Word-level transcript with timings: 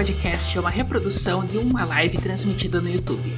podcast 0.00 0.56
é 0.56 0.60
uma 0.60 0.70
reprodução 0.70 1.44
de 1.44 1.58
uma 1.58 1.84
live 1.84 2.16
transmitida 2.16 2.80
no 2.80 2.88
YouTube. 2.88 3.34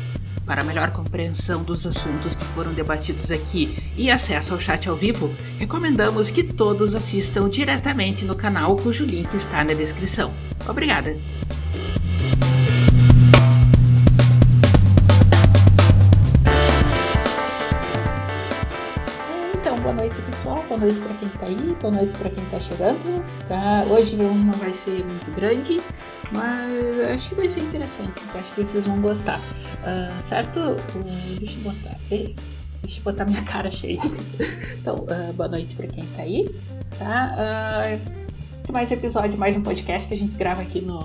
Para 0.46 0.62
melhor 0.62 0.92
compreensão 0.92 1.64
dos 1.64 1.84
assuntos 1.84 2.36
que 2.36 2.44
foram 2.44 2.72
debatidos 2.72 3.32
aqui 3.32 3.76
e 3.96 4.08
acesso 4.08 4.54
ao 4.54 4.60
chat 4.60 4.88
ao 4.88 4.94
vivo, 4.94 5.34
recomendamos 5.58 6.30
que 6.30 6.44
todos 6.44 6.94
assistam 6.94 7.48
diretamente 7.48 8.24
no 8.24 8.36
canal 8.36 8.76
cujo 8.76 9.04
link 9.04 9.34
está 9.34 9.64
na 9.64 9.74
descrição. 9.74 10.32
Obrigada! 10.68 11.16
Noite 20.82 20.98
para 20.98 21.14
quem 21.14 21.28
está 21.28 21.46
aí, 21.46 21.76
boa 21.80 21.94
noite 21.94 22.18
para 22.18 22.30
quem 22.30 22.44
está 22.44 22.60
chegando. 22.60 23.24
Tá? 23.48 23.84
Hoje 23.88 24.16
não 24.16 24.52
vai 24.52 24.74
ser 24.74 25.04
muito 25.04 25.30
grande, 25.30 25.80
mas 26.32 27.08
acho 27.08 27.28
que 27.28 27.34
vai 27.36 27.48
ser 27.48 27.60
interessante, 27.60 28.20
acho 28.34 28.54
que 28.54 28.62
vocês 28.62 28.84
vão 28.84 29.00
gostar. 29.00 29.38
Uh, 29.38 30.22
certo? 30.22 30.58
Uh, 30.58 31.38
deixa 31.38 31.56
eu 31.58 31.62
botar. 31.62 31.96
Deixa 32.08 32.98
eu 32.98 33.04
botar 33.04 33.24
minha 33.24 33.42
cara 33.46 33.70
cheia. 33.70 34.00
então, 34.80 34.96
uh, 34.96 35.32
boa 35.34 35.48
noite 35.48 35.74
para 35.76 35.86
quem 35.86 36.04
tá 36.04 36.22
aí. 36.22 36.52
Tá? 36.98 37.98
Esse 38.62 38.70
mais 38.70 38.92
episódio, 38.92 39.36
mais 39.36 39.56
um 39.56 39.62
podcast 39.62 40.06
que 40.06 40.14
a 40.14 40.16
gente 40.16 40.36
grava 40.36 40.62
aqui 40.62 40.80
no, 40.80 41.00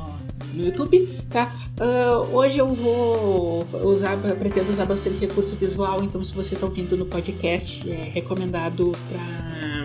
no 0.54 0.66
YouTube, 0.66 1.08
tá? 1.28 1.52
Uh, 1.80 2.36
hoje 2.36 2.60
eu 2.60 2.72
vou 2.72 3.66
usar, 3.84 4.16
pretendo 4.38 4.70
usar 4.70 4.86
bastante 4.86 5.18
recurso 5.18 5.56
visual, 5.56 6.04
então 6.04 6.24
se 6.24 6.36
você 6.36 6.54
está 6.54 6.68
ouvindo 6.68 6.96
no 6.96 7.08
podcast, 7.08 7.90
é 7.90 8.04
recomendado 8.14 8.92
para 9.10 9.84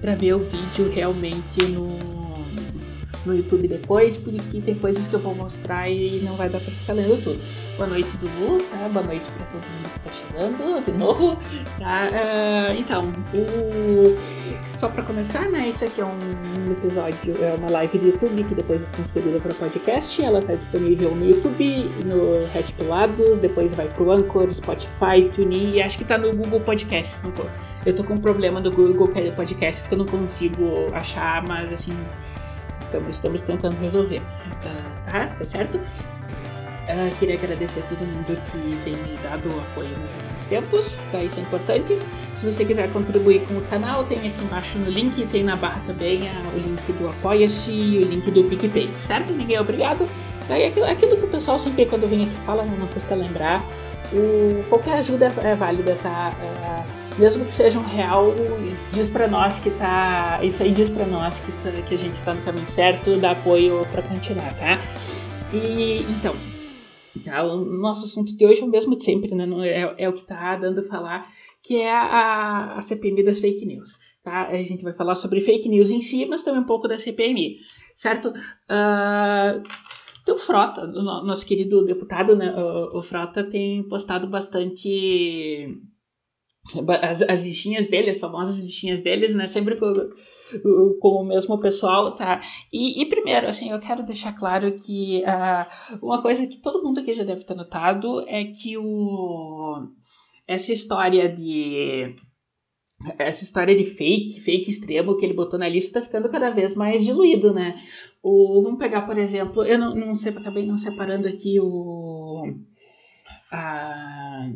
para 0.00 0.14
ver 0.16 0.34
o 0.34 0.40
vídeo 0.40 0.90
realmente 0.92 1.62
no 1.64 2.21
no 3.24 3.34
YouTube 3.34 3.68
depois, 3.68 4.16
porque 4.16 4.60
tem 4.60 4.74
coisas 4.74 5.06
que 5.06 5.14
eu 5.14 5.20
vou 5.20 5.34
mostrar 5.34 5.88
e 5.88 6.20
não 6.24 6.34
vai 6.34 6.48
dar 6.48 6.60
pra 6.60 6.70
ficar 6.70 6.92
lendo 6.94 7.22
tudo. 7.22 7.40
Boa 7.76 7.88
noite, 7.88 8.10
Dudu, 8.18 8.62
tá? 8.64 8.88
Boa 8.88 9.04
noite 9.06 9.24
pra 9.32 9.46
todo 9.46 9.64
mundo 9.64 9.90
que 9.92 10.00
tá 10.00 10.10
chegando 10.10 10.84
de 10.84 10.92
novo, 10.92 11.36
tá? 11.78 12.10
Uh, 12.10 12.78
então, 12.78 13.12
o... 13.32 14.76
só 14.76 14.88
pra 14.88 15.02
começar, 15.02 15.48
né? 15.48 15.68
Isso 15.68 15.84
aqui 15.84 16.00
é 16.00 16.04
um 16.04 16.72
episódio, 16.72 17.34
é 17.42 17.54
uma 17.54 17.70
live 17.70 17.98
do 17.98 18.06
YouTube 18.08 18.44
que 18.44 18.54
depois 18.54 18.82
é 18.82 18.86
transferida 18.86 19.40
para 19.40 19.54
podcast. 19.54 20.22
Ela 20.22 20.42
tá 20.42 20.54
disponível 20.54 21.14
no 21.14 21.26
YouTube, 21.26 21.88
no 22.04 22.46
Red 22.52 22.72
Pilados, 22.76 23.38
depois 23.38 23.72
vai 23.74 23.88
pro 23.88 24.10
Anchor, 24.12 24.52
Spotify, 24.52 25.30
TuneIn 25.34 25.74
e 25.74 25.82
acho 25.82 25.96
que 25.96 26.04
tá 26.04 26.18
no 26.18 26.34
Google 26.36 26.60
Podcast. 26.60 27.22
Não 27.24 27.32
tô. 27.32 27.44
Eu 27.84 27.94
tô 27.94 28.04
com 28.04 28.14
um 28.14 28.20
problema 28.20 28.60
do 28.60 28.70
Google 28.70 29.08
Podcasts 29.34 29.88
que 29.88 29.94
eu 29.94 29.98
não 29.98 30.06
consigo 30.06 30.86
achar, 30.92 31.42
mas 31.48 31.72
assim 31.72 31.92
então 32.98 33.10
estamos 33.10 33.40
tentando 33.40 33.76
resolver. 33.80 34.20
Uh, 34.20 35.10
tá? 35.10 35.26
Tá 35.26 35.44
certo? 35.46 35.78
Uh, 35.78 37.16
queria 37.18 37.36
agradecer 37.36 37.80
a 37.80 37.82
todo 37.84 38.00
mundo 38.00 38.40
que 38.50 38.76
tem 38.84 38.96
me 38.96 39.16
dado 39.22 39.48
apoio 39.48 39.90
nos 39.90 40.10
últimos 40.10 40.46
tempos, 40.46 41.00
tá? 41.10 41.22
Isso 41.22 41.38
é 41.38 41.42
importante. 41.42 41.98
Se 42.34 42.44
você 42.44 42.64
quiser 42.64 42.92
contribuir 42.92 43.46
com 43.46 43.54
o 43.54 43.62
canal, 43.62 44.04
tem 44.04 44.18
aqui 44.18 44.44
embaixo 44.44 44.78
no 44.78 44.90
link, 44.90 45.24
tem 45.26 45.44
na 45.44 45.56
barra 45.56 45.80
também 45.86 46.22
uh, 46.22 46.56
o 46.56 46.58
link 46.58 46.92
do 46.92 47.08
Apoia-se 47.08 47.70
e 47.70 47.98
o 47.98 48.02
link 48.02 48.30
do 48.30 48.44
PicPay, 48.44 48.90
certo? 48.94 49.32
Ninguém 49.32 49.56
é 49.56 49.60
obrigado. 49.60 50.06
Daí 50.48 50.66
aquilo, 50.66 50.86
aquilo 50.86 51.16
que 51.16 51.24
o 51.24 51.28
pessoal 51.28 51.58
sempre 51.58 51.86
quando 51.86 52.08
vem 52.08 52.24
aqui 52.24 52.36
fala, 52.44 52.64
não, 52.64 52.76
não 52.76 52.86
custa 52.88 53.14
lembrar. 53.14 53.64
O, 54.12 54.64
qualquer 54.68 54.98
ajuda 54.98 55.32
é 55.42 55.54
válida, 55.54 55.96
tá? 56.02 56.32
Uh, 56.42 57.01
mesmo 57.18 57.44
que 57.44 57.52
seja 57.52 57.78
um 57.78 57.84
real, 57.84 58.26
diz 58.92 59.08
para 59.08 59.28
nós 59.28 59.58
que 59.58 59.70
tá. 59.70 60.40
Isso 60.42 60.62
aí 60.62 60.72
diz 60.72 60.88
para 60.88 61.06
nós 61.06 61.40
que, 61.40 61.52
tá, 61.62 61.70
que 61.86 61.94
a 61.94 61.98
gente 61.98 62.14
está 62.14 62.34
no 62.34 62.42
caminho 62.42 62.66
certo, 62.66 63.18
dá 63.18 63.32
apoio 63.32 63.80
para 63.92 64.02
continuar, 64.02 64.54
tá? 64.58 64.78
E 65.52 66.02
então, 66.02 66.34
tá, 67.24 67.44
o 67.44 67.64
nosso 67.64 68.04
assunto 68.04 68.36
de 68.36 68.46
hoje 68.46 68.60
é 68.60 68.64
o 68.64 68.70
mesmo 68.70 68.96
de 68.96 69.04
sempre, 69.04 69.34
né? 69.34 69.46
É, 69.68 70.04
é 70.04 70.08
o 70.08 70.12
que 70.12 70.24
tá 70.26 70.56
dando 70.56 70.80
a 70.80 70.88
falar, 70.88 71.28
que 71.62 71.76
é 71.76 71.90
a, 71.90 72.74
a 72.76 72.82
CPMI 72.82 73.24
das 73.24 73.40
fake 73.40 73.66
news. 73.66 73.98
Tá? 74.22 74.48
A 74.48 74.62
gente 74.62 74.84
vai 74.84 74.92
falar 74.92 75.16
sobre 75.16 75.40
fake 75.40 75.68
news 75.68 75.90
em 75.90 76.00
si, 76.00 76.26
mas 76.26 76.42
também 76.42 76.60
um 76.60 76.66
pouco 76.66 76.86
da 76.86 76.96
CPMI, 76.96 77.58
certo? 77.96 78.28
Uh, 78.28 79.62
então, 80.22 80.38
Frota, 80.38 80.86
nosso 80.86 81.44
querido 81.44 81.84
deputado, 81.84 82.36
né, 82.36 82.54
o, 82.54 82.98
o 82.98 83.02
Frota 83.02 83.42
tem 83.42 83.82
postado 83.88 84.28
bastante 84.28 85.76
as, 87.02 87.22
as 87.22 87.42
listinhas 87.42 87.88
dele, 87.88 88.10
as 88.10 88.18
famosas 88.18 88.58
listinhas 88.58 89.00
deles, 89.00 89.34
né? 89.34 89.46
Sempre 89.46 89.76
com, 89.76 89.92
com 91.00 91.08
o 91.22 91.24
mesmo 91.24 91.58
pessoal, 91.58 92.14
tá? 92.14 92.40
E, 92.72 93.02
e, 93.02 93.06
primeiro, 93.06 93.48
assim, 93.48 93.70
eu 93.70 93.80
quero 93.80 94.04
deixar 94.04 94.32
claro 94.32 94.72
que 94.76 95.22
uh, 95.22 96.04
uma 96.04 96.22
coisa 96.22 96.46
que 96.46 96.58
todo 96.58 96.82
mundo 96.82 97.00
aqui 97.00 97.14
já 97.14 97.24
deve 97.24 97.44
ter 97.44 97.54
notado 97.54 98.24
é 98.28 98.44
que 98.44 98.78
o, 98.78 99.88
essa 100.46 100.72
história 100.72 101.28
de 101.28 102.14
essa 103.18 103.42
história 103.42 103.74
de 103.74 103.84
fake, 103.84 104.40
fake 104.40 104.70
extremo 104.70 105.16
que 105.16 105.24
ele 105.24 105.34
botou 105.34 105.58
na 105.58 105.68
lista 105.68 105.98
tá 105.98 106.06
ficando 106.06 106.28
cada 106.30 106.50
vez 106.50 106.76
mais 106.76 107.04
diluído, 107.04 107.52
né? 107.52 107.74
O, 108.22 108.62
vamos 108.62 108.78
pegar, 108.78 109.02
por 109.02 109.18
exemplo, 109.18 109.64
eu 109.64 109.76
não, 109.76 109.94
não 109.96 110.14
sei, 110.14 110.30
acabei 110.30 110.64
não 110.64 110.78
separando 110.78 111.26
aqui 111.26 111.58
o 111.60 112.44
a, 113.50 114.48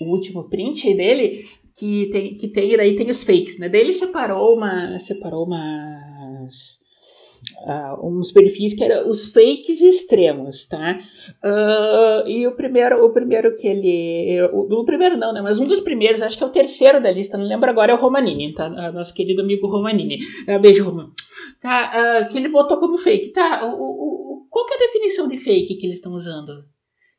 o 0.00 0.04
último 0.04 0.48
print 0.48 0.94
dele, 0.94 1.44
que 1.74 2.08
tem, 2.10 2.34
que 2.34 2.48
tem, 2.48 2.76
daí 2.76 2.94
tem 2.96 3.10
os 3.10 3.22
fakes, 3.22 3.58
né? 3.58 3.68
Daí 3.68 3.80
ele 3.80 3.92
separou 3.92 4.56
uma, 4.56 4.98
separou 4.98 5.46
umas, 5.46 6.78
uh, 7.66 8.06
uns 8.06 8.30
perfis 8.30 8.74
que 8.74 8.84
eram 8.84 9.08
os 9.08 9.28
fakes 9.32 9.80
extremos, 9.80 10.66
tá? 10.66 10.98
Uh, 11.42 12.28
e 12.28 12.46
o 12.46 12.54
primeiro, 12.54 13.04
o 13.04 13.10
primeiro 13.10 13.56
que 13.56 13.66
ele, 13.66 14.42
o, 14.52 14.80
o, 14.80 14.84
primeiro 14.84 15.16
não, 15.16 15.32
né? 15.32 15.40
Mas 15.40 15.58
um 15.58 15.66
dos 15.66 15.80
primeiros, 15.80 16.20
acho 16.20 16.36
que 16.36 16.44
é 16.44 16.46
o 16.46 16.52
terceiro 16.52 17.02
da 17.02 17.10
lista, 17.10 17.38
não 17.38 17.46
lembro 17.46 17.70
agora, 17.70 17.92
é 17.92 17.94
o 17.94 17.98
Romanini, 17.98 18.52
tá? 18.54 18.68
Uh, 18.68 18.92
nosso 18.92 19.14
querido 19.14 19.42
amigo 19.42 19.66
Romanini. 19.66 20.18
beijo, 20.60 20.84
Roman. 20.84 21.10
Tá? 21.60 22.26
que 22.26 22.36
ele 22.36 22.48
botou 22.48 22.78
como 22.78 22.98
fake, 22.98 23.32
tá? 23.32 23.64
O, 23.64 23.82
o, 23.82 24.46
qual 24.50 24.66
que 24.66 24.74
é 24.74 24.76
a 24.76 24.80
definição 24.80 25.26
de 25.26 25.38
fake 25.38 25.76
que 25.76 25.86
eles 25.86 25.96
estão 25.96 26.12
usando? 26.12 26.64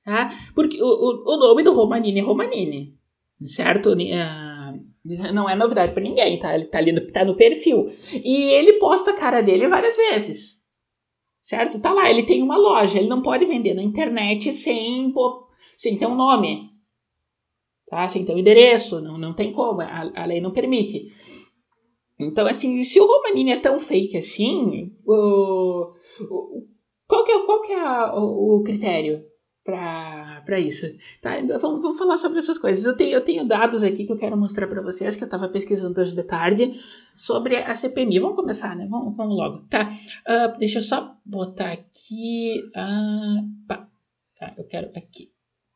Tá? 0.04 0.30
Porque 0.54 0.82
o, 0.82 0.86
o, 0.86 1.34
o 1.34 1.38
nome 1.38 1.64
do 1.64 1.74
Romanini 1.74 2.20
é 2.20 2.24
Romanini, 2.24 2.94
certo? 3.46 3.94
Uh, 3.94 5.34
não 5.34 5.50
é 5.50 5.56
novidade 5.56 5.94
para 5.94 6.04
ninguém, 6.04 6.40
tá? 6.40 6.54
Ele 6.54 6.66
tá 6.66 6.78
ali 6.78 6.92
no, 6.92 7.12
tá 7.12 7.24
no 7.24 7.38
perfil. 7.38 7.86
E 8.12 8.52
ele 8.52 8.80
posta 8.80 9.12
a 9.12 9.18
cara 9.18 9.42
dele 9.42 9.68
várias 9.70 9.96
vezes, 9.96 10.62
certo? 11.42 11.80
Tá 11.80 11.94
lá, 11.94 12.10
ele 12.10 12.24
tem 12.24 12.44
uma 12.44 12.58
loja, 12.58 13.00
ele 13.00 13.08
não 13.08 13.22
pode 13.22 13.46
vender 13.46 13.74
na 13.74 13.82
internet 13.82 14.52
sem, 14.52 15.14
sem 15.78 15.98
ter 15.98 16.06
um 16.06 16.16
nome, 16.16 16.70
tá? 17.88 18.08
Sem 18.10 18.26
ter 18.26 18.34
um 18.34 18.40
endereço, 18.40 19.00
não, 19.00 19.18
não 19.18 19.34
tem 19.34 19.54
como, 19.54 19.82
a, 19.82 20.12
a 20.16 20.26
lei 20.26 20.42
não 20.42 20.52
permite. 20.52 21.14
Então, 22.20 22.46
assim, 22.46 22.84
se 22.84 23.00
o 23.00 23.08
Romanini 23.08 23.52
é 23.52 23.60
tão 23.60 23.80
fake 23.80 24.18
assim, 24.18 24.92
o, 25.06 25.94
o, 26.30 26.68
qual 27.08 27.24
que 27.24 27.32
é, 27.32 27.40
qual 27.46 27.62
que 27.62 27.72
é 27.72 28.06
o, 28.16 28.58
o 28.58 28.64
critério? 28.64 29.33
Para 29.64 30.60
isso. 30.60 30.88
Tá? 31.22 31.40
Então, 31.40 31.60
vamos, 31.60 31.82
vamos 31.82 31.98
falar 31.98 32.18
sobre 32.18 32.40
essas 32.40 32.58
coisas. 32.58 32.86
Eu 32.86 32.96
tenho, 32.96 33.14
eu 33.14 33.24
tenho 33.24 33.48
dados 33.48 33.84
aqui 33.84 34.06
que 34.06 34.12
eu 34.12 34.18
quero 34.18 34.38
mostrar 34.38 34.68
para 34.68 34.82
vocês, 34.82 35.16
que 35.16 35.24
eu 35.24 35.28
estava 35.28 35.48
pesquisando 35.48 36.00
hoje 36.00 36.14
de 36.14 36.24
tarde, 36.24 36.80
sobre 37.16 37.56
a 37.56 37.74
CPMI. 37.74 38.20
Vamos 38.20 38.36
começar, 38.36 38.76
né? 38.76 38.86
Vamos, 38.90 39.16
vamos 39.16 39.38
logo. 39.38 39.66
Tá? 39.70 39.90
Uh, 40.28 40.58
deixa 40.60 40.80
eu 40.80 40.84
só 40.84 41.16
botar 41.26 41.72
aqui. 41.72 42.62
Uh, 42.76 43.68
pá. 43.68 43.88
Tá, 44.38 44.54
eu 44.58 44.66
quero 44.66 44.90
aqui. 44.96 45.32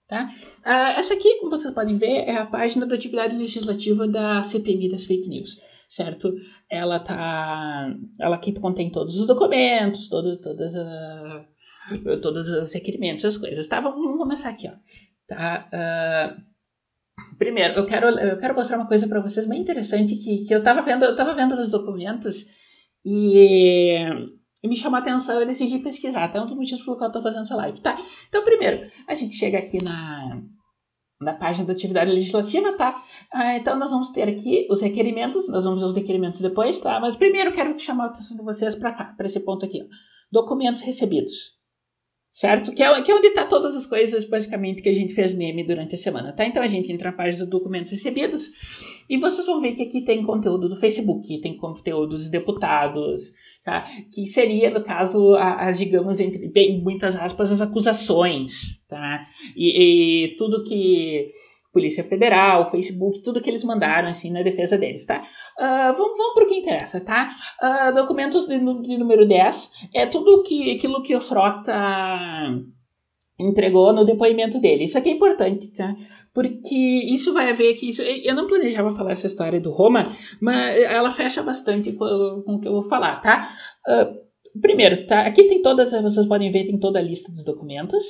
Tá? 0.07 0.29
Uh, 0.59 0.99
essa 0.99 1.13
aqui, 1.13 1.35
como 1.39 1.51
vocês 1.51 1.73
podem 1.73 1.97
ver, 1.97 2.27
é 2.27 2.37
a 2.37 2.45
página 2.45 2.85
da 2.85 2.95
atividade 2.95 3.35
legislativa 3.37 4.07
da 4.07 4.43
CPMI 4.43 4.91
das 4.91 5.05
fake 5.05 5.27
news, 5.27 5.61
certo? 5.89 6.33
Ela 6.69 6.99
tá, 6.99 7.89
ela 8.19 8.35
aqui 8.37 8.53
contém 8.53 8.89
todos 8.89 9.19
os 9.19 9.27
documentos, 9.27 10.07
todo, 10.07 10.37
todas 10.37 10.75
as 10.75 11.45
todos 12.21 12.49
os 12.49 12.73
requerimentos, 12.73 13.25
as 13.25 13.37
coisas. 13.37 13.67
Tá, 13.67 13.79
vamos 13.79 14.17
começar 14.17 14.49
aqui, 14.49 14.67
ó. 14.67 14.73
Tá? 15.27 15.69
Uh, 15.73 17.35
primeiro, 17.37 17.75
eu 17.75 17.85
quero, 17.85 18.07
eu 18.07 18.37
quero 18.37 18.55
mostrar 18.55 18.77
uma 18.77 18.87
coisa 18.87 19.07
para 19.07 19.19
vocês 19.19 19.45
bem 19.45 19.61
interessante 19.61 20.15
que, 20.15 20.45
que 20.45 20.53
eu 20.53 20.59
estava 20.59 20.81
vendo, 20.81 21.03
eu 21.03 21.15
tava 21.15 21.33
vendo 21.33 21.53
os 21.55 21.69
documentos 21.69 22.45
e, 23.05 23.97
e 24.63 24.67
me 24.67 24.75
chamou 24.75 24.97
a 24.97 25.01
atenção, 25.01 25.39
eu 25.39 25.47
decidi 25.47 25.79
pesquisar. 25.79 26.27
Tá? 26.29 26.39
É 26.39 26.41
um 26.41 26.45
dos 26.45 26.55
motivos 26.55 26.83
pelo 26.83 26.97
qual 26.97 27.07
eu 27.07 27.09
estou 27.09 27.23
fazendo 27.23 27.41
essa 27.41 27.55
live. 27.55 27.81
Tá? 27.81 27.97
Então, 28.29 28.43
primeiro, 28.43 28.89
a 29.07 29.13
gente 29.13 29.35
chega 29.35 29.57
aqui 29.57 29.83
na, 29.83 30.41
na 31.19 31.33
página 31.33 31.65
da 31.65 31.73
atividade 31.73 32.11
legislativa, 32.11 32.73
tá? 32.73 33.03
Ah, 33.33 33.55
então 33.55 33.77
nós 33.77 33.91
vamos 33.91 34.09
ter 34.11 34.27
aqui 34.27 34.67
os 34.69 34.81
requerimentos, 34.81 35.49
nós 35.49 35.63
vamos 35.65 35.81
ver 35.81 35.87
os 35.87 35.95
requerimentos 35.95 36.41
depois, 36.41 36.79
tá? 36.79 36.99
Mas 36.99 37.15
primeiro 37.15 37.51
quero 37.51 37.77
chamar 37.79 38.05
a 38.05 38.07
atenção 38.07 38.37
de 38.37 38.43
vocês 38.43 38.75
para 38.75 38.93
cá, 38.93 39.13
para 39.17 39.25
esse 39.25 39.39
ponto 39.39 39.65
aqui, 39.65 39.81
ó. 39.81 39.85
Documentos 40.31 40.81
recebidos 40.81 41.56
certo? 42.37 42.71
Que 42.71 42.83
é, 42.83 43.01
que 43.01 43.11
é 43.11 43.15
onde 43.15 43.29
está 43.29 43.45
todas 43.45 43.75
as 43.75 43.87
coisas, 43.87 44.23
basicamente, 44.23 44.83
que 44.83 44.89
a 44.89 44.93
gente 44.93 45.15
fez 45.15 45.33
meme 45.33 45.65
durante 45.65 45.95
a 45.95 45.97
semana, 45.97 46.31
tá? 46.33 46.45
Então 46.45 46.61
a 46.61 46.67
gente 46.67 46.91
entra 46.91 47.09
na 47.09 47.17
página 47.17 47.43
dos 47.43 47.49
documentos 47.49 47.91
recebidos 47.91 48.51
e 49.09 49.17
vocês 49.17 49.47
vão 49.47 49.59
ver 49.59 49.73
que 49.73 49.81
aqui 49.81 50.01
tem 50.01 50.23
conteúdo 50.23 50.69
do 50.69 50.79
Facebook, 50.79 51.41
tem 51.41 51.57
conteúdo 51.57 52.09
dos 52.09 52.29
deputados, 52.29 53.33
tá? 53.65 53.87
Que 54.13 54.27
seria, 54.27 54.69
no 54.69 54.83
caso, 54.83 55.35
as, 55.35 55.79
digamos, 55.79 56.19
entre 56.19 56.47
bem, 56.49 56.79
muitas 56.79 57.15
aspas, 57.15 57.51
as 57.51 57.59
acusações, 57.59 58.85
tá? 58.87 59.25
E, 59.55 60.25
e 60.25 60.35
tudo 60.35 60.63
que 60.63 61.31
Polícia 61.71 62.03
Federal, 62.03 62.71
Facebook, 62.71 63.21
tudo 63.21 63.41
que 63.41 63.49
eles 63.49 63.63
mandaram 63.63 64.09
assim 64.09 64.31
na 64.31 64.41
defesa 64.41 64.77
deles, 64.77 65.05
tá? 65.05 65.21
Uh, 65.59 65.93
vamos, 65.93 66.17
vamos 66.17 66.33
para 66.33 66.45
o 66.45 66.47
que 66.47 66.59
interessa, 66.59 67.01
tá? 67.01 67.29
Uh, 67.61 67.93
documentos 67.93 68.47
de, 68.47 68.57
de, 68.57 68.97
número 68.97 69.27
10 69.27 69.71
é 69.93 70.05
tudo 70.05 70.43
que, 70.43 70.71
aquilo 70.71 71.03
que 71.03 71.15
o 71.15 71.21
Frota 71.21 71.73
entregou 73.39 73.93
no 73.93 74.05
depoimento 74.05 74.59
dele. 74.59 74.85
Isso 74.85 74.97
aqui 74.97 75.09
é 75.09 75.13
importante, 75.13 75.71
tá? 75.73 75.95
Porque 76.33 76.75
isso 76.75 77.33
vai 77.33 77.49
haver 77.49 77.75
que 77.75 77.89
isso. 77.89 78.01
Eu 78.01 78.35
não 78.35 78.47
planejava 78.47 78.95
falar 78.95 79.11
essa 79.11 79.27
história 79.27 79.59
do 79.59 79.71
Roma, 79.71 80.05
mas 80.41 80.83
ela 80.83 81.11
fecha 81.11 81.43
bastante 81.43 81.93
com, 81.93 82.43
com 82.45 82.55
o 82.55 82.59
que 82.59 82.67
eu 82.67 82.73
vou 82.73 82.83
falar, 82.83 83.21
tá? 83.21 83.51
Uh, 83.87 84.59
primeiro, 84.59 85.05
tá? 85.05 85.21
Aqui 85.21 85.43
tem 85.43 85.61
todas, 85.61 85.91
vocês 85.91 86.25
podem 86.25 86.51
ver, 86.51 86.65
tem 86.65 86.79
toda 86.79 86.99
a 86.99 87.01
lista 87.01 87.31
dos 87.31 87.43
documentos. 87.43 88.03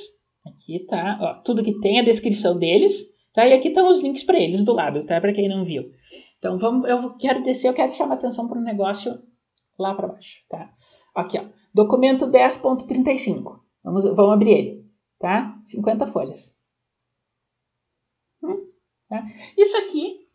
Aqui 0.46 0.86
tá, 0.86 1.18
ó, 1.20 1.42
tudo 1.42 1.62
que 1.62 1.78
tem 1.80 1.98
a 1.98 2.04
descrição 2.04 2.58
deles. 2.58 3.17
Tá? 3.34 3.46
E 3.46 3.52
aqui 3.52 3.68
estão 3.68 3.88
os 3.88 4.00
links 4.00 4.24
para 4.24 4.38
eles 4.38 4.64
do 4.64 4.72
lado, 4.72 5.04
tá? 5.04 5.20
Para 5.20 5.32
quem 5.32 5.48
não 5.48 5.64
viu. 5.64 5.90
Então 6.38 6.58
vamos, 6.58 6.88
eu 6.88 7.16
quero 7.16 7.42
descer, 7.42 7.68
eu 7.68 7.74
quero 7.74 7.92
chamar 7.92 8.14
atenção 8.14 8.48
para 8.48 8.58
um 8.58 8.64
negócio 8.64 9.20
lá 9.78 9.94
para 9.94 10.08
baixo, 10.08 10.38
tá? 10.48 10.72
Aqui, 11.14 11.38
ó, 11.38 11.44
documento 11.74 12.26
10.35. 12.26 13.60
Vamos, 13.82 14.04
vamos 14.04 14.32
abrir 14.32 14.50
ele, 14.50 14.90
tá? 15.18 15.60
50 15.64 16.06
folhas. 16.06 16.54
Hum, 18.42 18.64
tá? 19.08 19.24
Isso 19.56 19.76
aqui 19.76 20.27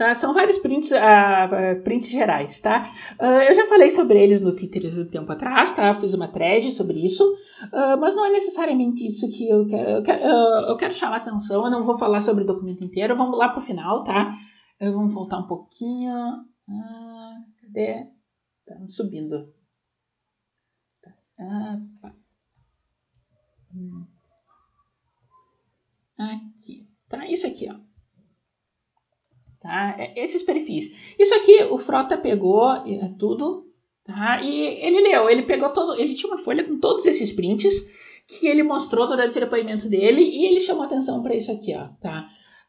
Tá? 0.00 0.14
São 0.14 0.32
vários 0.32 0.56
prints, 0.56 0.90
uh, 0.92 1.82
prints 1.84 2.08
gerais, 2.08 2.58
tá? 2.58 2.90
Uh, 3.20 3.42
eu 3.50 3.54
já 3.54 3.66
falei 3.66 3.90
sobre 3.90 4.18
eles 4.18 4.40
no 4.40 4.56
Twitter 4.56 4.98
um 4.98 5.04
tempo 5.04 5.30
atrás, 5.30 5.74
tá? 5.74 5.92
Fiz 5.92 6.14
uma 6.14 6.26
thread 6.26 6.72
sobre 6.72 7.04
isso, 7.04 7.22
uh, 7.64 8.00
mas 8.00 8.16
não 8.16 8.24
é 8.24 8.30
necessariamente 8.30 9.04
isso 9.04 9.28
que 9.28 9.46
eu 9.46 9.66
quero. 9.66 9.90
Eu 9.90 10.02
quero, 10.02 10.22
eu 10.24 10.76
quero 10.78 10.94
chamar 10.94 11.18
atenção, 11.18 11.66
eu 11.66 11.70
não 11.70 11.84
vou 11.84 11.98
falar 11.98 12.22
sobre 12.22 12.44
o 12.44 12.46
documento 12.46 12.82
inteiro, 12.82 13.14
vamos 13.14 13.36
lá 13.36 13.50
pro 13.50 13.60
final, 13.60 14.02
tá? 14.02 14.34
vamos 14.80 15.12
voltar 15.12 15.36
um 15.36 15.46
pouquinho. 15.46 16.46
cadê? 17.60 18.06
Tá 18.66 18.76
subindo. 18.88 19.52
Tá. 21.02 22.14
Hum. 23.76 24.06
Aqui. 26.18 26.88
Tá, 27.06 27.26
isso 27.26 27.46
aqui, 27.46 27.68
ó 27.70 27.89
tá? 29.60 29.96
É, 29.98 30.22
esses 30.22 30.42
perfis. 30.42 30.90
Isso 31.18 31.34
aqui 31.34 31.62
o 31.64 31.78
Frota 31.78 32.16
pegou 32.16 32.70
é, 32.72 33.12
tudo, 33.18 33.66
tá? 34.04 34.40
E 34.42 34.66
ele 34.84 35.00
leu, 35.00 35.28
ele 35.28 35.42
pegou 35.42 35.72
todo, 35.72 35.98
ele 36.00 36.14
tinha 36.14 36.32
uma 36.32 36.42
folha 36.42 36.64
com 36.64 36.78
todos 36.78 37.06
esses 37.06 37.32
prints 37.32 37.74
que 38.26 38.46
ele 38.46 38.62
mostrou 38.62 39.08
durante 39.08 39.36
o 39.38 39.40
depoimento 39.40 39.88
dele 39.88 40.22
e 40.22 40.46
ele 40.46 40.60
chamou 40.60 40.84
atenção 40.84 41.22
para 41.22 41.34
isso 41.34 41.50
aqui, 41.50 41.74
ó, 41.74 41.88
tá? 42.00 42.28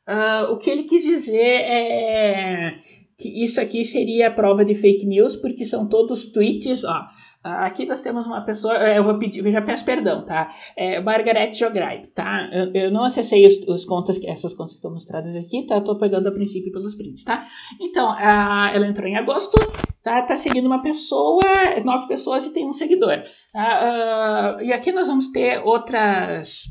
Uh, 0.09 0.53
o 0.53 0.57
que 0.57 0.69
ele 0.69 0.83
quis 0.83 1.03
dizer 1.03 1.37
é 1.37 2.79
que 3.17 3.43
isso 3.43 3.61
aqui 3.61 3.83
seria 3.85 4.27
a 4.27 4.33
prova 4.33 4.65
de 4.65 4.73
fake 4.73 5.05
news, 5.05 5.35
porque 5.35 5.63
são 5.63 5.87
todos 5.87 6.25
tweets, 6.31 6.83
ó. 6.83 7.05
Aqui 7.43 7.87
nós 7.87 8.01
temos 8.01 8.27
uma 8.27 8.41
pessoa, 8.41 8.75
eh, 8.77 8.99
eu 8.99 9.03
vou 9.03 9.17
pedir, 9.17 9.43
eu 9.43 9.51
já 9.51 9.63
peço 9.63 9.83
perdão, 9.83 10.23
tá? 10.23 10.47
É 10.77 11.01
Margaret 11.01 11.51
Jograi, 11.53 12.05
tá? 12.13 12.47
Eu, 12.53 12.71
eu, 12.71 12.91
não 12.91 13.03
acessei 13.03 13.47
os, 13.47 13.67
os 13.67 13.83
contas, 13.83 14.23
essas 14.23 14.53
contas 14.53 14.73
que 14.73 14.77
estão 14.77 14.91
mostradas 14.91 15.35
aqui, 15.35 15.65
tá? 15.65 15.75
Eu 15.75 15.83
tô 15.83 15.97
pegando 15.97 16.27
a 16.27 16.31
princípio 16.31 16.71
pelos 16.71 16.93
prints, 16.93 17.23
tá? 17.23 17.47
Então, 17.79 18.11
a, 18.11 18.71
ela 18.75 18.85
entrou 18.85 19.07
em 19.07 19.17
agosto, 19.17 19.57
tá? 20.03 20.21
Tá 20.21 20.35
seguindo 20.35 20.67
uma 20.67 20.83
pessoa, 20.83 21.41
nove 21.83 22.07
pessoas 22.07 22.45
e 22.45 22.53
tem 22.53 22.67
um 22.67 22.73
seguidor. 22.73 23.23
Tá? 23.51 24.59
Uh, 24.59 24.61
e 24.61 24.71
aqui 24.71 24.91
nós 24.91 25.07
vamos 25.07 25.31
ter 25.31 25.63
outras. 25.65 26.65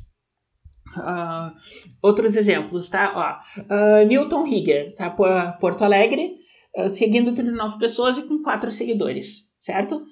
Uh, 0.96 1.50
outros 2.00 2.37
exemplos, 2.37 2.88
tá? 2.88 3.12
Ó, 3.16 3.62
uh, 3.75 4.06
Newton 4.06 4.46
Higger, 4.46 4.94
tá? 4.94 5.11
Porto 5.61 5.82
Alegre, 5.82 6.37
seguindo 6.90 7.34
39 7.34 7.78
pessoas 7.78 8.19
e 8.19 8.23
com 8.23 8.40
quatro 8.40 8.70
seguidores, 8.70 9.49
certo? 9.58 10.05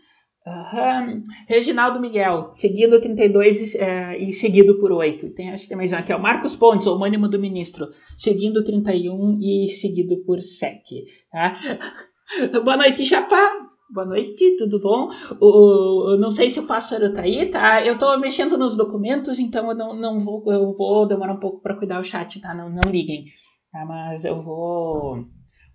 Uhum. 0.49 1.25
Reginaldo 1.47 2.01
Miguel, 2.01 2.49
seguindo 2.53 3.01
32 3.01 3.75
e, 3.75 3.79
é, 3.79 4.23
e 4.23 4.33
seguido 4.33 4.79
por 4.79 4.91
8. 4.91 5.31
Tem, 5.31 5.51
acho 5.51 5.65
que 5.65 5.69
tem 5.69 5.77
mais 5.77 5.93
um 5.93 5.97
aqui. 5.97 6.17
Marcos 6.17 6.57
Pontes, 6.57 6.87
homônimo 6.87 7.29
do 7.29 7.39
ministro, 7.39 7.89
seguindo 8.17 8.65
31 8.65 9.39
e 9.41 9.69
seguido 9.69 10.17
por 10.25 10.41
7. 10.41 11.05
Tá? 11.31 11.57
Boa 12.65 12.77
noite, 12.77 13.05
Chapá. 13.05 13.69
Boa 13.91 14.07
noite, 14.07 14.57
tudo 14.59 14.81
bom? 14.81 15.11
O, 15.41 16.17
não 16.19 16.31
sei 16.31 16.51
se 16.51 16.61
o 16.61 16.67
pássaro 16.67 17.15
tá 17.15 17.23
aí, 17.23 17.47
tá? 17.47 17.83
Eu 17.85 17.99
tô 17.99 18.19
mexendo 18.19 18.59
nos 18.59 18.77
documentos, 18.77 19.39
então 19.39 19.71
eu 19.71 19.75
não, 19.75 19.95
não 19.95 20.21
vou, 20.21 20.45
eu 20.53 20.73
vou 20.75 21.07
demorar 21.07 21.33
um 21.33 21.41
pouco 21.41 21.63
para 21.63 21.75
cuidar 21.75 21.99
o 21.99 22.05
chat, 22.05 22.39
tá? 22.39 22.53
Não, 22.53 22.69
não 22.69 22.91
liguem, 22.91 23.25
tá? 23.73 23.87
Mas 23.87 24.27
eu 24.27 24.43
vou. 24.43 25.25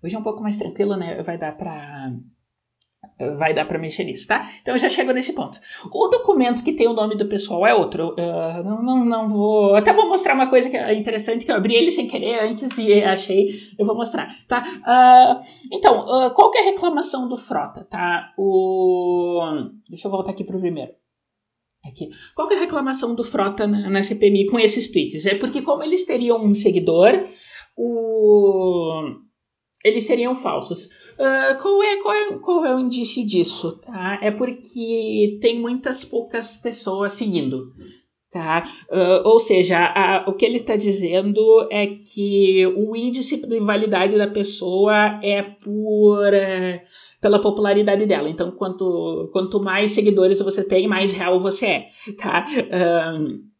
Hoje 0.02 0.14
é 0.14 0.18
um 0.18 0.22
pouco 0.22 0.42
mais 0.42 0.56
tranquilo, 0.56 0.96
né? 0.96 1.22
Vai 1.24 1.36
dar 1.36 1.56
para 1.56 2.12
vai 3.18 3.54
dar 3.54 3.64
para 3.64 3.78
mexer 3.78 4.04
nisso, 4.04 4.26
tá? 4.26 4.50
Então 4.60 4.74
eu 4.74 4.78
já 4.78 4.88
chego 4.88 5.12
nesse 5.12 5.32
ponto. 5.32 5.58
O 5.92 6.08
documento 6.08 6.64
que 6.64 6.72
tem 6.72 6.88
o 6.88 6.92
nome 6.92 7.16
do 7.16 7.26
pessoal 7.26 7.66
é 7.66 7.74
outro. 7.74 8.14
Uh, 8.18 8.64
não, 8.64 8.82
não, 8.82 9.04
não 9.04 9.28
vou. 9.28 9.76
Até 9.76 9.92
vou 9.92 10.08
mostrar 10.08 10.34
uma 10.34 10.48
coisa 10.48 10.68
que 10.68 10.76
é 10.76 10.94
interessante 10.94 11.44
que 11.44 11.52
eu 11.52 11.56
abri 11.56 11.74
ele 11.74 11.90
sem 11.90 12.08
querer 12.08 12.40
antes 12.40 12.76
e 12.76 13.02
achei. 13.02 13.50
Eu 13.78 13.86
vou 13.86 13.94
mostrar, 13.94 14.34
tá? 14.48 14.62
Uh, 14.62 15.44
então, 15.72 16.06
uh, 16.06 16.30
qual 16.32 16.50
que 16.50 16.58
é 16.58 16.62
a 16.62 16.70
reclamação 16.70 17.28
do 17.28 17.36
Frota, 17.36 17.84
tá? 17.84 18.32
O... 18.36 19.40
Deixa 19.88 20.08
eu 20.08 20.10
voltar 20.10 20.32
aqui 20.32 20.44
pro 20.44 20.60
primeiro. 20.60 20.92
Aqui. 21.84 22.08
Qual 22.34 22.48
que 22.48 22.54
é 22.54 22.56
a 22.56 22.60
reclamação 22.60 23.14
do 23.14 23.22
Frota 23.22 23.66
na, 23.66 23.90
na 23.90 24.02
CPMI 24.02 24.46
com 24.46 24.58
esses 24.58 24.90
tweets? 24.90 25.26
É 25.26 25.34
porque 25.34 25.62
como 25.62 25.82
eles 25.82 26.04
teriam 26.04 26.42
um 26.42 26.54
seguidor, 26.54 27.28
o... 27.76 29.02
eles 29.84 30.04
seriam 30.04 30.34
falsos. 30.34 30.88
Uh, 31.14 31.62
qual, 31.62 31.82
é, 31.82 31.96
qual, 31.98 32.14
é, 32.14 32.38
qual 32.38 32.66
é 32.66 32.74
o 32.74 32.80
indício 32.80 33.24
disso? 33.24 33.78
Tá? 33.78 34.18
É 34.20 34.30
porque 34.30 35.38
tem 35.40 35.60
muitas 35.60 36.04
poucas 36.04 36.56
pessoas 36.56 37.12
seguindo. 37.12 37.72
Tá? 38.30 38.68
Uh, 38.90 39.28
ou 39.28 39.38
seja, 39.38 39.78
a, 39.78 40.28
o 40.28 40.34
que 40.34 40.44
ele 40.44 40.56
está 40.56 40.74
dizendo 40.74 41.68
é 41.70 41.86
que 41.86 42.66
o 42.76 42.96
índice 42.96 43.46
de 43.46 43.60
validade 43.60 44.18
da 44.18 44.26
pessoa 44.26 45.20
é 45.22 45.42
por, 45.42 46.34
é, 46.34 46.84
pela 47.20 47.40
popularidade 47.40 48.04
dela. 48.06 48.28
Então, 48.28 48.50
quanto, 48.50 49.30
quanto 49.32 49.62
mais 49.62 49.92
seguidores 49.92 50.42
você 50.42 50.64
tem, 50.64 50.88
mais 50.88 51.12
real 51.12 51.38
você 51.38 51.66
é. 51.66 51.86
Tá? 52.18 52.44
Uh, 52.48 53.53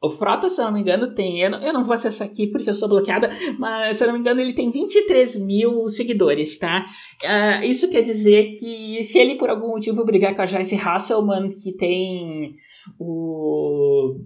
o 0.00 0.10
Frota, 0.10 0.48
se 0.48 0.60
eu 0.60 0.66
não 0.66 0.72
me 0.72 0.80
engano, 0.80 1.12
tem. 1.12 1.40
Eu 1.40 1.50
não, 1.50 1.62
eu 1.62 1.72
não, 1.72 1.84
vou 1.84 1.94
acessar 1.94 2.28
aqui 2.28 2.46
porque 2.46 2.70
eu 2.70 2.74
sou 2.74 2.88
bloqueada, 2.88 3.30
mas 3.58 3.96
se 3.96 4.04
eu 4.04 4.08
não 4.08 4.14
me 4.14 4.20
engano, 4.20 4.40
ele 4.40 4.52
tem 4.52 4.70
23 4.70 5.40
mil 5.40 5.88
seguidores, 5.88 6.56
tá? 6.56 6.84
Uh, 7.22 7.64
isso 7.64 7.90
quer 7.90 8.02
dizer 8.02 8.52
que 8.52 9.02
se 9.02 9.18
ele 9.18 9.34
por 9.34 9.50
algum 9.50 9.68
motivo 9.68 10.04
brigar 10.04 10.36
com 10.36 10.42
a 10.42 10.46
Joyce 10.46 10.76
Hasselman, 10.76 11.48
que 11.48 11.72
tem 11.72 12.54
o. 12.98 14.20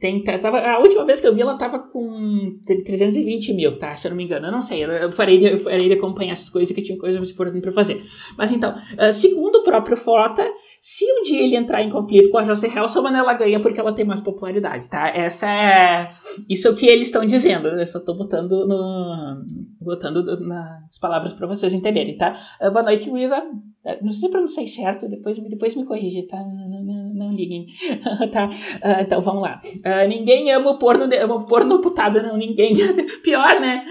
Tem, 0.00 0.22
tava, 0.22 0.60
a 0.60 0.78
última 0.78 1.06
vez 1.06 1.22
que 1.22 1.26
eu 1.26 1.34
vi 1.34 1.40
ela 1.40 1.56
tava 1.56 1.78
com 1.78 2.58
320 2.84 3.54
mil, 3.54 3.78
tá? 3.78 3.96
Se 3.96 4.06
eu 4.06 4.10
não 4.10 4.16
me 4.16 4.24
engano, 4.24 4.46
eu 4.46 4.52
não 4.52 4.60
sei. 4.60 4.84
Eu 4.84 5.10
parei 5.10 5.38
de, 5.38 5.46
eu 5.46 5.64
parei 5.64 5.88
de 5.88 5.94
acompanhar 5.94 6.32
essas 6.32 6.50
coisas 6.50 6.74
que 6.74 6.82
tinha 6.82 6.98
coisas 6.98 7.30
importantes 7.30 7.62
para 7.62 7.72
fazer. 7.72 8.02
Mas 8.36 8.52
então, 8.52 8.74
uh, 8.76 9.12
segundo 9.12 9.56
o 9.56 9.64
próprio 9.64 9.96
Frota, 9.96 10.46
se 10.80 11.04
um 11.12 11.22
dia 11.22 11.42
ele 11.42 11.56
entrar 11.56 11.82
em 11.82 11.90
conflito 11.90 12.30
com 12.30 12.38
a 12.38 12.44
Jocelyn 12.44 12.76
Helselman, 12.76 13.14
ela 13.14 13.34
ganha 13.34 13.60
porque 13.60 13.80
ela 13.80 13.92
tem 13.92 14.04
mais 14.04 14.20
popularidade, 14.20 14.88
tá? 14.88 15.08
Essa 15.08 15.50
é. 15.50 16.10
Isso 16.48 16.68
é 16.68 16.70
o 16.70 16.74
que 16.74 16.86
eles 16.86 17.08
estão 17.08 17.26
dizendo. 17.26 17.68
Eu 17.68 17.86
só 17.86 18.00
tô 18.00 18.14
botando 18.14 18.66
no. 18.66 19.44
botando 19.80 20.24
nas 20.40 20.98
palavras 20.98 21.32
para 21.32 21.46
vocês 21.46 21.72
entenderem, 21.74 22.16
tá? 22.16 22.34
Uh, 22.60 22.70
boa 22.70 22.84
noite, 22.84 23.10
Willa. 23.10 23.40
Uh, 23.40 24.04
não 24.04 24.12
sei 24.12 24.28
se 24.28 24.30
pronunciei 24.30 24.66
certo, 24.66 25.08
depois, 25.08 25.38
depois 25.38 25.74
me 25.74 25.84
corrige, 25.84 26.26
tá? 26.28 26.38
Não, 26.38 26.84
não, 26.84 27.14
não 27.14 27.32
liguem. 27.32 27.66
tá? 28.32 28.46
Uh, 28.46 29.02
então 29.02 29.20
vamos 29.20 29.42
lá. 29.42 29.60
ninguém 30.08 30.50
ama 30.52 30.70
o 30.70 30.78
porno, 30.78 31.04
ama 31.04 31.34
o 31.34 31.46
porno 31.46 31.80
putado, 31.80 32.22
não. 32.22 32.36
Ninguém. 32.36 32.76
Pior, 33.22 33.60
né? 33.60 33.84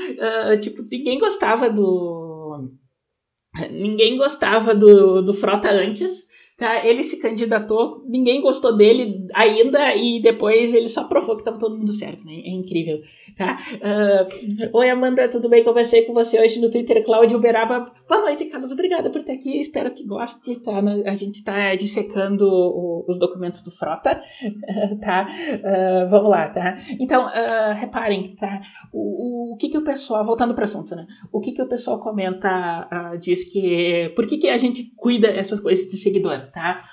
tipo, 0.62 0.84
ninguém 0.90 1.20
gostava 1.20 1.70
do. 1.70 2.72
Ninguém 3.72 4.18
gostava 4.18 4.74
do, 4.74 5.22
do 5.22 5.34
Frota 5.34 5.70
antes. 5.72 6.27
Tá? 6.58 6.84
Ele 6.84 7.04
se 7.04 7.20
candidatou, 7.20 8.04
ninguém 8.08 8.42
gostou 8.42 8.76
dele 8.76 9.28
ainda 9.36 9.96
e 9.96 10.20
depois 10.20 10.74
ele 10.74 10.90
só 10.90 11.04
provou 11.04 11.36
que 11.36 11.42
estava 11.42 11.60
todo 11.60 11.78
mundo 11.78 11.94
certo, 11.94 12.26
né? 12.26 12.34
É 12.34 12.50
incrível, 12.50 13.00
tá? 13.38 13.60
Uh, 13.76 14.78
Oi, 14.78 14.90
Amanda, 14.90 15.30
tudo 15.30 15.48
bem? 15.48 15.64
Conversei 15.64 16.06
com 16.06 16.16
você 16.16 16.42
hoje 16.42 16.60
no 16.60 16.72
Twitter. 16.72 17.06
Cláudio 17.06 17.38
Uberaba 17.38 17.94
Boa 18.08 18.22
noite, 18.22 18.46
Carlos. 18.46 18.72
Obrigada 18.72 19.10
por 19.10 19.20
estar 19.20 19.34
aqui. 19.34 19.60
Espero 19.60 19.94
que 19.94 20.06
goste. 20.06 20.56
Tá? 20.62 20.80
A 21.06 21.16
gente 21.16 21.36
está 21.36 21.76
dissecando 21.76 22.48
o, 22.48 23.04
os 23.06 23.20
documentos 23.20 23.62
do 23.62 23.70
Frota. 23.70 24.22
tá? 25.02 25.28
Uh, 25.28 26.10
vamos 26.10 26.30
lá, 26.30 26.48
tá? 26.48 26.78
Então, 27.02 27.26
uh, 27.26 27.74
reparem, 27.76 28.34
tá? 28.36 28.62
O, 28.94 29.54
o, 29.54 29.58
que, 29.58 29.68
que 29.68 29.78
o 29.78 29.84
pessoal, 29.84 30.26
voltando 30.26 30.54
para 30.54 30.62
o 30.62 30.64
assunto, 30.64 30.96
né? 30.96 31.06
O 31.34 31.42
que, 31.42 31.52
que 31.52 31.62
o 31.62 31.68
pessoal 31.68 32.00
comenta, 32.00 32.88
uh, 32.90 33.18
diz 33.18 33.44
que. 33.44 34.14
Por 34.16 34.26
que, 34.26 34.38
que 34.38 34.48
a 34.48 34.58
gente 34.58 34.90
cuida 34.96 35.34
dessas 35.34 35.60
coisas 35.60 35.86
de 35.92 35.98
seguidor, 35.98 36.50
tá? 36.54 36.86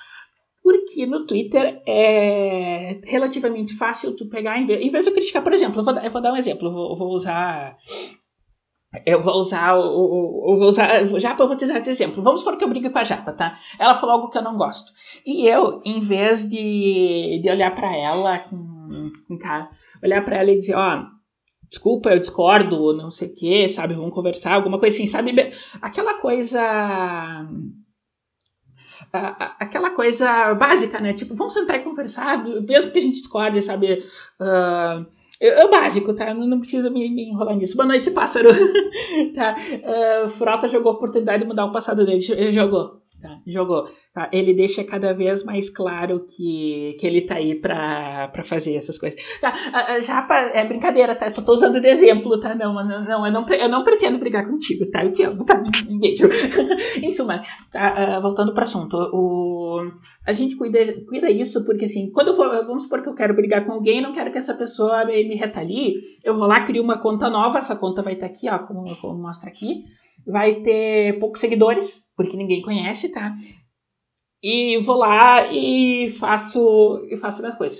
Porque 0.61 1.05
no 1.05 1.25
Twitter 1.25 1.81
é 1.87 2.99
relativamente 3.05 3.73
fácil 3.73 4.17
tu 4.17 4.27
pegar, 4.27 4.59
em 4.59 4.65
vez, 4.65 4.81
em 4.81 4.89
vez 4.89 5.05
de 5.05 5.11
eu 5.11 5.15
criticar, 5.15 5.43
por 5.43 5.53
exemplo, 5.53 5.79
eu 5.79 5.85
vou, 5.85 5.97
eu 5.97 6.11
vou 6.11 6.21
dar 6.21 6.33
um 6.33 6.37
exemplo, 6.37 6.67
eu 6.67 6.73
vou, 6.73 6.97
vou 6.97 7.09
usar 7.13 7.77
eu 9.05 9.21
vou 9.21 9.35
usar 9.35 9.75
o. 9.75 10.51
Eu 10.51 10.59
vou 10.59 10.67
usar. 10.69 11.07
Japa, 11.19 11.43
eu 11.43 11.47
vou 11.47 11.55
dar 11.55 11.87
exemplo. 11.87 12.23
Vamos 12.23 12.41
supor 12.41 12.57
que 12.57 12.63
eu 12.63 12.69
brigo 12.69 12.89
com 12.91 12.99
a 12.99 13.03
Japa, 13.03 13.33
tá? 13.33 13.57
Ela 13.79 13.95
falou 13.95 14.15
algo 14.15 14.29
que 14.29 14.37
eu 14.37 14.43
não 14.43 14.57
gosto. 14.57 14.91
E 15.25 15.47
eu, 15.47 15.81
em 15.83 15.99
vez 15.99 16.47
de, 16.49 17.39
de 17.41 17.49
olhar 17.49 17.73
para 17.75 17.95
ela 17.95 18.39
com 18.39 19.37
cara, 19.39 19.69
olhar 20.03 20.23
para 20.23 20.37
ela 20.37 20.51
e 20.51 20.55
dizer, 20.55 20.75
ó, 20.75 21.03
desculpa, 21.69 22.09
eu 22.09 22.19
discordo, 22.19 22.93
não 22.95 23.11
sei 23.11 23.29
o 23.29 23.33
quê, 23.33 23.69
sabe? 23.69 23.93
Vamos 23.93 24.13
conversar, 24.13 24.53
alguma 24.53 24.79
coisa 24.79 24.95
assim, 24.95 25.07
sabe? 25.07 25.33
Aquela 25.81 26.19
coisa. 26.21 26.61
Aquela 29.59 29.91
coisa 29.91 30.53
básica, 30.55 30.99
né? 30.99 31.13
Tipo, 31.13 31.35
vamos 31.35 31.53
sentar 31.53 31.77
e 31.77 31.83
conversar, 31.83 32.43
mesmo 32.43 32.91
que 32.91 32.97
a 32.97 33.01
gente 33.01 33.15
discorde, 33.15 33.61
sabe? 33.61 34.03
Uh, 34.41 35.05
é 35.47 35.65
o 35.65 35.69
básico, 35.69 36.13
tá? 36.13 36.33
Não, 36.33 36.47
não 36.47 36.59
preciso 36.59 36.91
me, 36.91 37.09
me, 37.09 37.29
enrolar 37.29 37.55
nisso. 37.55 37.75
Boa 37.75 37.87
noite, 37.87 38.11
pássaro. 38.11 38.49
tá? 39.35 39.55
Uh, 39.55 40.29
Frota 40.29 40.67
jogou 40.67 40.91
a 40.91 40.95
oportunidade 40.95 41.43
de 41.43 41.47
mudar 41.47 41.65
o 41.65 41.71
passado 41.71 42.05
dele. 42.05 42.19
Jogou. 42.51 43.01
Tá? 43.21 43.39
Jogou. 43.47 43.89
Tá? 44.13 44.29
Ele 44.31 44.53
deixa 44.53 44.83
cada 44.83 45.13
vez 45.13 45.43
mais 45.43 45.69
claro 45.69 46.25
que, 46.25 46.95
que 46.99 47.07
ele 47.07 47.21
tá 47.21 47.35
aí 47.35 47.55
pra, 47.55 48.27
pra 48.29 48.43
fazer 48.43 48.75
essas 48.75 48.97
coisas. 48.97 49.19
Tá? 49.39 49.53
Uh, 49.53 50.33
é 50.53 50.65
brincadeira, 50.65 51.15
tá? 51.15 51.25
Eu 51.25 51.31
só 51.31 51.41
tô 51.41 51.53
usando 51.53 51.79
de 51.79 51.87
exemplo, 51.87 52.39
tá? 52.39 52.53
Não, 52.55 52.73
não, 52.73 53.03
não, 53.03 53.25
eu, 53.25 53.31
não 53.31 53.45
eu 53.49 53.69
não 53.69 53.83
pretendo 53.83 54.17
brigar 54.19 54.47
contigo, 54.47 54.89
tá? 54.91 55.03
Eu 55.03 55.11
te 55.11 55.23
amo, 55.23 55.45
tá? 55.45 55.61
Um 55.89 55.99
beijo. 55.99 56.27
em 57.01 57.11
suma, 57.11 57.41
tá? 57.71 58.19
Voltando 58.19 58.53
pro 58.53 58.63
assunto. 58.63 58.95
O, 59.13 59.91
a 60.25 60.33
gente 60.33 60.55
cuida, 60.55 60.79
cuida 61.07 61.29
isso 61.29 61.65
porque, 61.65 61.85
assim, 61.85 62.11
quando 62.11 62.29
eu 62.29 62.35
vou, 62.35 62.49
vamos 62.65 62.83
supor 62.83 63.01
que 63.01 63.09
eu 63.09 63.15
quero 63.15 63.35
brigar 63.35 63.65
com 63.65 63.73
alguém, 63.73 64.01
não 64.01 64.13
quero 64.13 64.31
que 64.31 64.37
essa 64.37 64.53
pessoa 64.53 65.05
me, 65.05 65.35
retalie, 65.35 65.99
eu 66.23 66.35
vou 66.35 66.47
lá, 66.47 66.65
crio 66.65 66.83
uma 66.83 66.99
conta 66.99 67.29
nova, 67.29 67.57
essa 67.57 67.75
conta 67.75 68.01
vai 68.01 68.13
estar 68.13 68.27
tá 68.27 68.31
aqui, 68.31 68.49
ó, 68.49 68.59
como, 68.59 68.83
como 68.99 69.21
mostra 69.21 69.49
aqui 69.49 69.83
vai 70.25 70.61
ter 70.61 71.19
poucos 71.19 71.39
seguidores, 71.39 72.03
porque 72.15 72.37
ninguém 72.37 72.61
conhece, 72.61 73.09
tá? 73.09 73.33
E 74.43 74.77
vou 74.79 74.97
lá 74.97 75.51
e 75.51 76.09
faço, 76.19 77.05
e 77.09 77.17
faço 77.17 77.41
minhas 77.41 77.55
coisas. 77.55 77.79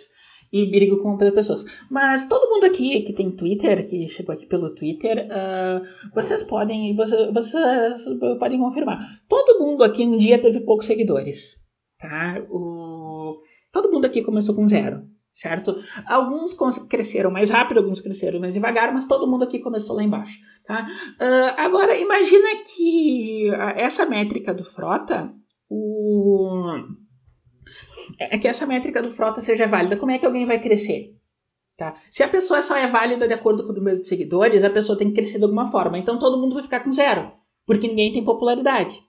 E 0.53 0.69
brigo 0.69 1.01
com 1.01 1.11
outras 1.11 1.33
pessoas. 1.33 1.65
Mas 1.89 2.27
todo 2.27 2.49
mundo 2.49 2.65
aqui 2.65 3.01
que 3.01 3.13
tem 3.13 3.35
Twitter, 3.35 3.87
que 3.87 4.07
chegou 4.07 4.33
aqui 4.33 4.45
pelo 4.45 4.73
Twitter, 4.73 5.27
uh, 5.27 6.11
vocês 6.13 6.43
podem 6.43 6.95
vocês, 6.95 7.33
vocês 7.33 8.05
podem 8.39 8.59
confirmar. 8.59 8.99
Todo 9.27 9.59
mundo 9.59 9.83
aqui 9.83 10.05
um 10.05 10.17
dia 10.17 10.39
teve 10.39 10.61
poucos 10.61 10.85
seguidores. 10.85 11.64
Tá? 12.07 12.39
O, 12.51 13.41
todo 13.71 13.91
mundo 13.91 14.05
aqui 14.05 14.21
começou 14.21 14.53
com 14.53 14.67
zero 14.67 15.01
certo? 15.35 15.75
Alguns 16.07 16.53
cresceram 16.87 17.29
mais 17.29 17.49
rápido, 17.49 17.79
alguns 17.79 17.99
cresceram 17.99 18.39
mais 18.39 18.53
devagar, 18.53 18.93
mas 18.93 19.05
todo 19.05 19.27
mundo 19.27 19.43
aqui 19.43 19.59
começou 19.59 19.97
lá 19.97 20.03
embaixo, 20.03 20.39
tá? 20.65 20.85
Uh, 21.19 21.53
agora, 21.57 21.93
imagina 21.97 22.47
que 22.63 23.49
essa 23.75 24.05
métrica 24.05 24.53
do 24.53 24.63
Frota, 24.63 25.29
o... 25.69 26.77
é 28.17 28.37
que 28.37 28.47
essa 28.47 28.65
métrica 28.65 29.01
do 29.01 29.11
Frota 29.11 29.41
seja 29.41 29.67
válida, 29.67 29.97
como 29.97 30.11
é 30.11 30.17
que 30.17 30.25
alguém 30.25 30.45
vai 30.45 30.61
crescer? 30.61 31.13
Tá? 31.75 31.93
Se 32.09 32.23
a 32.23 32.29
pessoa 32.29 32.61
só 32.61 32.77
é 32.77 32.87
válida 32.87 33.27
de 33.27 33.33
acordo 33.33 33.65
com 33.65 33.73
o 33.73 33.75
número 33.75 33.99
de 33.99 34.07
seguidores, 34.07 34.63
a 34.63 34.69
pessoa 34.69 34.97
tem 34.97 35.09
que 35.09 35.15
crescer 35.15 35.39
de 35.39 35.43
alguma 35.43 35.69
forma, 35.69 35.97
então 35.97 36.17
todo 36.17 36.39
mundo 36.39 36.53
vai 36.53 36.63
ficar 36.63 36.79
com 36.79 36.91
zero, 36.93 37.33
porque 37.65 37.89
ninguém 37.89 38.13
tem 38.13 38.23
popularidade 38.23 39.03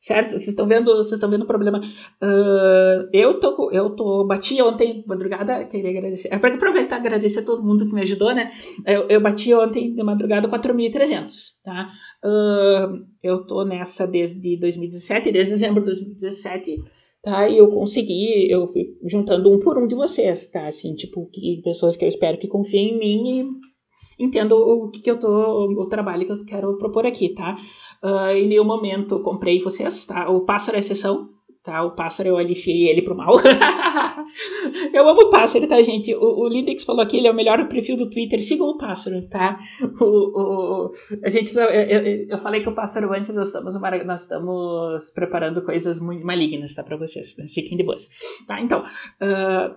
certo? 0.00 0.30
Vocês 0.30 0.48
estão 0.48 0.66
vendo, 0.66 0.86
vocês 0.96 1.12
estão 1.12 1.30
vendo 1.30 1.42
o 1.42 1.46
problema. 1.46 1.80
Uh, 2.22 3.08
eu 3.12 3.40
tô, 3.40 3.70
eu 3.70 3.90
tô, 3.90 4.24
bati 4.24 4.60
ontem 4.62 5.04
madrugada, 5.06 5.64
queria 5.64 5.90
agradecer, 5.90 6.28
é 6.32 6.38
para 6.38 6.54
aproveitar 6.54 6.96
e 6.96 7.00
agradecer 7.00 7.40
a 7.40 7.44
todo 7.44 7.64
mundo 7.64 7.86
que 7.86 7.92
me 7.92 8.00
ajudou, 8.02 8.34
né? 8.34 8.50
Eu, 8.86 9.08
eu 9.08 9.20
bati 9.20 9.52
ontem 9.54 9.94
de 9.94 10.02
madrugada 10.02 10.48
4.300, 10.48 11.32
tá? 11.64 11.88
Uh, 12.24 13.04
eu 13.22 13.44
tô 13.46 13.64
nessa 13.64 14.06
desde 14.06 14.56
2017, 14.56 15.32
desde 15.32 15.52
dezembro 15.52 15.80
de 15.80 15.86
2017, 15.86 16.82
tá? 17.22 17.48
E 17.48 17.58
eu 17.58 17.68
consegui, 17.68 18.50
eu 18.50 18.66
fui 18.68 18.96
juntando 19.04 19.52
um 19.52 19.58
por 19.58 19.76
um 19.78 19.86
de 19.86 19.94
vocês, 19.94 20.46
tá? 20.46 20.68
Assim, 20.68 20.94
tipo, 20.94 21.28
que, 21.32 21.60
pessoas 21.64 21.96
que 21.96 22.04
eu 22.04 22.08
espero 22.08 22.38
que 22.38 22.46
confiem 22.46 22.94
em 22.94 22.98
mim 22.98 23.40
e 23.40 23.67
entendo 24.18 24.52
o 24.52 24.90
que, 24.90 25.00
que 25.00 25.10
eu 25.10 25.18
tô, 25.18 25.72
o 25.80 25.86
trabalho 25.86 26.26
que 26.26 26.32
eu 26.32 26.44
quero 26.44 26.76
propor 26.78 27.06
aqui, 27.06 27.34
tá? 27.34 27.56
Uh, 28.02 28.36
em 28.36 28.48
nenhum 28.48 28.64
momento 28.64 29.20
comprei 29.20 29.60
vocês, 29.60 30.06
tá? 30.06 30.28
O 30.28 30.44
pássaro 30.44 30.76
é 30.76 30.80
exceção, 30.80 31.28
tá? 31.62 31.82
O 31.84 31.94
pássaro 31.94 32.30
eu 32.30 32.38
aliciei 32.38 32.88
ele 32.88 33.02
pro 33.02 33.16
mal. 33.16 33.34
eu 34.92 35.08
amo 35.08 35.22
o 35.22 35.30
pássaro, 35.30 35.68
tá, 35.68 35.80
gente? 35.82 36.14
O, 36.14 36.44
o 36.44 36.48
Lindex 36.48 36.84
falou 36.84 37.06
que 37.06 37.16
ele 37.16 37.28
é 37.28 37.30
o 37.30 37.34
melhor 37.34 37.68
perfil 37.68 37.96
do 37.96 38.08
Twitter. 38.08 38.40
Sigam 38.40 38.68
o 38.68 38.78
pássaro, 38.78 39.20
tá? 39.28 39.58
O, 40.00 40.04
o, 40.04 40.92
a 41.24 41.28
gente, 41.28 41.56
eu, 41.56 41.64
eu, 41.64 42.26
eu, 42.30 42.38
falei 42.38 42.62
que 42.62 42.68
o 42.68 42.74
pássaro 42.74 43.12
antes 43.12 43.34
nós 43.34 43.48
estamos, 43.48 43.74
nós 44.06 44.22
estamos 44.22 45.10
preparando 45.10 45.62
coisas 45.62 46.00
muito 46.00 46.26
malignas, 46.26 46.74
tá? 46.74 46.82
Pra 46.82 46.96
vocês. 46.96 47.34
Fiquem 47.52 47.76
de 47.76 47.84
boas. 47.84 48.08
Tá? 48.46 48.60
Então, 48.60 48.80
uh, 48.80 49.76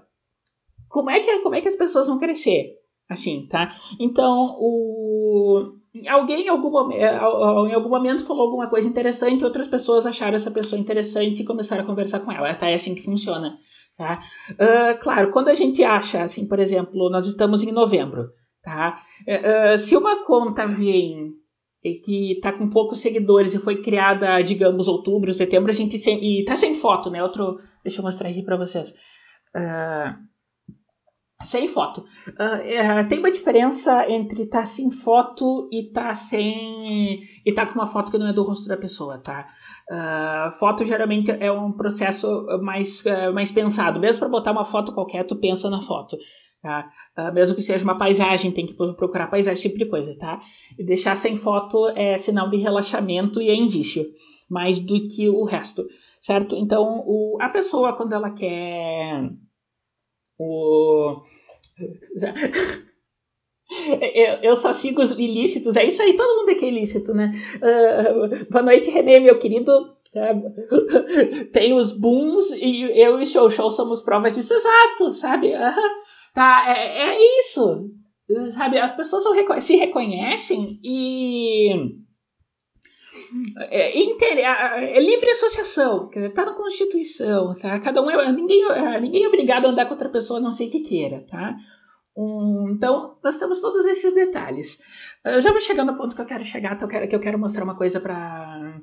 como, 0.88 1.10
é 1.10 1.20
que, 1.20 1.40
como 1.40 1.56
é 1.56 1.62
que 1.62 1.68
as 1.68 1.76
pessoas 1.76 2.08
vão 2.08 2.20
crescer? 2.20 2.81
Assim, 3.12 3.46
tá? 3.48 3.76
Então, 4.00 4.56
o 4.58 5.74
alguém 6.08 6.46
em 6.46 6.50
algum, 6.50 6.72
momento, 6.72 7.02
em 7.02 7.74
algum 7.74 7.90
momento 7.90 8.26
falou 8.26 8.44
alguma 8.44 8.70
coisa 8.70 8.88
interessante, 8.88 9.44
outras 9.44 9.68
pessoas 9.68 10.06
acharam 10.06 10.36
essa 10.36 10.50
pessoa 10.50 10.80
interessante 10.80 11.42
e 11.42 11.46
começaram 11.46 11.84
a 11.84 11.86
conversar 11.86 12.22
com 12.22 12.32
ela. 12.32 12.54
Tá? 12.56 12.70
É 12.70 12.76
assim 12.76 12.96
que 12.96 13.04
funciona. 13.04 13.58
Tá? 13.98 14.20
Uh, 14.52 14.98
claro, 15.02 15.32
quando 15.32 15.50
a 15.50 15.54
gente 15.54 15.84
acha, 15.84 16.24
assim, 16.24 16.48
por 16.48 16.60
exemplo, 16.60 17.10
nós 17.10 17.28
estamos 17.28 17.62
em 17.62 17.72
novembro, 17.72 18.30
tá? 18.64 19.00
Uh, 19.28 19.78
se 19.78 19.96
uma 19.98 20.26
conta 20.26 20.66
vem 20.66 21.34
que 22.04 22.34
está 22.34 22.54
com 22.54 22.70
poucos 22.70 23.02
seguidores 23.02 23.54
e 23.54 23.60
foi 23.60 23.82
criada, 23.82 24.42
digamos, 24.42 24.88
outubro, 24.88 25.34
setembro, 25.34 25.72
a 25.72 25.74
gente 25.74 25.98
sem, 25.98 26.24
e 26.24 26.46
tá 26.46 26.56
sem 26.56 26.76
foto, 26.76 27.10
né? 27.10 27.22
Outro, 27.22 27.60
deixa 27.84 28.00
eu 28.00 28.06
mostrar 28.06 28.30
aqui 28.30 28.44
para 28.44 28.58
vocês. 28.58 28.92
Uh, 29.56 30.31
sem 31.44 31.68
foto. 31.68 32.06
Uh, 32.28 33.08
tem 33.08 33.20
uma 33.20 33.32
diferença 33.32 34.10
entre 34.10 34.44
estar 34.44 34.60
tá 34.60 34.66
sem 34.66 34.92
foto 34.92 35.68
e 35.72 35.88
estar 35.88 36.08
tá 36.08 36.14
sem. 36.14 37.22
e 37.46 37.54
tá 37.54 37.66
com 37.66 37.76
uma 37.76 37.88
foto 37.88 38.12
que 38.12 38.18
não 38.18 38.28
é 38.28 38.34
do 38.34 38.44
rosto 38.44 38.68
da 38.68 38.78
pessoa, 38.78 39.18
tá? 39.18 39.48
Uh, 39.90 40.52
foto 40.54 40.84
geralmente 40.86 41.32
é 41.32 41.52
um 41.52 41.72
processo 41.72 42.46
mais, 42.62 43.04
uh, 43.06 43.34
mais 43.34 43.52
pensado. 43.52 44.00
Mesmo 44.00 44.20
para 44.20 44.30
botar 44.30 44.52
uma 44.52 44.66
foto 44.66 44.94
qualquer, 44.94 45.26
tu 45.26 45.36
pensa 45.36 45.70
na 45.70 45.82
foto. 45.82 46.18
Tá? 46.62 46.92
mesmo 47.34 47.56
que 47.56 47.62
seja 47.64 47.84
uma 47.84 47.98
paisagem, 47.98 48.52
tem 48.52 48.68
que 48.68 48.76
procurar 48.76 49.26
paisagem, 49.32 49.56
esse 49.56 49.68
tipo 49.68 49.80
de 49.80 49.90
coisa, 49.90 50.16
tá? 50.16 50.40
E 50.78 50.84
deixar 50.84 51.16
sem 51.16 51.36
foto 51.36 51.88
é 51.96 52.20
sinal 52.20 52.52
de 52.52 52.58
relaxamento 52.58 53.42
e 53.42 53.50
é 53.50 53.56
indício, 53.56 54.06
mais 54.48 54.80
do 54.80 55.08
que 55.08 55.28
o 55.28 55.44
resto, 55.44 55.88
certo? 56.20 56.56
Então, 56.56 57.04
o, 57.08 57.36
a 57.42 57.50
pessoa, 57.50 57.98
quando 57.98 58.14
ela 58.14 58.30
quer 58.30 59.32
o... 60.42 61.24
Eu, 64.14 64.34
eu, 64.42 64.56
só 64.58 64.74
sigo 64.74 65.02
os 65.02 65.12
ilícitos, 65.12 65.78
é 65.78 65.86
isso 65.86 66.02
aí, 66.02 66.14
todo 66.14 66.40
mundo 66.40 66.52
aqui 66.52 66.66
é 66.66 66.68
ilícito, 66.68 67.14
né? 67.14 67.32
Uh, 67.56 68.52
boa 68.52 68.64
noite, 68.64 68.92
Renê, 68.92 69.18
meu 69.22 69.40
querido. 69.40 69.72
Uh, 70.14 71.48
tem 71.54 71.72
os 71.72 71.94
booms 71.94 72.52
e 72.52 72.82
eu 73.02 73.22
e 73.22 73.26
Show 73.26 73.50
Show 73.50 73.72
somos 73.72 74.02
prova 74.02 74.30
disso, 74.30 74.54
exato, 74.54 75.14
sabe? 75.14 75.54
Uh, 75.56 75.74
tá, 76.34 76.66
é, 76.68 77.14
é, 77.14 77.40
isso, 77.40 77.90
sabe? 78.54 78.78
As 78.78 78.92
pessoas 78.92 79.24
se 79.64 79.78
reconhecem 79.78 80.78
e 80.84 81.72
é, 83.70 84.00
inter, 84.00 84.38
é 84.38 85.00
livre 85.00 85.30
associação, 85.32 86.10
quer 86.10 86.22
dizer, 86.22 86.34
tá 86.34 86.46
na 86.46 86.54
Constituição, 86.54 87.54
tá? 87.56 87.80
Cada 87.80 88.02
um 88.02 88.10
é, 88.10 88.32
ninguém, 88.32 88.64
é, 88.72 89.00
ninguém 89.00 89.24
é 89.24 89.28
obrigado 89.28 89.66
a 89.66 89.70
andar 89.70 89.86
com 89.86 89.94
outra 89.94 90.10
pessoa 90.10 90.40
a 90.40 90.42
não 90.42 90.52
ser 90.52 90.68
que 90.68 90.82
queira, 90.82 91.26
tá? 91.30 91.56
Um, 92.16 92.72
então, 92.76 93.18
nós 93.24 93.38
temos 93.38 93.62
todos 93.62 93.86
esses 93.86 94.14
detalhes. 94.14 94.80
Eu 95.24 95.42
já 95.42 95.52
vou 95.52 95.62
chegar 95.62 95.86
no 95.86 95.96
ponto 95.96 96.16
que 96.16 96.22
eu 96.22 96.26
quero 96.26 96.44
chegar, 96.44 96.78
que 96.78 96.84
eu 96.84 96.88
quero, 96.88 97.08
que 97.08 97.16
eu 97.16 97.22
quero 97.22 97.40
mostrar 97.40 97.64
uma 97.64 97.78
coisa 97.78 98.00
para 98.00 98.82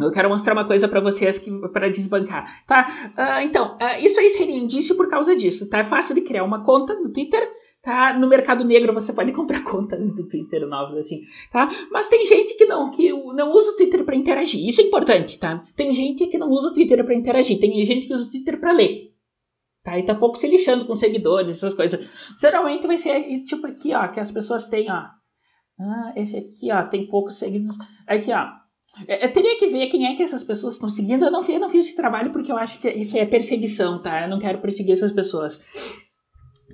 eu 0.00 0.10
quero 0.10 0.28
mostrar 0.28 0.54
uma 0.54 0.66
coisa 0.66 0.88
para 0.88 1.00
vocês 1.00 1.40
para 1.72 1.88
desbancar, 1.88 2.66
tá? 2.66 3.12
Uh, 3.16 3.42
então, 3.42 3.76
uh, 3.76 4.04
isso 4.04 4.18
aí 4.18 4.28
seria 4.28 4.56
indício 4.56 4.96
por 4.96 5.08
causa 5.08 5.36
disso, 5.36 5.70
tá? 5.70 5.78
É 5.78 5.84
fácil 5.84 6.16
de 6.16 6.22
criar 6.22 6.42
uma 6.42 6.64
conta 6.64 6.94
no 6.94 7.12
Twitter, 7.12 7.48
tá? 7.84 8.18
No 8.18 8.26
mercado 8.26 8.64
negro 8.64 8.94
você 8.94 9.12
pode 9.12 9.30
comprar 9.32 9.62
contas 9.62 10.14
do 10.16 10.26
Twitter 10.26 10.66
novos, 10.66 10.96
assim, 10.98 11.20
tá? 11.52 11.68
Mas 11.92 12.08
tem 12.08 12.24
gente 12.26 12.56
que 12.56 12.64
não, 12.64 12.90
que 12.90 13.10
não 13.10 13.52
usa 13.52 13.72
o 13.72 13.76
Twitter 13.76 14.04
para 14.04 14.16
interagir. 14.16 14.66
Isso 14.66 14.80
é 14.80 14.84
importante, 14.84 15.38
tá? 15.38 15.62
Tem 15.76 15.92
gente 15.92 16.26
que 16.26 16.38
não 16.38 16.48
usa 16.48 16.68
o 16.68 16.72
Twitter 16.72 17.04
para 17.04 17.14
interagir. 17.14 17.60
Tem 17.60 17.84
gente 17.84 18.06
que 18.06 18.12
usa 18.12 18.26
o 18.26 18.30
Twitter 18.30 18.58
para 18.58 18.72
ler. 18.72 19.12
Tá? 19.84 19.98
E 19.98 20.02
tá 20.02 20.14
pouco 20.14 20.38
se 20.38 20.48
lixando 20.48 20.86
com 20.86 20.94
seguidores, 20.94 21.58
essas 21.58 21.74
coisas. 21.74 22.00
Geralmente 22.40 22.86
vai 22.86 22.96
ser 22.96 23.22
tipo 23.44 23.66
aqui, 23.66 23.94
ó, 23.94 24.08
que 24.08 24.18
as 24.18 24.32
pessoas 24.32 24.64
têm, 24.64 24.90
ó. 24.90 25.04
Ah, 25.78 26.12
esse 26.16 26.38
aqui, 26.38 26.72
ó, 26.72 26.84
tem 26.84 27.06
poucos 27.06 27.38
seguidores. 27.38 27.76
Aqui, 28.06 28.32
ó. 28.32 28.64
Eu 29.06 29.32
teria 29.32 29.58
que 29.58 29.66
ver 29.66 29.88
quem 29.88 30.06
é 30.06 30.14
que 30.14 30.22
essas 30.22 30.42
pessoas 30.42 30.74
estão 30.74 30.88
seguindo. 30.88 31.24
Eu 31.24 31.30
não, 31.30 31.42
eu 31.42 31.60
não 31.60 31.68
fiz 31.68 31.84
esse 31.84 31.96
trabalho 31.96 32.32
porque 32.32 32.50
eu 32.50 32.56
acho 32.56 32.78
que 32.78 32.88
isso 32.90 33.18
é 33.18 33.26
perseguição, 33.26 34.00
tá? 34.00 34.22
Eu 34.22 34.30
não 34.30 34.38
quero 34.38 34.60
perseguir 34.60 34.92
essas 34.92 35.12
pessoas. 35.12 35.60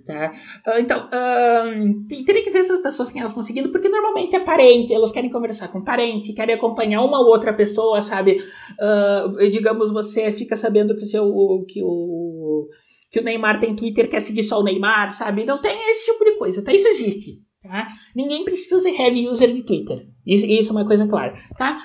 Tá? 0.05 0.33
Uh, 0.67 0.81
então, 0.81 1.07
uh, 1.07 2.25
teria 2.25 2.43
que 2.43 2.51
ver 2.51 2.61
essas 2.61 2.81
pessoas 2.81 3.11
quem 3.11 3.21
elas 3.21 3.33
estão 3.33 3.43
seguindo, 3.43 3.71
porque 3.71 3.89
normalmente 3.89 4.35
é 4.35 4.41
parente, 4.41 4.95
elas 4.95 5.13
querem 5.13 5.31
conversar 5.31 5.69
com 5.69 5.85
parente, 5.85 6.33
querem 6.33 6.55
acompanhar 6.55 7.03
uma 7.03 7.21
ou 7.21 7.27
outra 7.27 7.53
pessoa, 7.53 8.01
sabe? 8.01 8.43
Uh, 8.81 9.51
digamos, 9.51 9.91
você 9.91 10.33
fica 10.33 10.57
sabendo 10.57 10.97
que, 10.97 11.07
seu, 11.07 11.25
que, 11.69 11.83
o, 11.83 12.69
que 13.11 13.21
o 13.21 13.23
Neymar 13.23 13.61
tem 13.61 13.77
Twitter, 13.77 14.09
quer 14.09 14.21
seguir 14.21 14.43
só 14.43 14.61
o 14.61 14.65
Neymar, 14.65 15.13
sabe? 15.13 15.45
Não 15.45 15.61
tem 15.61 15.77
esse 15.91 16.13
tipo 16.13 16.25
de 16.25 16.37
coisa, 16.37 16.65
tá? 16.65 16.73
Isso 16.73 16.89
existe. 16.89 17.39
Tá? 17.63 17.89
Ninguém 18.17 18.43
precisa 18.43 18.81
ser 18.81 18.99
heavy 18.99 19.29
user 19.29 19.53
de 19.53 19.63
Twitter. 19.63 20.07
Isso, 20.27 20.47
isso 20.47 20.73
é 20.73 20.77
uma 20.77 20.87
coisa 20.87 21.07
clara. 21.07 21.35
Tá? 21.59 21.79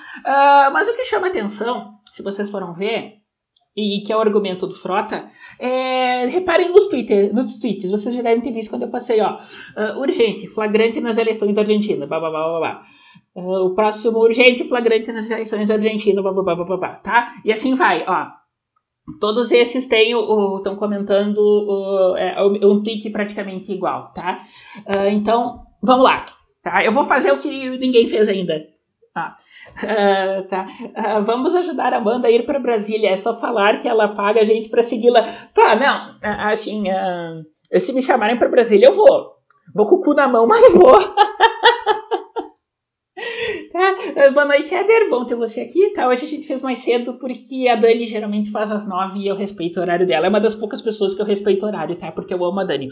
mas 0.72 0.88
o 0.88 0.96
que 0.96 1.04
chama 1.04 1.26
atenção, 1.26 1.90
se 2.10 2.22
vocês 2.22 2.48
foram 2.48 2.72
ver, 2.72 3.25
e 3.76 4.00
que 4.00 4.10
é 4.12 4.16
o 4.16 4.20
argumento 4.20 4.66
do 4.66 4.74
Frota, 4.74 5.28
é, 5.60 6.24
reparem 6.26 6.70
nos, 6.70 6.86
Twitter, 6.86 7.34
nos 7.34 7.58
tweets, 7.58 7.90
vocês 7.90 8.14
já 8.14 8.22
devem 8.22 8.40
ter 8.40 8.50
visto 8.50 8.70
quando 8.70 8.84
eu 8.84 8.88
passei, 8.88 9.20
ó, 9.20 9.34
uh, 9.36 10.00
urgente, 10.00 10.46
flagrante 10.48 10.98
nas 11.00 11.18
eleições 11.18 11.54
da 11.54 11.60
Argentina, 11.60 12.06
blá, 12.06 12.18
blá, 12.18 12.30
blá, 12.30 12.48
blá, 12.48 12.58
blá. 12.58 12.82
Uh, 13.34 13.66
o 13.66 13.74
próximo 13.74 14.18
urgente, 14.18 14.66
flagrante 14.66 15.12
nas 15.12 15.30
eleições 15.30 15.68
da 15.68 15.74
Argentina, 15.74 16.22
blá, 16.22 16.32
blá, 16.32 16.42
blá, 16.42 16.64
blá, 16.64 16.76
blá, 16.78 16.94
tá? 16.96 17.34
E 17.44 17.52
assim 17.52 17.74
vai, 17.74 18.02
ó. 18.08 18.28
Todos 19.20 19.52
esses 19.52 19.86
têm 19.86 20.12
estão 20.56 20.74
comentando 20.74 21.38
uh, 21.38 22.16
é, 22.16 22.42
um 22.42 22.82
tweet 22.82 23.08
praticamente 23.10 23.70
igual, 23.72 24.12
tá? 24.14 24.40
Uh, 24.86 25.10
então, 25.10 25.64
vamos 25.82 26.02
lá, 26.02 26.24
tá? 26.62 26.82
Eu 26.82 26.92
vou 26.92 27.04
fazer 27.04 27.30
o 27.30 27.38
que 27.38 27.78
ninguém 27.78 28.06
fez 28.06 28.26
ainda. 28.26 28.75
Ah. 29.16 29.38
Uh, 29.82 30.46
tá. 30.46 30.66
Uh, 30.80 31.24
vamos 31.24 31.54
ajudar 31.54 31.94
a 31.94 31.96
Amanda 31.96 32.28
a 32.28 32.30
ir 32.30 32.44
para 32.44 32.58
Brasília. 32.58 33.10
É 33.10 33.16
só 33.16 33.40
falar 33.40 33.78
que 33.78 33.88
ela 33.88 34.08
paga 34.08 34.42
a 34.42 34.44
gente 34.44 34.68
para 34.68 34.82
segui-la. 34.82 35.22
Tá, 35.54 35.74
não. 35.74 36.10
Uh, 36.16 36.50
assim, 36.52 36.84
se 37.78 37.94
me 37.94 38.02
chamarem 38.02 38.38
para 38.38 38.50
Brasília, 38.50 38.88
eu 38.88 38.94
vou. 38.94 39.36
Vou 39.74 39.88
com 39.88 39.96
o 39.96 40.02
cu 40.02 40.12
na 40.12 40.28
mão, 40.28 40.46
mas 40.46 40.70
vou. 40.74 40.94
Ah, 44.16 44.30
boa 44.30 44.46
noite, 44.46 44.74
Éder. 44.74 45.08
Bom 45.10 45.24
ter 45.24 45.34
você 45.34 45.60
aqui. 45.60 45.90
Tá? 45.90 46.08
Hoje 46.08 46.24
a 46.24 46.28
gente 46.28 46.46
fez 46.46 46.62
mais 46.62 46.78
cedo 46.80 47.14
porque 47.14 47.68
a 47.68 47.76
Dani 47.76 48.06
geralmente 48.06 48.50
faz 48.50 48.70
às 48.70 48.86
nove 48.86 49.20
e 49.20 49.28
eu 49.28 49.36
respeito 49.36 49.78
o 49.78 49.80
horário 49.80 50.06
dela. 50.06 50.26
É 50.26 50.28
uma 50.28 50.40
das 50.40 50.54
poucas 50.54 50.80
pessoas 50.82 51.14
que 51.14 51.20
eu 51.20 51.26
respeito 51.26 51.64
o 51.64 51.68
horário, 51.68 51.96
tá? 51.96 52.10
Porque 52.10 52.32
eu 52.32 52.44
amo 52.44 52.60
a 52.60 52.64
Dani. 52.64 52.88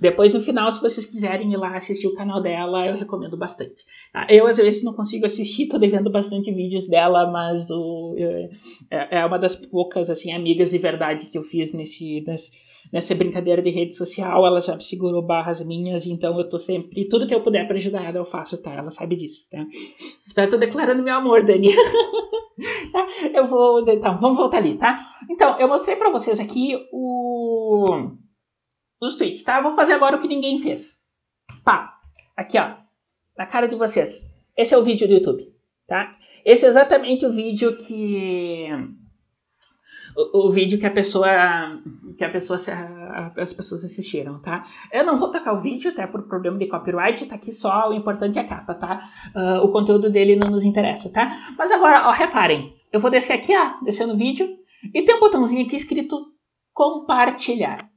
Depois, 0.00 0.34
no 0.34 0.40
final, 0.40 0.70
se 0.70 0.80
vocês 0.80 1.06
quiserem 1.06 1.52
ir 1.52 1.56
lá 1.56 1.76
assistir 1.76 2.06
o 2.06 2.14
canal 2.14 2.42
dela, 2.42 2.86
eu 2.86 2.96
recomendo 2.96 3.36
bastante. 3.36 3.84
Tá? 4.12 4.26
Eu, 4.28 4.46
às 4.46 4.56
vezes, 4.56 4.82
não 4.82 4.92
consigo 4.92 5.26
assistir, 5.26 5.68
tô 5.68 5.78
devendo 5.78 6.10
bastante 6.10 6.52
vídeos 6.52 6.86
dela, 6.88 7.30
mas 7.30 7.70
o, 7.70 8.14
é, 8.90 9.18
é 9.20 9.24
uma 9.24 9.38
das 9.38 9.54
poucas, 9.54 10.10
assim, 10.10 10.32
amigas 10.32 10.70
de 10.70 10.78
verdade 10.78 11.26
que 11.26 11.38
eu 11.38 11.42
fiz 11.42 11.72
nesse, 11.72 12.22
nesse, 12.26 12.50
nessa 12.92 13.14
brincadeira 13.14 13.62
de 13.62 13.70
rede 13.70 13.96
social. 13.96 14.46
Ela 14.46 14.60
já 14.60 14.78
segurou 14.80 15.22
barras 15.22 15.64
minhas, 15.64 16.06
então 16.06 16.38
eu 16.38 16.48
tô 16.48 16.58
sempre... 16.58 17.08
Tudo 17.08 17.26
que 17.26 17.34
eu 17.34 17.42
puder 17.42 17.66
para 17.66 17.76
ajudar 17.76 18.04
ela, 18.04 18.18
eu 18.18 18.24
faço, 18.24 18.60
tá? 18.60 18.72
Ela 18.72 18.90
sabe 18.90 19.16
disso, 19.16 19.48
tá? 19.50 19.64
Tá, 20.34 20.44
eu 20.44 20.50
tô 20.50 20.56
declarando 20.56 21.02
meu 21.02 21.14
amor, 21.14 21.44
Dani. 21.44 21.70
Tá, 22.90 23.06
eu 23.34 23.46
vou. 23.46 23.86
Então, 23.86 24.18
vamos 24.18 24.38
voltar 24.38 24.56
ali, 24.56 24.78
tá? 24.78 24.96
Então, 25.30 25.58
eu 25.58 25.68
mostrei 25.68 25.94
pra 25.94 26.10
vocês 26.10 26.40
aqui 26.40 26.74
o... 26.90 28.12
os 29.00 29.16
tweets, 29.16 29.42
tá? 29.42 29.58
Eu 29.58 29.62
vou 29.62 29.72
fazer 29.72 29.92
agora 29.92 30.16
o 30.16 30.20
que 30.20 30.26
ninguém 30.26 30.58
fez. 30.58 31.02
Pá, 31.62 31.98
aqui, 32.34 32.58
ó. 32.58 32.76
Na 33.36 33.46
cara 33.46 33.66
de 33.66 33.76
vocês. 33.76 34.26
Esse 34.56 34.72
é 34.72 34.78
o 34.78 34.82
vídeo 34.82 35.06
do 35.06 35.12
YouTube, 35.12 35.52
tá? 35.86 36.16
Esse 36.46 36.64
é 36.64 36.68
exatamente 36.68 37.26
o 37.26 37.32
vídeo 37.32 37.76
que 37.76 38.68
o, 40.16 40.46
o, 40.46 40.50
vídeo 40.50 40.78
que 40.78 40.86
a 40.86 40.90
pessoa 40.90 41.28
que 42.16 42.24
a 42.24 42.30
pessoa 42.30 42.58
as 43.36 43.52
pessoas 43.52 43.84
assistiram, 43.84 44.40
tá? 44.40 44.64
Eu 44.90 45.04
não 45.04 45.18
vou 45.18 45.30
tacar 45.30 45.54
o 45.54 45.60
vídeo, 45.60 45.90
até 45.90 46.06
por 46.06 46.22
problema 46.22 46.56
de 46.56 46.66
copyright, 46.66 47.26
tá 47.26 47.34
aqui 47.34 47.52
só 47.52 47.90
o 47.90 47.92
importante 47.92 48.38
é 48.38 48.42
a 48.42 48.46
capa, 48.46 48.74
tá? 48.74 49.10
Uh, 49.34 49.64
o 49.64 49.68
conteúdo 49.70 50.10
dele 50.10 50.36
não 50.36 50.50
nos 50.50 50.64
interessa, 50.64 51.10
tá? 51.10 51.54
Mas 51.58 51.70
agora, 51.70 52.08
ó, 52.08 52.12
reparem, 52.12 52.74
eu 52.90 52.98
vou 52.98 53.10
descer 53.10 53.34
aqui, 53.34 53.54
ó, 53.54 53.84
descendo 53.84 54.14
o 54.14 54.16
vídeo 54.16 54.48
e 54.94 55.02
tem 55.02 55.16
um 55.16 55.20
botãozinho 55.20 55.66
aqui 55.66 55.76
escrito 55.76 56.16
compartilhar. 56.72 57.90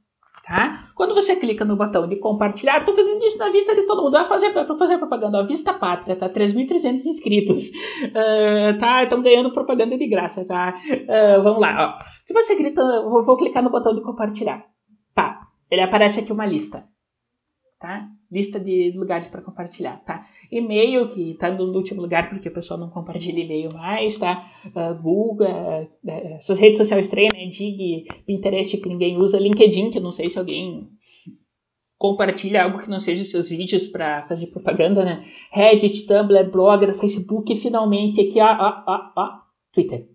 Tá? 0.50 0.82
Quando 0.96 1.14
você 1.14 1.36
clica 1.36 1.64
no 1.64 1.76
botão 1.76 2.08
de 2.08 2.16
compartilhar, 2.16 2.78
estou 2.78 2.92
fazendo 2.92 3.24
isso 3.24 3.38
na 3.38 3.52
vista 3.52 3.72
de 3.72 3.82
todo 3.82 4.02
mundo. 4.02 4.14
Vai 4.14 4.26
fazer, 4.26 4.50
vai 4.50 4.66
fazer 4.76 4.98
propaganda. 4.98 5.38
A 5.38 5.46
Vista 5.46 5.72
Pátria, 5.72 6.16
tá? 6.16 6.28
3.300 6.28 7.06
inscritos. 7.06 7.68
Uh, 7.68 8.76
tá? 8.80 9.04
Estão 9.04 9.22
ganhando 9.22 9.52
propaganda 9.52 9.96
de 9.96 10.08
graça, 10.08 10.44
tá? 10.44 10.74
Uh, 10.90 11.40
vamos 11.44 11.60
lá, 11.60 11.94
ó. 11.96 12.02
Se 12.24 12.34
você 12.34 12.56
grita, 12.56 12.82
vou, 12.82 13.24
vou 13.24 13.36
clicar 13.36 13.62
no 13.62 13.70
botão 13.70 13.94
de 13.94 14.02
compartilhar. 14.02 14.64
Pá, 15.14 15.38
ele 15.70 15.82
aparece 15.82 16.18
aqui 16.18 16.32
uma 16.32 16.46
lista. 16.46 16.84
Tá? 17.78 18.08
Lista 18.30 18.60
de 18.60 18.92
lugares 18.96 19.28
para 19.28 19.42
compartilhar, 19.42 20.02
tá? 20.04 20.26
E-mail, 20.50 21.08
que 21.08 21.32
está 21.32 21.50
no 21.50 21.64
último 21.76 22.00
lugar 22.00 22.28
porque 22.28 22.48
o 22.48 22.52
pessoal 22.52 22.78
não 22.78 22.90
compartilha 22.90 23.40
e-mail 23.40 23.70
mais, 23.74 24.18
tá? 24.18 24.44
Uh, 24.66 25.02
Google, 25.02 25.48
uh, 25.48 26.10
essas 26.36 26.58
redes 26.58 26.78
sociais 26.78 27.06
estranhas, 27.06 27.32
né? 27.32 27.46
Dig, 27.46 28.06
Pinterest, 28.26 28.76
que 28.76 28.88
ninguém 28.88 29.18
usa, 29.18 29.38
LinkedIn, 29.38 29.90
que 29.90 30.00
não 30.00 30.12
sei 30.12 30.30
se 30.30 30.38
alguém 30.38 30.88
compartilha 31.98 32.62
algo 32.62 32.78
que 32.78 32.88
não 32.88 33.00
seja 33.00 33.24
seus 33.24 33.50
vídeos 33.50 33.88
para 33.88 34.26
fazer 34.26 34.46
propaganda, 34.46 35.04
né? 35.04 35.24
Reddit, 35.52 36.06
Tumblr, 36.06 36.50
Blogger, 36.50 36.94
Facebook 36.94 37.52
e 37.52 37.56
finalmente 37.56 38.20
aqui, 38.20 38.40
ó, 38.40 38.46
ó, 38.46 38.84
ó, 38.86 39.12
ó, 39.16 39.28
Twitter 39.72 40.09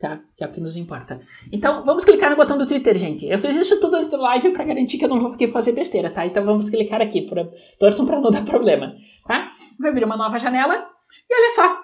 tá? 0.00 0.18
Que 0.36 0.42
é 0.42 0.46
o 0.46 0.52
que 0.52 0.60
nos 0.60 0.76
importa. 0.76 1.20
Então, 1.52 1.84
vamos 1.84 2.04
clicar 2.04 2.30
no 2.30 2.36
botão 2.36 2.56
do 2.56 2.66
Twitter, 2.66 2.96
gente. 2.96 3.26
Eu 3.26 3.38
fiz 3.38 3.54
isso 3.54 3.78
tudo 3.78 3.96
antes 3.96 4.10
da 4.10 4.18
live 4.18 4.50
para 4.50 4.64
garantir 4.64 4.98
que 4.98 5.04
eu 5.04 5.08
não 5.08 5.20
vou 5.20 5.36
fazer 5.48 5.72
besteira, 5.72 6.10
tá? 6.10 6.26
Então, 6.26 6.44
vamos 6.44 6.70
clicar 6.70 7.02
aqui. 7.02 7.22
Pra... 7.22 7.46
Torçam 7.78 8.06
para 8.06 8.18
não 8.18 8.30
dar 8.32 8.44
problema, 8.44 8.96
tá? 9.26 9.52
Vou 9.78 9.90
abrir 9.90 10.04
uma 10.04 10.16
nova 10.16 10.38
janela 10.38 10.90
e 11.28 11.34
olha 11.34 11.50
só. 11.50 11.82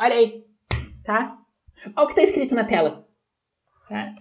Olha 0.00 0.14
aí, 0.14 0.44
tá? 1.04 1.38
Olha 1.96 2.04
o 2.04 2.06
que 2.06 2.12
está 2.12 2.22
escrito 2.22 2.54
na 2.54 2.64
tela, 2.64 3.06
tá? 3.88 4.14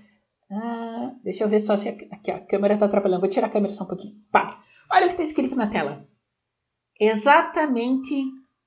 Ah, 0.51 1.11
deixa 1.23 1.43
eu 1.43 1.49
ver 1.49 1.59
só 1.59 1.75
se 1.75 1.89
aqui, 1.89 2.31
a 2.31 2.39
câmera 2.39 2.75
está 2.75 2.85
atrapalhando. 2.85 3.21
Vou 3.21 3.29
tirar 3.29 3.47
a 3.47 3.51
câmera 3.51 3.73
só 3.73 3.83
um 3.83 3.87
pouquinho. 3.87 4.15
Pá. 4.31 4.61
Olha 4.91 5.05
o 5.05 5.07
que 5.07 5.13
está 5.13 5.23
escrito 5.23 5.55
na 5.55 5.67
tela. 5.67 6.07
Exatamente 6.99 8.25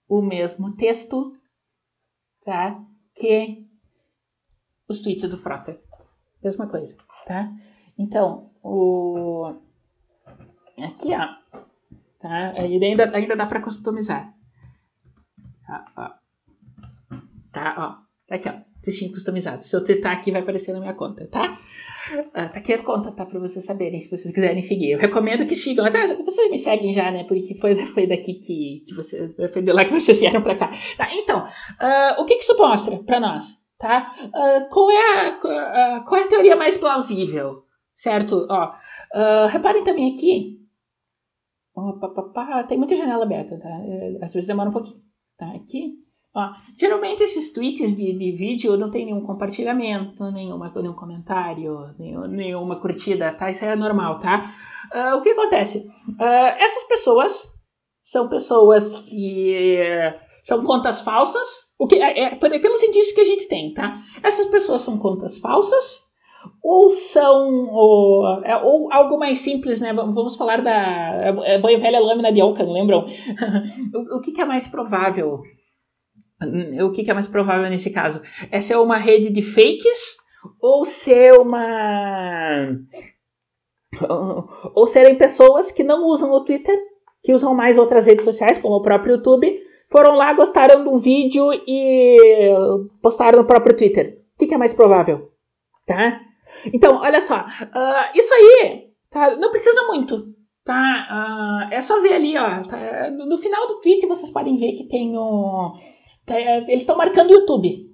o 0.08 0.22
mesmo 0.22 0.74
texto, 0.76 1.32
tá? 2.44 2.80
Que 3.14 3.66
os 4.88 5.02
tweets 5.02 5.28
do 5.28 5.36
Frota. 5.36 5.78
Mesma 6.42 6.66
coisa, 6.66 6.96
tá? 7.26 7.50
Então, 7.96 8.50
o... 8.62 9.54
Aqui, 10.78 11.12
ó. 11.14 11.58
Tá? 12.18 12.52
Ainda, 12.56 13.16
ainda 13.16 13.36
dá 13.36 13.46
para 13.46 13.62
customizar. 13.62 14.32
Tá, 15.66 15.92
ó. 15.96 17.16
Tá, 17.52 17.74
ó. 17.78 18.34
Aqui, 18.34 18.48
ó. 18.48 18.72
Textinho 18.82 19.12
customizado. 19.12 19.62
Se 19.62 19.76
eu 19.76 19.84
tweetar 19.84 20.12
aqui, 20.12 20.32
vai 20.32 20.42
aparecer 20.42 20.72
na 20.72 20.80
minha 20.80 20.94
conta, 20.94 21.28
tá? 21.28 21.56
Ah, 22.34 22.48
tá 22.48 22.58
aqui 22.58 22.72
a 22.72 22.82
conta, 22.82 23.12
tá? 23.12 23.24
Pra 23.24 23.38
vocês 23.38 23.64
saberem, 23.64 24.00
se 24.00 24.10
vocês 24.10 24.34
quiserem 24.34 24.60
seguir. 24.60 24.90
Eu 24.90 24.98
recomendo 24.98 25.46
que 25.46 25.54
sigam. 25.54 25.84
Até 25.84 26.08
vocês 26.16 26.50
me 26.50 26.58
seguem 26.58 26.92
já, 26.92 27.12
né? 27.12 27.22
Porque 27.22 27.54
foi, 27.60 27.76
foi 27.76 28.08
daqui 28.08 28.34
que, 28.34 28.84
que 28.84 28.94
vocês... 28.94 29.32
Foi 29.52 29.62
de 29.62 29.72
lá 29.72 29.84
que 29.84 29.92
vocês 29.92 30.18
vieram 30.18 30.42
pra 30.42 30.56
cá. 30.56 30.68
Tá, 30.96 31.06
então, 31.12 31.44
uh, 31.44 32.20
o 32.20 32.24
que, 32.24 32.34
que 32.34 32.42
isso 32.42 32.58
mostra 32.58 32.98
pra 33.04 33.20
nós? 33.20 33.61
Tá? 33.82 34.14
Uh, 34.16 34.68
qual, 34.70 34.92
é 34.92 35.26
a, 35.26 35.30
uh, 35.34 36.04
qual 36.04 36.20
é 36.20 36.24
a 36.24 36.28
teoria 36.28 36.54
mais 36.54 36.76
plausível? 36.76 37.64
Certo? 37.92 38.46
Ó, 38.48 38.68
uh, 38.68 39.48
reparem 39.48 39.82
também 39.82 40.14
aqui. 40.14 40.60
Pá, 42.32 42.62
tem 42.62 42.78
muita 42.78 42.94
janela 42.94 43.24
aberta, 43.24 43.58
tá? 43.58 43.68
É, 43.68 44.18
às 44.22 44.32
vezes 44.32 44.46
demora 44.46 44.68
um 44.68 44.72
pouquinho. 44.72 45.02
Tá? 45.36 45.50
Aqui. 45.56 45.94
Ó, 46.32 46.52
geralmente 46.78 47.24
esses 47.24 47.52
tweets 47.52 47.96
de, 47.96 48.16
de 48.16 48.30
vídeo 48.30 48.76
não 48.76 48.88
tem 48.88 49.04
nenhum 49.04 49.26
compartilhamento, 49.26 50.30
nenhuma, 50.30 50.72
nenhum 50.76 50.94
comentário, 50.94 51.92
nenhum, 51.98 52.28
nenhuma 52.28 52.76
curtida, 52.76 53.34
tá? 53.34 53.50
Isso 53.50 53.64
é 53.64 53.74
normal, 53.74 54.20
tá? 54.20 54.48
Uh, 54.94 55.16
o 55.16 55.22
que 55.22 55.30
acontece? 55.30 55.78
Uh, 56.08 56.54
essas 56.60 56.84
pessoas 56.84 57.52
são 58.00 58.28
pessoas 58.28 58.94
que 59.08 59.76
são 60.42 60.64
contas 60.64 61.02
falsas, 61.02 61.72
o 61.78 61.86
que 61.86 62.02
é, 62.02 62.24
é, 62.24 62.34
pelos 62.34 62.82
indícios 62.82 63.14
que 63.14 63.20
a 63.20 63.24
gente 63.24 63.48
tem, 63.48 63.72
tá? 63.72 64.02
Essas 64.22 64.46
pessoas 64.46 64.82
são 64.82 64.98
contas 64.98 65.38
falsas 65.38 66.02
ou 66.60 66.90
são 66.90 67.68
ou, 67.70 68.42
é, 68.44 68.56
ou 68.56 68.92
algo 68.92 69.18
mais 69.18 69.38
simples, 69.38 69.80
né? 69.80 69.92
Vamos 69.92 70.34
falar 70.34 70.60
da 70.60 70.72
é, 70.74 71.58
boa 71.58 71.72
e 71.72 71.76
velha 71.76 72.00
lâmina 72.00 72.32
de 72.32 72.42
Ockham, 72.42 72.72
lembram? 72.72 73.06
o, 73.94 74.16
o 74.16 74.20
que, 74.20 74.32
que, 74.32 74.40
é 74.40 74.44
mais 74.44 74.66
provável? 74.66 75.40
O 76.84 76.90
que, 76.90 77.04
que, 77.04 77.10
é 77.10 77.14
mais 77.14 77.28
provável 77.28 77.70
nesse 77.70 77.90
caso? 77.90 78.20
É 78.50 78.60
ser 78.60 78.76
uma 78.76 78.98
rede 78.98 79.30
de 79.30 79.42
fakes 79.42 80.16
ou 80.60 80.84
ser 80.84 81.38
uma 81.38 82.66
ou 84.74 84.86
serem 84.88 85.16
pessoas 85.16 85.70
que 85.70 85.84
não 85.84 86.04
usam 86.06 86.32
o 86.32 86.44
Twitter, 86.44 86.76
que 87.22 87.32
usam 87.32 87.54
mais 87.54 87.78
outras 87.78 88.06
redes 88.06 88.24
sociais, 88.24 88.58
como 88.58 88.74
o 88.74 88.82
próprio 88.82 89.16
YouTube, 89.16 89.62
foram 89.92 90.16
lá, 90.16 90.32
gostaram 90.32 90.82
de 90.82 90.88
um 90.88 90.98
vídeo 90.98 91.52
e 91.52 92.50
postaram 93.02 93.38
no 93.38 93.46
próprio 93.46 93.76
Twitter. 93.76 94.18
O 94.34 94.38
que, 94.38 94.46
que 94.46 94.54
é 94.54 94.58
mais 94.58 94.72
provável? 94.72 95.30
Tá? 95.86 96.18
Então, 96.72 96.96
olha 96.96 97.20
só, 97.20 97.40
uh, 97.40 98.18
isso 98.18 98.32
aí 98.32 98.88
tá, 99.10 99.36
não 99.36 99.50
precisa 99.50 99.86
muito. 99.86 100.32
Tá? 100.64 101.68
Uh, 101.70 101.74
é 101.74 101.80
só 101.80 102.00
ver 102.00 102.14
ali, 102.14 102.36
ó. 102.36 102.62
Tá? 102.62 103.10
No 103.10 103.36
final 103.36 103.66
do 103.68 103.80
tweet 103.80 104.06
vocês 104.06 104.30
podem 104.30 104.56
ver 104.56 104.72
que 104.72 104.88
tem 104.88 105.16
o. 105.16 105.74
Tá, 106.24 106.40
eles 106.40 106.80
estão 106.80 106.96
marcando 106.96 107.30
o 107.30 107.34
YouTube. 107.34 107.90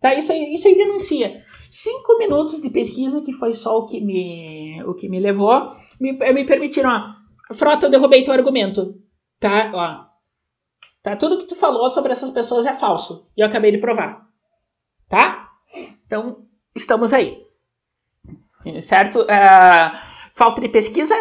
Tá? 0.00 0.14
Isso, 0.14 0.32
aí, 0.32 0.52
isso 0.52 0.66
aí 0.66 0.76
denuncia. 0.76 1.42
Cinco 1.70 2.18
minutos 2.18 2.60
de 2.60 2.70
pesquisa, 2.70 3.22
que 3.22 3.32
foi 3.32 3.52
só 3.52 3.78
o 3.78 3.84
que 3.84 4.00
me, 4.00 4.82
o 4.84 4.94
que 4.94 5.08
me 5.08 5.20
levou, 5.20 5.68
me, 6.00 6.12
me 6.12 6.44
permitiram, 6.44 6.90
ó. 6.90 7.54
Frota, 7.54 7.86
eu 7.86 7.90
derrubei 7.90 8.24
teu 8.24 8.32
argumento. 8.32 8.94
Tá? 9.38 9.70
Ó. 9.74 10.07
Tá? 11.08 11.16
Tudo 11.16 11.38
que 11.38 11.46
tu 11.46 11.56
falou 11.56 11.88
sobre 11.88 12.12
essas 12.12 12.30
pessoas 12.30 12.66
é 12.66 12.74
falso. 12.74 13.24
E 13.36 13.40
eu 13.40 13.46
acabei 13.46 13.70
de 13.70 13.78
provar. 13.78 14.26
Tá? 15.08 15.48
Então, 16.06 16.44
estamos 16.74 17.14
aí. 17.14 17.46
Certo? 18.82 19.20
Uh, 19.20 19.98
falta 20.34 20.60
de 20.60 20.68
pesquisa, 20.68 21.14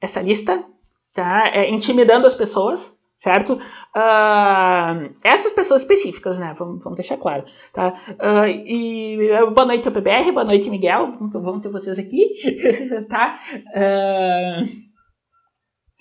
essa 0.00 0.22
lista. 0.22 0.64
Tá? 1.12 1.48
É, 1.48 1.68
intimidando 1.70 2.26
as 2.26 2.34
pessoas 2.34 2.94
certo? 3.16 3.54
Uh, 3.54 5.14
essas 5.22 5.52
pessoas 5.52 5.82
específicas, 5.82 6.38
né? 6.38 6.54
Vamos, 6.58 6.82
vamos 6.82 6.96
deixar 6.96 7.16
claro, 7.16 7.44
tá? 7.72 7.94
Uh, 8.10 8.46
e 8.46 9.28
boa 9.54 9.64
noite, 9.64 9.90
PBR, 9.90 10.32
boa 10.32 10.44
noite, 10.44 10.68
Miguel. 10.68 11.16
Então, 11.22 11.40
vamos 11.40 11.60
ter 11.60 11.70
vocês 11.70 11.98
aqui, 11.98 12.28
tá? 13.08 13.38
Uh, 13.68 14.93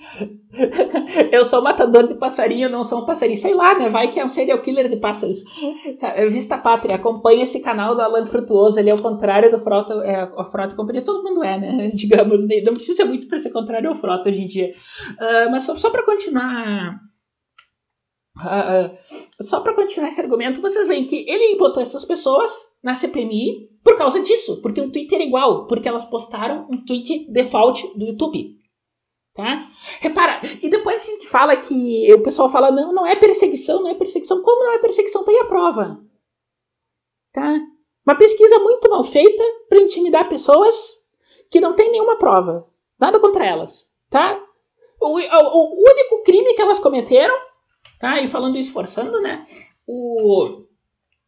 eu 1.31 1.43
sou 1.45 1.61
matador 1.61 2.07
de 2.07 2.15
passarinho, 2.15 2.69
não 2.69 2.83
sou 2.83 3.01
um 3.01 3.05
passarinho. 3.05 3.37
Sei 3.37 3.53
lá, 3.53 3.77
né? 3.77 3.89
Vai 3.89 4.09
que 4.09 4.19
é 4.19 4.25
um 4.25 4.29
serial 4.29 4.61
killer 4.61 4.89
de 4.89 4.97
pássaros. 4.97 5.43
Tá, 5.99 6.13
Vista 6.25 6.57
Pátria, 6.57 6.95
acompanha 6.95 7.43
esse 7.43 7.61
canal 7.61 7.95
do 7.95 8.01
Alan 8.01 8.25
Frutuoso. 8.25 8.79
Ele 8.79 8.89
é 8.89 8.93
o 8.93 9.01
contrário 9.01 9.49
do 9.49 9.59
Frota, 9.59 9.93
é, 10.05 10.21
a 10.21 10.45
Frota 10.45 10.75
Companhia. 10.75 11.03
Todo 11.03 11.23
mundo 11.23 11.43
é, 11.43 11.59
né? 11.59 11.91
Digamos, 11.95 12.47
né? 12.47 12.61
não 12.63 12.73
precisa 12.73 13.05
muito 13.05 13.27
para 13.27 13.39
ser 13.39 13.51
contrário 13.51 13.89
ao 13.89 13.95
Frota 13.95 14.29
hoje 14.29 14.41
em 14.41 14.47
dia. 14.47 14.71
Uh, 15.11 15.51
mas 15.51 15.63
só, 15.63 15.75
só 15.75 15.89
para 15.89 16.05
continuar. 16.05 16.99
Uh, 18.37 19.43
só 19.43 19.61
para 19.61 19.75
continuar 19.75 20.07
esse 20.07 20.19
argumento, 20.19 20.61
vocês 20.61 20.87
veem 20.87 21.05
que 21.05 21.25
ele 21.29 21.57
botou 21.57 21.81
essas 21.81 22.03
pessoas 22.03 22.51
na 22.83 22.95
CPMI 22.95 23.69
por 23.83 23.97
causa 23.97 24.21
disso, 24.21 24.61
porque 24.61 24.81
o 24.81 24.91
Twitter 24.91 25.21
é 25.21 25.25
igual, 25.25 25.67
porque 25.67 25.87
elas 25.87 26.05
postaram 26.05 26.67
um 26.69 26.83
tweet 26.83 27.31
default 27.31 27.95
do 27.97 28.05
YouTube. 28.05 28.62
Tá? 29.33 29.67
Repara, 29.99 30.41
e 30.61 30.69
depois 30.69 31.01
a 31.01 31.05
gente 31.05 31.27
fala 31.27 31.57
que 31.57 32.13
o 32.13 32.21
pessoal 32.21 32.49
fala, 32.49 32.71
não, 32.71 32.93
não 32.93 33.05
é 33.05 33.15
perseguição, 33.15 33.81
não 33.81 33.89
é 33.89 33.95
perseguição. 33.95 34.43
Como 34.43 34.63
não 34.63 34.73
é 34.73 34.77
perseguição? 34.77 35.23
Tem 35.23 35.39
a 35.39 35.45
prova. 35.45 35.99
Tá? 37.31 37.59
Uma 38.05 38.15
pesquisa 38.15 38.59
muito 38.59 38.87
mal 38.89 39.03
feita 39.03 39.43
para 39.67 39.81
intimidar 39.81 40.29
pessoas 40.29 41.03
que 41.49 41.59
não 41.59 41.75
tem 41.75 41.91
nenhuma 41.91 42.17
prova. 42.17 42.67
Nada 42.99 43.19
contra 43.19 43.43
elas. 43.45 43.89
Tá? 44.09 44.39
O, 45.01 45.17
o, 45.17 45.19
o 45.19 45.89
único 45.89 46.21
crime 46.23 46.53
que 46.53 46.61
elas 46.61 46.79
cometeram, 46.79 47.35
tá? 47.99 48.21
E 48.21 48.27
falando 48.27 48.57
isso 48.57 48.71
forçando, 48.71 49.19
né? 49.19 49.45
O 49.85 50.63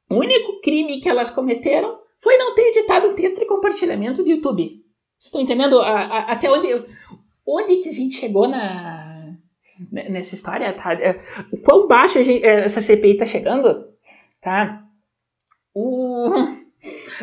único 0.10 0.62
crime 0.62 1.02
que 1.02 1.10
elas 1.10 1.30
cometeram 1.30 2.00
foi 2.20 2.38
não 2.38 2.54
ter 2.54 2.68
editado 2.70 3.08
um 3.08 3.15
texto 3.15 3.39
de 3.39 3.48
compartilhamento 3.48 4.24
do 4.24 4.30
YouTube. 4.30 4.84
Vocês 5.18 5.26
estão 5.26 5.41
entendendo 5.41 5.80
a, 5.80 5.89
a, 5.89 6.32
até 6.32 6.52
onde 6.52 6.68
onde 7.45 7.77
que 7.77 7.89
a 7.89 7.91
gente 7.91 8.15
chegou 8.15 8.47
na, 8.47 9.36
nessa 9.91 10.36
história, 10.36 10.73
tá? 10.73 10.93
É, 10.93 11.21
o 11.51 11.58
quão 11.58 11.88
baixo 11.88 12.23
gente, 12.23 12.43
é, 12.45 12.65
essa 12.65 12.81
CPI 12.81 13.17
tá 13.17 13.25
chegando, 13.25 13.88
tá? 14.41 14.84
O... 15.73 16.29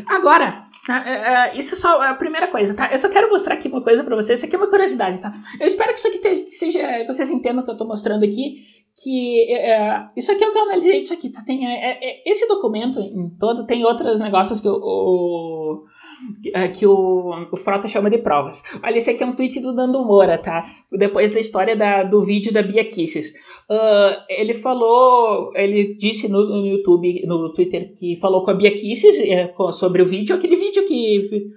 Agora, 0.07 0.67
tá? 0.87 1.09
É, 1.09 1.57
isso 1.57 1.77
só 1.77 2.03
a 2.03 2.15
primeira 2.15 2.49
coisa, 2.49 2.75
tá? 2.75 2.91
Eu 2.93 2.99
só 2.99 3.09
quero 3.09 3.31
mostrar 3.31 3.55
aqui 3.55 3.69
uma 3.69 3.83
coisa 3.83 4.05
para 4.05 4.17
vocês. 4.17 4.39
Isso 4.39 4.47
aqui 4.47 4.57
é 4.57 4.59
uma 4.59 4.71
curiosidade, 4.71 5.21
tá? 5.21 5.33
Eu 5.61 5.67
espero 5.67 5.93
que 5.93 5.99
isso 5.99 6.09
aqui 6.09 6.51
seja, 6.51 7.05
vocês 7.07 7.31
entendam 7.31 7.63
o 7.63 7.65
que 7.65 7.71
eu 7.71 7.77
tô 7.77 7.87
mostrando 7.87 8.25
aqui, 8.25 8.65
que 9.03 9.53
é, 9.53 10.07
isso 10.17 10.31
aqui 10.31 10.45
é 10.45 10.49
o 10.49 10.53
que 10.53 10.59
eu 10.59 10.63
analisei 10.63 11.01
disso 11.01 11.15
aqui, 11.15 11.29
tá? 11.31 11.43
Tem, 11.43 11.67
é, 11.67 11.99
é, 12.01 12.23
esse 12.25 12.47
documento 12.47 13.01
em 13.01 13.31
todo 13.31 13.67
tem 13.67 13.85
outros 13.85 14.21
negócios 14.21 14.61
que 14.61 14.69
o, 14.69 14.75
o 14.75 15.85
é, 16.55 16.69
que 16.69 16.87
o, 16.87 17.49
o 17.51 17.57
Frota 17.57 17.89
chama 17.89 18.09
de 18.09 18.19
provas. 18.19 18.63
Olha, 18.83 18.97
esse 18.97 19.11
aqui 19.11 19.23
é 19.23 19.27
um 19.27 19.35
tweet 19.35 19.61
do 19.61 19.73
Nando 19.73 20.05
Moura, 20.05 20.39
tá? 20.39 20.65
Depois 20.91 21.31
da 21.31 21.41
história 21.41 21.77
da, 21.77 22.05
do 22.05 22.23
vídeo 22.23 22.53
da 22.53 22.63
Bia 22.63 22.85
Kisses. 22.85 23.33
Uh, 23.69 24.23
ele 24.29 24.55
falou, 24.55 25.51
ele 25.57 25.95
disse 25.95 26.29
no, 26.29 26.45
no, 26.45 26.67
YouTube, 26.67 27.27
no 27.27 27.53
Twitter, 27.53 27.95
que 27.95 28.17
falou 28.17 28.45
com 28.45 28.53
a 28.53 28.55
Bia 28.55 28.71
Kisses 28.71 29.19
é, 29.21 29.53
sobre 29.73 30.03
o 30.03 30.07
vídeo, 30.07 30.37
aquele 30.37 30.57
vídeo 30.57 30.87
que, 30.87 31.51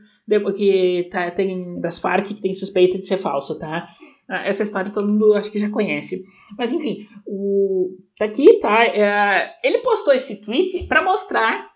que 0.56 1.10
tá, 1.12 1.30
tem 1.30 1.80
das 1.80 2.00
Farc 2.00 2.26
que 2.26 2.42
tem 2.42 2.54
suspeita 2.54 2.98
de 2.98 3.06
ser 3.06 3.18
falso, 3.18 3.60
tá? 3.60 3.88
Ah, 4.30 4.48
essa 4.48 4.64
história 4.64 4.92
todo 4.92 5.12
mundo 5.12 5.34
acho 5.34 5.52
que 5.52 5.60
já 5.60 5.70
conhece. 5.70 6.24
Mas 6.58 6.72
enfim, 6.72 7.08
o, 7.26 7.96
aqui, 8.20 8.60
tá? 8.60 8.86
É, 8.86 9.54
ele 9.64 9.80
postou 9.80 10.14
esse 10.14 10.42
tweet 10.42 10.86
para 10.88 11.04
mostrar 11.04 11.70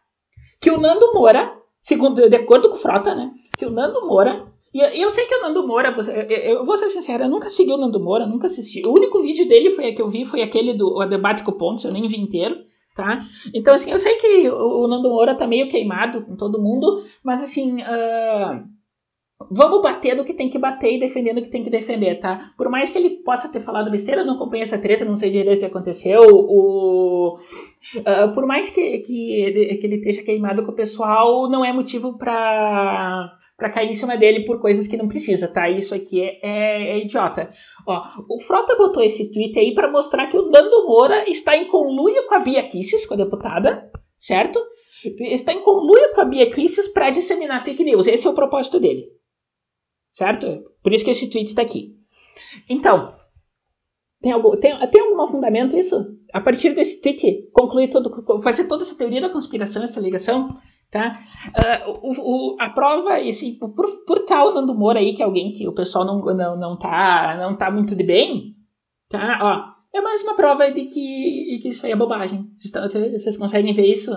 que 0.60 0.72
o 0.72 0.80
Nando 0.80 1.14
Moura 1.14 1.60
segundo, 1.82 2.30
de 2.30 2.36
acordo 2.36 2.70
com 2.70 2.76
o 2.76 2.80
Frota, 2.80 3.16
né? 3.16 3.32
Que 3.58 3.66
o 3.66 3.72
Nando 3.72 4.06
Moura. 4.06 4.48
E 4.74 5.02
eu 5.02 5.10
sei 5.10 5.26
que 5.26 5.36
o 5.36 5.42
Nando 5.42 5.66
Moura, 5.66 5.96
eu 6.30 6.64
vou 6.64 6.78
ser 6.78 6.90
sincero, 6.90 7.24
eu 7.24 7.30
nunca 7.30 7.50
segui 7.50 7.74
o 7.74 7.78
Nando 7.78 8.00
Moura, 8.00 8.28
nunca 8.28 8.46
assisti. 8.46 8.86
O 8.86 8.94
único 8.94 9.22
vídeo 9.22 9.48
dele 9.48 9.72
foi 9.72 9.92
que 9.94 10.02
eu 10.02 10.10
vi, 10.10 10.26
foi 10.26 10.42
aquele 10.44 10.74
do 10.74 10.96
o 10.96 11.06
debate 11.06 11.44
com 11.44 11.52
o 11.52 11.58
Pontes, 11.58 11.84
eu 11.84 11.92
nem 11.92 12.08
vi 12.08 12.20
inteiro, 12.20 12.56
tá? 12.96 13.26
Então, 13.54 13.74
assim, 13.74 13.90
eu 13.90 13.98
sei 13.98 14.16
que 14.18 14.48
o, 14.50 14.84
o 14.84 14.88
Nando 14.88 15.10
Moura 15.10 15.34
tá 15.34 15.48
meio 15.48 15.68
queimado 15.68 16.22
com 16.24 16.36
todo 16.36 16.62
mundo, 16.62 17.02
mas 17.24 17.42
assim. 17.42 17.82
Uh, 17.82 18.79
vamos 19.50 19.82
bater 19.82 20.16
no 20.16 20.26
que 20.26 20.34
tem 20.34 20.50
que 20.50 20.60
bater 20.60 20.94
e 20.94 21.00
defender 21.00 21.34
no 21.34 21.42
que 21.42 21.50
tem 21.50 21.64
que 21.64 21.70
defender, 21.70 22.20
tá? 22.20 22.52
Por 22.58 22.70
mais 22.70 22.90
que 22.90 22.98
ele 22.98 23.22
possa 23.24 23.50
ter 23.50 23.62
falado 23.62 23.92
besteira, 23.92 24.24
não 24.24 24.36
acompanho 24.36 24.64
essa 24.64 24.78
treta, 24.78 25.06
não 25.06 25.16
sei 25.16 25.32
direito 25.32 25.58
o 25.58 25.60
que 25.60 25.66
aconteceu. 25.66 26.22
O, 26.22 27.36
uh, 27.36 28.34
por 28.34 28.46
mais 28.46 28.70
que, 28.70 29.00
que, 29.00 29.78
que 29.80 29.88
ele 29.88 29.96
esteja 29.96 30.24
queimado 30.24 30.64
com 30.64 30.72
o 30.72 30.76
pessoal, 30.76 31.50
não 31.50 31.64
é 31.64 31.72
motivo 31.72 32.18
para 32.18 33.36
para 33.58 33.70
cair 33.70 33.90
em 33.90 33.94
cima 33.94 34.16
dele 34.16 34.46
por 34.46 34.62
coisas 34.62 34.88
que 34.88 34.96
não 34.96 35.10
precisa, 35.10 35.46
tá? 35.46 35.70
Isso 35.70 35.94
aqui 35.94 36.22
é, 36.22 36.40
é, 36.42 36.92
é 36.92 37.00
idiota. 37.00 37.50
Ó, 37.86 38.02
o 38.30 38.40
Frota 38.40 38.74
botou 38.78 39.04
esse 39.04 39.30
tweet 39.30 39.60
aí 39.60 39.74
para 39.74 39.92
mostrar 39.92 40.28
que 40.28 40.38
o 40.38 40.50
Nando 40.50 40.88
Moura 40.88 41.30
está 41.30 41.58
em 41.58 41.68
conluio 41.68 42.26
com 42.26 42.36
a 42.36 42.40
Bia 42.40 42.64
Kisses, 42.64 43.06
com 43.06 43.16
a 43.16 43.18
deputada, 43.18 43.92
certo? 44.18 44.58
Está 45.20 45.52
em 45.52 45.60
conluio 45.62 46.14
com 46.16 46.22
a 46.22 46.24
Bia 46.24 46.50
Kisses 46.50 46.88
para 46.88 47.10
disseminar 47.10 47.66
fake 47.66 47.84
news. 47.84 48.08
Esse 48.08 48.28
é 48.28 48.30
o 48.30 48.34
propósito 48.34 48.80
dele 48.80 49.19
certo? 50.12 50.64
Por 50.82 50.94
isso 50.94 51.04
que 51.04 51.12
esse 51.12 51.30
tweet 51.30 51.50
está 51.50 51.62
aqui. 51.62 51.96
Então, 52.70 53.14
tem 54.22 54.32
algum, 54.32 54.52
tem, 54.58 54.78
tem 54.90 55.02
algum 55.02 55.28
fundamento 55.28 55.78
isso? 55.78 56.18
A 56.34 56.42
partir 56.42 56.74
desse 56.74 57.02
tweet, 57.02 57.50
concluir 57.54 57.90
todo, 57.90 58.12
fazer 58.42 58.68
toda 58.68 58.84
essa 58.84 58.98
teoria 58.98 59.22
da 59.22 59.30
conspiração, 59.30 59.84
essa 59.84 60.00
ligação, 60.00 60.58
tá? 60.92 61.20
Uh, 61.48 61.92
o, 62.04 62.54
o, 62.54 62.56
a 62.60 62.70
prova, 62.70 63.16
assim, 63.18 63.56
por, 63.56 63.74
por 64.06 64.26
tal 64.26 64.54
Nando 64.54 64.76
Moura 64.76 65.00
aí, 65.00 65.14
que 65.14 65.22
é 65.22 65.26
alguém 65.26 65.52
que 65.52 65.68
o 65.68 65.74
pessoal 65.74 66.06
não, 66.06 66.20
não, 66.20 66.58
não, 66.58 66.78
tá, 66.78 67.38
não 67.40 67.56
tá 67.56 67.72
muito 67.72 67.96
de 67.96 68.04
bem, 68.04 68.56
tá? 69.10 69.40
Ó, 69.42 69.98
é 69.98 70.02
mais 70.02 70.22
uma 70.22 70.36
prova 70.36 70.70
de 70.72 70.86
que, 70.86 71.60
que 71.62 71.70
isso 71.70 71.86
aí 71.86 71.92
é 71.92 71.96
bobagem. 71.96 72.52
Vocês, 72.56 73.14
vocês 73.14 73.38
conseguem 73.38 73.74
ver 73.74 73.86
isso? 73.86 74.14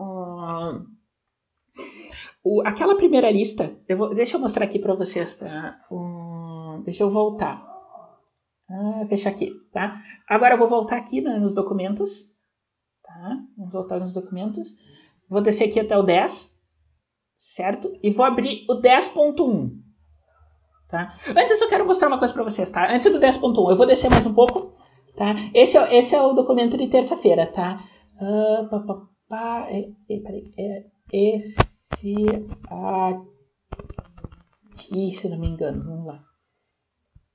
Uh, 0.00 0.97
o, 2.44 2.62
aquela 2.66 2.96
primeira 2.96 3.30
lista, 3.30 3.76
eu 3.88 3.96
vou, 3.96 4.14
deixa 4.14 4.36
eu 4.36 4.40
mostrar 4.40 4.64
aqui 4.64 4.78
para 4.78 4.94
vocês, 4.94 5.34
tá? 5.34 5.80
Um, 5.90 6.82
deixa 6.84 7.02
eu 7.02 7.10
voltar. 7.10 7.66
Ah, 8.70 9.06
fechar 9.08 9.30
aqui, 9.30 9.50
tá? 9.72 10.00
Agora 10.28 10.54
eu 10.54 10.58
vou 10.58 10.68
voltar 10.68 10.96
aqui 10.96 11.20
né, 11.20 11.38
nos 11.38 11.54
documentos, 11.54 12.30
tá? 13.02 13.38
Vamos 13.56 13.72
voltar 13.72 13.98
nos 13.98 14.12
documentos. 14.12 14.68
Vou 15.28 15.40
descer 15.40 15.68
aqui 15.68 15.80
até 15.80 15.96
o 15.96 16.02
10, 16.02 16.54
certo? 17.34 17.92
E 18.02 18.10
vou 18.10 18.24
abrir 18.24 18.64
o 18.68 18.80
10.1, 18.80 19.70
tá? 20.88 21.16
Antes 21.28 21.60
eu 21.60 21.68
quero 21.68 21.86
mostrar 21.86 22.08
uma 22.08 22.18
coisa 22.18 22.32
para 22.32 22.44
vocês, 22.44 22.70
tá? 22.70 22.92
Antes 22.92 23.10
do 23.10 23.18
10.1, 23.18 23.70
eu 23.70 23.76
vou 23.76 23.86
descer 23.86 24.10
mais 24.10 24.26
um 24.26 24.34
pouco, 24.34 24.74
tá? 25.16 25.34
Esse 25.54 25.76
é, 25.76 25.96
esse 25.96 26.14
é 26.14 26.22
o 26.22 26.34
documento 26.34 26.76
de 26.76 26.88
terça-feira, 26.88 27.46
tá? 27.46 27.78
Uh, 28.20 28.68
pá, 28.68 28.80
pá, 28.80 29.06
pá, 29.28 29.66
é, 29.70 29.90
é, 30.10 30.20
peraí, 30.20 30.52
é, 30.58 30.84
esse 31.12 31.67
esse 31.98 32.16
aqui, 34.70 35.14
se 35.14 35.28
não 35.28 35.38
me 35.38 35.48
engano. 35.48 35.82
Vamos 35.84 36.04
lá. 36.04 36.24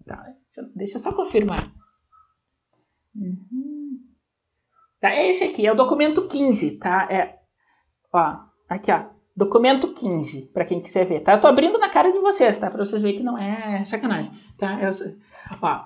Tá, 0.06 0.34
deixa 0.76 0.96
eu 0.96 1.00
só 1.00 1.14
confirmar. 1.14 1.72
Uhum. 3.16 4.00
Tá, 5.00 5.12
é 5.12 5.30
esse 5.30 5.44
aqui, 5.44 5.66
é 5.66 5.72
o 5.72 5.76
documento 5.76 6.28
15, 6.28 6.78
tá? 6.78 7.08
É, 7.10 7.40
ó, 8.12 8.38
aqui, 8.70 8.92
ó. 8.92 9.12
Documento 9.36 9.94
15, 9.94 10.52
para 10.54 10.64
quem 10.64 10.80
quiser 10.80 11.06
ver, 11.06 11.22
tá? 11.22 11.34
Eu 11.34 11.42
tô 11.42 11.48
abrindo 11.48 11.80
na 11.80 11.90
cara 11.90 12.12
de 12.12 12.20
vocês, 12.20 12.56
tá? 12.60 12.70
Para 12.70 12.86
vocês 12.86 13.02
verem 13.02 13.18
que 13.18 13.24
não 13.24 13.36
é 13.36 13.84
sacanagem, 13.84 14.32
tá? 14.60 14.80
Eu, 14.80 14.92
ó, 15.60 15.84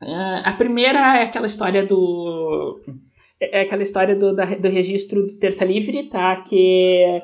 é, 0.00 0.48
a 0.48 0.52
primeira 0.52 1.18
é 1.18 1.24
aquela 1.24 1.46
história 1.46 1.84
do 1.84 2.80
é 3.40 3.62
aquela 3.62 3.82
história 3.82 4.14
do, 4.14 4.32
da, 4.32 4.44
do 4.44 4.68
registro 4.68 5.26
do 5.26 5.36
Terça 5.36 5.64
Livre, 5.64 6.08
tá? 6.08 6.40
Que 6.42 7.20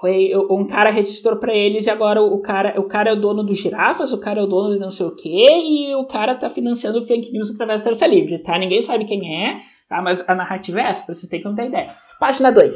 foi 0.00 0.32
um 0.50 0.66
cara 0.66 0.90
registrou 0.90 1.36
para 1.36 1.54
eles 1.54 1.86
e 1.86 1.90
agora 1.90 2.22
o 2.22 2.40
cara, 2.40 2.78
o 2.78 2.84
cara 2.84 3.10
é 3.10 3.12
o 3.12 3.20
dono 3.20 3.42
do 3.42 3.54
girafas, 3.54 4.12
o 4.12 4.18
cara 4.20 4.40
é 4.40 4.42
o 4.42 4.46
dono 4.46 4.74
de 4.74 4.80
não 4.80 4.90
sei 4.90 5.06
o 5.06 5.14
quê 5.14 5.48
e 5.64 5.94
o 5.94 6.04
cara 6.04 6.34
tá 6.34 6.50
financiando 6.50 6.98
o 6.98 7.06
fake 7.06 7.32
news 7.32 7.50
através 7.50 7.82
do 7.82 7.86
Terça 7.86 8.06
Livre, 8.06 8.38
tá? 8.38 8.58
Ninguém 8.58 8.82
sabe 8.82 9.04
quem 9.04 9.44
é, 9.44 9.58
tá? 9.88 10.02
Mas 10.02 10.26
a 10.28 10.34
narrativa 10.34 10.80
é 10.80 10.84
essa, 10.84 11.04
pra 11.04 11.14
vocês 11.14 11.28
terem 11.28 11.48
que 11.48 11.56
ter 11.56 11.68
ideia. 11.68 11.88
Página 12.20 12.50
2. 12.50 12.74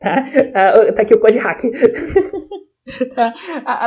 Tá? 0.00 0.24
Uh, 0.52 0.92
tá 0.94 1.02
aqui 1.02 1.14
o 1.14 1.20
Code 1.20 1.38
Hack. 1.38 1.62
tá? 3.14 3.32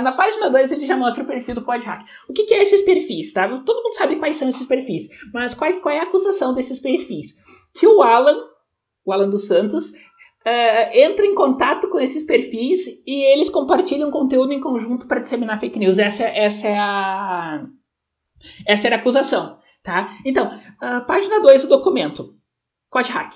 na 0.01 0.13
página 0.13 0.49
2 0.49 0.71
ele 0.71 0.85
já 0.85 0.95
mostra 0.95 1.23
o 1.23 1.27
perfil 1.27 1.55
do 1.55 1.63
Code 1.63 1.85
Hack. 1.85 2.05
O 2.29 2.33
que, 2.33 2.45
que 2.45 2.53
é 2.53 2.63
esses 2.63 2.81
perfis? 2.81 3.33
Tá? 3.33 3.47
Todo 3.47 3.83
mundo 3.83 3.93
sabe 3.93 4.15
quais 4.15 4.37
são 4.37 4.47
esses 4.47 4.65
perfis, 4.65 5.09
mas 5.33 5.53
qual, 5.53 5.71
qual 5.81 5.93
é 5.93 5.99
a 5.99 6.03
acusação 6.03 6.53
desses 6.53 6.79
perfis? 6.79 7.35
Que 7.73 7.85
o 7.85 8.01
Alan, 8.01 8.37
o 9.05 9.11
Alan 9.11 9.29
dos 9.29 9.47
Santos, 9.47 9.91
Uh, 10.45 10.89
entra 10.93 11.25
em 11.25 11.34
contato 11.34 11.89
com 11.89 11.99
esses 11.99 12.23
perfis 12.23 12.86
e 13.05 13.23
eles 13.34 13.49
compartilham 13.49 14.12
conteúdo 14.12 14.53
em 14.53 14.62
conjunto 14.62 15.08
para 15.08 15.19
disseminar 15.19 15.60
fake 15.60 15.79
news. 15.79 15.97
Essa, 15.97 16.23
essa 16.23 16.67
é 16.67 16.77
a 16.77 17.65
essa 18.67 18.88
era 18.88 18.97
a 18.97 18.99
acusação, 18.99 19.58
tá? 19.81 20.15
Então, 20.23 20.47
uh, 20.47 21.05
página 21.08 21.41
2 21.41 21.63
do 21.63 21.69
documento, 21.69 22.36
Code 22.89 23.12
Hack. 23.12 23.34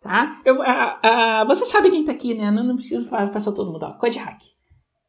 Tá? 0.00 0.40
Eu, 0.46 0.62
a, 0.62 1.00
a, 1.02 1.44
você 1.44 1.66
sabe 1.66 1.90
quem 1.90 2.00
está 2.00 2.12
aqui, 2.12 2.32
né? 2.32 2.50
Não, 2.50 2.64
não 2.64 2.76
preciso 2.76 3.08
passar 3.08 3.52
todo 3.52 3.70
mundo. 3.70 3.84
Ó. 3.84 3.92
Code 3.98 4.18
Hack. 4.18 4.40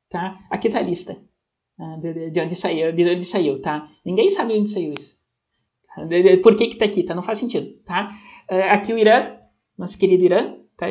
Tá? 0.09 0.37
Aqui 0.49 0.67
está 0.67 0.79
a 0.79 0.83
lista. 0.83 1.17
De, 1.99 2.29
de, 2.29 2.41
onde 2.41 2.55
saiu, 2.55 2.91
de 2.91 3.09
onde 3.09 3.25
saiu, 3.25 3.59
tá? 3.59 3.89
Ninguém 4.05 4.29
sabe 4.29 4.53
onde 4.53 4.69
saiu 4.69 4.93
isso. 4.93 5.17
De, 6.07 6.21
de, 6.21 6.37
por 6.37 6.55
que 6.55 6.67
que 6.67 6.75
tá 6.75 6.85
aqui, 6.85 7.03
tá? 7.03 7.15
Não 7.15 7.23
faz 7.23 7.39
sentido, 7.39 7.73
tá? 7.85 8.11
Uh, 8.51 8.69
aqui 8.71 8.93
o 8.93 8.99
Irã, 8.99 9.35
nosso 9.75 9.97
querido 9.97 10.23
Irã, 10.23 10.57
tá? 10.77 10.85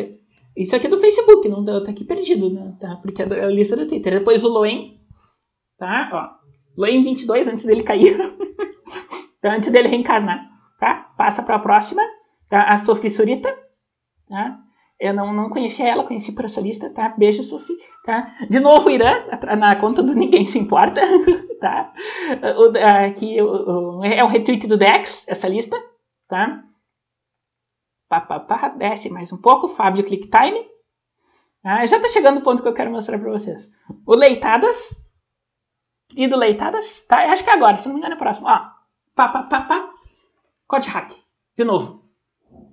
Isso 0.60 0.76
aqui 0.76 0.88
é 0.88 0.90
do 0.90 0.98
Facebook, 0.98 1.48
não 1.48 1.64
tá 1.64 1.90
aqui 1.90 2.04
perdido, 2.04 2.50
né? 2.50 2.76
Tá? 2.78 2.96
Porque 2.96 3.22
é 3.22 3.44
a 3.44 3.48
lista 3.48 3.74
do 3.74 3.88
Twitter. 3.88 4.18
Depois 4.18 4.44
o 4.44 4.48
Loen, 4.48 5.00
tá? 5.78 6.10
Ó, 6.12 6.80
Loen 6.80 7.02
22, 7.02 7.48
antes 7.48 7.64
dele 7.64 7.82
cair. 7.82 8.18
antes 9.42 9.70
dele 9.70 9.88
reencarnar, 9.88 10.46
tá? 10.78 11.12
Passa 11.16 11.42
para 11.42 11.56
a 11.56 11.60
próxima, 11.60 12.02
tá? 12.50 12.64
Astrofissurita, 12.64 13.48
tá? 14.28 14.58
Eu 15.00 15.14
não, 15.14 15.32
não 15.32 15.48
conhecia 15.48 15.88
ela, 15.88 16.04
conheci 16.04 16.32
por 16.32 16.44
essa 16.44 16.60
lista, 16.60 16.90
tá? 16.90 17.14
Beijo, 17.16 17.42
Sophie, 17.42 17.78
tá? 18.04 18.36
De 18.50 18.60
novo, 18.60 18.90
Irã, 18.90 19.14
na 19.56 19.76
conta 19.76 20.02
do 20.02 20.12
Ninguém 20.12 20.46
Se 20.46 20.58
Importa, 20.58 21.00
tá? 21.58 21.90
O, 22.58 23.06
aqui 23.06 23.40
o, 23.40 24.00
o, 24.00 24.04
é 24.04 24.22
o 24.22 24.28
retweet 24.28 24.66
do 24.66 24.76
Dex, 24.76 25.26
essa 25.26 25.48
lista, 25.48 25.74
tá? 26.28 26.62
Pá, 28.10 28.20
pá, 28.20 28.40
pá, 28.40 28.68
desce 28.70 29.08
mais 29.08 29.32
um 29.32 29.36
pouco, 29.36 29.68
Fábio 29.68 30.02
ClickTime. 30.02 30.66
Ah, 31.62 31.86
já 31.86 32.00
tá 32.00 32.08
chegando 32.08 32.38
o 32.38 32.42
ponto 32.42 32.60
que 32.60 32.66
eu 32.66 32.74
quero 32.74 32.90
mostrar 32.90 33.20
para 33.20 33.30
vocês. 33.30 33.72
O 34.04 34.16
Leitadas, 34.16 35.00
querido 36.08 36.36
Leitadas, 36.36 37.04
tá? 37.06 37.24
Eu 37.24 37.30
acho 37.30 37.44
que 37.44 37.50
é 37.50 37.52
agora, 37.52 37.78
se 37.78 37.86
não 37.86 37.94
me 37.94 38.00
engano 38.00 38.16
é 38.16 38.18
próximo. 38.18 38.48
Ó, 38.48 38.58
pá, 39.14 39.28
pá, 39.28 39.44
pá, 39.44 39.60
pá, 39.60 39.90
Code 40.66 40.88
Hack, 40.88 41.12
de 41.56 41.62
novo. 41.62 42.04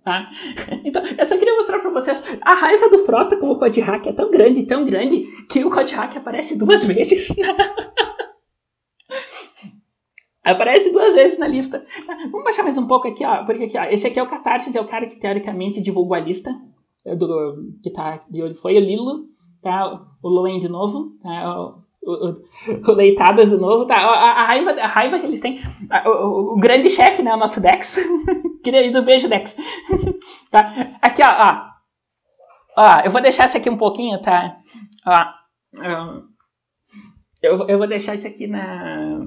Tá? 0.04 0.28
Então, 0.84 1.04
eu 1.06 1.26
só 1.26 1.38
queria 1.38 1.56
mostrar 1.56 1.82
para 1.82 1.92
vocês 1.92 2.20
a 2.42 2.56
raiva 2.56 2.90
do 2.90 3.06
Frota 3.06 3.38
com 3.38 3.52
o 3.52 3.60
Code 3.60 3.80
Hack 3.80 4.08
é 4.08 4.14
tão 4.14 4.32
grande, 4.32 4.66
tão 4.66 4.86
grande, 4.86 5.24
que 5.52 5.64
o 5.64 5.70
Code 5.70 5.94
Hack 5.94 6.18
aparece 6.18 6.58
duas 6.58 6.84
vezes. 6.84 7.28
aparece 10.52 10.92
duas 10.92 11.16
vezes 11.16 11.38
na 11.38 11.48
lista. 11.48 11.86
Vamos 12.32 12.44
baixar 12.44 12.64
mais 12.64 12.78
um 12.78 12.88
pouco 12.88 13.08
aqui, 13.08 13.26
ó, 13.26 13.46
porque 13.46 13.66
aqui, 13.66 13.78
ó, 13.78 13.84
esse 13.86 14.08
aqui 14.08 14.20
é 14.20 14.24
o 14.24 14.28
Catarsis, 14.28 14.76
é 14.76 14.82
o 14.82 14.88
cara 14.88 15.08
que 15.08 15.20
teoricamente 15.20 15.82
divulgou 15.82 16.16
a 16.16 16.20
lista 16.20 16.52
é 17.08 17.16
do, 17.16 17.74
que 17.82 17.90
tá 17.90 18.22
de 18.30 18.44
onde 18.44 18.56
foi 18.56 18.76
o 18.76 18.82
Lilo, 18.82 19.28
tá? 19.62 20.06
O 20.22 20.28
Loen 20.28 20.60
de 20.60 20.68
novo, 20.68 21.18
tá? 21.24 21.58
O, 21.58 21.84
o, 22.04 22.92
o 22.92 22.92
Leitadas 22.92 23.50
de 23.50 23.56
novo, 23.56 23.86
tá? 23.86 23.96
A, 23.96 24.42
a, 24.42 24.46
raiva, 24.46 24.72
a 24.72 24.88
raiva 24.88 25.18
que 25.18 25.26
eles 25.26 25.40
têm, 25.40 25.62
o, 26.06 26.54
o 26.54 26.60
grande 26.60 26.90
chefe, 26.90 27.24
né, 27.24 27.34
o 27.34 27.38
nosso 27.38 27.62
Dex. 27.62 27.98
Querido, 28.62 29.04
beijo, 29.04 29.30
Dex. 29.30 29.56
tá? 30.52 30.70
Aqui, 31.02 31.24
ó, 31.24 31.30
ó. 31.30 31.68
Ó, 32.80 33.02
eu 33.06 33.12
vou 33.12 33.22
deixar 33.22 33.46
isso 33.46 33.58
aqui 33.58 33.70
um 33.70 33.78
pouquinho, 33.78 34.22
tá? 34.22 34.58
Ó. 35.06 36.18
Eu, 37.42 37.68
eu 37.68 37.78
vou 37.78 37.88
deixar 37.88 38.16
isso 38.16 38.28
aqui 38.28 38.48
na. 38.48 39.26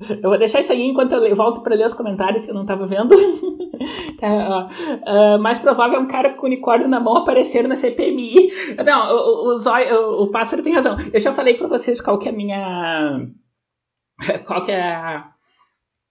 Eu 0.00 0.28
vou 0.28 0.38
deixar 0.38 0.60
isso 0.60 0.72
aí 0.72 0.82
enquanto 0.82 1.12
eu 1.12 1.36
volto 1.36 1.62
para 1.62 1.76
ler 1.76 1.86
os 1.86 1.94
comentários 1.94 2.44
que 2.44 2.50
eu 2.50 2.54
não 2.54 2.62
estava 2.62 2.84
vendo. 2.84 3.14
tá, 4.18 4.68
uh, 5.06 5.38
mais 5.40 5.58
provável 5.58 5.98
é 5.98 6.00
um 6.00 6.08
cara 6.08 6.34
com 6.34 6.46
unicórnio 6.46 6.88
na 6.88 6.98
mão 6.98 7.18
aparecer 7.18 7.66
na 7.68 7.76
CPMI. 7.76 8.50
Não, 8.84 9.14
o, 9.14 9.52
o, 9.52 9.54
o, 9.54 10.22
o 10.24 10.30
pássaro 10.30 10.62
tem 10.62 10.74
razão. 10.74 10.96
Eu 11.12 11.20
já 11.20 11.32
falei 11.32 11.54
para 11.54 11.68
vocês 11.68 12.00
qual 12.00 12.18
que 12.18 12.28
é 12.28 12.32
a 12.32 12.34
minha. 12.34 13.28
Qual 14.46 14.64
que 14.64 14.72
é 14.72 14.80
a 14.80 15.34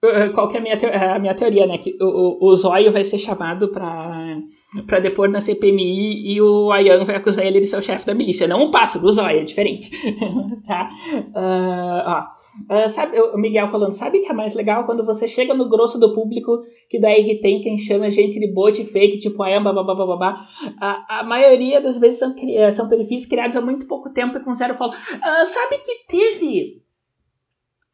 eh, 0.04 0.30
qual 0.30 0.50
que 0.50 0.58
é 0.58 0.60
a 0.60 0.64
minha, 0.64 1.16
a 1.16 1.20
minha 1.20 1.34
teoria, 1.34 1.66
né? 1.66 1.78
Que 1.78 1.98
o, 2.02 2.46
o 2.46 2.56
Zóio 2.56 2.92
vai 2.92 3.06
ser 3.06 3.18
chamado 3.20 3.70
para 3.70 5.00
depor 5.00 5.30
na 5.30 5.40
CPMI 5.40 6.34
e 6.34 6.42
o 6.42 6.72
Ayan 6.72 7.06
vai 7.06 7.16
acusar 7.16 7.46
ele 7.46 7.62
de 7.62 7.68
ser 7.68 7.78
o 7.78 7.82
chefe 7.82 8.06
da 8.06 8.14
milícia. 8.14 8.48
Não 8.48 8.64
o 8.64 8.72
pássaro, 8.72 9.06
o 9.06 9.12
Zóio, 9.12 9.40
é 9.40 9.44
diferente. 9.44 9.90
tá? 10.68 10.90
Uh, 11.34 12.04
ó. 12.06 12.43
Uh, 12.70 12.88
sabe, 12.88 13.20
o 13.20 13.38
Miguel 13.38 13.68
falando, 13.68 13.94
sabe 13.94 14.20
que 14.20 14.28
é 14.28 14.34
mais 14.34 14.54
legal 14.54 14.86
quando 14.86 15.04
você 15.06 15.28
chega 15.28 15.56
no 15.56 15.68
grosso 15.68 16.00
do 16.00 16.14
público 16.14 16.62
que 16.88 17.00
daí 17.00 17.42
tem 17.42 17.62
quem 17.62 17.76
chama 17.78 18.12
gente 18.12 18.40
de 18.40 18.54
bot 18.54 18.84
fake, 18.86 19.20
tipo 19.20 19.42
Ayan, 19.42 19.64
babá. 19.64 20.48
A, 20.80 21.22
a 21.22 21.24
maioria 21.24 21.82
das 21.82 21.98
vezes 21.98 22.20
são, 22.20 22.36
são 22.72 22.88
perfis 22.88 23.26
criados 23.26 23.56
há 23.56 23.62
muito 23.62 23.88
pouco 23.88 24.12
tempo 24.12 24.38
e 24.38 24.44
com 24.44 24.54
zero 24.54 24.76
follow. 24.76 24.94
Uh, 24.94 25.46
sabe 25.46 25.80
que 25.80 26.06
teve 26.08 26.84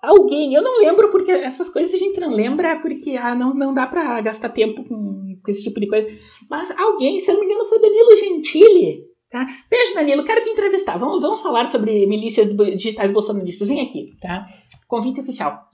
Alguém, 0.02 0.54
eu 0.54 0.62
não 0.62 0.80
lembro 0.80 1.12
porque 1.12 1.30
essas 1.30 1.68
coisas 1.68 1.94
a 1.94 1.98
gente 1.98 2.22
não 2.22 2.32
lembra 2.32 2.80
porque 2.80 3.18
ah, 3.18 3.36
não, 3.36 3.54
não 3.54 3.74
dá 3.74 3.86
para 3.86 4.22
gastar 4.22 4.48
tempo 4.48 4.86
com, 4.86 5.36
com, 5.44 5.52
esse 5.52 5.64
tipo 5.64 5.78
de 5.78 5.88
coisa. 5.88 6.08
Mas 6.50 6.72
alguém, 6.72 7.20
se 7.20 7.30
eu 7.30 7.36
não 7.36 7.42
me 7.42 7.48
engano, 7.48 7.68
foi 7.68 7.82
Danilo 7.82 8.16
Gentili. 8.16 9.09
Tá? 9.30 9.46
Beijo, 9.70 9.94
Danilo, 9.94 10.24
quero 10.24 10.42
te 10.44 10.50
entrevistar. 10.50 10.98
Vamos, 10.98 11.22
vamos 11.22 11.42
falar 11.42 11.68
sobre 11.68 12.08
milícias 12.08 12.56
digitais 12.76 13.12
bolsonaristas. 13.12 13.68
Vem 13.68 13.82
aqui, 13.82 14.16
tá? 14.20 14.46
Convite 14.88 15.22
oficial. 15.22 15.68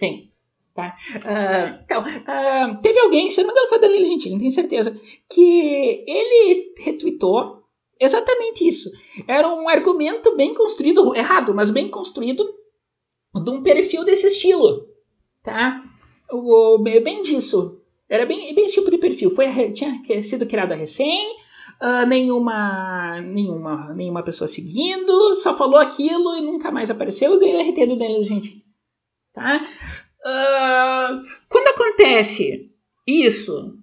Vem. 0.00 0.32
Tá? 0.74 0.96
Uh, 1.16 1.82
então, 1.84 2.02
uh, 2.02 2.80
teve 2.80 2.98
alguém, 3.00 3.30
se 3.30 3.40
não 3.40 3.48
me 3.48 3.52
engano, 3.52 3.68
foi 3.68 3.80
Danilo 3.80 4.06
Gentili, 4.06 4.38
tenho 4.38 4.52
certeza, 4.52 5.00
que 5.28 6.04
ele 6.06 6.72
retweetou 6.78 7.64
exatamente 8.00 8.66
isso. 8.66 8.90
Era 9.26 9.48
um 9.48 9.68
argumento 9.68 10.36
bem 10.36 10.54
construído, 10.54 11.14
errado, 11.16 11.52
mas 11.52 11.70
bem 11.70 11.88
construído 11.88 12.48
de 13.34 13.50
um 13.50 13.62
perfil 13.62 14.04
desse 14.04 14.28
estilo, 14.28 14.86
tá? 15.42 15.82
O, 16.30 16.78
bem 16.78 17.22
disso. 17.22 17.80
Era 18.08 18.24
bem, 18.24 18.54
bem 18.54 18.64
esse 18.64 18.74
tipo 18.74 18.90
de 18.90 18.98
perfil. 18.98 19.30
Foi, 19.30 19.46
tinha 19.72 20.22
sido 20.22 20.46
criado 20.46 20.74
recém, 20.74 21.36
uh, 21.82 22.06
nenhuma, 22.06 23.20
nenhuma, 23.20 23.94
nenhuma 23.94 24.22
pessoa 24.22 24.48
seguindo, 24.48 25.36
só 25.36 25.54
falou 25.54 25.78
aquilo 25.78 26.36
e 26.36 26.40
nunca 26.40 26.70
mais 26.70 26.90
apareceu 26.90 27.34
e 27.34 27.38
ganhou 27.38 27.62
RT 27.62 27.86
do 27.86 27.98
Danilo 27.98 28.24
Gentili. 28.24 28.64
Tá? 29.32 29.56
Uh, 29.56 31.22
quando 31.48 31.68
acontece 31.68 32.70
isso 33.06 33.74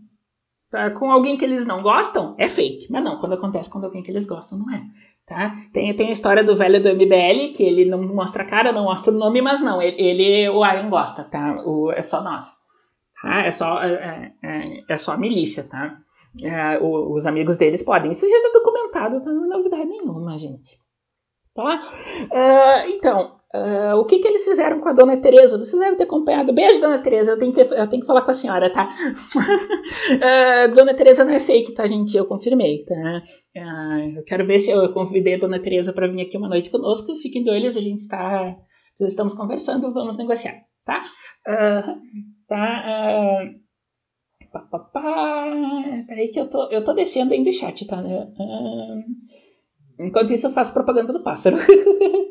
tá, 0.70 0.92
com 0.92 1.12
alguém 1.12 1.38
que 1.38 1.46
eles 1.46 1.66
não 1.66 1.82
gostam, 1.82 2.36
é 2.38 2.50
fake. 2.50 2.92
Mas 2.92 3.04
não, 3.04 3.20
quando 3.20 3.34
acontece 3.34 3.70
com 3.70 3.80
alguém 3.80 4.04
que 4.04 4.12
eles 4.12 4.26
gostam, 4.26 4.60
não 4.60 4.74
é. 4.74 4.84
Tá? 5.26 5.56
Tem, 5.74 5.96
tem 5.96 6.10
a 6.10 6.12
história 6.12 6.44
do 6.44 6.56
velho 6.56 6.82
do 6.82 6.94
MBL, 6.94 7.54
que 7.56 7.64
ele 7.64 7.86
não 7.86 8.00
mostra 8.04 8.44
a 8.44 8.46
cara, 8.46 8.72
não 8.72 8.84
mostra 8.84 9.12
o 9.12 9.18
nome, 9.18 9.42
mas 9.42 9.60
não, 9.60 9.82
ele, 9.82 10.00
ele 10.00 10.50
o 10.50 10.64
Iron 10.64 10.90
gosta, 10.90 11.24
tá? 11.24 11.64
O, 11.66 11.92
é 11.92 12.02
só 12.04 12.22
nós. 12.22 12.54
Tá? 13.22 13.44
É, 13.44 13.52
só, 13.52 13.82
é, 13.82 14.34
é, 14.44 14.84
é 14.88 14.98
só 14.98 15.14
a 15.14 15.18
milícia, 15.18 15.64
tá? 15.64 15.98
É, 16.44 16.80
os 16.82 17.26
amigos 17.26 17.58
deles 17.58 17.82
podem. 17.82 18.12
Isso 18.12 18.28
já 18.28 18.36
está 18.36 18.50
documentado, 18.60 19.22
tá? 19.22 19.32
não 19.32 19.46
é 19.46 19.48
novidade 19.48 19.86
nenhuma, 19.86 20.38
gente. 20.38 20.80
Tá? 21.54 21.82
Uh, 22.26 22.90
então, 22.90 23.36
Uh, 23.56 23.96
o 23.96 24.06
que, 24.06 24.20
que 24.20 24.28
eles 24.28 24.44
fizeram 24.44 24.82
com 24.82 24.90
a 24.90 24.94
dona 24.94 25.16
Tereza? 25.16 25.58
Vocês 25.58 25.80
devem 25.80 25.96
ter 25.96 26.04
acompanhado. 26.04 26.54
Beijo, 26.54 26.82
dona 26.82 27.02
Tereza. 27.02 27.32
Eu 27.32 27.40
tenho 27.40 27.54
que, 27.54 27.62
eu 27.62 27.88
tenho 27.88 28.02
que 28.02 28.06
falar 28.06 28.24
com 28.24 28.32
a 28.32 28.34
senhora, 28.34 28.70
tá? 28.70 28.94
uh, 30.18 30.68
dona 30.76 30.94
Tereza 30.94 31.24
não 31.24 31.34
é 31.34 31.40
fake, 31.40 31.74
tá, 31.74 31.88
gente? 31.88 32.18
Eu 32.18 32.26
confirmei, 32.26 32.84
tá? 32.84 33.24
Eu 34.14 34.24
quero 34.26 34.46
ver 34.46 34.60
se 34.60 34.72
eu 34.72 34.92
convidei 34.92 35.36
a 35.36 35.40
dona 35.40 35.60
Tereza 35.60 35.94
para 35.94 36.08
vir 36.08 36.22
aqui 36.22 36.36
uma 36.36 36.50
noite 36.50 36.70
conosco. 36.70 37.16
Fiquem 37.16 37.46
de 37.46 37.50
olhos, 37.50 37.78
a 37.78 37.82
gente 37.82 38.00
está. 38.00 38.58
Estamos 39.00 39.34
conversando, 39.34 39.94
vamos 39.94 40.18
negociar, 40.18 40.56
tá? 40.86 41.04
tá. 42.48 43.46
Pá, 44.56 44.62
pá, 44.72 44.80
pá. 44.80 45.46
Peraí 46.08 46.30
que 46.30 46.40
eu 46.40 46.50
tô, 46.50 46.70
eu 46.72 46.82
tô 46.82 46.94
descendo 46.94 47.34
aí 47.34 47.44
do 47.44 47.52
chat, 47.52 47.86
tá? 47.86 48.02
enquanto 50.00 50.32
isso 50.32 50.48
eu 50.48 50.52
faço 50.52 50.74
propaganda 50.74 51.12
do 51.12 51.22
pássaro. 51.22 51.58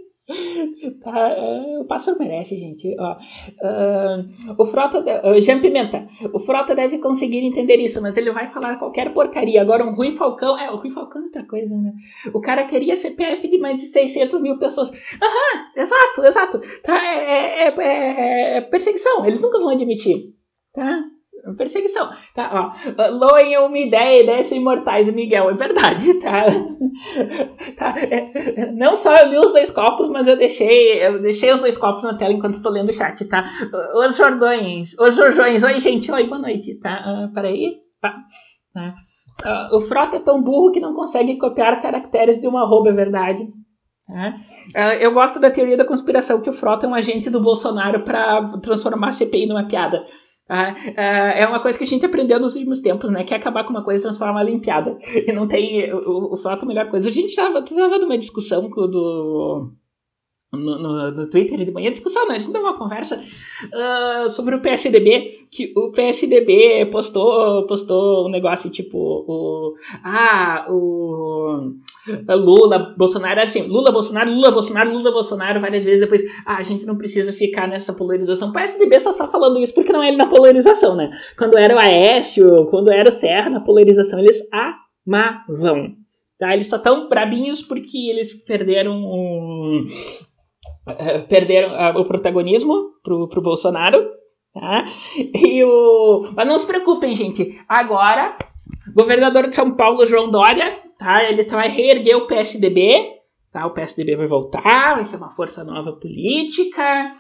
Tá, 1.03 1.29
é, 1.29 1.79
o 1.79 1.85
pássaro 1.85 2.19
merece, 2.19 2.57
gente. 2.57 2.97
Ó, 2.99 3.13
uh, 3.13 4.55
o 4.57 4.65
Frota, 4.65 5.01
uh, 5.01 5.39
Jean 5.39 5.61
Pimenta, 5.61 6.09
o 6.33 6.41
Frota 6.41 6.75
deve 6.75 6.99
conseguir 6.99 7.45
entender 7.45 7.77
isso, 7.77 8.01
mas 8.01 8.17
ele 8.17 8.33
vai 8.33 8.49
falar 8.49 8.79
qualquer 8.79 9.13
porcaria. 9.13 9.61
Agora, 9.61 9.85
um 9.85 9.95
Rui 9.95 10.13
Falcão, 10.13 10.59
é, 10.59 10.71
o 10.71 10.77
Rui 10.77 10.91
Falcão 10.91 11.21
é 11.21 11.25
outra 11.27 11.47
coisa, 11.47 11.77
né? 11.77 11.93
O 12.33 12.41
cara 12.41 12.65
queria 12.65 12.97
CPF 12.97 13.49
de 13.49 13.59
mais 13.59 13.81
de 13.81 13.87
600 13.87 14.41
mil 14.41 14.59
pessoas. 14.59 14.91
Aham, 14.91 15.73
exato, 15.77 16.25
exato. 16.25 16.61
Tá, 16.83 16.97
é, 16.97 17.69
é, 17.69 17.75
é, 17.79 18.57
é 18.57 18.61
perseguição, 18.63 19.27
eles 19.27 19.43
nunca 19.43 19.59
vão 19.59 19.69
admitir. 19.69 20.33
Tá? 20.73 21.05
Perseguição. 21.57 22.11
Tá, 22.35 22.51
ó. 22.53 23.11
Loem 23.11 23.59
uma 23.59 23.79
ideia 23.79 24.25
desce 24.25 24.57
imortais, 24.57 25.13
Miguel. 25.13 25.51
É 25.51 25.55
verdade, 25.55 26.15
tá? 26.15 26.45
tá? 27.77 27.95
É, 27.99 28.73
não 28.73 28.97
só 28.97 29.15
eu 29.17 29.29
li 29.29 29.39
os 29.39 29.53
dois 29.53 29.71
copos, 29.71 30.09
mas 30.09 30.27
eu 30.27 30.37
deixei, 30.37 31.05
eu 31.05 31.21
deixei 31.21 31.53
os 31.53 31.61
dois 31.61 31.77
copos 31.77 32.05
na 32.05 32.17
tela 32.17 32.33
enquanto 32.33 32.63
tô 32.63 32.71
lendo 32.71 32.89
o 32.89 32.95
chat, 32.95 33.25
tá? 33.27 33.45
Os 33.95 34.17
Jordões, 34.17 34.99
os 34.99 35.15
Jorjões. 35.15 35.63
Oi, 35.63 35.81
gente. 35.81 36.11
Oi, 36.11 36.27
boa 36.27 36.41
noite, 36.41 36.79
tá? 36.81 37.05
Uh, 37.07 37.35
peraí. 37.35 37.77
Tá. 38.01 38.15
tá. 38.73 38.95
Uh, 39.45 39.77
o 39.77 39.81
Frota 39.83 40.17
é 40.17 40.21
tão 40.21 40.43
burro 40.43 40.73
que 40.73 40.81
não 40.81 40.95
consegue 40.95 41.37
copiar 41.37 41.81
caracteres 41.81 42.41
de 42.41 42.47
uma 42.47 42.63
arroba, 42.63 42.89
é 42.89 42.93
verdade. 42.93 43.43
Uh, 44.09 44.79
eu 45.01 45.13
gosto 45.13 45.41
da 45.41 45.51
teoria 45.51 45.77
da 45.77 45.85
conspiração 45.85 46.41
que 46.41 46.51
o 46.51 46.53
Frota 46.53 46.87
é 46.87 46.89
um 46.89 46.95
agente 46.95 47.31
do 47.31 47.41
Bolsonaro 47.41 48.05
para 48.05 48.59
transformar 48.59 49.09
a 49.09 49.13
CPI 49.13 49.47
numa 49.47 49.67
piada. 49.67 50.05
Ah, 50.49 50.75
é 50.97 51.47
uma 51.47 51.61
coisa 51.61 51.79
que 51.79 51.85
a 51.85 51.87
gente 51.87 52.05
aprendeu 52.05 52.39
nos 52.39 52.55
últimos 52.55 52.81
tempos, 52.81 53.11
né? 53.11 53.25
Que 53.25 53.33
é 53.33 53.37
acabar 53.37 53.65
com 53.65 53.71
uma 53.71 53.85
coisa 53.85 54.03
e 54.03 54.07
transformar 54.07 54.43
ela 54.43 54.51
em 54.51 54.61
piada. 54.61 54.99
E 55.27 55.33
não 55.33 55.49
tem. 55.49 55.93
O, 55.93 56.35
o 56.35 56.37
fato, 56.37 56.65
a 56.65 56.69
melhor 56.69 56.91
coisa. 56.91 57.09
A 57.09 57.13
gente 57.13 57.29
estava 57.29 57.63
tava 57.63 57.99
numa 57.99 58.19
discussão 58.19 58.69
do 58.69 59.73
no, 60.57 60.79
no, 60.79 61.11
no, 61.11 61.27
Twitter 61.29 61.65
de 61.65 61.71
manhã, 61.71 61.91
discussão, 61.91 62.29
né? 62.29 62.37
A 62.37 62.39
gente 62.39 62.53
deu 62.53 62.63
uma 62.63 62.79
conversa 62.79 63.23
uh, 63.65 64.31
sobre 64.31 64.55
o 64.55 64.61
PSDB, 64.61 65.47
que 65.51 65.73
o 65.77 65.91
PSDB 65.91 66.87
postou, 66.87 67.67
postou 67.67 68.27
um 68.27 68.31
negócio 68.31 68.71
tipo, 68.71 68.99
o, 68.99 69.75
ah, 70.03 70.67
o 70.69 71.75
Lula, 72.29 72.95
Bolsonaro, 72.97 73.41
assim, 73.41 73.67
Lula, 73.67 73.91
Bolsonaro, 73.91 74.31
Lula, 74.31 74.51
Bolsonaro, 74.51 74.93
Lula, 74.93 75.11
Bolsonaro, 75.11 75.61
várias 75.61 75.85
vezes 75.85 76.01
depois, 76.01 76.23
ah, 76.45 76.57
a 76.57 76.63
gente 76.63 76.85
não 76.85 76.97
precisa 76.97 77.33
ficar 77.33 77.67
nessa 77.67 77.93
polarização. 77.93 78.51
O 78.51 78.53
PSDB 78.53 78.99
só 79.01 79.13
tá 79.13 79.27
falando 79.27 79.59
isso 79.59 79.75
porque 79.75 79.93
não 79.93 80.03
é 80.03 80.09
ele 80.09 80.17
na 80.17 80.27
polarização, 80.27 80.95
né? 80.95 81.11
Quando 81.37 81.57
era 81.57 81.75
o 81.75 81.79
Aécio, 81.79 82.67
quando 82.67 82.91
era 82.91 83.09
o 83.09 83.13
Serra 83.13 83.51
na 83.51 83.61
polarização, 83.61 84.19
eles 84.19 84.41
amavam. 85.07 85.97
Tá? 86.39 86.53
Eles 86.53 86.67
só 86.67 86.79
tão 86.79 87.09
brabinhos 87.09 87.63
porque 87.63 88.11
eles 88.11 88.35
perderam 88.35 88.93
um, 88.93 89.87
eh, 90.87 91.19
perderam 91.21 91.71
uh, 91.73 92.01
o 92.01 92.05
protagonismo 92.05 92.93
pro, 93.03 93.29
pro 93.29 93.43
Bolsonaro. 93.43 94.07
Tá? 94.53 94.85
E 95.17 95.65
o... 95.65 96.31
Mas 96.37 96.47
não 96.47 96.59
se 96.59 96.67
preocupem, 96.67 97.15
gente. 97.15 97.61
Agora, 97.69 98.37
governador 98.95 99.49
de 99.49 99.57
São 99.57 99.73
Paulo, 99.73 100.07
João 100.07 100.31
Dória, 100.31 100.79
tá? 100.99 101.25
ele 101.25 101.45
vai 101.45 101.69
reerguer 101.69 102.17
o 102.17 102.27
PSDB. 102.27 103.15
Tá? 103.51 103.67
O 103.67 103.71
PSDB 103.71 104.17
vai 104.17 104.27
voltar, 104.27 104.95
vai 104.95 105.05
ser 105.05 105.17
uma 105.17 105.31
força 105.31 105.65
nova 105.65 105.93
política. 105.93 107.11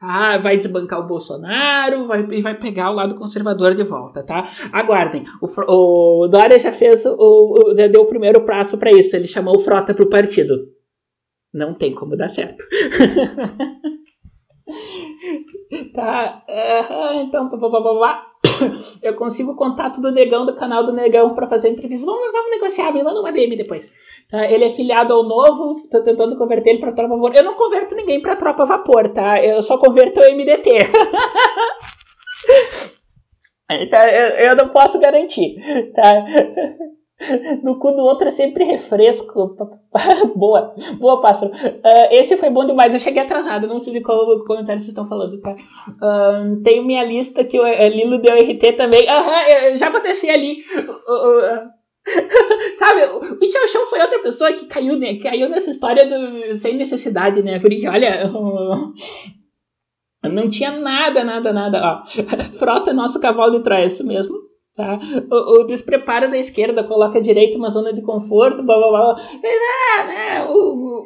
Tá? 0.00 0.38
Vai 0.38 0.56
desbancar 0.56 0.98
o 0.98 1.06
Bolsonaro 1.06 2.08
vai, 2.08 2.24
vai 2.42 2.58
pegar 2.58 2.90
o 2.90 2.94
lado 2.94 3.14
conservador 3.14 3.72
de 3.72 3.84
volta. 3.84 4.24
Tá? 4.24 4.48
Aguardem. 4.72 5.22
O, 5.40 6.24
o 6.24 6.26
Dória 6.26 6.58
já 6.58 6.72
fez 6.72 7.06
o, 7.06 7.14
o, 7.16 7.72
deu 7.72 8.02
o 8.02 8.06
primeiro 8.06 8.40
passo 8.40 8.76
para 8.76 8.90
isso. 8.90 9.14
Ele 9.14 9.28
chamou 9.28 9.56
o 9.56 9.60
Frota 9.60 9.94
para 9.94 10.04
o 10.04 10.10
partido 10.10 10.81
não 11.52 11.74
tem 11.74 11.94
como 11.94 12.16
dar 12.16 12.28
certo. 12.28 12.64
tá, 15.94 16.44
uh, 16.48 17.20
então, 17.20 17.48
blá, 17.48 17.68
blá, 17.68 17.80
blá, 17.80 18.26
eu 19.02 19.14
consigo 19.14 19.52
o 19.52 19.56
contato 19.56 20.00
do 20.00 20.10
negão 20.10 20.46
do 20.46 20.54
canal 20.54 20.84
do 20.84 20.92
negão 20.92 21.34
para 21.34 21.48
fazer 21.48 21.68
entrevista. 21.68 22.06
Vamos, 22.06 22.32
vamos 22.32 22.50
negociar, 22.50 22.92
me 22.92 23.02
manda 23.02 23.20
uma 23.20 23.32
DM 23.32 23.56
depois. 23.56 23.90
Tá? 24.30 24.50
Ele 24.50 24.64
é 24.64 24.70
filiado 24.70 25.12
ao 25.12 25.22
novo, 25.22 25.82
tô 25.90 26.02
tentando 26.02 26.36
converter 26.36 26.70
ele 26.70 26.80
para 26.80 26.92
tropa 26.92 27.14
vapor. 27.14 27.34
Eu 27.34 27.44
não 27.44 27.54
converto 27.54 27.94
ninguém 27.94 28.20
para 28.20 28.36
tropa 28.36 28.64
vapor, 28.64 29.08
tá? 29.08 29.42
Eu 29.42 29.62
só 29.62 29.78
converto 29.78 30.20
o 30.20 30.24
MDT. 30.24 30.70
então, 33.70 34.02
eu, 34.02 34.28
eu 34.48 34.56
não 34.56 34.68
posso 34.68 34.98
garantir, 34.98 35.56
tá? 35.94 36.24
No 37.62 37.78
cu 37.78 37.92
do 37.92 38.02
outro 38.02 38.28
é 38.28 38.30
sempre 38.30 38.64
refresco. 38.64 39.56
boa, 40.34 40.74
boa, 40.98 41.20
pássaro. 41.20 41.52
Uh, 41.52 42.08
esse 42.10 42.36
foi 42.36 42.50
bom 42.50 42.66
demais. 42.66 42.92
Eu 42.92 43.00
cheguei 43.00 43.22
atrasado, 43.22 43.66
não 43.66 43.78
sei 43.78 43.92
de 43.92 44.00
qual 44.00 44.18
comentário 44.44 44.80
vocês 44.80 44.88
estão 44.88 45.04
falando, 45.04 45.40
tá? 45.40 45.52
Uh, 45.52 46.62
tem 46.62 46.84
minha 46.84 47.04
lista 47.04 47.44
que 47.44 47.58
o 47.58 47.66
Lilo 47.88 48.18
deu 48.18 48.34
RT 48.34 48.76
também. 48.76 49.08
Aham, 49.08 49.76
já 49.76 49.90
descer 50.00 50.30
ali. 50.30 50.64
Uh, 50.78 51.70
Sabe, 52.78 53.04
o 53.04 53.38
Michel 53.38 53.68
Chão 53.68 53.86
foi 53.86 54.00
outra 54.00 54.18
pessoa 54.20 54.52
que 54.52 54.66
caiu, 54.66 54.98
né? 54.98 55.16
Caiu 55.18 55.48
nessa 55.48 55.70
história 55.70 56.06
do, 56.06 56.56
sem 56.56 56.76
necessidade, 56.76 57.42
né? 57.42 57.60
Porque, 57.60 57.86
olha, 57.86 58.24
não 60.24 60.50
tinha 60.50 60.72
nada, 60.72 61.22
nada, 61.22 61.52
nada. 61.52 61.80
Ó, 61.80 62.06
frota 62.58 62.92
nosso 62.92 63.20
cavalo 63.20 63.58
de 63.58 63.62
trás, 63.62 63.92
isso 63.92 64.06
mesmo. 64.06 64.41
Tá? 64.74 64.98
O, 65.30 65.60
o, 65.60 65.64
despreparo 65.64 66.30
da 66.30 66.38
esquerda 66.38 66.82
coloca 66.82 67.18
a 67.18 67.22
direita 67.22 67.58
uma 67.58 67.68
zona 67.68 67.92
de 67.92 68.00
conforto, 68.00 68.62
blá 68.62 68.76
blá 68.78 68.88
blá. 68.88 69.14
Mas 69.42 69.52
é, 69.52 70.06
né? 70.06 70.46
O, 70.48 71.04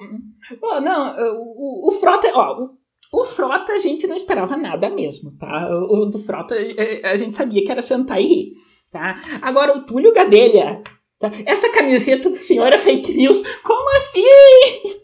o, 0.63 0.81
não, 0.81 1.17
o, 1.17 1.89
o 1.89 1.93
Frota, 1.93 2.31
ó, 2.33 2.63
o, 2.63 2.71
o 3.13 3.25
Frota 3.25 3.73
a 3.73 3.79
gente 3.81 4.07
não 4.07 4.15
esperava 4.15 4.57
nada 4.57 4.89
mesmo, 4.89 5.37
tá? 5.37 5.69
O, 5.69 6.03
o 6.03 6.07
do 6.07 6.21
Frota 6.21 6.55
a 7.03 7.17
gente 7.17 7.35
sabia 7.35 7.65
que 7.65 7.71
era 7.71 7.83
sentar 7.83 8.21
e 8.21 8.27
rir, 8.27 8.53
tá? 8.93 9.17
Agora 9.43 9.77
o 9.77 9.85
Túlio 9.85 10.15
Gadelha, 10.15 10.81
tá? 11.19 11.29
Essa 11.45 11.69
camiseta 11.73 12.31
do 12.31 12.37
senhor 12.37 12.73
é 12.73 12.79
fake 12.79 13.17
news, 13.17 13.43
como 13.65 13.97
assim? 13.97 14.97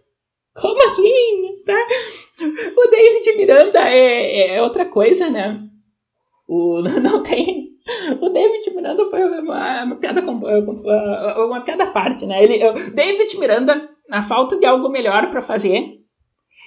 Como 0.54 0.80
assim? 0.84 1.62
Tá? 1.64 1.86
O 2.76 2.90
David 2.90 3.36
Miranda 3.36 3.88
é, 3.88 4.54
é 4.54 4.62
outra 4.62 4.84
coisa, 4.84 5.30
né? 5.30 5.60
O, 6.46 6.82
não 7.02 7.22
tem 7.24 7.61
o 8.20 8.28
David 8.28 8.74
Miranda 8.74 9.10
foi 9.10 9.22
uma, 9.40 9.84
uma 9.84 9.96
piada 9.96 10.22
uma 10.22 11.60
piada 11.60 11.84
à 11.84 11.90
parte, 11.90 12.26
né? 12.26 12.42
Ele, 12.42 12.58
David 12.90 13.38
Miranda, 13.38 13.88
na 14.08 14.22
falta 14.22 14.58
de 14.58 14.66
algo 14.66 14.88
melhor 14.88 15.30
para 15.30 15.40
fazer, 15.40 16.02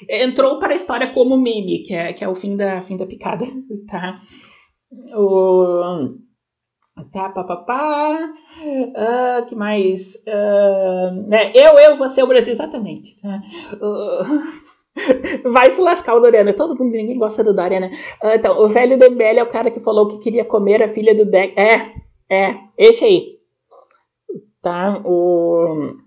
entrou 0.10 0.60
para 0.60 0.74
a 0.74 0.76
história 0.76 1.14
como 1.14 1.38
meme, 1.38 1.84
que 1.84 1.94
é, 1.94 2.14
que 2.14 2.24
é 2.24 2.28
o 2.28 2.36
fim 2.36 2.56
da, 2.56 2.82
fim 2.82 2.98
da 2.98 3.06
picada, 3.06 3.46
tá? 3.90 4.20
O, 5.16 6.16
tá, 7.12 7.30
papapá, 7.30 8.30
uh, 8.62 9.46
que 9.48 9.56
mais? 9.56 10.16
Uh, 10.28 11.34
eu, 11.54 11.78
eu, 11.80 11.98
você, 11.98 12.24
o 12.24 12.28
Brasil, 12.28 12.52
exatamente, 12.52 13.20
tá? 13.22 13.42
Uh, 13.74 14.75
Vai 15.44 15.70
se 15.70 15.82
lascar 15.82 16.16
o 16.16 16.20
Doriana. 16.20 16.54
Todo 16.54 16.78
mundo, 16.78 16.94
ninguém 16.94 17.18
gosta 17.18 17.44
do 17.44 17.54
Doriana. 17.54 17.90
Ah, 18.22 18.36
então, 18.36 18.58
o 18.64 18.68
velho 18.68 18.98
do 18.98 19.12
MBL 19.12 19.40
é 19.40 19.44
o 19.44 19.50
cara 19.50 19.70
que 19.70 19.80
falou 19.80 20.08
que 20.08 20.20
queria 20.20 20.46
comer 20.46 20.82
a 20.82 20.94
filha 20.94 21.14
do 21.14 21.26
Deck. 21.26 21.54
É, 21.60 21.92
é, 22.30 22.58
esse 22.78 23.04
aí. 23.04 23.40
Tá? 24.62 25.02
O... 25.06 25.98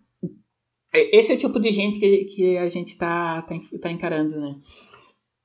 Esse 0.93 1.33
é 1.33 1.35
o 1.35 1.39
tipo 1.39 1.61
de 1.61 1.71
gente 1.71 2.01
que, 2.01 2.25
que 2.25 2.59
a 2.59 2.69
gente 2.69 2.97
tá, 2.97 3.43
tá, 3.43 3.55
tá 3.81 3.91
encarando, 3.91 4.41
né? 4.41 4.57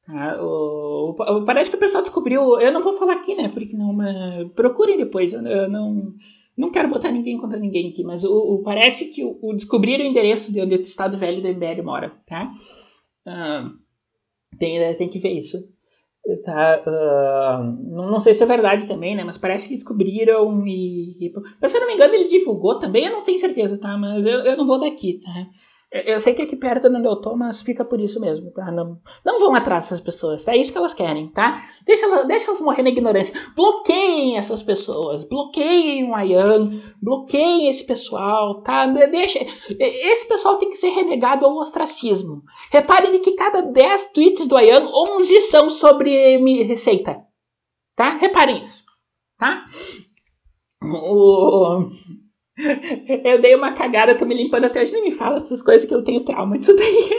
Tá? 0.07 0.41
O, 0.41 1.11
o, 1.11 1.45
parece 1.45 1.69
que 1.69 1.75
o 1.75 1.79
pessoal 1.79 2.01
descobriu. 2.01 2.59
Eu 2.59 2.71
não 2.71 2.81
vou 2.81 2.93
falar 2.93 3.13
aqui, 3.13 3.35
né? 3.35 3.49
Porque 3.49 3.75
não. 3.75 3.93
Mas 3.93 4.49
procurem 4.53 4.97
depois. 4.97 5.33
Eu, 5.33 5.41
eu 5.45 5.69
não. 5.69 6.13
Não 6.55 6.69
quero 6.69 6.87
botar 6.87 7.11
ninguém 7.11 7.35
contra 7.39 7.57
ninguém 7.57 7.89
aqui, 7.89 8.03
mas 8.03 8.23
o, 8.23 8.31
o 8.31 8.61
parece 8.61 9.09
que 9.09 9.23
o, 9.23 9.39
o 9.41 9.55
descobrir 9.55 9.99
o 9.99 10.03
endereço 10.03 10.53
de 10.53 10.61
onde 10.61 10.75
o 10.75 10.81
Estado 10.81 11.17
Velho 11.17 11.41
do 11.41 11.47
MBL 11.47 11.81
mora, 11.83 12.11
tá? 12.27 12.53
Ah, 13.25 13.71
tem, 14.57 14.79
né, 14.79 14.93
tem 14.93 15.09
que 15.09 15.19
ver 15.19 15.31
isso. 15.31 15.57
Tá, 16.45 16.81
uh, 16.87 17.93
não, 17.93 18.11
não, 18.11 18.19
sei 18.19 18.33
se 18.33 18.43
é 18.43 18.45
verdade 18.45 18.87
também, 18.87 19.13
né? 19.13 19.25
Mas 19.25 19.37
parece 19.37 19.67
que 19.67 19.73
descobriram 19.73 20.65
e. 20.65 21.25
e 21.25 21.33
mas 21.61 21.69
se 21.69 21.75
eu 21.75 21.81
não 21.81 21.87
me 21.87 21.95
engano, 21.95 22.13
ele 22.13 22.29
divulgou 22.29 22.79
também, 22.79 23.05
eu 23.05 23.11
não 23.11 23.25
tenho 23.25 23.37
certeza, 23.37 23.77
tá? 23.77 23.97
Mas 23.97 24.25
eu, 24.25 24.39
eu 24.39 24.55
não 24.55 24.65
vou 24.65 24.79
daqui, 24.79 25.19
tá? 25.19 25.47
Eu 25.93 26.19
sei 26.19 26.33
que 26.33 26.41
aqui 26.41 26.55
perto 26.55 26.89
não 26.89 27.05
eu 27.05 27.15
tô, 27.17 27.35
mas 27.35 27.61
fica 27.61 27.85
por 27.85 28.01
isso 28.01 28.19
mesmo, 28.19 28.49
tá? 28.49 28.71
Não, 28.71 28.99
não 29.23 29.39
vão 29.39 29.53
atrás 29.53 29.83
dessas 29.83 29.99
pessoas, 29.99 30.43
tá? 30.43 30.51
É 30.51 30.57
isso 30.57 30.71
que 30.71 30.77
elas 30.79 30.95
querem, 30.95 31.29
tá? 31.29 31.63
Deixa, 31.85 32.07
elas, 32.07 32.27
deixa 32.27 32.47
elas 32.47 32.59
morrer 32.61 32.81
na 32.81 32.89
ignorância. 32.89 33.39
Bloqueiem 33.55 34.35
essas 34.35 34.63
pessoas, 34.63 35.23
bloqueiem 35.23 36.09
o 36.09 36.15
Ayan, 36.15 36.67
bloqueiem 36.99 37.69
esse 37.69 37.85
pessoal, 37.85 38.63
tá? 38.63 38.87
Deixa, 38.87 39.37
esse 39.79 40.27
pessoal 40.27 40.57
tem 40.57 40.71
que 40.71 40.77
ser 40.77 40.89
renegado 40.89 41.45
ao 41.45 41.55
ostracismo. 41.57 42.41
Reparem 42.71 43.21
que 43.21 43.33
cada 43.33 43.61
10 43.61 44.13
tweets 44.13 44.47
do 44.47 44.57
Ayan, 44.57 44.89
11 44.91 45.41
são 45.41 45.69
sobre 45.69 46.37
receita, 46.63 47.21
tá? 47.95 48.17
Reparem 48.17 48.61
isso, 48.61 48.83
tá? 49.37 49.63
O... 50.81 51.87
Eu 53.23 53.41
dei 53.41 53.55
uma 53.55 53.73
cagada, 53.73 54.17
tô 54.17 54.25
me 54.25 54.35
limpando 54.35 54.65
até 54.65 54.81
hoje. 54.81 54.93
Nem 54.93 55.03
me 55.03 55.11
fala 55.11 55.37
essas 55.37 55.61
coisas 55.61 55.87
que 55.87 55.93
eu 55.93 56.03
tenho 56.03 56.23
trauma 56.23 56.57
disso 56.57 56.75
daí. 56.75 57.09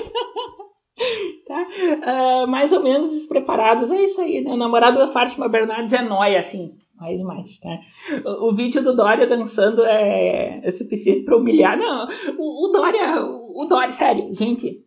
tá? 1.46 2.44
Uh, 2.44 2.46
mais 2.46 2.72
ou 2.72 2.82
menos 2.82 3.10
despreparados, 3.10 3.90
é 3.90 4.02
isso 4.02 4.20
aí, 4.20 4.42
né? 4.42 4.52
O 4.52 4.56
namorado 4.56 4.98
da 4.98 5.08
Fátima 5.08 5.48
Bernardes 5.48 5.92
é 5.92 6.02
nóia, 6.02 6.38
assim. 6.38 6.76
Mais 6.96 7.18
demais, 7.18 7.58
tá? 7.58 7.80
O, 8.24 8.48
o, 8.50 8.54
vídeo 8.54 8.82
do 8.82 8.94
Dória 8.94 9.26
dançando 9.26 9.84
é, 9.84 10.60
é 10.62 10.70
suficiente 10.70 11.24
para 11.24 11.36
humilhar. 11.36 11.76
Não, 11.76 12.06
o, 12.38 12.68
o 12.68 12.72
Dória, 12.72 13.20
o, 13.20 13.62
o 13.62 13.64
Dória, 13.66 13.90
sério, 13.90 14.32
gente. 14.32 14.84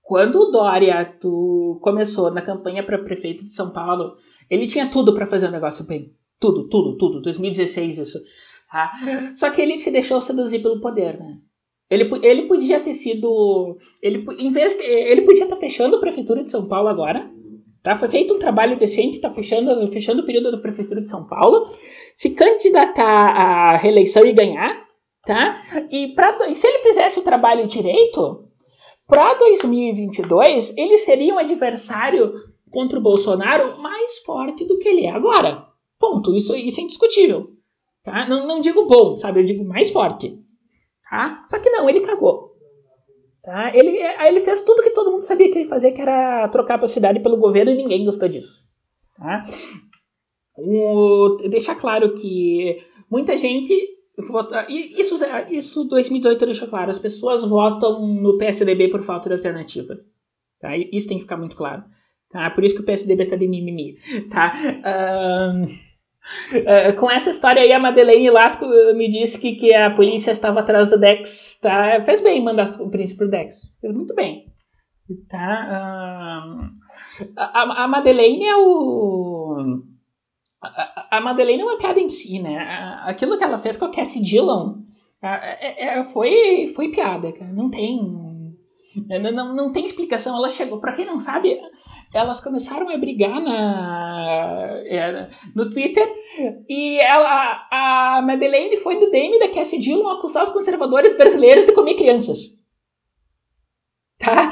Quando 0.00 0.36
o 0.36 0.50
Dória 0.50 1.04
tu 1.20 1.80
começou 1.82 2.30
na 2.30 2.42
campanha 2.42 2.84
para 2.84 2.98
prefeito 2.98 3.44
de 3.44 3.52
São 3.52 3.70
Paulo, 3.70 4.16
ele 4.48 4.66
tinha 4.66 4.88
tudo 4.88 5.12
para 5.12 5.26
fazer 5.26 5.48
o 5.48 5.52
negócio 5.52 5.84
bem. 5.84 6.14
Tudo, 6.38 6.68
tudo, 6.68 6.96
tudo. 6.96 7.20
2016 7.20 7.98
isso. 7.98 8.18
Tá? 8.70 8.92
Só 9.36 9.50
que 9.50 9.60
ele 9.60 9.78
se 9.78 9.90
deixou 9.90 10.20
seduzir 10.20 10.60
pelo 10.62 10.80
poder, 10.80 11.18
né? 11.18 11.38
Ele, 11.90 12.08
ele 12.22 12.42
podia 12.42 12.80
ter 12.80 12.94
sido. 12.94 13.76
Ele, 14.00 14.24
em 14.38 14.50
vez, 14.50 14.78
ele 14.78 15.22
podia 15.22 15.42
estar 15.42 15.56
fechando 15.56 15.96
a 15.96 16.00
Prefeitura 16.00 16.44
de 16.44 16.50
São 16.50 16.68
Paulo 16.68 16.88
agora. 16.88 17.28
Tá? 17.82 17.96
Foi 17.96 18.08
feito 18.08 18.34
um 18.34 18.38
trabalho 18.38 18.78
decente, 18.78 19.16
está 19.16 19.32
fechando, 19.32 19.88
fechando 19.88 20.22
o 20.22 20.26
período 20.26 20.52
da 20.52 20.58
Prefeitura 20.58 21.00
de 21.00 21.10
São 21.10 21.26
Paulo. 21.26 21.74
Se 22.14 22.30
candidatar 22.30 23.02
à 23.04 23.76
reeleição 23.76 24.24
e 24.24 24.32
ganhar. 24.32 24.88
Tá? 25.26 25.62
E, 25.90 26.14
pra, 26.14 26.36
e 26.48 26.54
se 26.54 26.66
ele 26.66 26.78
fizesse 26.78 27.18
o 27.18 27.22
trabalho 27.22 27.66
direito, 27.66 28.44
para 29.06 29.34
2022 29.34 30.76
ele 30.78 30.96
seria 30.96 31.34
um 31.34 31.38
adversário 31.38 32.32
contra 32.70 32.98
o 32.98 33.02
Bolsonaro 33.02 33.78
mais 33.82 34.18
forte 34.18 34.64
do 34.64 34.78
que 34.78 34.88
ele 34.88 35.06
é 35.06 35.10
agora. 35.10 35.66
Ponto. 35.98 36.34
Isso, 36.34 36.54
isso 36.54 36.80
é 36.80 36.84
indiscutível. 36.84 37.50
Tá? 38.10 38.28
Não, 38.28 38.44
não 38.44 38.60
digo 38.60 38.86
bom, 38.86 39.16
sabe? 39.16 39.40
Eu 39.40 39.44
digo 39.44 39.64
mais 39.64 39.90
forte. 39.90 40.36
Tá? 41.08 41.44
Só 41.48 41.60
que 41.60 41.70
não, 41.70 41.88
ele 41.88 42.00
cagou. 42.00 42.50
Tá? 43.40 43.70
Ele, 43.72 43.98
ele 44.26 44.40
fez 44.40 44.62
tudo 44.62 44.82
que 44.82 44.90
todo 44.90 45.12
mundo 45.12 45.22
sabia 45.22 45.48
que 45.50 45.58
ele 45.58 45.68
fazia, 45.68 45.92
que 45.92 46.00
era 46.00 46.48
trocar 46.48 46.82
a 46.82 46.88
cidade 46.88 47.20
pelo 47.20 47.36
governo 47.36 47.70
e 47.70 47.76
ninguém 47.76 48.04
gostou 48.04 48.28
disso. 48.28 48.64
Tá? 49.16 49.44
O, 50.56 51.36
deixar 51.48 51.76
claro 51.76 52.12
que 52.14 52.82
muita 53.08 53.36
gente 53.36 53.72
vota. 54.28 54.66
Isso, 54.68 55.14
isso 55.48 55.84
2018 55.84 56.46
deixou 56.46 56.66
claro. 56.66 56.90
As 56.90 56.98
pessoas 56.98 57.44
votam 57.44 58.04
no 58.08 58.36
PSDB 58.38 58.88
por 58.88 59.02
falta 59.02 59.28
de 59.28 59.36
alternativa. 59.36 59.96
Tá? 60.60 60.76
Isso 60.76 61.06
tem 61.06 61.16
que 61.16 61.22
ficar 61.22 61.36
muito 61.36 61.54
claro. 61.54 61.84
Tá? 62.28 62.50
Por 62.50 62.64
isso 62.64 62.74
que 62.74 62.80
o 62.80 62.84
PSDB 62.84 63.26
tá 63.26 63.36
de 63.36 63.46
mimimi. 63.46 63.98
Tá? 64.28 64.52
Um, 65.54 65.89
Uh, 66.52 66.96
com 66.98 67.10
essa 67.10 67.30
história 67.30 67.62
aí, 67.62 67.72
a 67.72 67.78
Madeleine 67.78 68.30
Lasco 68.30 68.66
me 68.94 69.10
disse 69.10 69.38
que, 69.38 69.54
que 69.56 69.74
a 69.74 69.90
polícia 69.90 70.30
estava 70.30 70.60
atrás 70.60 70.88
do 70.88 70.98
Dex. 70.98 71.58
Tá? 71.60 72.02
Fez 72.02 72.20
bem 72.20 72.42
mandar 72.42 72.66
o 72.80 72.90
príncipe 72.90 73.18
pro 73.18 73.30
Dex. 73.30 73.72
Fez 73.80 73.94
muito 73.94 74.14
bem. 74.14 74.46
Tá? 75.28 76.70
Uh, 77.20 77.32
a, 77.36 77.84
a 77.84 77.88
Madeleine 77.88 78.44
é 78.44 78.56
o. 78.56 79.82
A, 80.62 81.18
a 81.18 81.20
Madeleine 81.20 81.62
é 81.62 81.64
uma 81.64 81.78
piada 81.78 81.98
em 81.98 82.10
si, 82.10 82.38
né? 82.38 82.58
Aquilo 83.04 83.38
que 83.38 83.44
ela 83.44 83.58
fez 83.58 83.76
com 83.76 83.86
a 83.86 83.90
Cassie 83.90 84.22
Dillon 84.22 84.80
é, 85.22 85.98
é, 85.98 86.04
foi, 86.04 86.68
foi 86.74 86.88
piada, 86.88 87.32
cara. 87.32 87.52
Não 87.52 87.70
tem. 87.70 87.98
Não, 89.06 89.32
não, 89.32 89.54
não 89.54 89.72
tem 89.72 89.84
explicação. 89.84 90.36
Ela 90.36 90.48
chegou. 90.48 90.80
Pra 90.80 90.94
quem 90.94 91.04
não 91.04 91.20
sabe, 91.20 91.60
elas 92.12 92.40
começaram 92.40 92.88
a 92.88 92.96
brigar 92.96 93.40
na, 93.40 94.82
é, 94.84 95.30
no 95.54 95.70
Twitter 95.70 96.08
e 96.68 96.98
ela, 96.98 97.68
a 97.70 98.22
Madeleine 98.22 98.76
foi 98.78 98.98
do 98.98 99.10
DM 99.10 99.38
da 99.38 99.48
Cassie 99.48 99.78
Dillon 99.78 100.08
acusar 100.08 100.42
os 100.42 100.50
conservadores 100.50 101.16
brasileiros 101.16 101.64
de 101.64 101.72
comer 101.72 101.94
crianças. 101.94 102.58
Tá? 104.18 104.50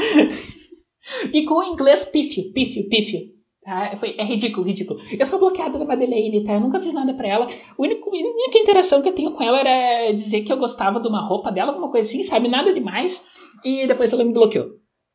E 1.32 1.44
com 1.46 1.54
o 1.54 1.64
inglês 1.64 2.04
pífio, 2.04 2.52
pífio, 2.52 2.88
pífio. 2.88 3.20
Tá? 3.62 3.96
Foi, 3.98 4.14
é 4.18 4.24
ridículo, 4.24 4.66
ridículo. 4.66 5.00
Eu 5.18 5.26
sou 5.26 5.38
bloqueada 5.38 5.78
da 5.78 5.84
Madeleine, 5.84 6.44
tá? 6.44 6.54
Eu 6.54 6.60
nunca 6.60 6.80
fiz 6.80 6.92
nada 6.92 7.14
pra 7.14 7.28
ela. 7.28 7.46
A 7.46 7.82
única, 7.82 8.02
a 8.04 8.10
única 8.10 8.58
interação 8.58 9.02
que 9.02 9.08
eu 9.08 9.14
tenho 9.14 9.32
com 9.32 9.42
ela 9.42 9.60
era 9.60 10.12
dizer 10.12 10.42
que 10.42 10.52
eu 10.52 10.58
gostava 10.58 11.00
de 11.00 11.08
uma 11.08 11.26
roupa 11.26 11.50
dela, 11.50 11.70
alguma 11.70 11.90
coisa 11.90 12.08
assim, 12.08 12.22
sabe? 12.22 12.48
Nada 12.48 12.72
demais. 12.72 13.24
E 13.64 13.86
depois 13.86 14.12
ela 14.12 14.24
me 14.24 14.32
bloqueou. 14.32 14.66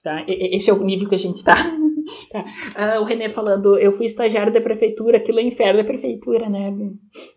Tá? 0.03 0.25
Esse 0.27 0.69
é 0.69 0.73
o 0.73 0.83
nível 0.83 1.07
que 1.07 1.15
a 1.15 1.19
gente 1.19 1.43
tá. 1.43 1.53
tá. 2.31 2.97
Uh, 2.97 3.01
o 3.01 3.03
René 3.03 3.29
falando, 3.29 3.77
eu 3.77 3.91
fui 3.91 4.05
estagiário 4.05 4.53
da 4.53 4.61
prefeitura, 4.61 5.17
aquilo 5.17 5.39
é 5.39 5.43
inferno 5.43 5.81
da 5.81 5.87
prefeitura, 5.87 6.49
né? 6.49 6.73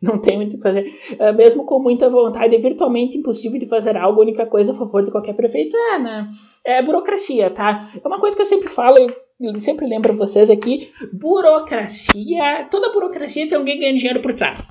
Não 0.02 0.20
tem 0.20 0.36
muito 0.36 0.54
o 0.54 0.56
que 0.56 0.62
fazer. 0.62 0.92
Uh, 1.12 1.34
mesmo 1.34 1.64
com 1.64 1.80
muita 1.80 2.08
vontade, 2.08 2.54
é 2.54 2.58
virtualmente 2.58 3.18
impossível 3.18 3.58
de 3.58 3.66
fazer 3.66 3.96
algo, 3.96 4.20
a 4.20 4.24
única 4.24 4.46
coisa 4.46 4.72
a 4.72 4.74
favor 4.74 5.04
de 5.04 5.10
qualquer 5.10 5.34
prefeito 5.34 5.76
é, 5.76 5.98
né? 5.98 6.28
É 6.64 6.82
burocracia, 6.82 7.50
tá? 7.50 7.90
É 8.02 8.06
uma 8.06 8.20
coisa 8.20 8.34
que 8.34 8.42
eu 8.42 8.46
sempre 8.46 8.68
falo, 8.68 8.96
eu 9.40 9.60
sempre 9.60 9.86
lembro 9.86 10.16
vocês 10.16 10.50
aqui, 10.50 10.90
burocracia, 11.12 12.66
toda 12.70 12.92
burocracia 12.92 13.48
tem 13.48 13.56
alguém 13.56 13.78
ganhando 13.78 13.98
dinheiro 13.98 14.20
por 14.20 14.34
trás, 14.34 14.66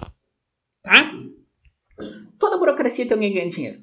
tá? 0.84 1.12
Toda 2.39 2.58
burocracia 2.58 3.06
tem 3.06 3.14
alguém 3.14 3.34
ganhando 3.34 3.52
dinheiro. 3.52 3.80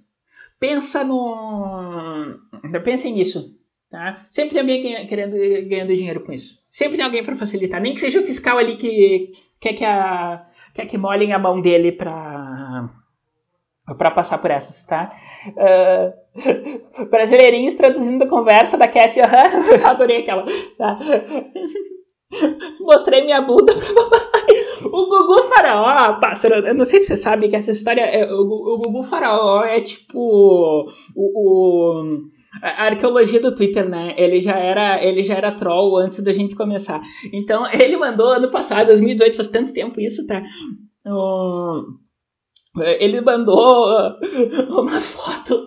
Pensa 0.60 1.02
no... 1.02 2.38
Pensem 2.84 3.14
nisso 3.14 3.56
Tá? 3.92 4.24
Sempre 4.30 4.54
tem 4.54 4.60
alguém 4.60 5.06
querendo, 5.06 5.36
ganhando 5.68 5.94
dinheiro 5.94 6.20
com 6.20 6.32
isso. 6.32 6.58
Sempre 6.70 6.96
tem 6.96 7.04
alguém 7.04 7.22
para 7.22 7.36
facilitar. 7.36 7.78
Nem 7.78 7.92
que 7.92 8.00
seja 8.00 8.20
o 8.20 8.22
fiscal 8.22 8.56
ali 8.56 8.76
que 8.76 9.34
quer 9.60 9.74
que, 9.74 9.84
a, 9.84 10.46
quer 10.72 10.86
que 10.86 10.96
molhem 10.96 11.34
a 11.34 11.38
mão 11.38 11.60
dele 11.60 11.92
para 11.92 12.88
para 13.98 14.10
passar 14.12 14.38
por 14.38 14.50
essas, 14.50 14.82
tá? 14.84 15.12
Uh, 15.48 17.10
brasileirinhos 17.10 17.74
traduzindo 17.74 18.24
a 18.24 18.28
conversa 18.28 18.78
da 18.78 18.88
Cassie, 18.88 19.20
uh, 19.20 19.26
adorei 19.84 20.20
aquela. 20.20 20.44
Tá? 20.78 20.98
Mostrei 22.80 23.22
minha 23.24 23.42
bunda 23.42 23.74
O 24.84 25.06
Gugu 25.08 25.42
Faraó, 25.48 26.18
pássaro, 26.20 26.66
eu 26.66 26.74
não 26.74 26.84
sei 26.84 27.00
se 27.00 27.08
você 27.08 27.16
sabe 27.16 27.48
que 27.48 27.56
essa 27.56 27.70
história. 27.70 28.02
É, 28.02 28.32
o, 28.32 28.40
o 28.40 28.78
Gugu 28.78 29.04
Faraó 29.04 29.62
é 29.62 29.80
tipo. 29.80 30.18
O, 30.18 30.88
o, 31.16 32.28
a 32.62 32.84
arqueologia 32.86 33.40
do 33.40 33.54
Twitter, 33.54 33.88
né? 33.88 34.14
Ele 34.16 34.40
já, 34.40 34.56
era, 34.56 35.04
ele 35.04 35.22
já 35.22 35.34
era 35.34 35.52
troll 35.52 35.96
antes 35.96 36.22
da 36.22 36.32
gente 36.32 36.56
começar. 36.56 37.00
Então, 37.32 37.66
ele 37.72 37.96
mandou 37.96 38.28
ano 38.28 38.50
passado, 38.50 38.86
2018, 38.86 39.36
faz 39.36 39.48
tanto 39.48 39.72
tempo 39.72 40.00
isso, 40.00 40.26
tá? 40.26 40.42
ele 43.00 43.20
mandou 43.20 44.16
uma 44.70 45.00
foto 45.00 45.66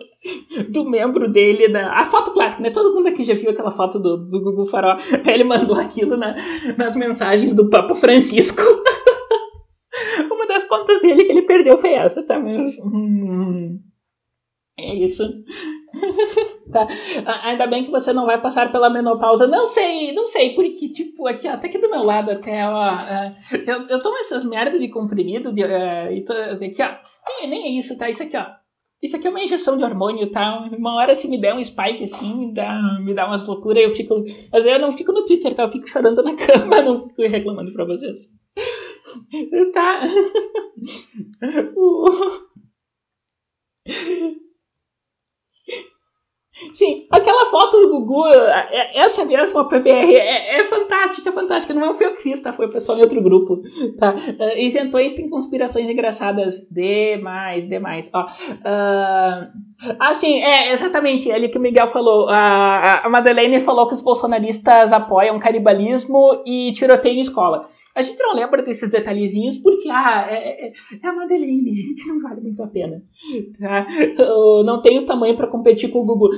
do 0.69 0.89
membro 0.89 1.31
dele, 1.31 1.67
na, 1.67 2.01
a 2.01 2.05
foto 2.05 2.31
clássica, 2.31 2.63
né? 2.63 2.71
Todo 2.71 2.93
mundo 2.93 3.07
aqui 3.07 3.23
já 3.23 3.33
viu 3.33 3.51
aquela 3.51 3.71
foto 3.71 3.99
do, 3.99 4.17
do 4.17 4.41
Google 4.41 4.65
Farol. 4.65 4.97
Ele 5.25 5.43
mandou 5.43 5.75
aquilo 5.75 6.17
na, 6.17 6.35
nas 6.77 6.95
mensagens 6.95 7.53
do 7.53 7.69
Papa 7.69 7.93
Francisco. 7.95 8.61
Contas 10.77 11.01
dele 11.01 11.23
que 11.25 11.31
ele 11.31 11.41
perdeu 11.43 11.77
foi 11.77 11.93
essa, 11.93 12.23
tá? 12.23 12.37
Hum, 12.37 13.79
é 14.77 14.95
isso. 14.95 15.23
tá. 16.71 16.87
Ainda 17.43 17.67
bem 17.67 17.83
que 17.83 17.91
você 17.91 18.11
não 18.11 18.25
vai 18.25 18.41
passar 18.41 18.71
pela 18.71 18.89
menopausa. 18.89 19.47
Não 19.47 19.67
sei, 19.67 20.11
não 20.13 20.27
sei, 20.27 20.53
porque, 20.53 20.89
tipo, 20.89 21.27
aqui, 21.27 21.47
até 21.47 21.67
aqui 21.67 21.77
do 21.77 21.89
meu 21.89 22.03
lado, 22.03 22.31
até, 22.31 22.67
ó. 22.67 22.85
É, 22.85 23.37
eu, 23.65 23.83
eu 23.87 24.01
tomo 24.01 24.17
essas 24.17 24.43
merdas 24.43 24.79
de 24.79 24.89
comprimido, 24.89 25.53
de, 25.53 25.63
uh, 25.63 26.11
e 26.11 26.23
tô, 26.23 26.33
aqui, 26.33 26.81
ó. 26.81 26.95
Nem, 27.41 27.49
nem 27.49 27.63
é 27.63 27.79
isso, 27.79 27.97
tá? 27.97 28.09
Isso 28.09 28.23
aqui, 28.23 28.35
ó 28.35 28.45
isso 29.05 29.15
aqui 29.15 29.27
é 29.27 29.29
uma 29.29 29.41
injeção 29.41 29.77
de 29.77 29.83
hormônio, 29.83 30.31
tá? 30.31 30.67
Uma 30.75 30.95
hora 30.95 31.15
se 31.15 31.27
me 31.27 31.39
der 31.39 31.53
um 31.53 31.63
spike 31.63 32.03
assim, 32.03 32.33
me 32.35 32.53
dá, 32.53 32.99
me 33.01 33.13
dá 33.13 33.27
umas 33.27 33.47
loucuras, 33.47 33.83
eu 33.83 33.93
fico. 33.93 34.23
Mas 34.51 34.65
eu 34.65 34.79
não 34.79 34.91
fico 34.91 35.11
no 35.11 35.25
Twitter, 35.25 35.53
tá? 35.53 35.63
Eu 35.63 35.69
fico 35.69 35.87
chorando 35.87 36.23
na 36.23 36.35
cama, 36.35 36.81
não 36.81 37.07
fico 37.07 37.21
reclamando 37.21 37.71
pra 37.73 37.85
vocês. 37.85 38.27
Tá. 39.73 39.99
Sim, 46.73 47.05
aquela 47.11 47.47
foto 47.47 47.81
do 47.81 47.89
Gugu, 47.89 48.27
é, 48.29 48.67
é, 48.71 48.99
essa 48.99 49.25
mesmo, 49.25 49.59
a 49.59 49.65
PBR, 49.67 50.15
é, 50.15 50.59
é 50.61 50.65
fantástica, 50.65 51.29
fantástica. 51.33 51.73
Não 51.73 51.93
foi 51.93 52.05
eu 52.07 52.15
que 52.15 52.21
fiz, 52.21 52.39
tá? 52.39 52.53
Foi 52.53 52.67
o 52.67 52.71
pessoal 52.71 52.97
em 52.97 53.01
outro 53.01 53.21
grupo, 53.21 53.61
tá? 53.99 54.15
Isentões 54.55 55.11
têm 55.11 55.29
conspirações 55.29 55.89
engraçadas 55.89 56.65
demais, 56.71 57.67
demais. 57.67 58.09
Ó, 58.13 58.23
uh, 58.23 59.51
Ah, 59.99 60.13
sim, 60.13 60.41
é, 60.41 60.71
exatamente. 60.71 61.29
É 61.29 61.35
ali 61.35 61.49
que 61.49 61.57
o 61.57 61.61
Miguel 61.61 61.91
falou. 61.91 62.29
A, 62.29 63.01
a 63.05 63.09
Madeleine 63.09 63.59
falou 63.59 63.87
que 63.87 63.93
os 63.93 64.01
bolsonaristas 64.01 64.93
apoiam 64.93 65.37
canibalismo 65.39 66.41
e 66.45 66.71
tiroteio 66.71 67.17
em 67.17 67.21
escola. 67.21 67.67
A 67.95 68.01
gente 68.01 68.21
não 68.21 68.35
lembra 68.35 68.61
desses 68.61 68.89
detalhezinhos 68.89 69.57
porque, 69.59 69.89
ah, 69.89 70.27
é, 70.29 70.67
é, 70.67 70.73
é 71.01 71.07
a 71.07 71.13
Madeleine, 71.13 71.71
gente, 71.73 72.05
não 72.07 72.19
vale 72.19 72.41
muito 72.41 72.61
a 72.61 72.67
pena. 72.67 73.01
Tá? 73.57 73.87
Eu 74.19 74.63
não 74.65 74.81
tenho 74.81 75.05
tamanho 75.05 75.37
para 75.37 75.47
competir 75.47 75.89
com 75.89 75.99
o 75.99 76.05
Google. 76.05 76.29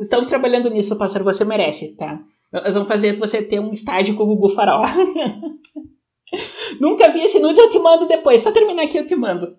Estamos 0.00 0.26
trabalhando 0.26 0.70
nisso, 0.70 0.96
pássaro, 0.96 1.24
você 1.24 1.44
merece, 1.44 1.94
tá? 1.96 2.18
Nós 2.50 2.72
vamos 2.74 2.88
fazer 2.88 3.12
você 3.14 3.42
ter 3.42 3.60
um 3.60 3.72
estágio 3.72 4.16
com 4.16 4.22
o 4.22 4.26
Google 4.26 4.54
Farol. 4.54 4.82
Nunca 6.80 7.10
vi 7.10 7.22
esse 7.22 7.38
nude, 7.38 7.60
eu 7.60 7.68
te 7.68 7.78
mando 7.78 8.08
depois. 8.08 8.40
Só 8.40 8.50
terminar 8.50 8.84
aqui, 8.84 8.98
eu 8.98 9.06
te 9.06 9.14
mando. 9.14 9.56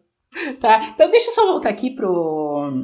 Tá? 0.59 0.91
Então 0.93 1.11
deixa 1.11 1.29
eu 1.29 1.33
só 1.33 1.45
voltar 1.45 1.69
aqui 1.69 1.91
pro. 1.91 2.83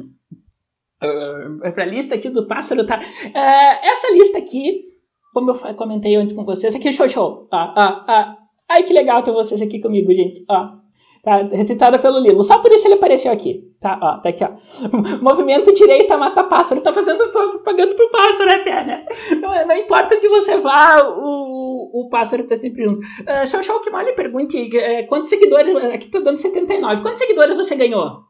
Uh, 1.02 1.72
pra 1.72 1.84
lista 1.84 2.14
aqui 2.14 2.28
do 2.28 2.46
pássaro, 2.46 2.84
tá? 2.84 2.98
Uh, 2.98 3.86
essa 3.86 4.12
lista 4.12 4.38
aqui, 4.38 4.84
como 5.32 5.50
eu 5.50 5.74
comentei 5.74 6.16
antes 6.16 6.34
com 6.34 6.44
vocês, 6.44 6.74
aqui 6.74 6.92
show 6.92 7.08
show. 7.08 7.48
Ah, 7.52 7.74
ah, 7.76 8.04
ah. 8.08 8.36
Ai, 8.70 8.82
que 8.82 8.92
legal 8.92 9.22
ter 9.22 9.32
vocês 9.32 9.62
aqui 9.62 9.80
comigo, 9.80 10.12
gente. 10.12 10.44
Ó. 10.48 10.78
Tá? 11.22 11.42
Retratada 11.42 11.98
pelo 11.98 12.20
Lilo. 12.20 12.42
Só 12.42 12.58
por 12.58 12.70
isso 12.70 12.86
ele 12.86 12.94
apareceu 12.94 13.32
aqui. 13.32 13.62
Tá, 13.80 13.98
ó, 14.00 14.18
tá 14.18 14.28
aqui, 14.28 14.44
ó. 14.44 14.50
Movimento 15.22 15.72
direita 15.72 16.16
mata 16.16 16.44
pássaro. 16.44 16.80
Tá 16.80 16.92
fazendo 16.92 17.30
propaganda 17.30 17.94
pro 17.94 18.10
pássaro 18.10 18.50
até, 18.50 18.84
né? 18.84 19.06
Não, 19.40 19.66
não 19.66 19.76
importa 19.76 20.16
onde 20.16 20.28
você 20.28 20.58
vá, 20.58 21.02
o, 21.02 21.90
o 21.92 22.08
pássaro 22.08 22.46
tá 22.46 22.56
sempre 22.56 22.84
junto. 22.84 23.00
Uh, 23.00 23.80
que 23.82 23.90
mal 23.90 24.04
lhe 24.04 24.12
pergunte 24.12 24.58
uh, 24.58 25.06
quantos 25.08 25.30
seguidores. 25.30 25.74
Aqui 25.76 26.08
tá 26.08 26.20
dando 26.20 26.36
79. 26.36 27.02
Quantos 27.02 27.18
seguidores 27.18 27.56
você 27.56 27.74
ganhou? 27.74 28.22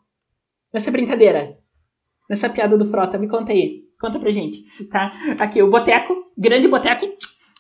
Nessa 0.72 0.90
brincadeira? 0.90 1.56
Nessa 2.28 2.48
piada 2.48 2.76
do 2.76 2.86
Frota? 2.86 3.18
Me 3.18 3.28
conta 3.28 3.52
aí. 3.52 3.87
Conta 4.00 4.18
pra 4.18 4.30
gente, 4.30 4.62
tá? 4.88 5.12
Aqui, 5.38 5.62
o 5.62 5.70
Boteco, 5.70 6.14
grande 6.36 6.68
Boteco. 6.68 7.06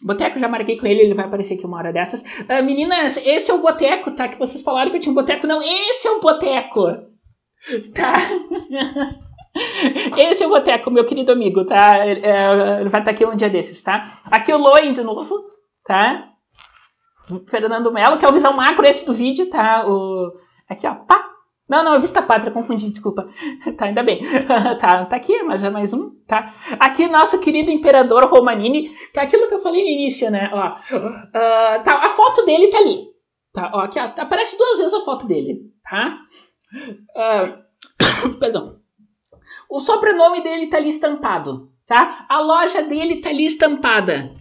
Boteco, 0.00 0.38
já 0.38 0.48
marquei 0.48 0.78
com 0.78 0.86
ele, 0.86 1.00
ele 1.00 1.14
vai 1.14 1.24
aparecer 1.24 1.54
aqui 1.54 1.66
uma 1.66 1.78
hora 1.78 1.92
dessas. 1.92 2.22
Uh, 2.22 2.62
meninas, 2.64 3.16
esse 3.26 3.50
é 3.50 3.54
o 3.54 3.60
Boteco, 3.60 4.12
tá? 4.12 4.28
Que 4.28 4.38
vocês 4.38 4.62
falaram 4.62 4.90
que 4.90 4.96
eu 4.96 5.00
tinha 5.00 5.12
um 5.12 5.16
Boteco. 5.16 5.46
Não, 5.46 5.60
esse 5.60 6.06
é 6.06 6.10
o 6.12 6.20
Boteco. 6.20 6.86
Tá? 7.94 8.12
Esse 10.16 10.44
é 10.44 10.46
o 10.46 10.50
Boteco, 10.50 10.90
meu 10.90 11.04
querido 11.04 11.32
amigo, 11.32 11.64
tá? 11.64 11.98
É, 11.98 12.80
ele 12.80 12.88
vai 12.88 13.00
estar 13.00 13.10
aqui 13.10 13.24
um 13.24 13.34
dia 13.34 13.50
desses, 13.50 13.82
tá? 13.82 14.02
Aqui 14.26 14.52
o 14.52 14.58
Loen 14.58 14.92
de 14.92 15.02
novo, 15.02 15.34
tá? 15.84 16.28
Fernando 17.48 17.92
Melo, 17.92 18.18
que 18.18 18.24
é 18.24 18.28
o 18.28 18.32
visão 18.32 18.52
macro 18.52 18.86
esse 18.86 19.04
do 19.04 19.12
vídeo, 19.12 19.50
tá? 19.50 19.84
O... 19.86 20.32
Aqui, 20.68 20.86
ó, 20.86 20.94
pá! 20.94 21.27
Não, 21.68 21.84
não, 21.84 21.94
é 21.94 21.98
Vista 21.98 22.22
Pátria, 22.22 22.50
confundi, 22.50 22.90
desculpa. 22.90 23.28
Tá, 23.76 23.84
ainda 23.84 24.02
bem. 24.02 24.20
tá, 24.80 25.04
tá 25.04 25.16
aqui, 25.16 25.42
mas 25.42 25.62
é 25.62 25.70
mais 25.70 25.92
um, 25.92 26.10
tá? 26.26 26.52
Aqui 26.80 27.06
nosso 27.06 27.38
querido 27.40 27.70
imperador 27.70 28.24
Romanini, 28.24 28.88
que 29.12 29.20
é 29.20 29.22
aquilo 29.22 29.46
que 29.48 29.54
eu 29.54 29.60
falei 29.60 29.82
no 29.82 29.88
início, 29.88 30.30
né? 30.30 30.50
Ó, 30.52 30.96
uh, 30.96 31.82
tá, 31.84 32.06
a 32.06 32.08
foto 32.10 32.44
dele 32.46 32.68
tá 32.68 32.78
ali. 32.78 33.08
Tá, 33.52 33.70
ó, 33.74 33.80
aqui, 33.80 33.98
ó, 33.98 34.04
aparece 34.04 34.56
duas 34.56 34.78
vezes 34.78 34.94
a 34.94 35.04
foto 35.04 35.26
dele, 35.26 35.60
tá? 35.82 36.18
Uh, 37.14 38.38
perdão. 38.40 38.78
O 39.70 39.80
sobrenome 39.80 40.42
dele 40.42 40.68
tá 40.68 40.78
ali 40.78 40.88
estampado, 40.88 41.70
tá? 41.86 42.26
A 42.28 42.40
loja 42.40 42.82
dele 42.82 43.20
tá 43.20 43.28
ali 43.28 43.44
estampada, 43.44 44.34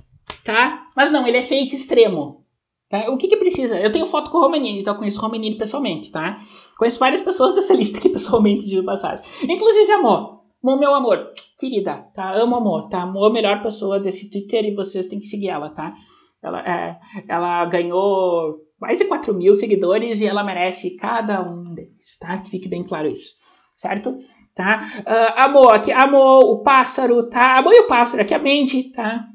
tá? 0.46 0.88
Mas 0.96 1.12
não, 1.12 1.28
ele 1.28 1.38
é 1.38 1.44
fake 1.44 1.76
extremo, 1.76 2.46
Tá? 2.90 3.12
O 3.12 3.18
que, 3.18 3.28
que 3.28 3.36
precisa? 3.36 3.78
Eu 3.80 3.92
tenho 3.92 4.08
foto 4.08 4.32
com 4.32 4.38
o 4.38 4.42
Romanini, 4.42 4.80
então 4.80 4.94
eu 4.94 4.98
conheço 4.98 5.20
o 5.20 5.22
Romanini 5.22 5.58
pessoalmente, 5.58 6.10
tá? 6.10 6.40
Conheço 6.78 7.00
várias 7.00 7.22
pessoas 7.22 7.54
dessa 7.54 7.74
lista 7.76 7.98
aqui 7.98 8.10
pessoalmente, 8.10 8.66
de 8.66 8.82
passagem. 8.82 9.26
Inclusive, 9.44 9.92
amor. 9.92 10.38
Meu 10.64 10.96
amor, 10.96 11.34
querida, 11.58 12.08
tá? 12.16 12.34
Amo 12.34 12.56
amor, 12.56 12.90
tá? 12.90 13.02
Amor, 13.04 13.30
a 13.30 13.34
melhor 13.34 13.62
pessoa 13.62 14.00
desse 14.00 14.30
Twitter 14.30 14.66
e 14.66 14.76
vocês 14.76 15.08
têm 15.08 15.20
que 15.20 15.28
seguir 15.28 15.50
ela, 15.50 15.70
tá? 15.70 15.94
Ela, 16.42 16.60
é, 16.62 17.00
ela 17.28 17.66
ganhou 17.66 18.58
mais 18.80 18.98
de 18.98 19.06
4 19.06 19.34
mil 19.34 19.54
seguidores 19.56 20.22
e 20.22 20.26
ela 20.26 20.44
merece 20.44 20.96
cada 20.96 21.42
um 21.42 21.74
deles, 21.74 22.18
tá? 22.20 22.38
Que 22.38 22.50
fique 22.50 22.68
bem 22.68 22.84
claro 22.84 23.08
isso, 23.08 23.34
certo? 23.76 24.18
Tá? 24.56 25.04
Uh, 25.06 25.40
amor, 25.40 25.74
aqui, 25.74 25.92
amor, 25.92 26.44
o 26.44 26.64
pássaro, 26.64 27.30
tá? 27.30 27.60
Amor 27.60 27.74
e 27.74 27.82
o 27.82 27.88
pássaro, 27.88 28.24
aqui 28.24 28.34
a 28.34 28.40
mente, 28.40 28.92
tá? 28.92 29.28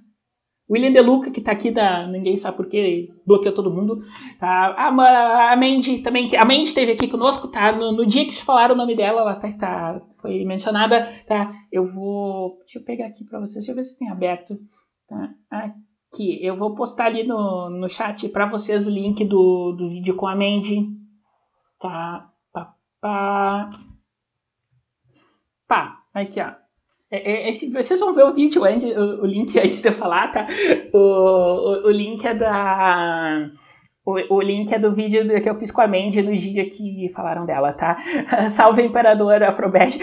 William 0.72 0.90
Deluca, 0.90 1.30
que 1.30 1.42
tá 1.42 1.52
aqui 1.52 1.70
da. 1.70 2.06
Ninguém 2.06 2.34
sabe 2.34 2.56
por 2.56 2.66
que 2.66 3.12
bloqueou 3.26 3.54
todo 3.54 3.70
mundo. 3.70 3.96
Tá? 4.40 4.74
A, 4.76 5.52
a 5.52 5.56
Mandy 5.56 5.98
também. 5.98 6.34
A 6.34 6.46
Mandy 6.46 6.62
esteve 6.62 6.92
aqui 6.92 7.08
conosco, 7.08 7.48
tá? 7.48 7.72
No, 7.72 7.92
no, 7.92 8.06
dia 8.06 8.24
que 8.24 8.32
te 8.32 8.42
falaram 8.42 8.74
o 8.74 8.78
nome 8.78 8.96
dela, 8.96 9.20
ela 9.20 9.34
tá, 9.34 9.52
tá, 9.52 10.00
foi 10.22 10.42
mencionada. 10.46 11.06
Tá? 11.26 11.52
Eu 11.70 11.84
vou. 11.84 12.56
Deixa 12.64 12.78
eu 12.78 12.84
pegar 12.84 13.06
aqui 13.06 13.22
pra 13.22 13.38
vocês, 13.38 13.56
deixa 13.56 13.72
eu 13.72 13.76
ver 13.76 13.82
se 13.82 13.98
tem 13.98 14.10
aberto. 14.10 14.58
Tá? 15.06 15.34
Aqui. 15.50 16.42
Eu 16.42 16.56
vou 16.56 16.74
postar 16.74 17.04
ali 17.06 17.22
no, 17.22 17.68
no 17.68 17.88
chat 17.88 18.26
pra 18.30 18.46
vocês 18.46 18.86
o 18.86 18.90
link 18.90 19.22
do, 19.26 19.72
do 19.72 19.90
vídeo 19.90 20.16
com 20.16 20.26
a 20.26 20.34
Mandy. 20.34 20.88
Tá? 21.78 22.30
Pá, 22.50 22.74
pá. 22.98 23.70
Pá. 25.68 25.98
Aqui, 26.14 26.40
ó. 26.40 26.61
É, 27.12 27.50
é, 27.50 27.52
vocês 27.52 28.00
vão 28.00 28.14
ver 28.14 28.24
o 28.24 28.32
vídeo, 28.32 28.64
Andy, 28.64 28.90
o, 28.90 29.22
o, 29.22 29.26
link 29.26 29.56
antes 29.60 29.82
de 29.82 29.88
eu 29.88 29.92
falar, 29.92 30.32
tá? 30.32 30.46
O, 30.94 30.98
o, 30.98 31.86
o 31.88 31.90
link 31.90 32.24
é 32.24 32.34
da. 32.34 33.50
O, 34.04 34.36
o, 34.36 34.40
link 34.40 34.72
é 34.72 34.78
do 34.78 34.94
vídeo 34.94 35.28
que 35.42 35.48
eu 35.48 35.58
fiz 35.58 35.70
com 35.70 35.82
a 35.82 35.86
Mandy 35.86 36.22
no 36.22 36.34
dia 36.34 36.68
que 36.68 37.08
falaram 37.14 37.44
dela, 37.44 37.74
tá? 37.74 37.98
Salve 38.48 38.82
Imperador 38.82 39.42
Afrobet. 39.42 40.00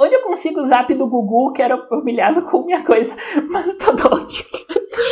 Onde 0.00 0.14
eu 0.14 0.22
consigo 0.22 0.60
o 0.60 0.64
zap 0.64 0.94
do 0.94 1.08
Gugu? 1.08 1.52
Quero 1.52 1.84
humilhado 1.90 2.42
com 2.42 2.64
minha 2.64 2.84
coisa, 2.84 3.14
mas 3.50 3.76
tô 3.76 3.92
doido. 3.92 4.32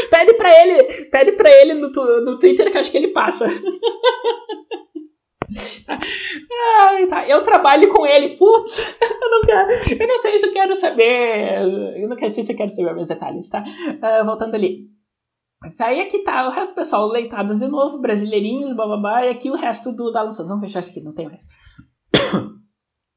pede 0.09 0.35
pra 0.35 0.51
ele, 0.63 1.05
pede 1.07 1.33
pra 1.33 1.51
ele 1.53 1.75
no, 1.75 1.91
no 1.91 2.39
Twitter 2.39 2.71
que 2.71 2.79
acho 2.79 2.93
que 2.93 2.97
ele 2.97 3.09
passa. 3.09 3.47
Ai, 5.89 7.07
tá. 7.07 7.29
Eu 7.29 7.43
trabalho 7.43 7.93
com 7.93 8.07
ele, 8.07 8.37
putz, 8.37 8.79
eu 9.01 9.31
não 9.31 9.41
quero, 9.43 10.03
eu 10.03 10.09
não 10.09 10.19
sei 10.19 10.39
se 10.39 10.47
eu 10.47 10.53
quero 10.53 10.77
saber, 10.77 11.63
eu 11.97 12.09
não 12.09 12.17
sei 12.17 12.31
se 12.45 12.53
eu 12.53 12.57
quero 12.57 12.71
saber 12.71 12.95
meus 12.95 13.09
detalhes, 13.09 13.49
tá? 13.49 13.63
Uh, 13.63 14.25
voltando 14.25 14.55
ali. 14.55 14.89
Aí 15.79 16.01
aqui 16.01 16.21
tá 16.21 16.49
o 16.49 16.51
resto 16.51 16.73
do 16.73 16.77
pessoal, 16.77 17.07
leitados 17.09 17.59
de 17.59 17.67
novo, 17.67 17.99
brasileirinhos, 17.99 18.75
bababá, 18.75 19.27
e 19.27 19.29
aqui 19.29 19.51
o 19.51 19.57
resto 19.57 19.93
do 19.93 20.11
da 20.11 20.23
Lanças. 20.23 20.49
Vamos 20.49 20.65
fechar 20.65 20.81
isso 20.81 20.91
aqui, 20.91 21.03
não 21.03 21.13
tem 21.13 21.27
mais. 21.27 21.45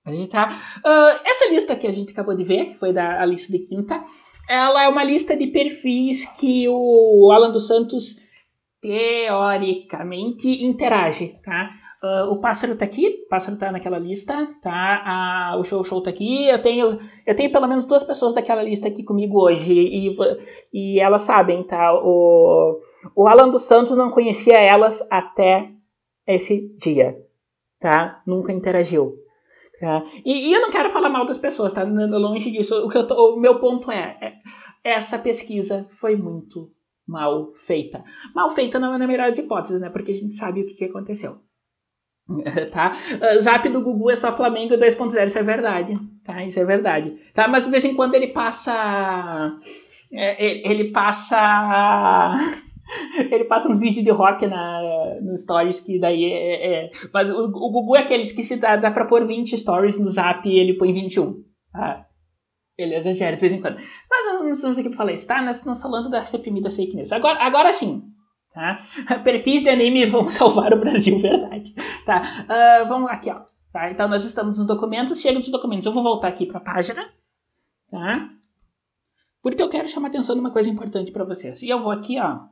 Aí 0.06 0.28
tá. 0.28 0.50
Uh, 0.80 1.22
essa 1.26 1.50
lista 1.50 1.76
que 1.76 1.88
a 1.88 1.92
gente 1.92 2.12
acabou 2.12 2.36
de 2.36 2.44
ver, 2.44 2.66
que 2.66 2.74
foi 2.74 2.92
da 2.92 3.22
a 3.22 3.26
lista 3.26 3.50
de 3.52 3.60
quinta, 3.60 4.04
ela 4.50 4.84
é 4.84 4.90
uma 4.90 5.04
lista 5.04 5.38
de 5.38 5.48
perfis 5.48 6.26
que 6.38 6.68
o 6.68 7.32
Alan 7.32 7.52
dos 7.52 7.68
Santos 7.68 8.18
teoricamente 8.82 10.66
interage, 10.66 11.40
tá? 11.46 11.72
Uh, 12.04 12.30
o 12.30 12.38
pássaro 12.42 12.76
tá 12.76 12.84
aqui, 12.84 13.24
o 13.26 13.30
pássaro 13.30 13.58
tá 13.58 13.72
naquela 13.72 13.98
lista, 13.98 14.50
tá? 14.62 15.54
Uh, 15.56 15.60
o 15.62 15.64
show 15.64 15.82
show 15.86 16.04
tá 16.04 16.10
aqui. 16.10 16.50
Eu 16.50 16.62
tenho, 16.62 17.00
eu 17.26 17.34
tenho 17.34 17.50
pelo 17.50 17.66
menos 17.66 17.86
duas 17.86 18.04
pessoas 18.04 18.34
daquela 18.34 18.62
lista 18.62 18.90
aqui 18.90 19.04
comigo 19.04 19.40
hoje 19.40 19.72
e, 19.74 20.18
e 20.74 21.00
elas 21.00 21.22
sabem, 21.22 21.64
tá? 21.64 21.94
O, 21.94 22.82
o 23.16 23.26
Alan 23.26 23.50
dos 23.50 23.64
Santos 23.64 23.96
não 23.96 24.12
conhecia 24.12 24.60
elas 24.60 25.02
até 25.10 25.72
esse 26.28 26.76
dia, 26.76 27.18
tá? 27.80 28.22
Nunca 28.28 28.52
interagiu. 28.52 29.16
Tá? 29.80 30.04
E, 30.26 30.50
e 30.50 30.54
eu 30.54 30.60
não 30.60 30.72
quero 30.72 30.90
falar 30.90 31.10
mal 31.10 31.26
das 31.26 31.38
pessoas, 31.38 31.72
tá? 31.72 31.84
Longe 31.84 32.52
disso. 32.52 32.86
O, 32.86 32.90
que 32.90 32.98
eu 32.98 33.08
tô, 33.08 33.36
o 33.36 33.40
meu 33.40 33.60
ponto 33.60 33.90
é, 33.90 34.18
é 34.22 34.34
essa 34.84 35.18
pesquisa 35.18 35.88
foi 35.90 36.18
muito 36.18 36.70
mal 37.08 37.54
feita. 37.54 38.04
Mal 38.36 38.52
feita 38.52 38.78
não 38.78 38.94
é 38.94 38.98
na 38.98 39.08
melhor 39.08 39.30
das 39.30 39.38
hipóteses, 39.38 39.80
né? 39.80 39.90
Porque 39.90 40.12
a 40.12 40.16
gente 40.16 40.34
sabe 40.34 40.64
o 40.64 40.66
que, 40.66 40.74
que 40.74 40.86
aconteceu. 40.86 41.38
tá? 42.72 42.92
Uh, 42.92 43.42
zap 43.42 43.68
do 43.70 43.82
Gugu 43.82 44.12
é 44.12 44.16
só 44.16 44.36
Flamengo 44.36 44.76
2.0, 44.76 45.26
isso 45.26 45.40
é 45.40 45.44
verdade, 45.44 46.00
tá? 46.24 46.44
Isso 46.44 46.60
é 46.60 46.66
verdade, 46.66 47.12
tá? 47.34 47.48
Mas 47.48 47.66
de 47.66 47.72
vez 47.72 47.84
em 47.84 47.96
quando 47.96 48.16
ele 48.16 48.28
passa 48.28 49.58
é, 50.14 50.70
ele 50.70 50.92
passa 50.92 52.36
ele 53.32 53.46
passa 53.46 53.70
uns 53.70 53.78
vídeos 53.78 54.06
de 54.06 54.12
rock 54.12 54.48
na, 54.48 55.20
no 55.22 55.38
stories 55.38 55.82
que 55.82 56.00
daí 56.00 56.26
é, 56.26 56.86
é 56.86 56.90
mas 57.14 57.30
o, 57.30 57.44
o 57.44 57.72
Gugu 57.72 57.96
é 57.98 58.02
aquele 58.02 58.26
que 58.26 58.44
se 58.44 58.56
dá, 58.56 58.78
dá 58.78 58.92
pra 58.92 59.06
pôr 59.06 59.26
20 59.26 59.58
stories 59.58 60.00
no 60.00 60.08
zap 60.08 60.48
e 60.48 60.58
ele 60.58 60.78
põe 60.78 60.94
21, 60.94 61.44
tá? 61.72 62.06
Ele 62.78 62.96
exagera 62.96 63.36
de 63.36 63.42
vez 63.42 63.54
em 63.54 63.62
quando. 63.62 63.78
Mas 64.10 64.26
não 64.34 64.52
estamos 64.52 64.78
aqui 64.78 64.90
pra 64.90 64.98
falar 64.98 65.12
isso, 65.12 65.28
tá? 65.28 65.42
Nós 65.44 65.58
estamos 65.58 65.80
falando 65.80 66.10
da 66.10 66.24
CPMI 66.24 66.62
da 66.62 66.72
fake 66.72 66.96
news. 66.96 67.12
Agora, 67.12 67.40
agora 67.40 67.72
sim, 67.72 68.02
Tá? 68.54 68.86
Perfis 69.24 69.64
de 69.64 69.70
anime 69.70 70.06
vão 70.06 70.30
salvar 70.30 70.74
o 70.74 70.80
Brasil, 70.80 71.18
verdade. 71.20 71.74
Tá? 72.06 72.22
Uh, 72.44 72.88
vamos 72.88 73.10
aqui, 73.10 73.32
ó. 73.32 73.46
Tá? 73.72 73.90
Então 73.90 74.08
nós 74.08 74.24
estamos 74.24 74.60
nos 74.60 74.68
documentos, 74.68 75.20
chega 75.20 75.40
dos 75.40 75.50
documentos. 75.50 75.86
Eu 75.86 75.94
vou 75.94 76.04
voltar 76.04 76.28
aqui 76.28 76.46
para 76.46 76.60
a 76.60 76.64
página, 76.64 77.12
tá? 77.90 78.30
Porque 79.42 79.62
eu 79.62 79.70
quero 79.70 79.90
chamar 79.90 80.10
atenção 80.10 80.36
de 80.36 80.42
uma 80.42 80.52
coisa 80.52 80.70
importante 80.70 81.12
para 81.12 81.26
vocês. 81.26 81.62
E 81.64 81.70
eu 81.70 81.82
vou 81.82 81.92
aqui, 81.92 82.20
ó. 82.20 82.48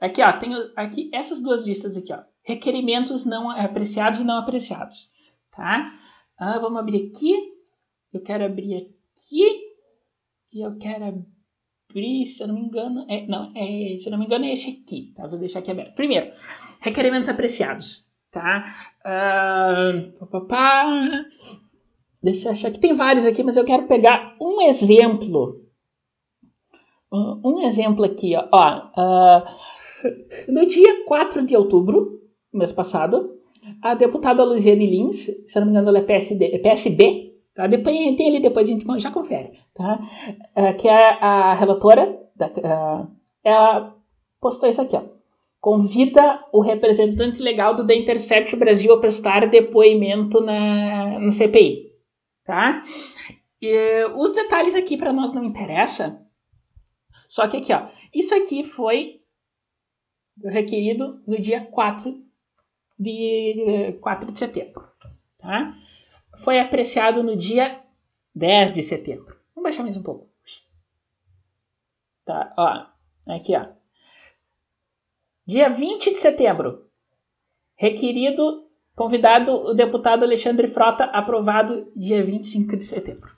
Aqui, 0.00 0.22
ó, 0.22 0.32
tenho 0.38 0.56
aqui 0.74 1.10
essas 1.12 1.42
duas 1.42 1.64
listas 1.64 1.96
aqui, 1.96 2.12
ó. 2.12 2.22
Requerimentos 2.42 3.26
não 3.26 3.50
apreciados 3.50 4.20
e 4.20 4.24
não 4.24 4.38
apreciados, 4.38 5.10
tá? 5.50 5.92
Uh, 6.40 6.60
vamos 6.60 6.78
abrir 6.78 7.10
aqui. 7.10 7.34
Eu 8.10 8.22
quero 8.22 8.44
abrir 8.46 8.74
aqui. 8.76 9.68
E 10.50 10.64
eu 10.64 10.78
quero 10.78 11.04
abrir, 11.04 11.26
se 11.92 12.42
eu 12.42 12.48
não 12.48 12.54
me 12.54 12.62
engano. 12.62 13.06
É, 13.08 13.26
não, 13.26 13.52
é, 13.54 13.96
se 13.98 14.06
eu 14.06 14.10
não 14.10 14.18
me 14.18 14.26
engano, 14.26 14.44
é 14.44 14.52
esse 14.52 14.70
aqui. 14.70 15.12
Tá? 15.16 15.26
Vou 15.26 15.38
deixar 15.38 15.60
aqui 15.60 15.70
aberto. 15.70 15.94
Primeiro, 15.94 16.30
requerimentos 16.80 17.28
apreciados. 17.28 18.06
Tá? 18.30 18.64
Uh, 19.00 20.26
pá, 20.26 20.40
pá, 20.42 21.24
Deixa 22.22 22.48
eu 22.48 22.52
achar 22.52 22.70
que 22.70 22.80
tem 22.80 22.94
vários 22.94 23.24
aqui, 23.24 23.42
mas 23.42 23.56
eu 23.56 23.64
quero 23.64 23.86
pegar 23.86 24.36
um 24.40 24.60
exemplo. 24.62 25.64
Um 27.10 27.62
exemplo 27.62 28.04
aqui, 28.04 28.34
ó. 28.36 28.48
ó 28.52 29.40
uh, 29.40 30.52
no 30.52 30.66
dia 30.66 31.04
4 31.06 31.44
de 31.44 31.56
outubro, 31.56 32.20
mês 32.52 32.70
passado, 32.70 33.38
a 33.80 33.94
deputada 33.94 34.44
Luziane 34.44 34.86
Lins, 34.86 35.26
se 35.46 35.58
eu 35.58 35.60
não 35.60 35.66
me 35.66 35.72
engano, 35.72 35.88
ela 35.88 35.98
é, 35.98 36.02
PSD, 36.02 36.54
é 36.54 36.58
PSB, 36.58 37.27
tá? 37.58 37.66
Depois, 37.66 38.14
tem 38.14 38.28
ali, 38.28 38.40
depois 38.40 38.68
a 38.68 38.72
gente 38.72 38.86
já 39.00 39.10
confere, 39.10 39.58
tá? 39.74 39.98
Uh, 40.56 40.76
que 40.78 40.86
é 40.86 41.18
a 41.20 41.54
relatora, 41.54 42.16
da, 42.36 42.46
uh, 42.46 43.10
ela 43.42 43.96
postou 44.40 44.68
isso 44.68 44.80
aqui, 44.80 44.94
ó. 44.94 45.02
Convida 45.60 46.44
o 46.52 46.60
representante 46.60 47.42
legal 47.42 47.74
do 47.74 47.84
The 47.84 47.96
Intercept 47.96 48.54
Brasil 48.54 48.94
a 48.94 49.00
prestar 49.00 49.48
depoimento 49.48 50.40
na, 50.40 51.18
no 51.18 51.32
CPI, 51.32 51.92
tá? 52.44 52.80
E, 53.60 54.04
os 54.14 54.32
detalhes 54.32 54.76
aqui 54.76 54.96
para 54.96 55.12
nós 55.12 55.32
não 55.32 55.42
interessa, 55.42 56.24
só 57.28 57.48
que 57.48 57.56
aqui, 57.56 57.72
ó, 57.72 57.88
isso 58.14 58.36
aqui 58.36 58.62
foi 58.62 59.20
requerido 60.44 61.20
no 61.26 61.40
dia 61.40 61.60
4 61.60 62.22
de 62.96 63.98
4 64.00 64.30
de 64.30 64.38
setembro. 64.38 64.88
Tá? 65.38 65.74
Foi 66.38 66.58
apreciado 66.58 67.22
no 67.22 67.36
dia 67.36 67.80
10 68.34 68.72
de 68.72 68.82
setembro. 68.82 69.36
Vamos 69.54 69.70
baixar 69.70 69.82
mais 69.82 69.96
um 69.96 70.02
pouco. 70.02 70.28
Tá, 72.24 72.52
ó, 72.56 73.34
aqui, 73.34 73.56
ó. 73.56 73.66
Dia 75.46 75.68
20 75.68 76.10
de 76.10 76.18
setembro. 76.18 76.86
Requerido, 77.74 78.66
convidado 78.94 79.52
o 79.52 79.74
deputado 79.74 80.24
Alexandre 80.24 80.68
Frota, 80.68 81.04
aprovado 81.04 81.90
dia 81.96 82.24
25 82.24 82.76
de 82.76 82.84
setembro. 82.84 83.30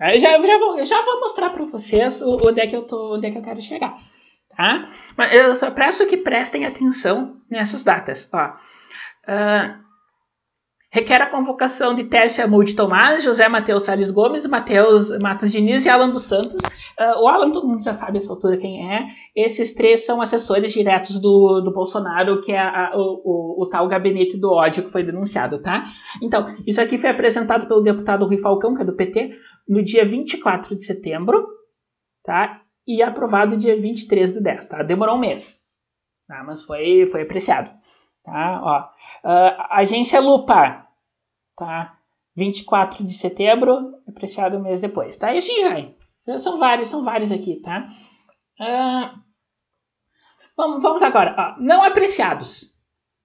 Eu 0.00 0.18
já, 0.18 0.32
eu 0.32 0.46
já, 0.46 0.58
vou, 0.58 0.78
eu 0.78 0.86
já 0.86 1.04
vou 1.04 1.20
mostrar 1.20 1.50
para 1.50 1.64
vocês 1.66 2.22
onde 2.22 2.60
é 2.60 2.66
que 2.66 2.74
eu 2.74 2.86
tô, 2.86 3.16
onde 3.16 3.26
é 3.26 3.30
que 3.30 3.36
eu 3.36 3.42
quero 3.42 3.60
chegar, 3.60 3.98
tá? 4.56 4.86
Mas 5.16 5.34
eu 5.34 5.54
só 5.54 5.70
peço 5.70 6.06
que 6.06 6.16
prestem 6.16 6.64
atenção 6.64 7.36
nessas 7.50 7.84
datas, 7.84 8.26
ó. 8.32 8.56
Uh, 9.28 9.89
requer 10.92 11.22
a 11.22 11.30
convocação 11.30 11.94
de 11.94 12.04
Tércia 12.04 12.46
Moody 12.48 12.74
Tomás, 12.74 13.22
José 13.22 13.48
Matheus 13.48 13.84
Salles 13.84 14.10
Gomes, 14.10 14.44
Matheus 14.46 15.16
Matos 15.18 15.52
Diniz 15.52 15.86
e 15.86 15.88
Alan 15.88 16.10
dos 16.10 16.24
Santos. 16.24 16.56
Uh, 16.98 17.22
o 17.22 17.28
Alan, 17.28 17.52
todo 17.52 17.68
mundo 17.68 17.82
já 17.82 17.92
sabe 17.92 18.18
essa 18.18 18.32
altura 18.32 18.56
quem 18.56 18.92
é. 18.92 19.06
Esses 19.34 19.72
três 19.72 20.04
são 20.04 20.20
assessores 20.20 20.72
diretos 20.72 21.20
do, 21.20 21.60
do 21.60 21.72
Bolsonaro, 21.72 22.40
que 22.40 22.52
é 22.52 22.58
a, 22.58 22.90
o, 22.94 23.22
o, 23.24 23.62
o, 23.62 23.68
tal 23.68 23.86
gabinete 23.86 24.36
do 24.36 24.50
ódio 24.50 24.82
que 24.82 24.90
foi 24.90 25.04
denunciado, 25.04 25.62
tá? 25.62 25.84
Então, 26.20 26.44
isso 26.66 26.80
aqui 26.80 26.98
foi 26.98 27.10
apresentado 27.10 27.68
pelo 27.68 27.82
deputado 27.82 28.26
Rui 28.26 28.38
Falcão, 28.38 28.74
que 28.74 28.82
é 28.82 28.84
do 28.84 28.96
PT, 28.96 29.30
no 29.68 29.82
dia 29.82 30.04
24 30.04 30.74
de 30.74 30.84
setembro, 30.84 31.46
tá? 32.24 32.62
E 32.86 33.00
aprovado 33.00 33.56
dia 33.56 33.80
23 33.80 34.32
de 34.32 34.42
10, 34.42 34.68
tá? 34.68 34.82
Demorou 34.82 35.14
um 35.14 35.20
mês, 35.20 35.60
tá? 36.26 36.42
Mas 36.44 36.64
foi, 36.64 37.08
foi 37.12 37.22
apreciado. 37.22 37.70
Tá? 38.30 38.60
Ó, 38.62 39.28
uh, 39.28 39.66
agência 39.70 40.20
Lupa, 40.20 40.86
tá? 41.56 41.98
24 42.36 43.04
de 43.04 43.12
setembro, 43.12 44.00
apreciado 44.08 44.56
um 44.56 44.62
mês 44.62 44.80
depois, 44.80 45.16
tá? 45.16 45.34
E. 45.34 45.40
São 46.38 46.56
vários, 46.56 46.88
são 46.88 47.02
vários 47.02 47.32
aqui, 47.32 47.56
tá? 47.56 47.88
Uh, 48.60 49.18
vamos, 50.56 50.80
vamos 50.80 51.02
agora. 51.02 51.34
Ó, 51.36 51.60
não 51.60 51.82
apreciados. 51.82 52.70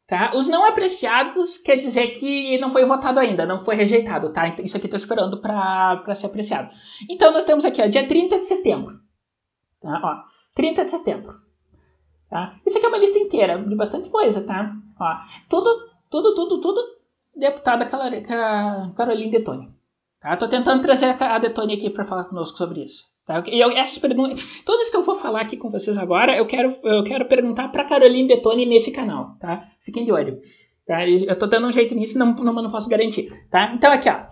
Tá? 0.08 0.32
Os 0.36 0.48
não 0.48 0.66
apreciados 0.66 1.58
quer 1.58 1.78
dizer 1.78 2.10
que 2.10 2.58
não 2.60 2.72
foi 2.72 2.86
votado 2.86 3.20
ainda, 3.20 3.46
não 3.46 3.64
foi 3.64 3.76
rejeitado, 3.76 4.34
tá? 4.34 4.48
Então, 4.48 4.66
isso 4.66 4.78
aqui 4.78 4.86
estou 4.88 4.98
esperando 4.98 5.40
para 5.40 6.16
ser 6.16 6.28
apreciado. 6.28 6.70
Então, 7.10 7.32
nós 7.32 7.46
temos 7.46 7.64
aqui, 7.64 7.82
ó, 7.82 7.88
dia 7.88 8.08
30 8.08 8.40
de 8.40 8.48
setembro. 8.48 9.00
Tá? 9.82 10.02
Ó, 10.04 10.16
30 10.56 10.84
de 10.84 10.90
setembro. 10.90 11.45
Tá? 12.36 12.52
Isso 12.66 12.78
aqui 12.78 12.86
é 12.86 12.90
uma 12.90 12.98
lista 12.98 13.18
inteira 13.18 13.58
de 13.58 13.74
bastante 13.76 14.10
coisa, 14.10 14.42
tá? 14.42 14.74
Ó, 15.00 15.16
tudo, 15.48 15.70
tudo, 16.12 16.36
tudo, 16.36 16.60
tudo 16.60 16.82
deputada 17.34 17.86
Caroline 17.86 19.32
Detone. 19.32 19.70
Tá? 20.20 20.36
Tô 20.36 20.46
tentando 20.50 20.82
trazer 20.82 21.16
a 21.18 21.40
Detone 21.40 21.76
aqui 21.76 21.90
para 21.90 22.04
falar 22.04 22.26
conosco 22.26 22.58
sobre 22.58 22.84
isso. 22.84 23.06
Tá? 23.26 23.42
E 23.48 23.58
eu, 23.58 23.72
essas 23.72 24.00
perguntas, 24.00 24.44
todas 24.66 24.90
que 24.90 24.98
eu 24.98 25.04
vou 25.04 25.16
falar 25.16 25.40
aqui 25.40 25.56
com 25.56 25.72
vocês 25.72 25.98
agora, 25.98 26.36
eu 26.36 26.46
quero, 26.46 26.78
eu 26.84 27.06
quero 27.06 27.26
perguntar 27.26 27.70
para 27.70 27.86
Caroline 27.86 28.28
Detone 28.28 28.66
nesse 28.66 28.92
canal, 28.92 29.38
tá? 29.40 29.70
Fiquem 29.80 30.04
de 30.04 30.12
olho. 30.12 30.42
Tá? 30.86 31.08
Eu 31.08 31.40
tô 31.40 31.48
dando 31.48 31.68
um 31.68 31.72
jeito 31.72 31.96
nisso, 31.96 32.20
não, 32.20 32.34
não, 32.34 32.52
não 32.52 32.70
posso 32.70 32.90
garantir, 32.90 33.32
tá? 33.50 33.72
Então 33.74 33.94
aqui, 33.94 34.10
ó. 34.10 34.26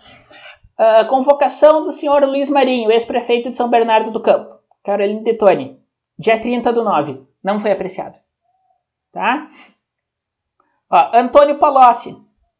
Uh, 0.77 1.07
convocação 1.07 1.85
do 1.85 1.91
senhor 1.93 2.21
Luiz 2.25 2.49
Marinho, 2.49 2.91
ex-prefeito 2.91 3.47
de 3.47 3.55
São 3.55 3.69
Bernardo 3.69 4.11
do 4.11 4.19
Campo. 4.19 4.57
Caroline 4.83 5.23
Detone. 5.23 5.79
Dia 6.19 6.37
30 6.37 6.73
do 6.73 6.83
9. 6.83 7.31
Não 7.43 7.59
foi 7.59 7.71
apreciado. 7.71 8.17
Tá? 9.11 9.47
Ó, 10.89 11.11
Antônio 11.13 11.57
Palocci. 11.57 12.15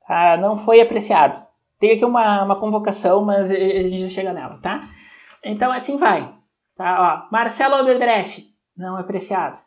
Tá? 0.07 0.37
Não 0.37 0.57
foi 0.57 0.81
apreciado. 0.81 1.45
Tem 1.79 1.91
aqui 1.91 2.05
uma, 2.05 2.43
uma 2.43 2.59
convocação, 2.59 3.23
mas 3.23 3.51
a 3.51 3.55
gente 3.55 3.99
já 3.99 4.09
chega 4.09 4.33
nela, 4.33 4.59
tá? 4.61 4.87
Então 5.43 5.71
assim 5.71 5.97
vai. 5.97 6.33
Tá? 6.75 7.25
Ó, 7.27 7.31
Marcelo 7.31 7.75
Albrecht. 7.75 8.53
Não 8.75 8.97
apreciado. 8.97 9.59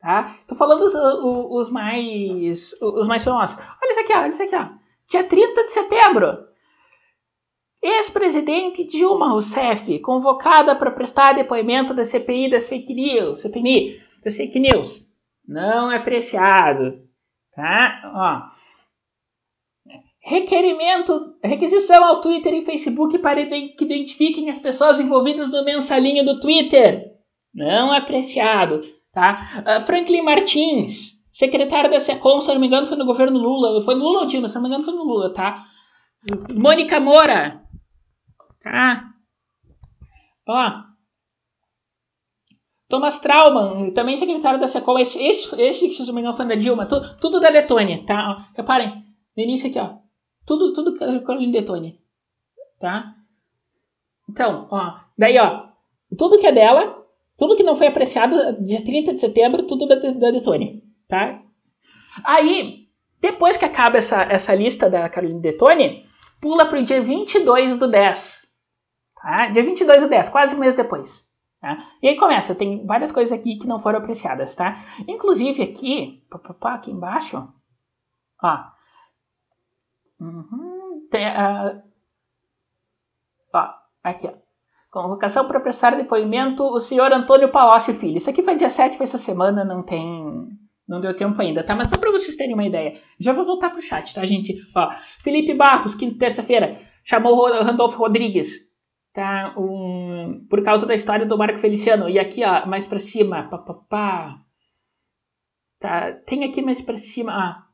Tá? 0.00 0.34
Tô 0.48 0.54
falando 0.54 0.82
os, 0.82 0.94
os, 0.94 1.70
mais 1.70 2.72
os 2.80 3.06
mais 3.06 3.22
famosos. 3.22 3.56
Olha 3.58 3.90
isso 3.90 4.00
aqui, 4.00 4.12
olha 4.12 4.28
isso 4.28 4.42
aqui, 4.42 4.56
ó. 4.56 4.68
Dia 5.08 5.24
30 5.24 5.64
de 5.64 5.72
setembro. 5.72 6.50
Ex-presidente 7.82 8.84
Dilma 8.84 9.28
Rousseff, 9.30 9.98
convocada 10.00 10.74
para 10.76 10.90
prestar 10.90 11.32
depoimento 11.32 11.94
da 11.94 12.04
CPI 12.04 12.50
das 12.50 12.68
fake 12.68 12.94
news, 12.94 13.40
CPI 13.40 14.00
das 14.22 14.36
fake 14.36 14.58
news. 14.58 15.06
Não 15.46 15.90
é 15.90 15.96
apreciado. 15.96 17.02
Tá? 17.54 18.12
Ó. 18.14 18.60
Requerimento, 20.22 21.34
requisição 21.42 22.04
ao 22.04 22.20
Twitter 22.20 22.52
e 22.54 22.64
Facebook 22.64 23.18
para 23.18 23.44
que 23.46 23.84
identifiquem 23.84 24.50
as 24.50 24.58
pessoas 24.58 25.00
envolvidas 25.00 25.50
no 25.50 25.64
mensalinho 25.64 26.24
do 26.24 26.38
Twitter. 26.38 27.16
Não 27.54 27.92
é 27.92 27.98
apreciado. 27.98 28.82
Tá? 29.12 29.64
Uh, 29.66 29.86
Franklin 29.86 30.22
Martins, 30.22 31.20
secretário 31.32 31.90
da 31.90 31.98
SECOM, 31.98 32.40
se 32.40 32.48
não 32.48 32.60
me 32.60 32.66
engano, 32.66 32.86
foi 32.86 32.96
no 32.96 33.06
governo 33.06 33.38
Lula. 33.38 33.82
Foi 33.82 33.94
no 33.94 34.04
Lula 34.04 34.20
ou 34.20 34.26
Dilma? 34.26 34.48
Se 34.48 34.54
não 34.54 34.62
me 34.62 34.68
engano, 34.68 34.84
foi 34.84 34.94
no 34.94 35.04
Lula, 35.04 35.32
tá? 35.34 35.64
Mônica 36.54 37.00
Moura, 37.00 37.60
Tá? 38.62 39.04
Ó. 40.46 40.89
Thomas 42.90 43.20
Trauman, 43.20 43.92
também 43.92 44.16
secretário 44.16 44.60
da 44.60 44.66
SECOM, 44.66 44.98
esse, 44.98 45.22
esse, 45.22 45.62
esse 45.62 45.92
se 45.92 46.06
não 46.06 46.12
me 46.12 46.20
engano, 46.20 46.36
foi 46.36 46.46
da 46.46 46.56
Dilma, 46.56 46.86
tu, 46.86 47.00
tudo 47.18 47.40
da 47.40 47.48
Letônia, 47.48 48.04
tá? 48.04 48.48
Reparem, 48.54 49.04
no 49.36 49.42
início 49.42 49.70
aqui, 49.70 49.78
ó. 49.78 49.94
Tudo, 50.44 50.72
tudo 50.72 50.98
Carolina 51.24 51.52
Letônia, 51.52 51.94
tá? 52.80 53.14
Então, 54.28 54.66
ó, 54.70 54.98
daí, 55.16 55.38
ó, 55.38 55.68
tudo 56.18 56.38
que 56.38 56.46
é 56.46 56.52
dela, 56.52 57.02
tudo 57.38 57.56
que 57.56 57.62
não 57.62 57.76
foi 57.76 57.86
apreciado 57.86 58.60
dia 58.60 58.84
30 58.84 59.12
de 59.12 59.20
setembro, 59.20 59.62
tudo 59.68 59.86
da, 59.86 59.94
da 59.94 60.28
Letônia, 60.28 60.82
tá? 61.08 61.40
Aí, 62.24 62.88
depois 63.20 63.56
que 63.56 63.64
acaba 63.64 63.98
essa, 63.98 64.24
essa 64.24 64.52
lista 64.52 64.90
da 64.90 65.08
Carolina 65.08 65.40
Detone, 65.40 66.04
pula 66.40 66.66
para 66.66 66.80
o 66.80 66.84
dia 66.84 67.00
22 67.00 67.78
do 67.78 67.86
10, 67.86 68.50
Tá? 69.22 69.48
Dia 69.48 69.62
22 69.62 70.02
do 70.02 70.08
10, 70.08 70.28
quase 70.30 70.54
um 70.54 70.58
mês 70.58 70.74
depois. 70.74 71.28
Tá? 71.60 71.76
E 72.02 72.08
aí 72.08 72.16
começa, 72.16 72.54
tem 72.54 72.86
várias 72.86 73.12
coisas 73.12 73.38
aqui 73.38 73.56
que 73.56 73.66
não 73.66 73.78
foram 73.78 73.98
apreciadas, 73.98 74.56
tá? 74.56 74.82
Inclusive 75.06 75.62
aqui, 75.62 76.24
aqui 76.62 76.90
embaixo, 76.90 77.46
ó, 78.42 78.64
uhum, 80.18 81.06
tem, 81.10 81.26
uh, 81.26 81.82
ó, 83.54 83.74
aqui, 84.02 84.26
ó, 84.26 84.32
convocação 84.90 85.46
para 85.46 85.60
prestar 85.60 85.96
depoimento 85.96 86.64
o 86.64 86.80
senhor 86.80 87.12
Antônio 87.12 87.50
Palocci 87.50 87.92
Filho. 87.92 88.16
Isso 88.16 88.30
aqui 88.30 88.42
foi 88.42 88.54
dia 88.54 88.70
7, 88.70 88.96
foi 88.96 89.04
essa 89.04 89.18
semana, 89.18 89.62
não 89.62 89.82
tem, 89.82 90.48
não 90.88 90.98
deu 90.98 91.14
tempo 91.14 91.38
ainda, 91.42 91.62
tá? 91.62 91.76
Mas 91.76 91.88
só 91.88 91.98
para 91.98 92.10
vocês 92.10 92.36
terem 92.36 92.54
uma 92.54 92.66
ideia, 92.66 92.94
já 93.18 93.34
vou 93.34 93.44
voltar 93.44 93.68
pro 93.68 93.82
chat, 93.82 94.14
tá, 94.14 94.24
gente? 94.24 94.54
Ó, 94.74 94.90
Felipe 95.22 95.52
Barros, 95.52 95.94
quinta 95.94 96.18
terça-feira, 96.18 96.80
chamou 97.04 97.52
Randolfo 97.62 97.98
Rodrigues, 97.98 98.69
tá? 99.12 99.54
Um, 99.58 100.46
por 100.48 100.62
causa 100.62 100.86
da 100.86 100.94
história 100.94 101.26
do 101.26 101.38
Marco 101.38 101.58
Feliciano. 101.58 102.08
E 102.08 102.18
aqui, 102.18 102.44
ó, 102.44 102.66
mais 102.66 102.86
para 102.86 103.00
cima, 103.00 103.48
pá, 103.48 103.58
pá, 103.58 103.74
pá, 103.74 104.40
tá? 105.80 106.12
Tem 106.26 106.44
aqui 106.44 106.62
mais 106.62 106.80
para 106.82 106.96
cima, 106.96 107.66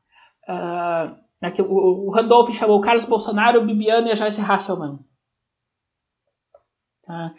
uh, 0.47 1.15
aqui, 1.41 1.61
o, 1.61 2.07
o 2.07 2.09
Randolph 2.11 2.51
chamou 2.51 2.81
Carlos 2.81 3.05
Bolsonaro, 3.05 3.65
Bibiano 3.65 4.07
e 4.07 4.11
a 4.11 4.15
Joyce 4.15 4.41
Hasselman. 4.41 4.99
Tá? 7.05 7.33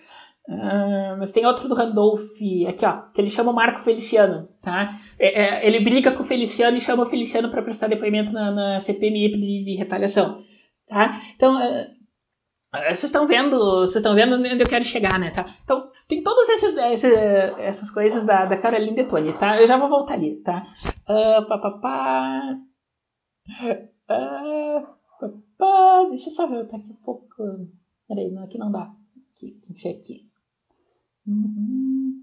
Uh, 0.49 1.19
mas 1.19 1.31
tem 1.31 1.45
outro 1.45 1.69
do 1.69 1.75
Randolph, 1.75 2.23
aqui 2.67 2.87
ó, 2.87 3.03
que 3.13 3.21
ele 3.21 3.31
chama 3.31 3.51
o 3.51 3.55
Marco 3.55 3.81
Feliciano, 3.81 4.49
tá? 4.63 4.99
É, 5.19 5.43
é, 5.43 5.67
ele 5.67 5.79
briga 5.81 6.11
com 6.11 6.23
o 6.23 6.27
Feliciano 6.27 6.75
e 6.75 6.81
chama 6.81 7.03
o 7.03 7.07
Feliciano 7.07 7.51
para 7.51 7.61
prestar 7.61 7.89
depoimento 7.89 8.33
na, 8.33 8.51
na 8.51 8.81
CPMI 8.81 9.29
de, 9.29 9.65
de, 9.65 9.77
retaliação, 9.77 10.43
tá? 10.87 11.21
Então, 11.37 11.55
uh, 11.55 11.98
vocês 12.73 13.05
estão 13.05 13.27
vendo, 13.27 13.59
vocês 13.81 13.97
estão 13.97 14.15
vendo 14.15 14.35
onde 14.37 14.61
eu 14.61 14.69
quero 14.69 14.85
chegar, 14.85 15.19
né, 15.19 15.31
tá? 15.31 15.47
Então, 15.65 15.91
tem 16.07 16.23
todas 16.23 16.49
essas, 16.49 16.77
essas, 16.77 17.91
coisas 17.91 18.27
da, 18.27 18.45
da 18.45 18.61
Caroline 18.61 18.95
Detone, 18.95 19.33
tá? 19.39 19.61
Eu 19.61 19.67
já 19.67 19.79
vou 19.79 19.89
voltar 19.89 20.15
ali, 20.15 20.37
tá? 20.43 20.67
Uh, 21.09 21.47
pá, 21.49 21.59
pá, 21.59 21.71
pá. 21.71 22.59
Uh, 23.63 24.87
pá, 25.19 25.31
pá. 25.59 26.07
Deixa 26.11 26.29
eu 26.29 26.33
só 26.33 26.47
ver, 26.47 26.67
tá 26.67 26.77
aqui 26.77 26.91
um 26.91 27.05
pouco... 27.05 27.27
Peraí, 28.07 28.31
não, 28.31 28.45
aqui 28.45 28.59
não 28.59 28.71
dá. 28.71 28.91
Aqui, 29.35 29.59
tem 29.67 29.75
que 29.75 29.81
ser 29.81 29.91
aqui. 29.91 30.29
Uhum. 31.27 32.23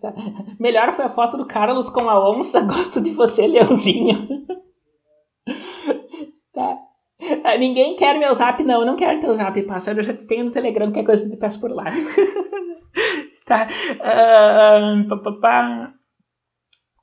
Tá. 0.00 0.12
Melhor 0.58 0.92
foi 0.92 1.04
a 1.04 1.08
foto 1.08 1.36
do 1.36 1.46
Carlos 1.46 1.90
com 1.90 2.08
a 2.08 2.30
onça. 2.30 2.60
Gosto 2.66 3.00
de 3.00 3.10
você, 3.10 3.46
Leãozinho. 3.46 4.46
Ninguém 7.58 7.96
quer 7.96 8.18
meu 8.18 8.32
zap, 8.34 8.62
não. 8.62 8.80
Eu 8.80 8.86
não 8.86 8.96
quero 8.96 9.20
teu 9.20 9.34
zap, 9.34 9.60
pássaro. 9.62 10.00
Eu 10.00 10.04
já 10.04 10.14
tenho 10.14 10.44
no 10.44 10.50
Telegram, 10.50 10.86
qualquer 10.86 11.04
coisa 11.04 11.24
eu 11.24 11.30
te 11.30 11.36
peço 11.36 11.60
por 11.60 11.70
lá. 11.70 11.84
tá. 13.46 13.68
Uh, 13.94 15.08
pá, 15.08 15.16
pá, 15.16 15.32
pá. 15.40 15.92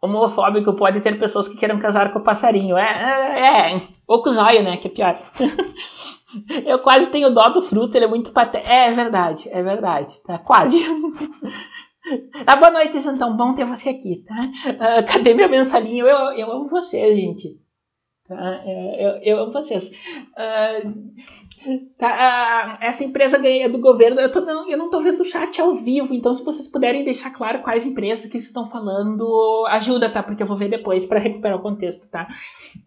Homofóbico 0.01 0.76
pode 0.76 0.99
ter 0.99 1.18
pessoas 1.18 1.47
que 1.47 1.56
queiram 1.56 1.80
casar 1.80 2.12
com 2.12 2.20
o 2.20 2.24
passarinho. 2.24 2.78
É, 2.78 2.82
é, 2.82 3.76
é. 3.76 3.82
Ou 4.06 4.22
com 4.22 4.30
o 4.30 4.34
zóio, 4.34 4.62
né? 4.62 4.76
Que 4.76 4.88
é 4.88 4.91
pior. 4.91 5.18
Eu 6.66 6.80
quase 6.80 7.10
tenho 7.10 7.30
dó 7.30 7.49
do 7.49 7.62
fruto, 7.62 7.95
ele 7.95 8.06
é 8.06 8.08
muito 8.08 8.32
patético. 8.32 8.72
É, 8.72 8.88
é 8.88 8.91
verdade, 8.91 9.47
é 9.49 9.62
verdade, 9.62 10.22
tá? 10.24 10.39
Quase. 10.39 10.84
ah, 12.45 12.56
boa 12.56 12.72
noite, 12.72 12.97
então. 12.97 13.38
Bom 13.38 13.54
ter 13.54 13.66
você 13.66 13.89
aqui, 13.89 14.24
tá? 14.26 14.36
Uh, 14.72 15.06
cadê 15.06 15.34
minha 15.34 15.47
mensalinha? 15.47 16.04
Eu, 16.04 16.18
eu 16.34 16.51
amo 16.51 16.68
você, 16.68 17.14
gente. 17.14 17.62
Tá? 18.28 18.61
É, 18.65 19.05
eu, 19.05 19.38
eu 19.38 19.43
amo 19.43 19.51
vocês. 19.51 19.89
Uh, 19.89 21.13
Tá, 21.97 22.78
essa 22.82 23.03
empresa 23.03 23.38
ganha 23.38 23.69
do 23.69 23.80
governo. 23.80 24.19
Eu, 24.19 24.30
tô, 24.30 24.41
não, 24.41 24.69
eu 24.69 24.78
não 24.78 24.89
tô 24.89 24.99
vendo 25.01 25.21
o 25.21 25.24
chat 25.24 25.61
ao 25.61 25.74
vivo, 25.76 26.13
então 26.13 26.34
se 26.34 26.43
vocês 26.43 26.67
puderem 26.67 27.05
deixar 27.05 27.32
claro 27.32 27.61
quais 27.61 27.86
empresas 27.86 28.30
que 28.30 28.38
estão 28.38 28.67
falando, 28.67 29.65
ajuda, 29.69 30.11
tá? 30.11 30.21
Porque 30.21 30.43
eu 30.43 30.47
vou 30.47 30.57
ver 30.57 30.69
depois 30.69 31.05
para 31.05 31.19
recuperar 31.19 31.57
o 31.57 31.61
contexto, 31.61 32.09
tá? 32.09 32.28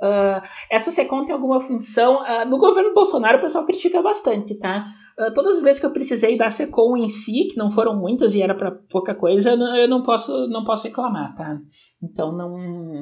Uh, 0.03 0.47
essa 0.71 0.91
SECOM 0.91 1.25
tem 1.25 1.35
alguma 1.35 1.61
função. 1.61 2.23
Uh, 2.23 2.47
no 2.47 2.59
governo 2.59 2.93
Bolsonaro 2.93 3.39
o 3.39 3.41
pessoal 3.41 3.65
critica 3.65 4.03
bastante, 4.03 4.59
tá? 4.59 4.85
Uh, 5.19 5.33
todas 5.33 5.57
as 5.57 5.63
vezes 5.63 5.81
que 5.81 5.87
eu 5.87 5.93
precisei 5.93 6.37
da 6.37 6.51
SECOM 6.51 6.99
em 6.99 7.09
si, 7.09 7.47
que 7.51 7.57
não 7.57 7.71
foram 7.71 7.97
muitas 7.97 8.35
e 8.35 8.43
era 8.43 8.55
para 8.55 8.71
pouca 8.71 9.15
coisa, 9.15 9.53
eu 9.53 9.89
não 9.89 10.03
posso, 10.03 10.47
não 10.49 10.65
posso 10.65 10.87
reclamar, 10.87 11.35
tá? 11.35 11.59
Então 12.03 12.31
não. 12.31 13.01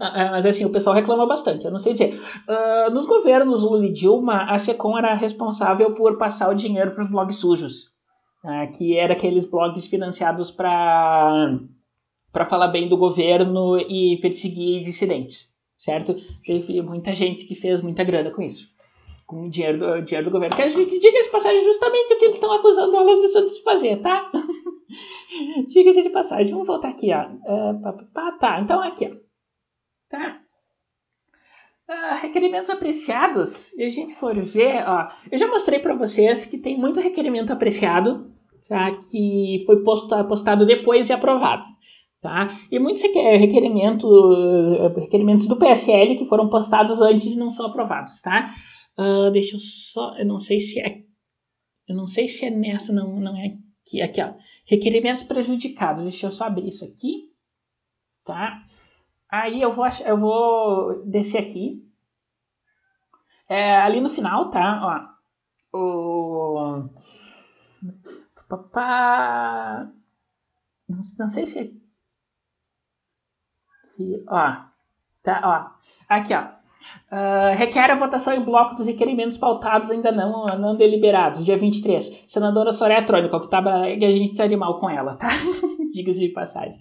Ah, 0.00 0.26
ah, 0.26 0.30
mas 0.32 0.46
assim, 0.46 0.64
o 0.64 0.70
pessoal 0.70 0.96
reclama 0.96 1.26
bastante, 1.26 1.64
eu 1.64 1.70
não 1.70 1.78
sei 1.78 1.92
dizer. 1.92 2.18
Uh, 2.48 2.90
nos 2.92 3.06
governos 3.06 3.62
Lula 3.62 3.86
e 3.86 3.92
Dilma, 3.92 4.50
a 4.50 4.58
SECOM 4.58 4.98
era 4.98 5.14
responsável 5.14 5.94
por 5.94 6.18
passar 6.18 6.50
o 6.50 6.54
dinheiro 6.54 6.90
para 6.92 7.04
os 7.04 7.10
blogs 7.10 7.36
sujos, 7.36 7.84
uh, 8.44 8.70
que 8.76 8.96
era 8.96 9.12
aqueles 9.12 9.44
blogs 9.44 9.86
financiados 9.86 10.50
para 10.50 11.58
para 12.32 12.46
falar 12.46 12.68
bem 12.68 12.88
do 12.88 12.96
governo 12.96 13.76
e 13.78 14.16
perseguir 14.20 14.82
dissidentes, 14.82 15.48
certo? 15.76 16.14
Teve 16.44 16.80
muita 16.80 17.12
gente 17.12 17.44
que 17.44 17.56
fez 17.56 17.80
muita 17.80 18.04
grana 18.04 18.30
com 18.30 18.40
isso, 18.40 18.68
com 19.26 19.46
o 19.46 19.50
dinheiro 19.50 19.78
do, 19.78 20.00
dinheiro 20.00 20.30
do 20.30 20.32
governo. 20.32 20.56
Que 20.56 20.98
diga-se 21.00 21.30
passagem 21.30 21.64
justamente 21.64 22.14
o 22.14 22.18
que 22.18 22.24
eles 22.26 22.36
estão 22.36 22.52
acusando 22.52 22.92
o 22.92 22.96
Alan 22.96 23.16
dos 23.16 23.32
Santos 23.32 23.54
de 23.54 23.62
fazer, 23.64 23.96
tá? 24.00 24.30
diga-se 25.66 26.02
de 26.02 26.10
passagem, 26.10 26.52
vamos 26.52 26.68
voltar 26.68 26.90
aqui, 26.90 27.10
ó. 27.12 27.26
Uh, 27.26 28.38
tá, 28.38 28.60
então 28.60 28.80
aqui, 28.80 29.10
ó. 29.12 29.29
Tá? 30.10 30.40
Uh, 31.88 32.20
requerimentos 32.20 32.68
apreciados, 32.68 33.50
se 33.50 33.82
a 33.82 33.88
gente 33.88 34.14
for 34.14 34.38
ver, 34.40 34.84
ó, 34.86 35.08
eu 35.30 35.38
já 35.38 35.48
mostrei 35.48 35.78
para 35.78 35.94
vocês 35.94 36.44
que 36.44 36.58
tem 36.58 36.78
muito 36.78 37.00
requerimento 37.00 37.52
apreciado, 37.52 38.32
tá, 38.68 38.96
que 38.96 39.62
foi 39.66 39.82
posto, 39.82 40.08
postado 40.26 40.66
depois 40.66 41.08
e 41.08 41.12
aprovado. 41.12 41.64
Tá? 42.20 42.48
E 42.70 42.78
muitos 42.78 43.00
requerimento, 43.02 44.06
requerimentos 44.94 45.46
do 45.46 45.56
PSL 45.56 46.16
que 46.16 46.26
foram 46.26 46.50
postados 46.50 47.00
antes 47.00 47.32
e 47.32 47.38
não 47.38 47.48
são 47.48 47.66
aprovados. 47.66 48.20
Tá? 48.20 48.54
Uh, 48.98 49.30
deixa 49.30 49.56
eu 49.56 49.60
só. 49.60 50.14
Eu 50.18 50.26
não 50.26 50.38
sei 50.38 50.60
se 50.60 50.78
é. 50.80 51.02
Eu 51.88 51.96
não 51.96 52.06
sei 52.06 52.28
se 52.28 52.44
é 52.44 52.50
nessa, 52.50 52.92
não, 52.92 53.18
não 53.18 53.34
é 53.36 53.56
aqui. 53.86 54.02
Aqui, 54.02 54.20
ó. 54.20 54.34
Requerimentos 54.66 55.22
prejudicados. 55.22 56.02
Deixa 56.02 56.26
eu 56.26 56.32
só 56.32 56.44
abrir 56.44 56.68
isso 56.68 56.84
aqui. 56.84 57.30
Tá? 58.24 58.62
Aí 59.30 59.62
eu 59.62 59.72
vou, 59.72 59.86
eu 60.04 60.18
vou 60.18 61.04
descer 61.06 61.38
aqui. 61.38 61.86
É, 63.48 63.76
ali 63.76 64.00
no 64.00 64.10
final, 64.10 64.50
tá? 64.50 65.14
Ó, 65.72 65.78
o. 65.78 66.88
Papá. 68.48 69.88
Não, 70.88 71.00
não 71.18 71.28
sei 71.28 71.46
se 71.46 71.58
é. 71.58 71.70
Aqui, 73.78 74.24
ó. 74.28 74.56
Tá, 75.22 75.40
ó. 75.44 76.14
Aqui, 76.14 76.34
ó. 76.34 76.60
Uh, 77.12 77.56
requer 77.56 77.90
a 77.90 77.96
votação 77.96 78.32
em 78.32 78.44
bloco 78.44 78.74
dos 78.74 78.86
requerimentos 78.86 79.36
pautados 79.36 79.90
ainda 79.90 80.12
não, 80.12 80.46
não 80.58 80.76
deliberados, 80.76 81.44
dia 81.44 81.58
23. 81.58 82.24
Senadora 82.26 82.72
Soraya 82.72 83.04
Trônica, 83.04 83.40
que, 83.40 83.50
tava, 83.50 83.82
que 83.98 84.04
a 84.04 84.10
gente 84.10 84.30
estaria 84.30 84.56
mal 84.56 84.78
com 84.80 84.88
ela, 84.88 85.16
tá? 85.16 85.28
Diga-se 85.92 86.20
de 86.20 86.28
passagem. 86.28 86.78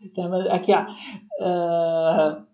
Então, 0.00 0.32
aqui, 0.50 0.72
ó. 0.72 0.82
Uh, 1.40 2.46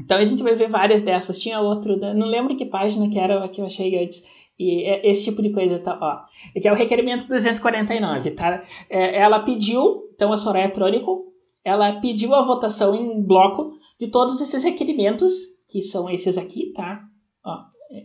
então 0.00 0.18
a 0.18 0.24
gente 0.24 0.42
vai 0.42 0.54
ver 0.54 0.68
várias 0.68 1.02
dessas. 1.02 1.38
Tinha 1.38 1.60
outro, 1.60 1.96
não 1.96 2.26
lembro 2.26 2.56
que 2.56 2.66
página 2.66 3.08
que 3.08 3.18
era 3.18 3.48
que 3.48 3.60
eu 3.60 3.66
achei 3.66 4.02
antes. 4.02 4.22
E 4.58 4.84
é 4.84 5.08
esse 5.08 5.24
tipo 5.24 5.42
de 5.42 5.50
coisa, 5.50 5.78
tá? 5.78 5.98
Ó, 6.00 6.60
que 6.60 6.68
é 6.68 6.72
o 6.72 6.76
requerimento 6.76 7.26
249, 7.26 8.30
tá? 8.32 8.62
É, 8.90 9.18
ela 9.18 9.40
pediu, 9.40 10.10
então 10.14 10.32
a 10.32 10.36
Soraya 10.36 10.70
Trônico, 10.70 11.32
ela 11.64 12.00
pediu 12.00 12.34
a 12.34 12.42
votação 12.42 12.94
em 12.94 13.22
bloco 13.22 13.72
de 13.98 14.08
todos 14.08 14.40
esses 14.40 14.62
requerimentos, 14.62 15.32
que 15.68 15.80
são 15.80 16.10
esses 16.10 16.36
aqui, 16.36 16.72
tá? 16.72 17.02
Ó, 17.44 17.58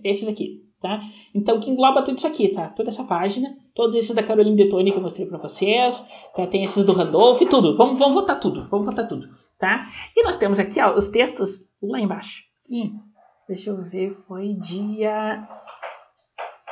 esses 0.04 0.28
aqui, 0.28 0.64
tá? 0.82 1.02
Então, 1.34 1.60
que 1.60 1.70
engloba 1.70 2.04
tudo 2.04 2.18
isso 2.18 2.28
aqui, 2.28 2.50
tá? 2.50 2.70
Toda 2.70 2.90
essa 2.90 3.04
página, 3.04 3.56
todos 3.74 3.96
esses 3.96 4.16
da 4.16 4.24
Caroline 4.24 4.56
Detone 4.56 4.92
que 4.92 4.98
eu 4.98 5.02
mostrei 5.02 5.28
para 5.28 5.38
vocês, 5.38 6.08
tá? 6.36 6.48
Tem 6.48 6.64
esses 6.64 6.86
do 6.86 6.94
Randolph, 6.94 7.42
tudo. 7.50 7.76
Vamos, 7.76 7.98
vamos 7.98 8.14
votar 8.14 8.40
tudo, 8.40 8.68
vamos 8.70 8.86
votar 8.86 9.08
tudo, 9.08 9.28
tá? 9.58 9.84
E 10.16 10.24
nós 10.24 10.38
temos 10.38 10.60
aqui, 10.60 10.80
ó, 10.82 10.96
os 10.96 11.08
textos 11.08 11.68
lá 11.82 12.00
embaixo. 12.00 12.44
Sim. 12.62 13.00
Deixa 13.48 13.70
eu 13.70 13.82
ver, 13.84 14.18
foi 14.28 14.54
dia... 14.56 15.40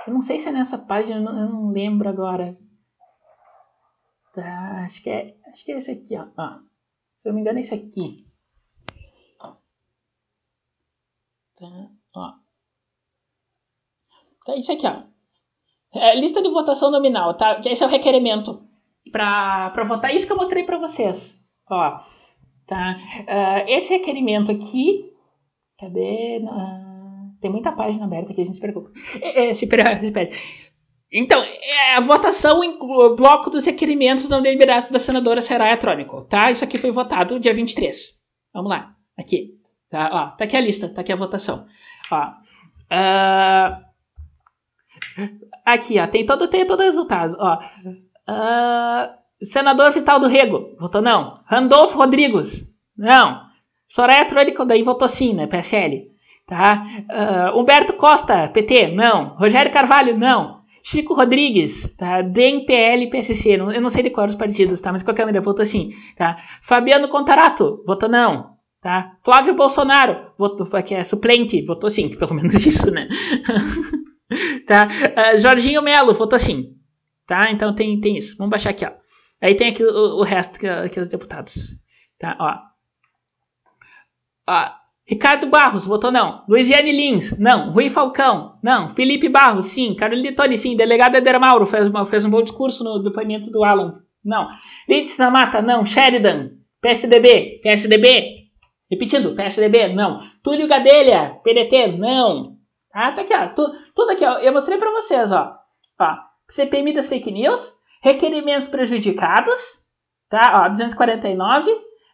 Eu 0.05 0.13
não 0.13 0.21
sei 0.21 0.37
se 0.37 0.49
é 0.49 0.51
nessa 0.51 0.77
página, 0.77 1.17
eu 1.17 1.23
não, 1.23 1.39
eu 1.39 1.49
não 1.49 1.71
lembro 1.71 2.07
agora. 2.07 2.55
Tá, 4.35 4.83
acho 4.83 5.01
que 5.01 5.09
é, 5.09 5.35
acho 5.47 5.65
que 5.65 5.71
é 5.71 5.77
esse 5.77 5.91
aqui, 5.91 6.15
ó. 6.17 6.27
ó. 6.37 6.59
Se 7.15 7.27
eu 7.27 7.31
não 7.31 7.35
me 7.35 7.41
engano, 7.41 7.57
é 7.57 7.61
esse 7.61 7.73
aqui. 7.73 8.27
Tá, 11.57 11.89
ó. 12.13 12.44
Tá, 14.45 14.55
isso 14.55 14.71
aqui, 14.71 14.85
ó. 14.85 15.03
É, 15.93 16.15
lista 16.15 16.41
de 16.41 16.49
votação 16.49 16.91
nominal, 16.91 17.33
tá? 17.35 17.61
Esse 17.65 17.83
é 17.83 17.87
o 17.87 17.89
requerimento 17.89 18.61
para 19.11 19.83
votar. 19.87 20.13
Isso 20.13 20.27
que 20.27 20.33
eu 20.33 20.37
mostrei 20.37 20.63
para 20.63 20.77
vocês. 20.77 21.39
Ó, 21.69 21.99
tá? 22.67 22.97
Uh, 23.21 23.69
esse 23.69 23.93
requerimento 23.93 24.51
aqui, 24.51 25.11
cadê? 25.79 26.39
Uh, 26.43 27.39
tem 27.41 27.49
muita 27.49 27.71
página 27.71 28.05
aberta 28.05 28.31
aqui, 28.31 28.41
a 28.41 28.45
gente 28.45 28.55
se 28.55 28.61
preocupa. 28.61 28.91
É, 29.21 29.49
é. 29.49 29.53
Então, 31.13 31.41
é, 31.41 31.95
a 31.95 31.99
votação 32.01 32.63
em 32.63 32.77
bloco 33.15 33.49
dos 33.49 33.65
requerimentos 33.65 34.27
não 34.27 34.41
deliberados 34.41 34.89
da 34.89 34.99
senadora 34.99 35.39
será 35.39 35.67
eletrônico, 35.67 36.23
tá? 36.25 36.51
Isso 36.51 36.63
aqui 36.63 36.77
foi 36.77 36.91
votado 36.91 37.39
dia 37.39 37.53
23. 37.53 38.19
Vamos 38.53 38.69
lá, 38.69 38.95
aqui. 39.17 39.55
Tá, 39.89 40.09
ó, 40.11 40.37
tá 40.37 40.43
aqui 40.43 40.57
a 40.57 40.61
lista, 40.61 40.89
tá 40.89 41.01
aqui 41.01 41.13
a 41.13 41.15
votação. 41.15 41.67
Ó, 42.11 42.27
uh, 42.27 43.84
Aqui, 45.65 45.99
ó, 45.99 46.07
tem 46.07 46.25
todo, 46.25 46.47
tem 46.47 46.65
todo 46.65 46.79
o 46.79 46.83
resultado. 46.83 47.35
Ó. 47.39 47.57
Uh, 48.27 49.09
senador 49.41 49.91
Vital 49.91 50.19
do 50.19 50.27
Rego, 50.27 50.75
votou 50.79 51.01
não. 51.01 51.33
Randolfo 51.45 51.97
Rodrigues, 51.97 52.67
não. 52.97 53.41
Soraya 53.87 54.25
Trônico, 54.25 54.65
daí 54.65 54.83
votou 54.83 55.07
sim, 55.07 55.33
né? 55.33 55.47
PSL. 55.47 56.11
Tá? 56.47 56.85
Uh, 57.09 57.59
Humberto 57.59 57.93
Costa, 57.93 58.47
PT, 58.49 58.89
não. 58.89 59.35
Rogério 59.35 59.71
Carvalho, 59.71 60.17
não. 60.17 60.55
Chico 60.83 61.15
Rodrigues, 61.15 61.91
tá? 61.97 62.21
DEM, 62.21 62.63
PL, 62.63 63.09
PSC, 63.09 63.57
não, 63.57 63.71
eu 63.71 63.81
não 63.81 63.89
sei 63.89 64.03
de 64.03 64.11
qual 64.11 64.27
os 64.27 64.35
partidos, 64.35 64.79
tá? 64.79 64.91
Mas 64.91 65.01
qualquer 65.01 65.25
maneira, 65.25 65.43
votou 65.43 65.65
sim, 65.65 65.89
tá? 66.15 66.37
Fabiano 66.61 67.07
Contarato, 67.07 67.83
votou 67.87 68.07
não, 68.07 68.51
tá? 68.83 69.17
Flávio 69.23 69.55
Bolsonaro, 69.55 70.27
votou, 70.37 70.67
que 70.83 70.93
é 70.93 71.03
suplente, 71.03 71.65
votou 71.65 71.89
sim, 71.89 72.09
pelo 72.09 72.35
menos 72.35 72.53
isso, 72.53 72.91
né? 72.91 73.07
tá? 74.67 74.87
Uh, 74.87 75.37
Jorginho 75.37 75.81
Melo, 75.81 76.13
votou 76.13 76.39
sim. 76.39 76.75
tá? 77.27 77.51
Então 77.51 77.75
tem, 77.75 77.99
tem 77.99 78.17
isso. 78.17 78.35
Vamos 78.37 78.51
baixar 78.51 78.71
aqui, 78.71 78.85
ó. 78.85 78.91
Aí 79.41 79.55
tem 79.55 79.69
aqui 79.69 79.83
o, 79.83 80.19
o 80.19 80.23
resto 80.23 80.59
que, 80.59 80.89
que 80.89 80.99
os 80.99 81.07
deputados, 81.07 81.75
tá? 82.19 82.37
Ó. 82.39 82.57
Ó. 84.47 84.85
Ricardo 85.07 85.45
Barros, 85.45 85.85
votou 85.85 86.11
não. 86.11 86.43
Luiziane 86.49 86.91
Lins, 86.91 87.37
não. 87.37 87.71
Rui 87.71 87.91
Falcão, 87.91 88.57
não. 88.63 88.89
Felipe 88.89 89.29
Barros, 89.29 89.67
sim. 89.67 89.95
Carolina 89.95 90.35
Tony, 90.35 90.57
sim. 90.57 90.75
Delegado 90.75 91.15
Eder 91.15 91.39
Mauro, 91.39 91.67
fez, 91.67 91.91
fez 92.09 92.25
um 92.25 92.29
bom 92.31 92.41
discurso 92.41 92.83
no 92.83 92.97
depoimento 92.97 93.51
do 93.51 93.63
Alan. 93.63 94.01
Não. 94.23 94.47
Lindsay 94.89 95.19
na 95.19 95.29
Mata, 95.29 95.61
não. 95.61 95.85
Sheridan, 95.85 96.53
PSDB, 96.81 97.59
PSDB. 97.61 98.45
Repetindo, 98.89 99.35
PSDB, 99.35 99.89
não. 99.89 100.19
Túlio 100.41 100.67
Gadelha, 100.67 101.39
PDT, 101.43 101.97
não. 101.97 102.54
Ah, 102.95 103.11
tá 103.11 103.23
aqui, 103.23 103.33
ó. 103.33 103.49
tudo 103.49 104.11
aqui, 104.11 104.25
ó. 104.25 104.37
Eu 104.37 104.53
mostrei 104.53 104.77
pra 104.77 104.89
vocês, 104.89 105.29
ó. 105.33 105.53
ó. 105.99 106.15
CPMI 106.49 106.93
das 106.93 107.09
fake 107.09 107.29
news, 107.29 107.77
requerimentos 108.01 108.69
prejudicados, 108.69 109.85
tá? 110.29 110.63
Ó, 110.63 110.69
249. 110.69 111.69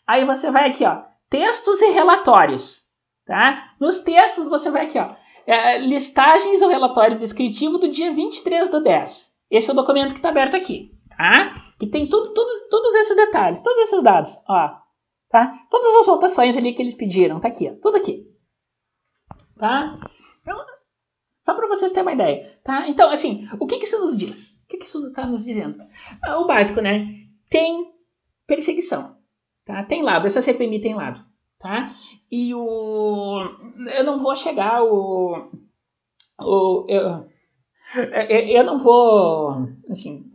Aí 0.07 0.25
você 0.25 0.49
vai 0.49 0.67
aqui, 0.67 0.83
ó. 0.83 1.03
Textos 1.29 1.83
e 1.83 1.91
relatórios, 1.91 2.81
tá? 3.27 3.75
Nos 3.79 3.99
textos 3.99 4.49
você 4.49 4.71
vai 4.71 4.85
aqui, 4.85 4.97
ó. 4.97 5.13
É, 5.45 5.77
listagens 5.77 6.63
ou 6.63 6.69
relatório 6.69 7.19
descritivo 7.19 7.77
do 7.77 7.87
dia 7.87 8.11
23 8.11 8.71
do 8.71 8.81
10. 8.81 9.31
Esse 9.51 9.69
é 9.69 9.73
o 9.73 9.75
documento 9.75 10.13
que 10.13 10.19
está 10.19 10.29
aberto 10.29 10.55
aqui, 10.55 10.97
tá? 11.15 11.53
Que 11.79 11.85
tem 11.85 12.07
tudo, 12.07 12.33
tudo, 12.33 12.69
todos 12.71 12.95
esses 12.95 13.15
detalhes, 13.15 13.61
todos 13.61 13.79
esses 13.83 14.01
dados, 14.01 14.35
ó. 14.49 14.81
Tá? 15.29 15.53
Todas 15.69 15.95
as 15.95 16.05
votações 16.07 16.57
ali 16.57 16.73
que 16.73 16.81
eles 16.81 16.95
pediram, 16.95 17.39
tá 17.39 17.49
aqui, 17.49 17.69
ó, 17.69 17.79
tudo 17.79 17.97
aqui. 17.97 18.25
Tá? 19.57 19.99
Então, 20.41 20.57
só 21.41 21.53
para 21.53 21.67
vocês 21.67 21.91
terem 21.91 22.07
uma 22.07 22.13
ideia, 22.13 22.59
tá? 22.63 22.87
Então, 22.87 23.09
assim, 23.09 23.47
o 23.59 23.65
que, 23.65 23.77
que 23.77 23.85
isso 23.85 23.99
nos 23.99 24.17
diz? 24.17 24.59
O 24.63 24.67
que, 24.67 24.77
que 24.77 24.85
isso 24.85 25.07
está 25.07 25.25
nos 25.25 25.43
dizendo? 25.43 25.83
Ah, 26.23 26.39
o 26.39 26.45
básico, 26.45 26.81
né? 26.81 27.07
Tem 27.49 27.91
perseguição, 28.47 29.15
tá? 29.65 29.83
Tem 29.83 30.01
lado, 30.01 30.27
essa 30.27 30.41
CPMI 30.41 30.81
tem 30.81 30.95
lado, 30.95 31.23
tá? 31.59 31.95
E 32.31 32.53
o... 32.53 33.39
Eu 33.95 34.03
não 34.03 34.19
vou 34.19 34.35
chegar 34.35 34.83
o... 34.83 35.49
o 36.39 36.85
eu, 36.87 37.27
eu 38.29 38.63
não 38.63 38.79
vou, 38.79 39.67
assim... 39.89 40.31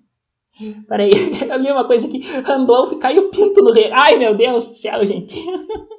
Peraí, 0.88 1.10
eu 1.50 1.58
li 1.58 1.70
uma 1.70 1.86
coisa 1.86 2.06
aqui. 2.06 2.18
Randolph 2.40 2.98
caiu 2.98 3.30
pinto 3.30 3.62
no 3.62 3.72
rei. 3.72 3.90
Ai, 3.92 4.16
meu 4.16 4.34
Deus 4.34 4.68
do 4.68 4.74
céu, 4.76 5.04
gente. 5.06 5.36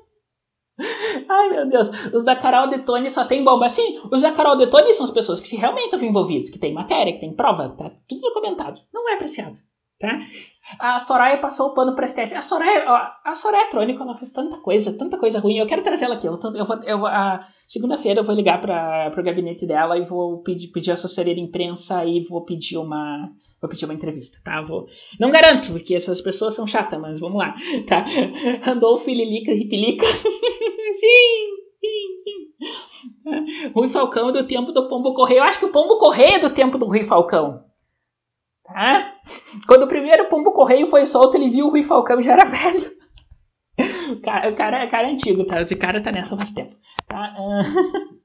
Ai, 1.27 1.49
meu 1.49 1.67
Deus. 1.67 1.89
Os 2.13 2.23
da 2.23 2.35
Carol 2.35 2.69
Detone 2.69 3.09
só 3.09 3.25
tem 3.25 3.43
bomba. 3.43 3.69
Sim, 3.69 3.99
os 4.11 4.21
da 4.21 4.31
Carol 4.31 4.57
Detone 4.57 4.93
são 4.93 5.05
as 5.05 5.11
pessoas 5.11 5.39
que 5.39 5.47
se 5.47 5.55
realmente 5.55 5.85
estão 5.85 6.01
envolvidos, 6.01 6.49
que 6.49 6.59
tem 6.59 6.73
matéria, 6.73 7.13
que 7.13 7.19
tem 7.19 7.35
prova, 7.35 7.69
tá 7.69 7.91
tudo 8.07 8.21
documentado. 8.21 8.79
Não 8.93 9.09
é 9.09 9.15
apreciado, 9.15 9.57
tá? 9.99 10.19
A 10.79 10.99
Soraya 10.99 11.37
passou 11.37 11.69
o 11.69 11.73
pano 11.73 11.95
pra 11.95 12.05
STF. 12.07 12.33
A 12.35 12.41
Soraya, 12.41 12.83
a 13.23 13.33
Soraya 13.33 13.63
é 13.63 13.69
Trônico, 13.69 14.03
ela 14.03 14.15
fez 14.15 14.33
tanta 14.33 14.57
coisa, 14.57 14.97
tanta 14.97 15.17
coisa 15.17 15.39
ruim. 15.39 15.57
Eu 15.57 15.65
quero 15.65 15.81
trazer 15.81 16.05
ela 16.05 16.15
aqui. 16.15 16.27
Eu, 16.27 16.37
eu 16.53 16.65
vou, 16.65 16.83
eu 16.83 17.05
a 17.05 17.39
segunda-feira 17.65 18.19
eu 18.19 18.23
vou 18.23 18.35
ligar 18.35 18.59
para 18.59 19.13
o 19.17 19.23
gabinete 19.23 19.65
dela 19.65 19.97
e 19.97 20.05
vou 20.05 20.43
pedir, 20.43 20.67
pedir 20.67 20.91
assessoria 20.91 21.33
de 21.33 21.39
imprensa 21.39 22.03
e 22.05 22.21
vou 22.25 22.43
pedir 22.43 22.77
uma, 22.77 23.29
vou 23.61 23.69
pedir 23.69 23.85
uma 23.85 23.93
entrevista, 23.93 24.39
tá? 24.43 24.61
Vou, 24.61 24.87
não 25.17 25.31
garanto, 25.31 25.71
porque 25.71 25.95
essas 25.95 26.19
pessoas 26.19 26.53
são 26.53 26.67
chatas, 26.67 26.99
mas 26.99 27.17
vamos 27.17 27.37
lá, 27.37 27.55
tá? 27.87 28.03
Randolfo, 28.61 29.09
Lilica, 29.09 29.53
Ripilica. 29.53 30.05
Rui 33.73 33.89
Falcão 33.89 34.31
do 34.31 34.45
tempo 34.45 34.71
do 34.71 34.87
Pombo 34.87 35.13
Correio. 35.13 35.39
Eu 35.39 35.43
acho 35.43 35.59
que 35.59 35.65
o 35.65 35.71
Pombo 35.71 35.97
Correio 35.99 36.35
é 36.35 36.39
do 36.39 36.53
tempo 36.53 36.77
do 36.77 36.85
Rui 36.85 37.03
Falcão. 37.03 37.67
Tá? 38.63 39.13
Quando 39.67 39.83
o 39.83 39.87
primeiro 39.87 40.27
pombo 40.29 40.51
correio 40.51 40.87
foi 40.87 41.05
solto, 41.05 41.35
ele 41.35 41.49
viu 41.49 41.67
o 41.67 41.69
Rui 41.69 41.83
Falcão 41.83 42.21
já 42.21 42.33
era 42.33 42.45
velho. 42.45 42.97
O 44.09 44.21
cara, 44.21 44.51
cara, 44.53 44.87
cara 44.87 45.09
é 45.09 45.11
antigo, 45.11 45.45
tá? 45.45 45.57
Esse 45.57 45.75
cara 45.75 46.01
tá 46.01 46.11
nessa 46.11 46.35
faz 46.35 46.51
tempo. 46.51 46.75
Tá? 47.07 47.35
Uh... 47.37 48.17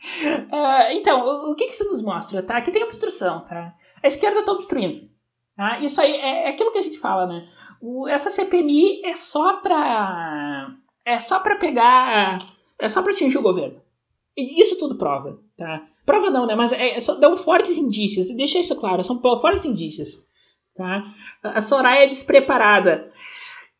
Uh, 0.00 0.92
então, 0.92 1.24
o, 1.24 1.52
o 1.52 1.54
que, 1.54 1.66
que 1.66 1.72
isso 1.72 1.90
nos 1.90 2.02
mostra? 2.02 2.42
Tá? 2.42 2.60
Que 2.60 2.70
tem 2.70 2.84
obstrução. 2.84 3.40
Tá? 3.46 3.74
A 4.02 4.06
esquerda 4.06 4.40
está 4.40 4.52
obstruindo. 4.52 5.00
Tá? 5.56 5.78
Isso 5.80 6.00
aí 6.00 6.12
é, 6.12 6.44
é, 6.44 6.48
aquilo 6.50 6.70
que 6.70 6.78
a 6.78 6.82
gente 6.82 6.98
fala, 6.98 7.26
né? 7.26 7.48
O, 7.80 8.06
essa 8.06 8.30
CPMI 8.30 9.02
é 9.04 9.14
só 9.14 9.56
para 9.56 10.74
é 11.04 11.18
só 11.18 11.40
para 11.40 11.56
pegar, 11.56 12.38
é 12.78 12.88
só 12.88 13.02
para 13.02 13.12
atingir 13.12 13.38
o 13.38 13.42
governo. 13.42 13.80
E 14.36 14.60
isso 14.60 14.78
tudo 14.78 14.96
prova, 14.96 15.38
tá? 15.56 15.86
Prova 16.06 16.30
não, 16.30 16.46
né? 16.46 16.54
Mas 16.54 16.72
é, 16.72 16.96
é 16.96 17.00
só, 17.00 17.14
dão 17.14 17.36
fortes 17.36 17.76
indícios. 17.76 18.28
Deixa 18.34 18.58
isso 18.58 18.76
claro, 18.76 19.04
são 19.04 19.20
fortes 19.20 19.64
indícios. 19.64 20.22
Tá? 20.74 21.04
A 21.42 21.60
Soraya 21.60 22.04
é 22.04 22.06
despreparada. 22.06 23.12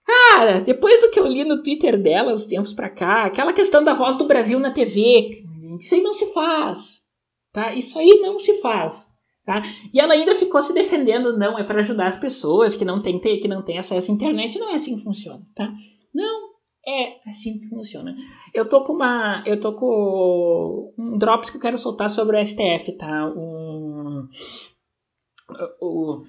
Cara, 0.04 0.60
depois 0.60 1.00
do 1.00 1.10
que 1.10 1.20
eu 1.20 1.26
li 1.26 1.44
no 1.44 1.62
Twitter 1.62 2.00
dela, 2.00 2.32
os 2.32 2.44
tempos 2.44 2.74
pra 2.74 2.90
cá, 2.90 3.24
aquela 3.24 3.52
questão 3.52 3.82
da 3.84 3.94
voz 3.94 4.16
do 4.16 4.26
Brasil 4.26 4.58
na 4.58 4.72
TV, 4.72 5.44
isso 5.78 5.94
aí 5.94 6.02
não 6.02 6.14
se 6.14 6.32
faz. 6.32 7.00
Tá? 7.52 7.74
Isso 7.74 7.98
aí 7.98 8.20
não 8.20 8.38
se 8.38 8.60
faz. 8.60 9.08
Tá? 9.44 9.62
E 9.92 9.98
ela 9.98 10.14
ainda 10.14 10.34
ficou 10.36 10.60
se 10.60 10.72
defendendo, 10.72 11.36
não, 11.36 11.58
é 11.58 11.64
para 11.64 11.80
ajudar 11.80 12.06
as 12.06 12.16
pessoas 12.16 12.74
que 12.74 12.84
não 12.84 13.00
têm 13.00 13.18
que 13.18 13.48
não 13.48 13.62
têm 13.62 13.78
acesso 13.78 14.10
à 14.10 14.14
internet, 14.14 14.58
não 14.58 14.70
é 14.70 14.74
assim 14.74 14.98
que 14.98 15.04
funciona, 15.04 15.42
tá? 15.54 15.72
Não, 16.14 16.39
é 16.86 17.28
assim 17.28 17.58
que 17.58 17.68
funciona. 17.68 18.16
Eu 18.54 18.68
tô 18.68 18.84
com 18.84 18.92
uma. 18.94 19.42
Eu 19.46 19.60
tô 19.60 19.74
com 19.74 20.94
um 20.98 21.18
drops 21.18 21.50
que 21.50 21.56
eu 21.56 21.60
quero 21.60 21.78
soltar 21.78 22.08
sobre 22.08 22.40
o 22.40 22.44
STF, 22.44 22.92
tá? 22.96 23.26
Um, 23.26 24.28
o, 25.80 26.24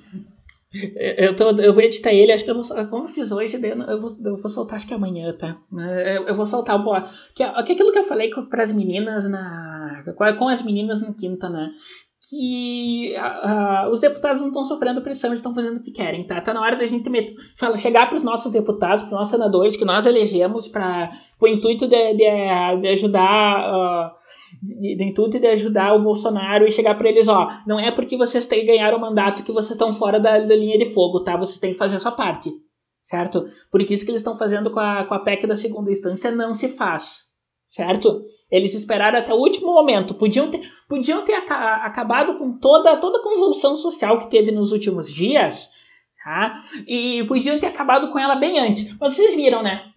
eu, 0.73 1.35
tô, 1.35 1.51
eu 1.51 1.73
vou 1.73 1.83
editar 1.83 2.13
ele, 2.13 2.31
acho 2.31 2.45
que 2.45 2.51
eu 2.51 2.61
vou. 2.61 2.87
Como 2.87 3.05
eu 3.05 3.09
fiz 3.09 3.31
hoje, 3.31 3.57
eu 3.61 3.99
vou, 3.99 4.15
eu 4.23 4.37
vou 4.37 4.49
soltar 4.49 4.77
acho 4.77 4.87
que 4.87 4.93
amanhã, 4.93 5.35
tá? 5.37 5.57
Eu, 5.73 6.27
eu 6.27 6.35
vou 6.35 6.45
soltar 6.45 6.79
um 6.79 6.83
pouco. 6.83 7.09
Que, 7.35 7.43
que 7.63 7.73
aquilo 7.73 7.91
que 7.91 7.99
eu 7.99 8.03
falei 8.03 8.29
para 8.49 8.63
as 8.63 8.71
meninas 8.71 9.29
na. 9.29 10.03
Com 10.37 10.47
as 10.47 10.61
meninas 10.61 11.01
no 11.01 11.13
quinta, 11.13 11.49
né? 11.49 11.71
Que 12.30 13.15
uh, 13.17 13.89
os 13.89 13.99
deputados 13.99 14.41
não 14.41 14.49
estão 14.49 14.63
sofrendo 14.63 15.01
pressão, 15.01 15.32
eles 15.32 15.39
estão 15.39 15.55
fazendo 15.55 15.78
o 15.78 15.82
que 15.82 15.91
querem, 15.91 16.26
tá? 16.26 16.39
Tá 16.39 16.53
na 16.53 16.61
hora 16.61 16.76
da 16.76 16.86
gente 16.86 17.09
met... 17.09 17.36
Fala, 17.57 17.78
chegar 17.78 18.07
para 18.07 18.17
os 18.17 18.24
nossos 18.24 18.51
deputados, 18.51 19.01
para 19.01 19.07
os 19.07 19.13
nossos 19.13 19.32
senadores 19.32 19.76
que 19.76 19.84
nós 19.84 20.05
elegemos 20.05 20.67
para 20.67 21.11
o 21.39 21.47
intuito 21.47 21.88
de, 21.88 22.13
de, 22.13 22.82
de 22.82 22.88
ajudar. 22.89 24.13
Uh, 24.15 24.22
de, 24.61 25.03
intuito 25.03 25.39
de 25.39 25.47
ajudar 25.47 25.93
o 25.93 26.03
Bolsonaro 26.03 26.67
e 26.67 26.72
chegar 26.72 26.95
para 26.95 27.09
eles, 27.09 27.28
ó, 27.28 27.47
não 27.65 27.80
é 27.80 27.89
porque 27.89 28.17
vocês 28.17 28.45
têm 28.45 28.65
ganhar 28.65 28.93
o 28.93 28.99
mandato 28.99 29.43
que 29.43 29.51
vocês 29.51 29.72
estão 29.72 29.93
fora 29.93 30.19
da, 30.19 30.39
da 30.39 30.55
linha 30.55 30.78
de 30.78 30.93
fogo, 30.93 31.24
tá? 31.24 31.38
Vocês 31.38 31.57
têm 31.57 31.72
que 31.72 31.78
fazer 31.78 31.95
a 31.95 31.99
sua 31.99 32.11
parte, 32.11 32.51
certo? 33.01 33.45
Porque 33.72 33.93
isso 33.93 34.05
que 34.05 34.11
eles 34.11 34.19
estão 34.19 34.38
fazendo 34.38 34.69
com 34.69 34.80
a, 34.80 35.05
com 35.05 35.13
a 35.13 35.19
PEC 35.19 35.47
da 35.47 35.55
segunda 35.55 35.89
instância 35.89 36.32
não 36.32 36.53
se 36.53 36.67
faz, 36.67 37.28
certo? 37.65 38.22
Eles 38.51 38.73
esperaram 38.73 39.17
até 39.17 39.33
o 39.33 39.37
último 39.37 39.73
momento. 39.73 40.13
Podiam 40.13 40.49
ter, 40.49 40.61
podiam 40.87 41.23
ter 41.23 41.35
acabado 41.35 42.37
com 42.37 42.57
toda, 42.57 42.97
toda 42.97 43.19
a 43.19 43.23
convulsão 43.23 43.77
social 43.77 44.19
que 44.19 44.29
teve 44.29 44.51
nos 44.51 44.71
últimos 44.71 45.11
dias. 45.11 45.69
Tá? 46.23 46.61
E 46.87 47.23
podiam 47.27 47.57
ter 47.59 47.67
acabado 47.67 48.11
com 48.11 48.19
ela 48.19 48.35
bem 48.35 48.59
antes. 48.59 48.91
Vocês 48.97 49.35
viram, 49.35 49.63
né? 49.63 49.91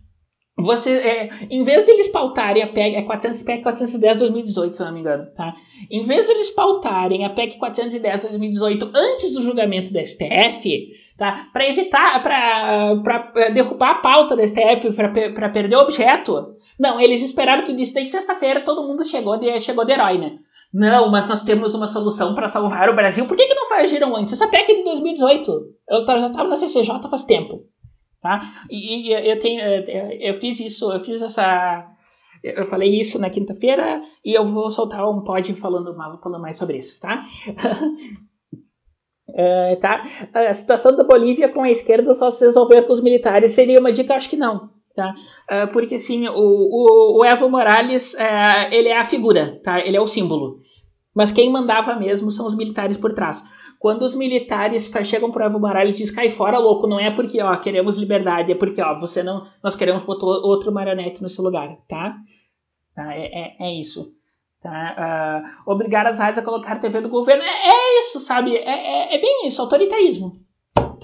Você, 0.57 0.93
é, 0.93 1.31
em 1.51 1.65
vez 1.65 1.85
deles 1.85 2.09
pautarem 2.09 2.63
a 2.63 2.69
PEC, 2.69 2.95
é 2.95 3.03
400, 3.03 3.43
PEC 3.43 3.63
410 3.63 4.19
2018, 4.19 4.77
se 4.77 4.85
não 4.85 4.93
me 4.93 5.01
engano, 5.01 5.27
tá? 5.35 5.53
Em 5.91 6.05
vez 6.05 6.29
deles 6.29 6.51
pautarem 6.51 7.25
a 7.25 7.31
PEC 7.31 7.59
410 7.59 8.23
2018 8.23 8.91
antes 8.95 9.35
do 9.35 9.43
julgamento 9.43 9.93
da 9.93 10.05
STF, 10.05 10.93
tá? 11.19 11.49
Para 11.53 11.69
evitar, 11.69 12.23
para 12.23 13.33
é, 13.35 13.51
derrubar 13.51 13.91
a 13.91 13.95
pauta 13.97 14.37
da 14.37 14.47
STF, 14.47 14.93
para 14.93 15.49
perder 15.49 15.75
o 15.75 15.81
objeto, 15.81 16.55
não, 16.79 17.01
eles 17.01 17.23
esperaram 17.23 17.65
tudo 17.65 17.81
isso. 17.81 17.95
Daí 17.95 18.07
sexta-feira 18.07 18.61
todo 18.61 18.87
mundo 18.87 19.05
chegou 19.05 19.37
de, 19.39 19.61
chegou 19.61 19.85
de 19.85 19.93
herói, 19.93 20.19
né? 20.19 20.39
Não, 20.73 21.09
mas 21.09 21.29
nós 21.29 21.43
temos 21.43 21.73
uma 21.75 21.87
solução 21.87 22.35
para 22.35 22.49
salvar 22.49 22.89
o 22.89 22.97
Brasil. 22.97 23.27
Por 23.29 23.37
que, 23.37 23.47
que 23.47 23.55
não 23.55 23.73
agiram 23.75 24.17
antes? 24.17 24.33
Essa 24.33 24.49
PEC 24.49 24.73
é 24.73 24.75
de 24.75 24.83
2018. 24.83 25.53
Ela 25.89 26.05
tá, 26.05 26.19
já 26.19 26.27
estava 26.27 26.49
na 26.49 26.57
CCJ 26.57 27.09
faz 27.09 27.23
tempo. 27.23 27.65
Tá? 28.21 28.41
E, 28.69 29.09
e 29.09 29.31
eu, 29.31 29.39
tenho, 29.39 29.61
eu 29.61 30.41
fiz 30.41 30.59
isso, 30.59 30.93
eu 30.93 31.05
fiz 31.05 31.23
essa. 31.23 31.87
Eu 32.43 32.67
falei 32.67 32.99
isso 32.99 33.21
na 33.21 33.31
quinta-feira 33.31 34.03
e 34.25 34.37
eu 34.37 34.45
vou 34.45 34.71
soltar 34.71 35.09
um 35.09 35.23
pod 35.23 35.55
falando, 35.55 35.95
falando 36.21 36.43
mais 36.43 36.57
sobre 36.57 36.79
isso, 36.79 37.01
tá? 37.01 37.25
É, 39.37 39.75
tá? 39.77 40.01
A 40.33 40.55
situação 40.55 40.95
da 40.95 41.03
Bolívia 41.03 41.49
com 41.49 41.63
a 41.63 41.71
esquerda 41.71 42.15
só 42.15 42.31
se 42.31 42.45
resolver 42.45 42.83
com 42.83 42.93
os 42.93 43.01
militares 43.01 43.51
seria 43.51 43.81
uma 43.81 43.91
dica? 43.91 44.15
Acho 44.15 44.31
que 44.31 44.37
não. 44.37 44.71
Tá? 44.95 45.13
Uh, 45.51 45.73
porque 45.73 45.97
assim, 45.97 46.29
o, 46.29 46.35
o, 46.35 47.19
o 47.19 47.25
Evo 47.25 47.49
Morales, 47.49 48.15
uh, 48.15 48.73
ele 48.73 48.89
é 48.89 48.97
a 48.97 49.05
figura, 49.05 49.61
tá? 49.65 49.81
ele 49.81 49.97
é 49.97 50.01
o 50.01 50.07
símbolo. 50.07 50.61
Mas 51.15 51.31
quem 51.31 51.51
mandava 51.51 51.97
mesmo 51.97 52.31
são 52.31 52.47
os 52.47 52.55
militares 52.55 52.97
por 52.97 53.13
trás. 53.13 53.43
Quando 53.79 54.03
os 54.03 54.15
militares 54.15 54.91
chegam 55.05 55.31
pro 55.31 55.45
Evo 55.45 55.61
Morales 55.61 55.95
e 55.95 55.99
dizem, 55.99 56.15
cai 56.15 56.31
fora, 56.31 56.59
louco, 56.59 56.87
não 56.87 56.99
é 56.99 57.11
porque, 57.11 57.43
ó, 57.43 57.55
queremos 57.57 57.99
liberdade, 57.99 58.51
é 58.51 58.55
porque, 58.55 58.81
ó, 58.81 58.99
você 58.99 59.23
não, 59.23 59.47
nós 59.63 59.77
queremos 59.77 60.03
botar 60.03 60.27
outro 60.27 60.73
marionete 60.73 61.23
no 61.23 61.29
seu 61.29 61.45
lugar, 61.45 61.77
tá? 61.87 62.17
tá? 62.95 63.15
É, 63.15 63.41
é, 63.41 63.57
é 63.61 63.75
isso. 63.79 64.13
Tá? 64.63 65.45
Uh, 65.67 65.71
obrigar 65.71 66.07
as 66.07 66.19
rádios 66.19 66.39
a 66.39 66.43
colocar 66.43 66.79
TV 66.79 67.03
do 67.03 67.11
governo. 67.11 67.43
É, 67.43 67.69
é 67.69 68.01
isso, 68.01 68.19
sabe? 68.21 68.57
É, 68.57 68.63
é, 68.63 69.15
é, 69.15 69.21
bem 69.21 69.47
isso, 69.47 69.61
autoritarismo. 69.61 70.33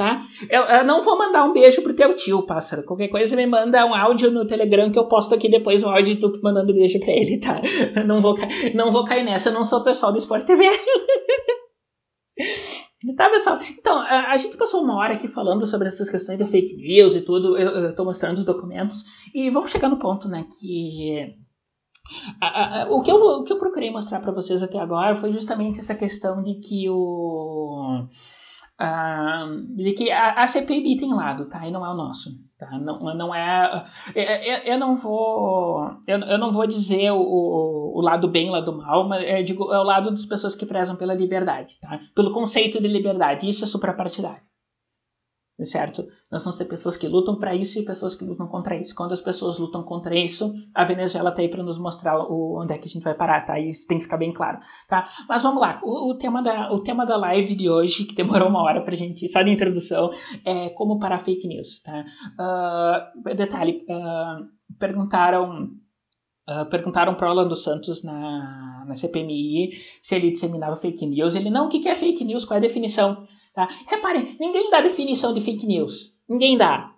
Tá? 0.00 0.26
Eu, 0.48 0.62
eu, 0.62 0.82
não 0.86 1.02
vou 1.02 1.18
mandar 1.18 1.44
um 1.44 1.52
beijo 1.52 1.82
pro 1.82 1.92
teu 1.92 2.14
tio, 2.14 2.46
pássaro. 2.46 2.84
Qualquer 2.84 3.08
coisa 3.08 3.36
me 3.36 3.44
manda 3.44 3.84
um 3.84 3.94
áudio 3.94 4.30
no 4.30 4.46
Telegram 4.46 4.90
que 4.90 4.98
eu 4.98 5.06
posto 5.08 5.34
aqui 5.34 5.50
depois 5.50 5.82
um 5.82 5.90
áudio 5.90 6.18
tu 6.18 6.40
mandando 6.42 6.72
beijo 6.72 6.98
pra 6.98 7.12
ele, 7.12 7.38
tá? 7.38 7.60
não 8.06 8.22
vou, 8.22 8.34
não 8.74 8.90
vou 8.90 9.04
cair 9.04 9.24
nessa, 9.24 9.50
eu 9.50 9.52
não 9.52 9.62
sou 9.62 9.84
pessoal 9.84 10.10
do 10.10 10.16
Sport 10.16 10.46
TV. 10.46 10.64
Tá, 13.16 13.30
pessoal? 13.30 13.58
Então, 13.78 13.98
a, 13.98 14.36
gente 14.36 14.58
passou 14.58 14.82
uma 14.82 14.96
hora 14.96 15.14
aqui 15.14 15.26
falando 15.26 15.66
sobre 15.66 15.88
essas 15.88 16.10
questões 16.10 16.38
de 16.38 16.46
fake 16.46 16.76
news 16.76 17.14
e 17.14 17.22
tudo. 17.22 17.56
Eu, 17.56 17.90
estou 17.90 18.04
mostrando 18.04 18.36
os 18.36 18.44
documentos. 18.44 19.04
E 19.34 19.48
vamos 19.48 19.70
chegar 19.70 19.88
no 19.88 19.98
ponto, 19.98 20.28
né, 20.28 20.46
que. 20.58 21.34
A, 22.40 22.82
a, 22.82 22.90
o, 22.90 23.00
que 23.00 23.10
eu, 23.10 23.16
o 23.16 23.44
que 23.44 23.52
eu 23.54 23.58
procurei 23.58 23.90
mostrar 23.90 24.20
para 24.20 24.32
vocês 24.32 24.62
até 24.62 24.78
agora 24.78 25.16
foi 25.16 25.32
justamente 25.32 25.80
essa 25.80 25.94
questão 25.94 26.42
de 26.42 26.60
que 26.60 26.90
o. 26.90 28.06
de 29.76 29.92
que 29.92 30.10
a, 30.10 30.42
a 30.42 30.46
CPI 30.46 30.96
tem 30.96 31.12
lado, 31.14 31.46
tá? 31.46 31.66
E 31.66 31.70
não 31.70 31.84
é 31.84 31.90
o 31.90 31.94
nosso. 31.94 32.30
Tá? 32.58 32.78
Não, 32.78 33.14
não 33.14 33.34
é, 33.34 33.86
eu, 34.14 34.22
é, 34.22 34.48
é, 34.48 34.74
eu, 34.74 34.78
não 34.78 34.94
vou 34.94 35.90
eu, 36.06 36.18
eu 36.18 36.38
não 36.38 36.52
vou 36.52 36.66
dizer 36.66 37.10
o, 37.10 37.92
o 37.94 38.00
lado 38.02 38.28
bem, 38.28 38.50
o 38.50 38.52
lado 38.52 38.76
mal, 38.76 39.08
mas 39.08 39.24
é, 39.24 39.42
digo, 39.42 39.72
é 39.72 39.78
o 39.78 39.82
lado 39.82 40.10
das 40.10 40.26
pessoas 40.26 40.54
que 40.54 40.66
prezam 40.66 40.94
pela 40.96 41.14
liberdade, 41.14 41.80
tá? 41.80 41.98
Pelo 42.14 42.34
conceito 42.34 42.80
de 42.80 42.88
liberdade. 42.88 43.48
Isso 43.48 43.64
é 43.64 43.66
suprapartidário 43.66 44.49
certo? 45.64 46.06
Nós 46.30 46.44
vamos 46.44 46.56
ter 46.56 46.64
pessoas 46.64 46.96
que 46.96 47.08
lutam 47.08 47.38
para 47.38 47.54
isso 47.54 47.78
e 47.78 47.84
pessoas 47.84 48.14
que 48.14 48.24
lutam 48.24 48.46
contra 48.46 48.76
isso. 48.76 48.94
Quando 48.94 49.12
as 49.12 49.20
pessoas 49.20 49.58
lutam 49.58 49.82
contra 49.82 50.16
isso, 50.16 50.54
a 50.74 50.84
Venezuela 50.84 51.32
tá 51.32 51.42
aí 51.42 51.48
para 51.48 51.62
nos 51.62 51.78
mostrar 51.78 52.18
o, 52.18 52.60
onde 52.60 52.72
é 52.72 52.78
que 52.78 52.88
a 52.88 52.90
gente 52.90 53.02
vai 53.02 53.14
parar, 53.14 53.44
tá? 53.46 53.58
Isso 53.58 53.86
tem 53.86 53.98
que 53.98 54.04
ficar 54.04 54.16
bem 54.16 54.32
claro, 54.32 54.58
tá? 54.88 55.08
Mas 55.28 55.42
vamos 55.42 55.60
lá. 55.60 55.80
O, 55.82 56.10
o, 56.10 56.14
tema, 56.14 56.42
da, 56.42 56.72
o 56.72 56.80
tema 56.80 57.04
da 57.04 57.16
live 57.16 57.54
de 57.54 57.68
hoje, 57.68 58.04
que 58.04 58.14
demorou 58.14 58.48
uma 58.48 58.62
hora 58.62 58.82
pra 58.82 58.96
gente, 58.96 59.28
só 59.28 59.42
de 59.42 59.50
introdução, 59.50 60.10
é 60.44 60.70
como 60.70 60.98
parar 60.98 61.24
fake 61.24 61.46
news, 61.46 61.82
tá? 61.82 62.04
Uh, 62.38 63.34
detalhe, 63.34 63.84
uh, 63.88 64.46
perguntaram... 64.78 65.68
Uh, 66.48 66.66
perguntaram 66.68 67.14
para 67.14 67.28
Orlando 67.28 67.54
Santos 67.54 68.02
na, 68.02 68.84
na 68.84 68.96
CPMI 68.96 69.70
se 70.02 70.16
ele 70.16 70.32
disseminava 70.32 70.74
fake 70.74 71.06
news. 71.06 71.36
Ele, 71.36 71.48
não, 71.48 71.66
o 71.66 71.68
que 71.68 71.88
é 71.88 71.94
fake 71.94 72.24
news? 72.24 72.44
Qual 72.44 72.56
é 72.56 72.58
a 72.58 72.66
definição? 72.66 73.24
Tá? 73.54 73.68
Reparem, 73.86 74.36
ninguém 74.38 74.70
dá 74.70 74.80
definição 74.80 75.34
de 75.34 75.40
fake 75.40 75.66
news. 75.66 76.14
Ninguém 76.28 76.56
dá. 76.56 76.94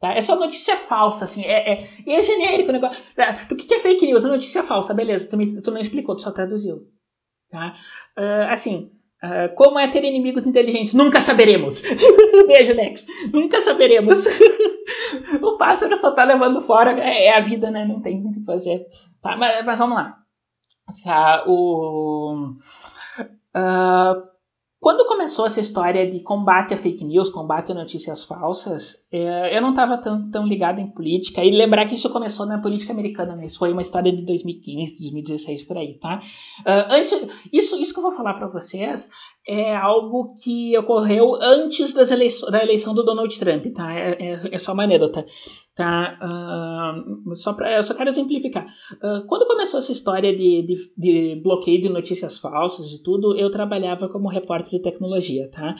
Tá? 0.00 0.12
É 0.14 0.20
só 0.20 0.36
notícia 0.36 0.76
falsa, 0.76 1.24
assim. 1.24 1.44
É, 1.44 1.74
é, 1.74 1.88
é 2.06 2.22
genérico 2.22 2.70
o 2.70 2.72
negócio. 2.72 3.02
O 3.50 3.56
que 3.56 3.74
é 3.74 3.78
fake 3.78 4.06
news? 4.06 4.24
É 4.24 4.28
notícia 4.28 4.62
falsa, 4.62 4.94
beleza. 4.94 5.28
Tu, 5.28 5.36
me, 5.36 5.60
tu 5.60 5.70
não 5.70 5.80
explicou, 5.80 6.16
tu 6.16 6.22
só 6.22 6.30
traduziu. 6.30 6.86
Tá? 7.50 7.74
Uh, 8.18 8.50
assim, 8.50 8.90
uh, 9.22 9.54
como 9.54 9.78
é 9.78 9.88
ter 9.88 10.04
inimigos 10.04 10.46
inteligentes? 10.46 10.94
Nunca 10.94 11.20
saberemos. 11.20 11.82
Beijo, 12.46 12.74
Nex. 12.74 13.06
Nunca 13.32 13.60
saberemos. 13.60 14.26
o 15.42 15.56
pássaro 15.56 15.96
só 15.96 16.12
tá 16.12 16.24
levando 16.24 16.60
fora. 16.60 16.98
É, 17.00 17.26
é, 17.26 17.36
a 17.36 17.40
vida, 17.40 17.70
né? 17.70 17.84
Não 17.84 18.00
tem 18.00 18.20
muito 18.20 18.36
o 18.36 18.40
que 18.40 18.46
fazer. 18.46 18.86
Tá? 19.22 19.36
Mas, 19.36 19.64
mas 19.64 19.78
vamos 19.78 19.96
lá. 19.96 20.18
Tá? 21.04 21.44
O. 21.46 22.54
Uh, 23.56 24.35
quando 24.86 25.04
começou 25.04 25.46
essa 25.46 25.60
história 25.60 26.08
de 26.08 26.20
combate 26.20 26.72
a 26.72 26.76
fake 26.76 27.04
news, 27.04 27.28
combate 27.28 27.72
a 27.72 27.74
notícias 27.74 28.22
falsas, 28.22 29.04
é, 29.10 29.56
eu 29.56 29.60
não 29.60 29.70
estava 29.70 29.98
tão, 29.98 30.30
tão 30.30 30.46
ligado 30.46 30.78
em 30.78 30.86
política. 30.86 31.42
E 31.42 31.50
lembrar 31.50 31.86
que 31.86 31.96
isso 31.96 32.08
começou 32.08 32.46
na 32.46 32.60
política 32.60 32.92
americana, 32.92 33.34
né? 33.34 33.46
Isso 33.46 33.58
foi 33.58 33.72
uma 33.72 33.82
história 33.82 34.14
de 34.14 34.22
2015, 34.22 35.00
2016 35.00 35.64
por 35.64 35.76
aí, 35.76 35.94
tá? 35.94 36.20
Uh, 36.60 36.86
antes, 36.92 37.12
isso, 37.52 37.82
isso 37.82 37.92
que 37.92 37.98
eu 37.98 38.04
vou 38.04 38.12
falar 38.12 38.34
para 38.34 38.46
vocês 38.46 39.10
é 39.46 39.76
algo 39.76 40.34
que 40.34 40.76
ocorreu 40.76 41.36
antes 41.40 41.94
das 41.94 42.10
eleições, 42.10 42.50
da 42.50 42.62
eleição 42.62 42.92
do 42.92 43.04
Donald 43.04 43.38
Trump, 43.38 43.64
tá? 43.72 43.94
É, 43.94 44.10
é, 44.20 44.40
é 44.52 44.58
só 44.58 44.72
uma 44.72 44.82
anedota. 44.82 45.24
Tá? 45.74 46.18
Uh, 46.22 47.36
só 47.36 47.52
pra, 47.52 47.76
eu 47.76 47.82
só 47.82 47.94
quero 47.94 48.08
exemplificar. 48.08 48.66
Uh, 48.94 49.26
quando 49.28 49.46
começou 49.46 49.78
essa 49.78 49.92
história 49.92 50.34
de, 50.34 50.62
de, 50.62 50.92
de, 50.96 51.40
bloqueio 51.42 51.80
de 51.80 51.88
notícias 51.88 52.38
falsas 52.38 52.90
e 52.92 53.02
tudo, 53.02 53.36
eu 53.36 53.50
trabalhava 53.50 54.08
como 54.08 54.28
repórter 54.28 54.70
de 54.70 54.82
tecnologia, 54.82 55.50
tá? 55.50 55.74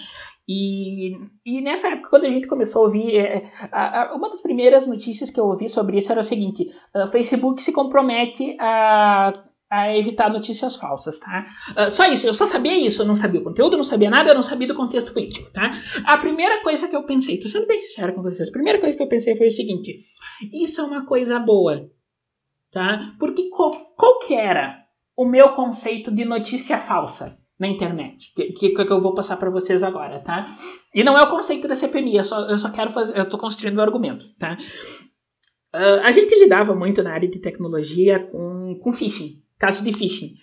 E, 0.47 1.12
e 1.45 1.61
nessa 1.61 1.89
época, 1.89 2.11
quando 2.11 2.27
a 2.27 2.31
gente 2.31 2.47
começou 2.47 2.83
a 2.83 2.85
ouvir, 2.85 3.17
é, 3.17 3.51
a, 3.73 4.03
a, 4.03 4.14
uma 4.14 4.29
das 4.29 4.43
primeiras 4.43 4.87
notícias 4.87 5.31
que 5.31 5.41
eu 5.41 5.47
ouvi 5.47 5.69
sobre 5.69 5.97
isso 5.97 6.12
era 6.12 6.21
o 6.21 6.25
seguinte: 6.25 6.71
uh, 6.95 7.09
Facebook 7.09 7.61
se 7.61 7.73
compromete 7.73 8.57
a 8.61 9.33
a 9.71 9.97
evitar 9.97 10.31
notícias 10.31 10.77
falsas, 10.77 11.19
tá? 11.19 11.45
Uh, 11.77 11.91
só 11.91 12.07
isso, 12.07 12.27
eu 12.27 12.35
só 12.35 12.47
sabia 12.47 12.77
isso, 12.79 13.03
eu 13.03 13.07
não 13.07 13.17
sabia 13.17 13.41
o 13.41 13.45
conteúdo, 13.45 13.75
eu 13.75 13.79
não 13.79 13.85
sabia 13.85 14.09
nada, 14.09 14.31
eu 14.31 14.35
não 14.35 14.43
sabia 14.43 14.69
do 14.69 14.75
contexto 14.75 15.12
político, 15.12 15.51
tá? 15.51 15.73
A 16.05 16.19
primeira 16.19 16.62
coisa 16.62 16.89
que 16.89 16.95
eu 16.95 17.03
pensei, 17.05 17.41
tô 17.41 17.49
sendo 17.49 17.67
bem 17.67 17.81
sincero 17.81 18.14
com 18.14 18.23
vocês, 18.23 18.49
a 18.49 18.53
primeira 18.53 18.79
coisa 18.79 18.97
que 18.97 19.03
eu 19.03 19.09
pensei 19.09 19.37
foi 19.37 19.49
o 19.49 19.51
seguinte: 19.51 20.05
isso 20.53 20.81
é 20.81 20.85
uma 20.85 21.05
coisa 21.05 21.39
boa, 21.39 21.91
tá? 22.71 23.14
Porque 23.19 23.49
qual, 23.51 23.73
qual 23.97 24.21
que 24.21 24.35
era 24.35 24.85
o 25.17 25.25
meu 25.25 25.55
conceito 25.55 26.14
de 26.14 26.25
notícia 26.25 26.79
falsa 26.79 27.37
na 27.59 27.67
internet? 27.67 28.33
Que, 28.37 28.53
que, 28.53 28.71
que 28.71 28.93
eu 28.93 29.03
vou 29.03 29.14
passar 29.14 29.37
para 29.37 29.51
vocês 29.51 29.83
agora, 29.83 30.21
tá? 30.21 30.47
E 30.95 31.03
não 31.03 31.19
é 31.19 31.23
o 31.23 31.29
conceito 31.29 31.67
da 31.67 31.75
CPMI, 31.75 32.19
eu 32.19 32.25
só, 32.25 32.49
eu 32.49 32.59
só 32.59 32.71
quero 32.71 32.93
fazer, 32.93 33.19
eu 33.19 33.29
tô 33.29 33.37
construindo 33.37 33.79
o 33.79 33.81
um 33.81 33.85
argumento, 33.85 34.27
tá? 34.39 34.57
Uh, 35.75 36.01
a 36.05 36.12
gente 36.12 36.35
lidava 36.39 36.75
muito 36.75 37.03
na 37.03 37.12
área 37.12 37.29
de 37.29 37.41
tecnologia 37.41 38.21
com, 38.21 38.79
com 38.81 38.93
phishing, 38.93 39.43
Caso 39.59 39.85
de 39.85 39.93
phishing. 39.93 40.35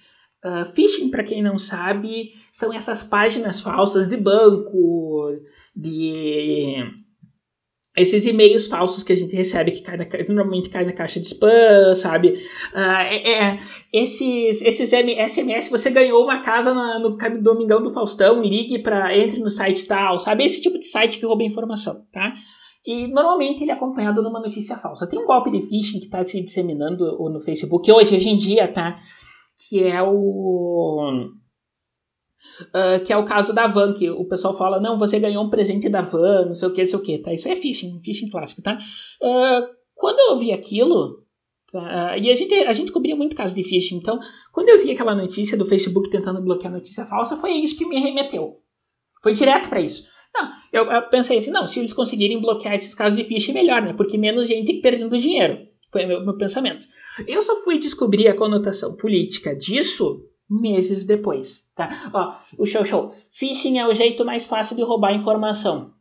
Uh, 0.43 0.65
phishing, 0.65 1.09
para 1.09 1.23
quem 1.23 1.41
não 1.41 1.57
sabe, 1.57 2.33
são 2.51 2.73
essas 2.73 3.01
páginas 3.01 3.61
falsas 3.61 4.07
de 4.07 4.17
banco, 4.17 5.39
de 5.75 6.83
esses 7.95 8.25
e-mails 8.25 8.67
falsos 8.67 9.03
que 9.03 9.13
a 9.13 9.15
gente 9.15 9.35
recebe 9.35 9.71
que 9.71 9.81
cai 9.81 9.97
na, 9.97 10.05
normalmente 10.27 10.69
cai 10.69 10.83
na 10.83 10.93
caixa 10.93 11.19
de 11.19 11.27
spam, 11.27 11.93
sabe? 11.95 12.29
Uh, 12.73 12.79
é, 12.79 13.31
é, 13.31 13.59
esses, 13.91 14.61
esses 14.61 14.89
SMS, 14.89 15.69
você 15.69 15.91
ganhou 15.91 16.23
uma 16.23 16.41
casa 16.41 16.73
na, 16.73 16.97
no 16.99 17.15
Domingão 17.41 17.83
do 17.83 17.93
Faustão, 17.93 18.41
ligue 18.41 18.79
para 18.79 19.15
entre 19.15 19.39
no 19.39 19.49
site 19.49 19.85
tal, 19.85 20.19
sabe? 20.19 20.43
Esse 20.43 20.61
tipo 20.61 20.79
de 20.79 20.85
site 20.85 21.19
que 21.19 21.25
rouba 21.25 21.43
informação, 21.43 22.05
tá? 22.11 22.33
E 22.85 23.07
normalmente 23.07 23.63
ele 23.63 23.71
é 23.71 23.73
acompanhado 23.73 24.21
de 24.21 24.27
uma 24.27 24.41
notícia 24.41 24.77
falsa. 24.77 25.07
Tem 25.07 25.19
um 25.19 25.25
golpe 25.25 25.49
de 25.49 25.61
phishing 25.61 25.99
que 25.99 26.05
está 26.05 26.23
se 26.25 26.41
disseminando 26.41 27.17
no 27.29 27.41
Facebook 27.41 27.89
hoje, 27.89 28.15
hoje 28.15 28.29
em 28.29 28.37
dia, 28.37 28.71
tá? 28.71 28.95
Que 29.69 29.83
é 29.83 30.01
o. 30.01 31.29
Uh, 32.69 33.03
que 33.05 33.13
é 33.13 33.17
o 33.17 33.23
caso 33.23 33.53
da 33.53 33.67
van, 33.67 33.93
que 33.93 34.09
o 34.09 34.25
pessoal 34.25 34.53
fala, 34.53 34.79
não, 34.79 34.99
você 34.99 35.17
ganhou 35.17 35.43
um 35.45 35.49
presente 35.49 35.87
da 35.87 36.01
van, 36.01 36.45
não 36.45 36.53
sei 36.53 36.67
o 36.67 36.73
que, 36.73 36.81
não 36.81 36.89
sei 36.89 36.99
o 36.99 37.01
que, 37.01 37.17
tá? 37.19 37.33
Isso 37.33 37.47
é 37.47 37.55
phishing, 37.55 38.01
phishing 38.03 38.29
clássico, 38.29 38.61
tá? 38.61 38.77
Uh, 39.21 39.65
quando 39.95 40.19
eu 40.19 40.37
vi 40.37 40.51
aquilo, 40.51 41.23
tá? 41.71 42.17
e 42.17 42.29
a 42.29 42.35
gente, 42.35 42.53
a 42.53 42.73
gente 42.73 42.91
cobria 42.91 43.15
muito 43.15 43.35
caso 43.35 43.55
de 43.55 43.63
phishing, 43.63 43.95
então, 43.95 44.19
quando 44.51 44.67
eu 44.67 44.83
vi 44.83 44.91
aquela 44.91 45.15
notícia 45.15 45.57
do 45.57 45.65
Facebook 45.65 46.09
tentando 46.09 46.41
bloquear 46.41 46.71
notícia 46.71 47.05
falsa, 47.05 47.37
foi 47.37 47.53
isso 47.53 47.77
que 47.77 47.87
me 47.87 47.97
remeteu. 47.97 48.59
Foi 49.23 49.31
direto 49.31 49.69
para 49.69 49.79
isso. 49.79 50.11
Não, 50.33 50.51
eu, 50.71 50.91
eu, 50.91 51.01
pensei 51.09 51.37
assim, 51.37 51.51
não, 51.51 51.67
se 51.67 51.79
eles 51.79 51.93
conseguirem 51.93 52.41
bloquear 52.41 52.73
esses 52.73 52.95
casos 52.95 53.17
de 53.17 53.23
phishing, 53.23 53.53
melhor, 53.53 53.81
né? 53.81 53.93
Porque 53.93 54.17
menos 54.17 54.47
gente 54.47 54.81
perdendo 54.81 55.17
dinheiro. 55.17 55.67
Foi 55.91 56.05
o 56.05 56.07
meu, 56.07 56.25
meu 56.25 56.37
pensamento. 56.37 56.85
Eu 57.27 57.43
só 57.43 57.63
fui 57.63 57.77
descobrir 57.77 58.27
a 58.27 58.35
conotação 58.35 58.95
política 58.95 59.55
disso 59.55 60.27
meses 60.49 61.05
depois, 61.05 61.63
tá? 61.75 61.87
Ó, 62.13 62.35
o 62.57 62.65
show 62.65 62.83
show. 62.83 63.13
Phishing 63.31 63.79
é 63.79 63.87
o 63.87 63.93
jeito 63.93 64.25
mais 64.25 64.45
fácil 64.45 64.75
de 64.75 64.83
roubar 64.83 65.13
informação. 65.13 65.93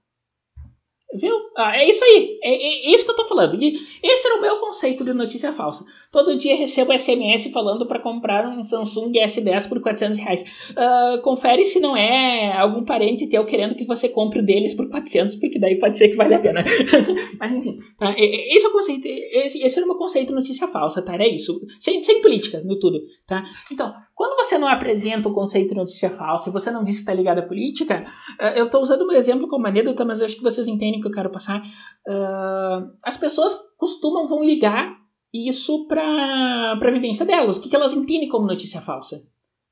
Viu? 1.15 1.35
Ah, 1.57 1.77
é 1.77 1.89
isso 1.89 2.03
aí. 2.03 2.39
É, 2.43 2.55
é, 2.55 2.91
é, 2.91 2.95
isso 2.95 3.05
que 3.05 3.11
eu 3.11 3.17
tô 3.17 3.25
falando. 3.25 3.63
E 3.63 3.79
esse 4.03 4.27
era 4.27 4.39
o 4.39 4.41
meu 4.41 4.57
conceito 4.57 5.05
de 5.05 5.13
notícia 5.13 5.53
falsa. 5.53 5.85
Todo 6.11 6.37
dia 6.37 6.57
recebo 6.57 6.99
SMS 6.99 7.51
falando 7.53 7.87
para 7.87 8.01
comprar 8.01 8.47
um 8.47 8.65
Samsung 8.65 9.13
S10 9.13 9.69
por 9.69 9.81
400 9.81 10.19
reais. 10.19 10.43
Uh, 10.71 11.21
confere 11.23 11.65
se 11.65 11.81
não 11.81 11.97
é 11.97 12.57
algum 12.57 12.85
parente 12.85 13.27
teu 13.27 13.45
querendo 13.45 13.75
que 13.75 13.87
você 13.87 14.09
compre 14.09 14.41
o 14.41 14.45
deles 14.45 14.75
por 14.75 14.89
400, 14.89 15.37
porque 15.37 15.59
daí 15.59 15.79
pode 15.79 15.97
ser 15.97 16.09
que 16.09 16.17
vale 16.17 16.35
a 16.35 16.39
pena. 16.39 16.65
Mas 17.39 17.53
enfim, 17.53 17.77
tá? 17.99 18.15
esse 18.17 18.65
é 18.65 18.69
o 18.69 18.73
conceito. 18.73 19.07
Esse, 19.07 19.63
esse 19.63 19.77
era 19.77 19.85
o 19.85 19.89
meu 19.89 19.99
conceito 19.99 20.29
de 20.29 20.35
notícia 20.35 20.67
falsa, 20.69 21.03
tá? 21.03 21.15
Era 21.15 21.29
isso. 21.29 21.61
Sem, 21.79 22.03
sem 22.03 22.23
política 22.23 22.63
no 22.65 22.79
tudo, 22.79 23.01
tá? 23.27 23.45
Então, 23.71 23.93
quando 24.23 24.37
você 24.37 24.57
não 24.57 24.69
apresenta 24.69 25.29
o 25.29 25.35
conceito 25.35 25.71
de 25.71 25.75
notícia 25.75 26.09
falsa 26.09 26.49
e 26.49 26.53
você 26.53 26.71
não 26.71 26.85
diz 26.85 26.95
que 26.95 27.01
está 27.01 27.13
ligado 27.13 27.41
à 27.41 27.43
política, 27.43 28.07
uh, 28.41 28.57
eu 28.57 28.67
estou 28.67 28.81
usando 28.81 29.05
um 29.05 29.11
exemplo 29.11 29.49
como 29.49 29.67
anedota, 29.67 30.05
mas 30.05 30.21
eu 30.21 30.27
acho 30.27 30.37
que 30.37 30.45
vocês 30.45 30.69
entendem 30.69 31.01
que 31.01 31.09
eu 31.09 31.11
quero 31.11 31.29
passar. 31.29 31.61
Uh, 32.07 32.95
as 33.03 33.17
pessoas 33.17 33.53
costumam 33.77 34.29
vão 34.29 34.45
ligar 34.45 34.97
isso 35.35 35.89
para 35.89 36.75
a 36.75 36.91
vivência 36.93 37.27
delas. 37.27 37.57
O 37.57 37.63
que, 37.63 37.69
que 37.69 37.75
elas 37.75 37.95
entendem 37.95 38.29
como 38.29 38.47
notícia 38.47 38.81
falsa? 38.81 39.25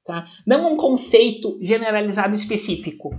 Tá? 0.04 0.26
Não 0.44 0.72
um 0.72 0.76
conceito 0.76 1.56
generalizado 1.60 2.34
específico. 2.34 3.10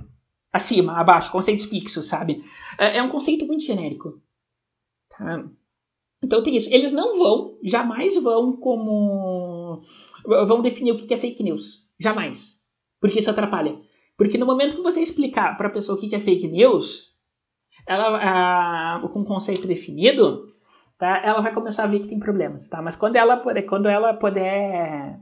Acima, 0.52 1.00
abaixo, 1.00 1.32
conceitos 1.32 1.66
fixos, 1.66 2.10
sabe? 2.10 2.44
É, 2.78 2.98
é 2.98 3.02
um 3.02 3.10
conceito 3.10 3.46
muito 3.48 3.64
genérico. 3.64 4.22
Tá? 5.08 5.46
Então 6.22 6.44
tem 6.44 6.58
isso. 6.58 6.68
Eles 6.74 6.92
não 6.92 7.18
vão, 7.18 7.58
jamais 7.64 8.22
vão 8.22 8.52
como. 8.58 9.82
Vão 10.26 10.62
definir 10.62 10.92
o 10.92 10.98
que 10.98 11.14
é 11.14 11.18
fake 11.18 11.44
news. 11.44 11.88
Jamais. 12.00 12.60
Porque 13.00 13.20
isso 13.20 13.30
atrapalha. 13.30 13.80
Porque 14.18 14.38
no 14.38 14.46
momento 14.46 14.76
que 14.76 14.84
você 14.84 15.02
explicar 15.02 15.58
para 15.58 15.68
a 15.68 15.72
pessoa 15.72 15.98
o 15.98 16.02
que 16.02 16.16
é 16.16 16.20
fake 16.20 16.48
news, 16.48 17.12
ela, 17.88 19.02
com 19.10 19.22
um 19.22 19.26
conceito 19.26 19.68
definido, 19.68 20.46
tá, 20.98 21.22
ela 21.24 21.42
vai 21.42 21.54
começar 21.54 21.84
a 21.84 21.88
ver 21.88 22.02
que 22.02 22.08
tem 22.08 22.20
problemas. 22.20 22.70
Tá? 22.70 22.82
Mas 22.82 22.96
quando 22.96 23.16
ela, 23.16 23.38
puder, 23.38 23.64
quando 23.64 23.88
ela 23.88 24.14
puder. 24.14 25.20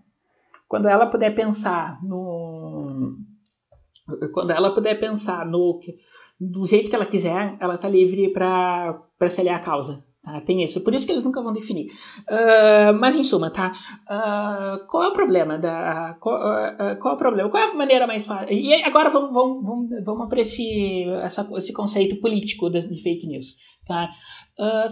Quando 0.67 0.87
ela 0.87 1.07
puder 1.07 1.33
pensar 1.33 1.99
no. 2.03 3.17
Quando 4.33 4.51
ela 4.51 4.73
puder 4.73 4.99
pensar 4.99 5.45
no. 5.45 5.79
Do 6.39 6.65
jeito 6.65 6.89
que 6.89 6.95
ela 6.95 7.05
quiser, 7.05 7.57
ela 7.59 7.75
está 7.75 7.89
livre 7.89 8.31
para 8.31 9.29
se 9.29 9.41
aliar 9.41 9.59
à 9.59 9.63
causa. 9.63 10.03
Tá? 10.23 10.41
Tem 10.41 10.61
isso, 10.61 10.81
por 10.83 10.93
isso 10.93 11.05
que 11.05 11.13
eles 11.13 11.23
nunca 11.23 11.41
vão 11.41 11.53
definir. 11.53 11.87
Uh, 12.29 12.93
mas 12.99 13.15
em 13.15 13.23
suma, 13.23 13.49
tá? 13.49 13.71
Uh, 14.03 14.85
qual 14.87 15.03
é 15.03 15.07
o 15.07 15.13
problema? 15.13 15.57
Da, 15.57 16.17
qual, 16.19 16.35
uh, 16.35 16.99
qual, 16.99 17.13
é 17.13 17.15
o 17.15 17.17
problema? 17.17 17.49
Qual 17.49 17.63
é 17.63 17.71
a 17.71 17.73
maneira 17.73 18.05
mais 18.05 18.27
fácil? 18.27 18.51
E 18.51 18.73
agora 18.83 19.09
vamos, 19.09 19.31
vamos, 19.31 19.63
vamos, 19.63 19.89
vamos 20.03 20.27
para 20.27 20.41
esse, 20.41 21.05
essa, 21.23 21.49
esse 21.55 21.71
conceito 21.71 22.17
político 22.17 22.69
de, 22.69 22.81
de 22.87 23.01
fake 23.01 23.27
news. 23.27 23.55
Tá? 23.87 24.07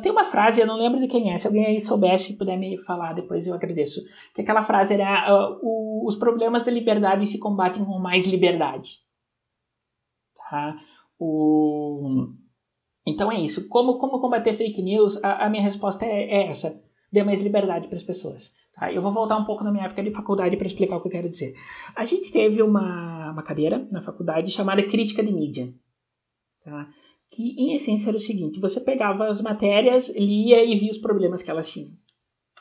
tem 0.02 0.12
uma 0.12 0.24
frase, 0.24 0.60
eu 0.60 0.66
não 0.66 0.76
lembro 0.76 1.00
de 1.00 1.08
quem 1.08 1.32
é, 1.32 1.38
se 1.38 1.46
alguém 1.46 1.68
aí 1.68 1.80
soubesse 1.80 2.34
e 2.34 2.36
puder 2.36 2.58
me 2.58 2.82
falar 2.82 3.14
depois 3.14 3.46
eu 3.46 3.54
agradeço. 3.54 4.02
Que 4.34 4.42
aquela 4.42 4.64
frase 4.64 4.96
era: 4.96 5.28
os 5.62 6.16
problemas 6.16 6.66
da 6.66 6.72
liberdade 6.72 7.28
se 7.28 7.38
combatem 7.38 7.86
com 7.86 8.00
mais 8.00 8.26
liberdade. 8.26 9.02
Tá? 10.50 10.78
O 11.20 12.30
então 13.08 13.32
é 13.32 13.40
isso. 13.40 13.70
Como, 13.70 13.98
como 13.98 14.20
combater 14.20 14.54
fake 14.54 14.82
news? 14.82 15.24
A, 15.24 15.46
a 15.46 15.50
minha 15.50 15.64
resposta 15.64 16.06
é, 16.06 16.24
é, 16.24 16.48
essa. 16.48 16.78
Dê 17.12 17.24
mais 17.24 17.42
liberdade 17.42 17.88
para 17.88 17.96
as 17.96 18.04
pessoas. 18.04 18.52
Tá? 18.74 18.92
Eu 18.92 19.02
vou 19.02 19.14
voltar 19.14 19.38
um 19.38 19.46
pouco 19.46 19.64
na 19.64 19.72
minha 19.72 19.86
época 19.86 20.04
de 20.04 20.12
faculdade 20.12 20.58
para 20.58 20.68
explicar 20.68 20.98
o 20.98 21.02
que 21.02 21.08
eu 21.08 21.12
quero 21.12 21.30
dizer. 21.30 21.56
A 21.96 22.04
gente 22.04 22.32
teve 22.32 22.62
uma, 22.62 23.32
uma 23.32 23.44
cadeira 23.44 23.88
na 23.90 24.02
faculdade 24.02 24.52
chamada 24.52 24.84
Crítica 24.84 25.24
de 25.24 25.32
Mídia. 25.32 25.74
Tá? 26.66 26.90
Que, 27.32 27.56
em 27.58 27.74
essência, 27.74 28.10
era 28.10 28.18
o 28.18 28.20
seguinte: 28.20 28.60
você 28.60 28.82
pegava 28.82 29.30
as 29.30 29.40
matérias, 29.40 30.10
lia 30.10 30.66
e 30.66 30.78
via 30.78 30.92
os 30.92 30.98
problemas 30.98 31.42
que 31.42 31.50
elas 31.50 31.70
tinham 31.70 31.92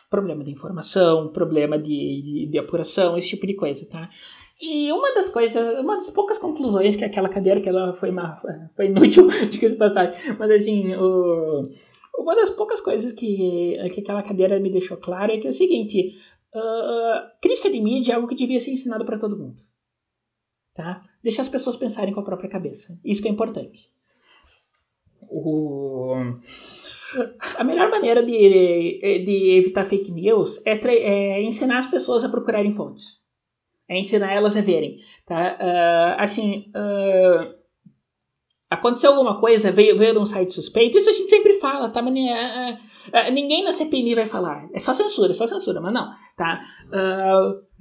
problema 0.08 0.44
de 0.44 0.52
informação, 0.52 1.32
problema 1.32 1.78
de, 1.78 2.22
de, 2.22 2.48
de, 2.50 2.58
apuração, 2.58 3.18
esse 3.18 3.30
tipo 3.30 3.46
de 3.46 3.54
coisa, 3.54 3.86
tá? 3.88 4.08
E 4.60 4.90
uma 4.90 5.14
das 5.14 5.28
coisas, 5.28 5.78
uma 5.78 5.96
das 5.96 6.08
poucas 6.08 6.38
conclusões 6.38 6.96
que 6.96 7.04
aquela 7.04 7.28
cadeira, 7.28 7.60
que 7.60 7.68
ela 7.68 7.92
foi, 7.92 8.08
uma, 8.08 8.40
foi 8.74 8.86
inútil, 8.86 9.28
de 9.50 9.58
que 9.58 9.70
passagem, 9.70 10.14
mas 10.38 10.50
assim, 10.50 10.94
o, 10.94 11.68
uma 12.18 12.34
das 12.34 12.50
poucas 12.50 12.80
coisas 12.80 13.12
que, 13.12 13.76
que 13.92 14.00
aquela 14.00 14.22
cadeira 14.22 14.58
me 14.58 14.70
deixou 14.70 14.96
claro 14.96 15.32
é 15.32 15.38
que 15.38 15.46
é 15.46 15.50
o 15.50 15.52
seguinte, 15.52 16.16
uh, 16.54 17.40
crítica 17.42 17.70
de 17.70 17.78
mídia 17.80 18.12
é 18.12 18.16
algo 18.16 18.26
que 18.26 18.34
devia 18.34 18.58
ser 18.58 18.70
ensinado 18.70 19.04
para 19.04 19.18
todo 19.18 19.36
mundo, 19.36 19.60
tá? 20.74 21.02
Deixar 21.22 21.42
as 21.42 21.50
pessoas 21.50 21.76
pensarem 21.76 22.14
com 22.14 22.20
a 22.20 22.24
própria 22.24 22.48
cabeça, 22.48 22.98
isso 23.04 23.20
que 23.20 23.28
é 23.28 23.30
importante. 23.30 23.90
O... 25.28 26.14
A 27.56 27.62
melhor 27.62 27.90
maneira 27.90 28.22
de, 28.22 29.22
de 29.24 29.50
evitar 29.58 29.84
fake 29.84 30.10
news 30.10 30.62
é, 30.64 30.72
é 30.72 31.42
ensinar 31.42 31.78
as 31.78 31.86
pessoas 31.86 32.24
a 32.24 32.28
procurarem 32.28 32.72
fontes 32.72 33.25
é 33.88 33.98
ensinar 33.98 34.32
elas 34.32 34.56
a 34.56 34.60
verem, 34.60 34.98
tá? 35.24 35.56
Uh, 35.60 36.20
assim, 36.20 36.70
uh, 36.70 37.54
aconteceu 38.68 39.10
alguma 39.10 39.40
coisa, 39.40 39.70
veio, 39.70 39.96
veio 39.96 40.20
um 40.20 40.26
site 40.26 40.52
suspeito, 40.52 40.98
isso 40.98 41.08
a 41.08 41.12
gente 41.12 41.30
sempre 41.30 41.54
fala, 41.60 41.88
tá? 41.90 42.02
Mas, 42.02 42.12
uh, 42.12 43.32
ninguém 43.32 43.62
na 43.62 43.70
CPMI 43.70 44.16
vai 44.16 44.26
falar, 44.26 44.68
é 44.72 44.78
só 44.80 44.92
censura, 44.92 45.30
é 45.30 45.34
só 45.34 45.46
censura, 45.46 45.80
mas 45.80 45.94
não, 45.94 46.08
tá? 46.36 46.60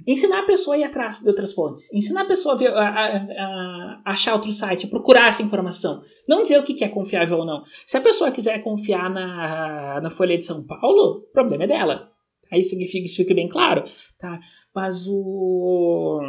ensinar 0.06 0.40
a 0.40 0.46
pessoa 0.46 0.76
a 0.76 0.78
ir 0.78 0.84
atrás 0.84 1.20
de 1.20 1.28
outras 1.28 1.52
fontes, 1.52 1.92
ensinar 1.92 2.22
a 2.22 2.26
pessoa 2.26 2.54
a, 2.54 2.58
ver, 2.58 2.72
a, 2.72 2.88
a, 2.88 4.02
a 4.04 4.10
achar 4.12 4.34
outro 4.34 4.52
site, 4.52 4.86
procurar 4.86 5.28
essa 5.28 5.42
informação, 5.42 6.02
não 6.28 6.42
dizer 6.42 6.60
o 6.60 6.62
que 6.62 6.84
é 6.84 6.88
confiável 6.88 7.38
ou 7.38 7.44
não. 7.44 7.64
Se 7.84 7.96
a 7.96 8.00
pessoa 8.00 8.30
quiser 8.30 8.62
confiar 8.62 9.10
na, 9.10 10.00
na 10.00 10.10
Folha 10.10 10.38
de 10.38 10.44
São 10.44 10.64
Paulo, 10.64 11.24
o 11.28 11.32
problema 11.32 11.64
é 11.64 11.66
dela, 11.66 12.12
Aí 12.52 12.60
isso 12.60 13.16
fica 13.16 13.34
bem 13.34 13.48
claro, 13.48 13.84
tá? 14.18 14.38
Mas 14.74 15.06
o 15.08 16.20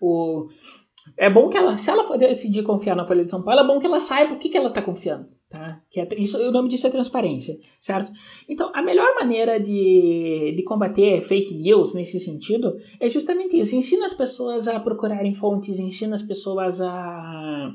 o 0.00 0.48
é 1.18 1.28
bom 1.28 1.48
que 1.48 1.56
ela, 1.56 1.76
se 1.76 1.90
ela 1.90 2.04
for 2.04 2.16
decidir 2.16 2.62
confiar 2.62 2.96
na 2.96 3.06
Folha 3.06 3.24
de 3.24 3.30
São 3.30 3.42
Paulo, 3.42 3.60
é 3.60 3.66
bom 3.66 3.78
que 3.78 3.86
ela 3.86 4.00
saiba 4.00 4.34
o 4.34 4.38
que, 4.38 4.48
que 4.48 4.56
ela 4.56 4.68
está 4.68 4.80
confiando, 4.80 5.28
tá? 5.50 5.82
Que 5.90 6.00
é, 6.00 6.08
isso, 6.16 6.38
o 6.38 6.50
nome 6.50 6.68
disso 6.68 6.86
é 6.86 6.90
transparência, 6.90 7.58
certo? 7.80 8.10
Então, 8.48 8.70
a 8.74 8.82
melhor 8.82 9.14
maneira 9.14 9.60
de, 9.60 10.54
de 10.56 10.62
combater 10.62 11.20
fake 11.22 11.54
news 11.54 11.94
nesse 11.94 12.18
sentido 12.18 12.76
é 12.98 13.10
justamente 13.10 13.58
isso. 13.58 13.76
Ensina 13.76 14.06
as 14.06 14.14
pessoas 14.14 14.66
a 14.66 14.80
procurarem 14.80 15.34
fontes, 15.34 15.78
ensina 15.78 16.14
as 16.14 16.22
pessoas 16.22 16.80
a 16.80 17.74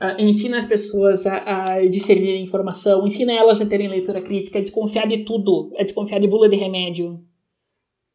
Uh, 0.00 0.20
ensina 0.20 0.58
as 0.58 0.64
pessoas 0.64 1.26
a, 1.26 1.74
a 1.74 1.86
discernir 1.86 2.40
informação, 2.40 3.06
ensina 3.06 3.32
elas 3.32 3.60
a 3.60 3.66
terem 3.66 3.88
leitura 3.88 4.22
crítica, 4.22 4.58
a 4.58 4.62
desconfiar 4.62 5.06
de 5.06 5.24
tudo, 5.24 5.70
a 5.78 5.82
desconfiar 5.82 6.20
de 6.20 6.28
bula 6.28 6.48
de 6.48 6.56
remédio. 6.56 7.22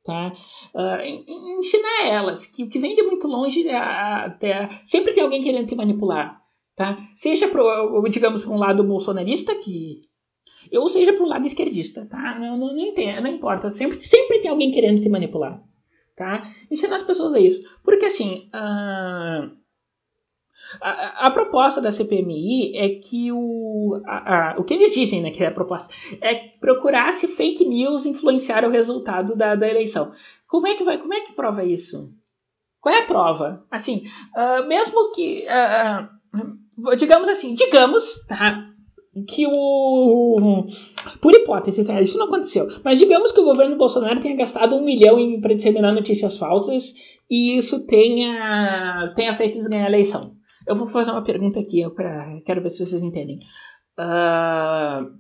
Tá? 0.03 0.33
Uh, 0.73 1.59
ensina 1.59 2.03
elas 2.05 2.45
que 2.45 2.63
o 2.63 2.69
que 2.69 2.79
vem 2.79 2.95
de 2.95 3.03
muito 3.03 3.27
longe 3.27 3.67
até 3.69 4.69
sempre 4.85 5.13
tem 5.13 5.23
alguém 5.23 5.43
querendo 5.43 5.67
te 5.67 5.75
manipular. 5.75 6.41
Tá? 6.75 6.97
Seja, 7.15 7.47
pro, 7.47 8.07
digamos, 8.09 8.43
para 8.43 8.53
um 8.53 8.57
lado 8.57 8.83
bolsonarista, 8.83 9.55
que 9.55 10.01
ou 10.73 10.87
seja 10.89 11.13
para 11.13 11.23
um 11.23 11.27
lado 11.27 11.45
esquerdista. 11.45 12.05
Tá? 12.05 12.37
Não, 12.39 12.57
não, 12.57 12.75
não, 12.75 13.21
não 13.21 13.27
importa, 13.27 13.69
sempre, 13.69 14.01
sempre 14.01 14.39
tem 14.39 14.49
alguém 14.49 14.71
querendo 14.71 15.01
te 15.01 15.09
manipular. 15.09 15.61
Tá? 16.15 16.51
Ensina 16.71 16.95
as 16.95 17.03
pessoas 17.03 17.33
a 17.33 17.39
isso. 17.39 17.61
Porque 17.83 18.05
assim. 18.05 18.49
Uh, 18.53 19.66
a, 20.81 21.27
a, 21.27 21.31
proposta 21.31 21.81
da 21.81 21.91
CPMI 21.91 22.77
é 22.77 22.89
que 22.89 23.31
o, 23.31 24.01
a, 24.05 24.53
a, 24.53 24.59
o 24.59 24.63
que 24.63 24.73
eles 24.73 24.93
dizem, 24.93 25.21
né, 25.21 25.31
que 25.31 25.43
é 25.43 25.47
a 25.47 25.51
proposta, 25.51 25.93
é 26.21 26.35
procurar 26.59 27.11
se 27.11 27.27
fake 27.27 27.65
news 27.65 28.05
influenciar 28.05 28.65
o 28.65 28.69
resultado 28.69 29.35
da, 29.35 29.55
da 29.55 29.67
eleição. 29.67 30.11
Como 30.47 30.67
é 30.67 30.75
que 30.75 30.83
vai? 30.83 30.97
Como 30.97 31.13
é 31.13 31.21
que 31.21 31.33
prova 31.33 31.63
isso? 31.63 32.11
Qual 32.79 32.93
é 32.93 32.99
a 32.99 33.05
prova? 33.05 33.65
Assim, 33.69 34.03
uh, 34.35 34.65
mesmo 34.67 35.11
que, 35.11 35.45
uh, 35.45 36.95
digamos 36.95 37.27
assim, 37.27 37.53
digamos, 37.53 38.25
tá? 38.27 38.65
Que 39.27 39.47
o. 39.47 40.67
Por 41.19 41.33
hipótese, 41.33 41.83
tá? 41.83 41.99
isso 41.99 42.19
não 42.19 42.27
aconteceu. 42.27 42.67
Mas 42.83 42.99
digamos 42.99 43.31
que 43.31 43.39
o 43.39 43.45
governo 43.45 43.75
Bolsonaro 43.75 44.19
tenha 44.19 44.35
gastado 44.35 44.75
um 44.75 44.85
milhão 44.85 45.41
para 45.41 45.55
disseminar 45.55 45.91
notícias 45.91 46.37
falsas 46.37 46.93
e 47.29 47.57
isso 47.57 47.85
tenha, 47.87 49.11
tenha 49.15 49.33
feito 49.33 49.55
eles 49.55 49.67
ganhar 49.67 49.85
a 49.85 49.89
eleição. 49.89 50.36
Eu 50.67 50.75
vou 50.75 50.85
fazer 50.85 51.11
uma 51.11 51.23
pergunta 51.23 51.59
aqui, 51.59 51.89
pra, 51.91 52.41
quero 52.41 52.61
ver 52.61 52.69
se 52.69 52.85
vocês 52.85 53.01
entendem. 53.01 53.39
Uh, 53.97 55.17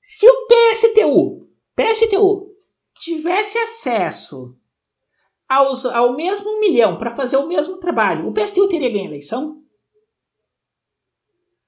se 0.00 0.28
o 0.28 0.46
PSTU, 0.48 1.48
PSTU 1.76 2.52
tivesse 2.98 3.56
acesso 3.58 4.56
aos, 5.48 5.84
ao 5.86 6.16
mesmo 6.16 6.58
milhão 6.58 6.98
para 6.98 7.12
fazer 7.12 7.36
o 7.36 7.46
mesmo 7.46 7.78
trabalho, 7.78 8.28
o 8.28 8.32
PSTU 8.32 8.68
teria 8.68 8.90
ganho 8.90 9.04
a 9.04 9.08
eleição? 9.08 9.62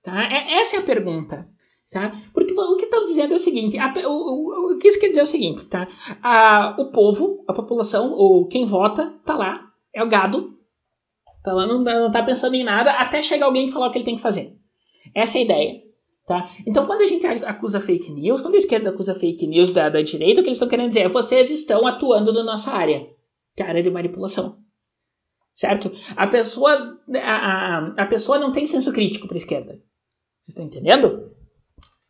Tá? 0.03 0.24
É, 0.24 0.55
essa 0.55 0.76
é 0.76 0.79
a 0.81 0.85
pergunta. 0.85 1.49
Tá? 1.93 2.12
Porque 2.35 2.53
o 2.53 2.76
que 2.76 2.85
estão 2.85 3.05
dizendo 3.05 3.33
é 3.33 3.37
o 3.37 3.41
seguinte: 3.41 3.79
a, 3.79 3.95
o, 4.07 4.11
o, 4.11 4.74
o, 4.74 4.79
que 4.79 4.89
isso 4.89 5.01
quer 5.01 5.09
dizer 5.09 5.20
é 5.20 5.22
o 5.22 5.26
seguinte: 5.26 5.66
tá? 5.69 5.86
a, 6.20 6.77
o 6.78 6.90
povo, 6.90 7.44
a 7.47 7.52
população, 7.52 8.12
ou 8.12 8.47
quem 8.47 8.66
vota, 8.66 9.15
tá 9.24 9.36
lá, 9.36 9.73
é 9.94 10.02
o 10.02 10.09
gado, 10.09 10.57
Tá 11.49 11.55
lá, 11.55 11.66
não, 11.66 11.83
não 11.83 12.11
tá 12.12 12.23
pensando 12.23 12.57
em 12.57 12.62
nada 12.62 12.93
até 12.93 13.23
chegar 13.23 13.47
alguém 13.47 13.69
e 13.69 13.73
falar 13.73 13.87
o 13.87 13.91
que 13.91 13.97
ele 13.97 14.05
tem 14.05 14.16
que 14.16 14.20
fazer. 14.20 14.55
Essa 15.15 15.39
é 15.39 15.41
a 15.41 15.45
ideia. 15.45 15.83
Tá? 16.27 16.51
Então, 16.66 16.87
quando 16.87 17.01
a 17.01 17.07
gente 17.07 17.27
acusa 17.27 17.81
fake 17.81 18.12
news, 18.12 18.43
quando 18.43 18.57
a 18.57 18.59
esquerda 18.59 18.91
acusa 18.91 19.15
fake 19.15 19.47
news 19.47 19.70
da, 19.70 19.89
da 19.89 20.03
direita, 20.03 20.41
o 20.41 20.45
que 20.45 20.51
eles 20.51 20.59
estão 20.59 20.69
querendo 20.69 20.89
dizer 20.89 21.07
é 21.07 21.09
vocês 21.09 21.49
estão 21.49 21.87
atuando 21.87 22.35
na 22.35 22.45
nossa 22.45 22.70
área, 22.70 23.07
que 23.57 23.62
é 23.62 23.65
a 23.65 23.69
área 23.70 23.83
de 23.83 23.89
manipulação. 23.89 24.59
Certo? 25.55 25.91
A 26.15 26.27
pessoa, 26.27 26.99
a, 27.15 27.35
a, 27.35 27.95
a 27.97 28.07
pessoa 28.07 28.37
não 28.37 28.53
tem 28.53 28.66
senso 28.66 28.93
crítico 28.93 29.27
para 29.27 29.37
a 29.37 29.39
esquerda. 29.39 29.73
Vocês 30.39 30.49
estão 30.49 30.66
entendendo? 30.66 31.33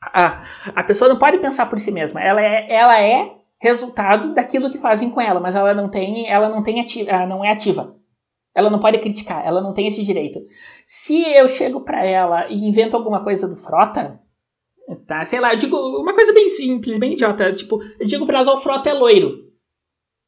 A, 0.03 0.45
a 0.75 0.83
pessoa 0.83 1.09
não 1.09 1.19
pode 1.21 1.39
pensar 1.39 1.71
por 1.71 1.79
si 1.79 1.93
mesma. 1.93 2.21
Ela 2.21 2.43
é, 2.43 2.75
ela 2.75 3.01
é 3.01 3.37
resultado 3.61 4.35
daquilo 4.35 4.69
que 4.69 4.79
fazem 4.79 5.13
com 5.13 5.21
ela, 5.21 5.39
mas 5.39 5.55
ela 5.55 5.73
não 5.73 5.89
tem, 5.89 6.29
ela 6.29 6.49
não 6.49 6.65
tem 6.65 6.81
ativa, 6.81 7.25
não 7.25 7.45
é 7.45 7.53
ativa. 7.53 7.97
Ela 8.59 8.71
não 8.71 8.81
pode 8.81 8.99
criticar, 8.99 9.47
ela 9.47 9.61
não 9.61 9.73
tem 9.73 9.87
esse 9.87 10.03
direito. 10.03 10.41
Se 10.85 11.23
eu 11.33 11.47
chego 11.47 11.83
para 11.83 12.05
ela 12.05 12.49
e 12.49 12.57
invento 12.57 12.97
alguma 12.97 13.23
coisa 13.23 13.47
do 13.47 13.55
Frota, 13.55 14.19
tá? 15.07 15.25
Sei 15.25 15.39
lá, 15.39 15.53
eu 15.55 15.59
digo 15.59 15.77
uma 15.77 16.13
coisa 16.13 16.33
bem 16.33 16.49
simples, 16.49 16.99
bem 16.99 17.13
idiota, 17.13 17.53
tipo, 17.53 17.81
eu 18.01 18.05
digo 18.05 18.27
para 18.27 18.41
ela, 18.41 18.57
o 18.57 18.61
Frota 18.61 18.91
é 18.91 18.95
loiro. 18.95 19.47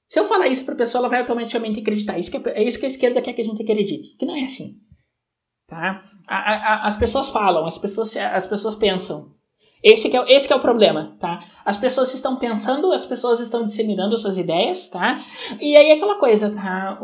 Se 0.07 0.21
eu 0.21 0.27
falar 0.27 0.47
isso 0.47 0.65
pra 0.65 0.77
pessoa, 0.77 1.01
ela 1.01 1.09
vai 1.09 1.19
automaticamente 1.19 1.81
acreditar. 1.81 2.21
Isso 2.21 2.31
que 2.31 2.37
é, 2.37 2.63
é 2.63 2.63
isso 2.63 2.79
que 2.79 2.87
a 2.87 2.89
esquerda 2.89 3.21
quer 3.21 3.33
que 3.33 3.43
a 3.43 3.45
gente 3.45 3.65
acredite, 3.65 4.17
que 4.17 4.25
não 4.25 4.37
é 4.37 4.45
assim. 4.45 4.77
Tá? 5.67 6.05
A, 6.29 6.37
a, 6.37 6.87
as 6.87 6.97
pessoas 6.97 7.31
falam, 7.31 7.67
as 7.67 7.79
pessoas, 7.79 8.17
as 8.17 8.47
pessoas 8.47 8.77
pensam. 8.77 9.33
Esse 9.83 10.15
é, 10.17 10.37
esse 10.37 10.53
é 10.53 10.55
o 10.55 10.61
problema, 10.61 11.17
tá? 11.19 11.43
As 11.65 11.77
pessoas 11.77 12.15
estão 12.15 12.37
pensando, 12.37 12.93
as 12.93 13.07
pessoas 13.07 13.41
estão 13.41 13.67
disseminando 13.67 14.17
suas 14.17 14.39
ideias, 14.39 14.89
tá? 14.89 15.19
E 15.61 15.75
aí 15.75 15.91
é 15.91 15.95
aquela 15.95 16.17
coisa, 16.17 16.55
tá? 16.55 16.99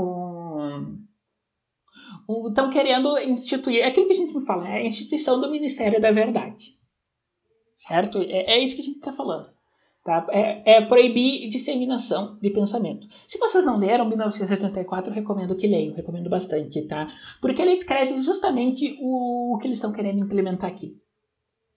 Estão 2.49 2.71
querendo 2.71 3.17
instituir, 3.19 3.81
é 3.81 3.87
aquilo 3.87 4.07
que 4.07 4.13
a 4.13 4.17
gente 4.17 4.35
me 4.35 4.45
fala, 4.45 4.69
é 4.69 4.79
a 4.79 4.85
instituição 4.85 5.41
do 5.41 5.51
Ministério 5.51 6.01
da 6.01 6.11
Verdade. 6.11 6.77
Certo? 7.77 8.19
É, 8.19 8.55
é 8.55 8.59
isso 8.59 8.75
que 8.75 8.83
a 8.83 8.85
gente 8.85 8.99
está 8.99 9.13
falando. 9.13 9.49
Tá? 10.05 10.25
É, 10.31 10.77
é, 10.77 10.87
proibir 10.87 11.49
disseminação 11.49 12.39
de 12.41 12.49
pensamento. 12.51 13.09
Se 13.27 13.39
vocês 13.39 13.65
não 13.65 13.77
leram 13.77 14.09
1984, 14.09 15.11
eu 15.11 15.15
recomendo 15.15 15.57
que 15.57 15.67
leiam, 15.67 15.95
recomendo 15.95 16.31
bastante, 16.31 16.83
tá? 16.83 17.09
Porque 17.41 17.61
ele 17.61 17.73
escreve 17.73 18.21
justamente 18.21 18.97
o, 19.01 19.55
o 19.55 19.59
que 19.59 19.67
eles 19.67 19.79
estão 19.79 19.93
querendo 19.93 20.21
implementar 20.21 20.71
aqui. 20.71 20.97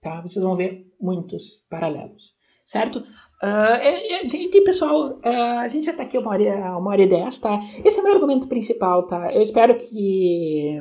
Tá? 0.00 0.20
Vocês 0.20 0.44
vão 0.44 0.56
ver 0.56 0.94
muitos 1.00 1.64
paralelos, 1.68 2.32
certo? 2.64 2.98
Uh, 3.42 4.28
gente, 4.28 4.60
pessoal, 4.62 5.18
uh, 5.24 5.58
a 5.60 5.68
gente 5.68 5.86
já 5.86 5.92
está 5.92 6.02
aqui 6.02 6.18
uma 6.18 6.30
hora, 6.30 6.78
uma 6.78 6.90
hora 6.90 7.02
e 7.02 7.06
dez, 7.06 7.38
tá? 7.38 7.58
Esse 7.84 7.98
é 7.98 8.00
o 8.00 8.04
meu 8.04 8.14
argumento 8.14 8.48
principal, 8.48 9.06
tá? 9.06 9.32
Eu 9.32 9.40
espero 9.40 9.76
que 9.76 10.78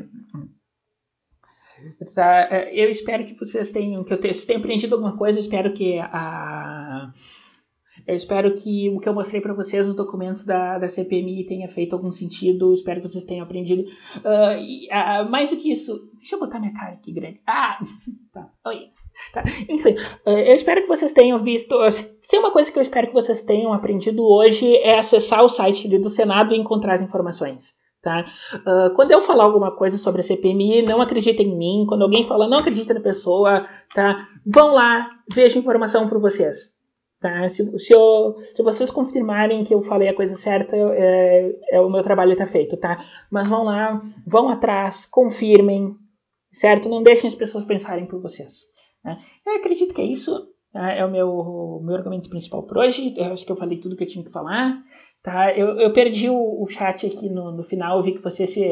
Tá? 2.14 2.48
É, 2.52 2.72
eu 2.74 2.90
espero 2.90 3.26
que 3.26 3.34
vocês 3.34 3.72
tenham, 3.72 4.04
que 4.04 4.14
eu 4.14 4.20
tenha, 4.20 4.34
tenham 4.34 4.60
aprendido 4.60 4.96
alguma 4.96 5.18
coisa. 5.18 5.40
Espero 5.40 5.74
que 5.74 6.00
a, 6.00 7.12
eu 8.08 8.16
espero 8.16 8.54
que 8.54 8.90
o 8.90 9.00
que 9.00 9.08
eu 9.08 9.14
mostrei 9.14 9.42
para 9.42 9.54
vocês, 9.54 9.88
os 9.88 9.96
documentos 9.96 10.46
da, 10.46 10.78
da 10.78 10.88
CPMI, 10.88 11.46
tenha 11.46 11.68
feito 11.68 11.94
algum 11.94 12.12
sentido. 12.12 12.74
Espero 12.74 13.02
que 13.02 13.10
vocês 13.10 13.24
tenham 13.24 13.44
aprendido. 13.44 13.84
Uh, 13.84 14.58
e, 14.60 14.88
uh, 14.88 15.30
mais 15.30 15.50
do 15.52 15.58
que 15.58 15.72
isso, 15.72 16.10
deixa 16.18 16.36
eu 16.36 16.40
botar 16.40 16.60
minha 16.60 16.74
cara 16.74 16.94
aqui 16.94 17.12
grande. 17.12 17.40
Ah, 17.46 17.80
tá. 18.34 18.50
Oi. 18.68 18.90
Tá. 19.34 19.44
Enfim, 19.68 19.96
uh, 20.26 20.30
eu 20.30 20.56
espero 20.56 20.82
que 20.82 20.88
vocês 20.88 21.14
tenham 21.14 21.40
visto. 21.44 21.76
Se 21.92 22.18
tem 22.30 22.40
uma 22.40 22.52
coisa 22.52 22.72
que 22.72 22.78
eu 22.78 22.84
espero 22.84 23.08
que 23.08 23.14
vocês 23.14 23.42
tenham 23.42 23.74
aprendido 23.74 24.24
hoje 24.24 24.76
é 24.78 24.98
acessar 24.98 25.44
o 25.44 25.50
site 25.50 25.88
do 25.88 26.10
Senado 26.10 26.54
e 26.54 26.58
encontrar 26.58 26.94
as 26.94 27.02
informações. 27.02 27.78
Tá? 28.02 28.24
Uh, 28.54 28.96
quando 28.96 29.12
eu 29.12 29.22
falar 29.22 29.44
alguma 29.44 29.76
coisa 29.76 29.98
sobre 29.98 30.22
a 30.22 30.24
CPMI, 30.24 30.84
não 30.84 31.02
acreditem 31.02 31.48
em 31.48 31.58
mim. 31.58 31.86
Quando 31.88 32.04
alguém 32.04 32.26
fala, 32.26 32.48
não 32.48 32.60
acredita 32.60 32.94
na 32.94 33.02
pessoa, 33.02 33.68
tá? 33.94 34.28
vão 34.46 34.74
lá, 34.74 35.10
vejam 35.34 35.60
informação 35.62 36.08
por 36.08 36.20
vocês. 36.20 36.74
Tá? 37.20 37.50
Se, 37.50 37.78
se, 37.78 37.94
eu, 37.94 38.36
se, 38.56 38.64
vocês 38.64 38.90
confirmarem 38.90 39.64
que 39.66 39.74
eu 39.74 39.82
falei 39.82 40.08
a 40.08 40.16
coisa 40.16 40.36
certa, 40.36 40.76
é, 40.78 41.52
é 41.72 41.82
o 41.82 41.90
meu 41.90 42.02
trabalho 42.02 42.32
está 42.32 42.46
feito, 42.46 42.78
tá? 42.78 43.04
Mas 43.30 43.50
vão 43.50 43.64
lá, 43.64 44.02
vão 44.26 44.48
atrás, 44.48 45.06
confirmem, 45.06 45.96
certo? 46.50 46.88
Não 46.88 47.04
deixem 47.04 47.28
as 47.28 47.36
pessoas 47.36 47.66
pensarem 47.66 48.06
por 48.06 48.22
vocês. 48.22 48.62
Né? 49.04 49.18
Eu 49.46 49.56
acredito 49.56 49.94
que 49.94 50.02
é 50.02 50.06
isso. 50.06 50.48
Tá? 50.72 50.94
É 50.94 51.04
o 51.04 51.12
meu, 51.12 51.30
o 51.30 51.84
meu 51.84 51.96
argumento 51.96 52.30
principal 52.30 52.64
por 52.64 52.78
hoje. 52.78 53.14
Eu 53.18 53.34
acho 53.34 53.46
que 53.46 53.52
eu 53.52 53.58
falei 53.58 53.80
tudo 53.80 53.98
que 53.98 54.04
eu 54.04 54.08
tinha 54.08 54.24
que 54.24 54.32
falar. 54.32 54.82
Tá? 55.22 55.54
Eu, 55.54 55.78
eu 55.78 55.92
perdi 55.92 56.30
o, 56.30 56.62
o 56.62 56.66
chat 56.68 57.06
aqui 57.06 57.30
no, 57.30 57.52
no 57.52 57.64
final, 57.64 57.98
eu 57.98 58.04
vi 58.04 58.14
que 58.14 58.24
você 58.24 58.48
se. 58.48 58.64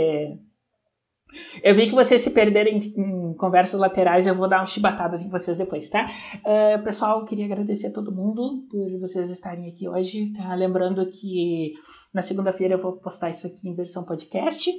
Eu 1.63 1.75
vi 1.75 1.87
que 1.87 1.95
vocês 1.95 2.21
se 2.21 2.31
perderem 2.31 2.93
em, 2.95 3.33
conversas 3.33 3.79
laterais, 3.79 4.25
eu 4.25 4.35
vou 4.35 4.47
dar 4.47 4.59
umas 4.59 4.71
chibatadas 4.71 5.21
em 5.21 5.29
vocês 5.29 5.57
depois, 5.57 5.89
tá? 5.89 6.07
Uh, 6.37 6.83
pessoal, 6.83 7.23
queria 7.25 7.45
agradecer 7.45 7.87
a 7.87 7.93
todo 7.93 8.11
mundo 8.11 8.65
por 8.69 8.99
vocês 8.99 9.29
estarem 9.29 9.67
aqui 9.67 9.87
hoje, 9.87 10.31
tá? 10.33 10.55
Lembrando 10.55 11.05
que 11.09 11.73
na 12.13 12.21
segunda-feira 12.21 12.75
eu 12.75 12.81
vou 12.81 12.93
postar 12.93 13.29
isso 13.29 13.47
aqui 13.47 13.67
em 13.67 13.75
versão 13.75 14.03
podcast 14.03 14.71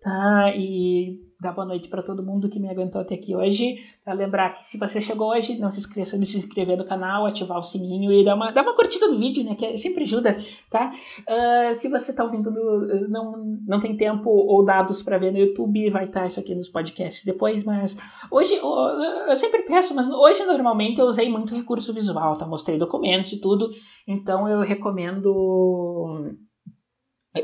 tá? 0.00 0.52
E 0.54 1.28
dar 1.40 1.52
boa 1.52 1.66
noite 1.66 1.88
para 1.88 2.02
todo 2.02 2.22
mundo 2.22 2.48
que 2.48 2.58
me 2.58 2.68
aguentou 2.68 3.00
até 3.00 3.14
aqui 3.14 3.34
hoje. 3.34 3.76
Tá? 4.04 4.12
Lembrar 4.12 4.54
que 4.54 4.62
se 4.62 4.78
você 4.78 5.00
chegou 5.00 5.30
hoje, 5.30 5.58
não 5.58 5.70
se 5.70 5.80
esqueça 5.80 6.18
de 6.18 6.26
se 6.26 6.38
inscrever 6.38 6.76
no 6.76 6.84
canal, 6.84 7.26
ativar 7.26 7.58
o 7.58 7.62
sininho 7.62 8.12
e 8.12 8.24
dar 8.24 8.34
uma, 8.34 8.50
dar 8.50 8.62
uma 8.62 8.74
curtida 8.74 9.08
no 9.08 9.18
vídeo, 9.18 9.44
né? 9.44 9.54
Que 9.54 9.76
sempre 9.78 10.04
ajuda, 10.04 10.36
tá? 10.70 10.90
Uh, 11.20 11.74
se 11.74 11.88
você 11.88 12.14
tá 12.14 12.24
ouvindo, 12.24 12.50
no, 12.50 13.08
não, 13.08 13.58
não 13.66 13.80
tem 13.80 13.96
tempo 13.96 14.28
ou 14.28 14.64
dados 14.64 15.02
para 15.02 15.18
ver 15.18 15.32
no 15.32 15.38
YouTube, 15.38 15.90
vai 15.90 16.06
estar 16.06 16.20
tá 16.20 16.26
isso 16.26 16.40
aqui 16.40 16.54
nos 16.54 16.68
podcasts 16.68 17.24
depois, 17.24 17.64
mas 17.64 17.96
hoje, 18.30 18.54
eu 18.56 19.36
sempre 19.36 19.62
peço, 19.62 19.94
mas 19.94 20.08
hoje 20.08 20.44
normalmente 20.44 21.00
eu 21.00 21.06
usei 21.06 21.28
muito 21.28 21.54
recurso 21.54 21.94
visual, 21.94 22.36
tá? 22.36 22.46
Mostrei 22.46 22.78
documentos 22.78 23.32
e 23.32 23.40
tudo, 23.40 23.70
então 24.06 24.48
eu 24.48 24.60
recomendo 24.60 26.34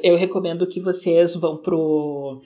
eu 0.03 0.16
recomendo 0.16 0.66
que 0.66 0.81
vocês 0.81 1.35
vão 1.35 1.59
pro 1.59 2.41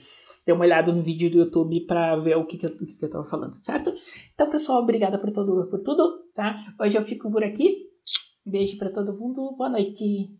dê 0.45 0.53
uma 0.53 0.65
olhada 0.65 0.91
no 0.91 1.01
vídeo 1.01 1.29
do 1.29 1.37
YouTube 1.39 1.85
para 1.85 2.15
ver 2.17 2.35
o 2.35 2.45
que, 2.45 2.57
que, 2.57 2.65
eu, 2.65 2.75
que, 2.75 2.85
que 2.85 3.05
eu 3.05 3.09
tava 3.09 3.23
falando, 3.23 3.53
certo? 3.53 3.93
Então, 4.33 4.49
pessoal, 4.49 4.81
obrigada 4.81 5.19
por, 5.19 5.31
todo, 5.31 5.69
por 5.69 5.81
tudo, 5.81 6.23
tá? 6.33 6.57
Hoje 6.79 6.97
eu 6.97 7.03
fico 7.03 7.29
por 7.29 7.43
aqui. 7.43 7.87
Beijo 8.43 8.77
para 8.77 8.89
todo 8.89 9.17
mundo. 9.17 9.55
Boa 9.55 9.69
noite. 9.69 10.38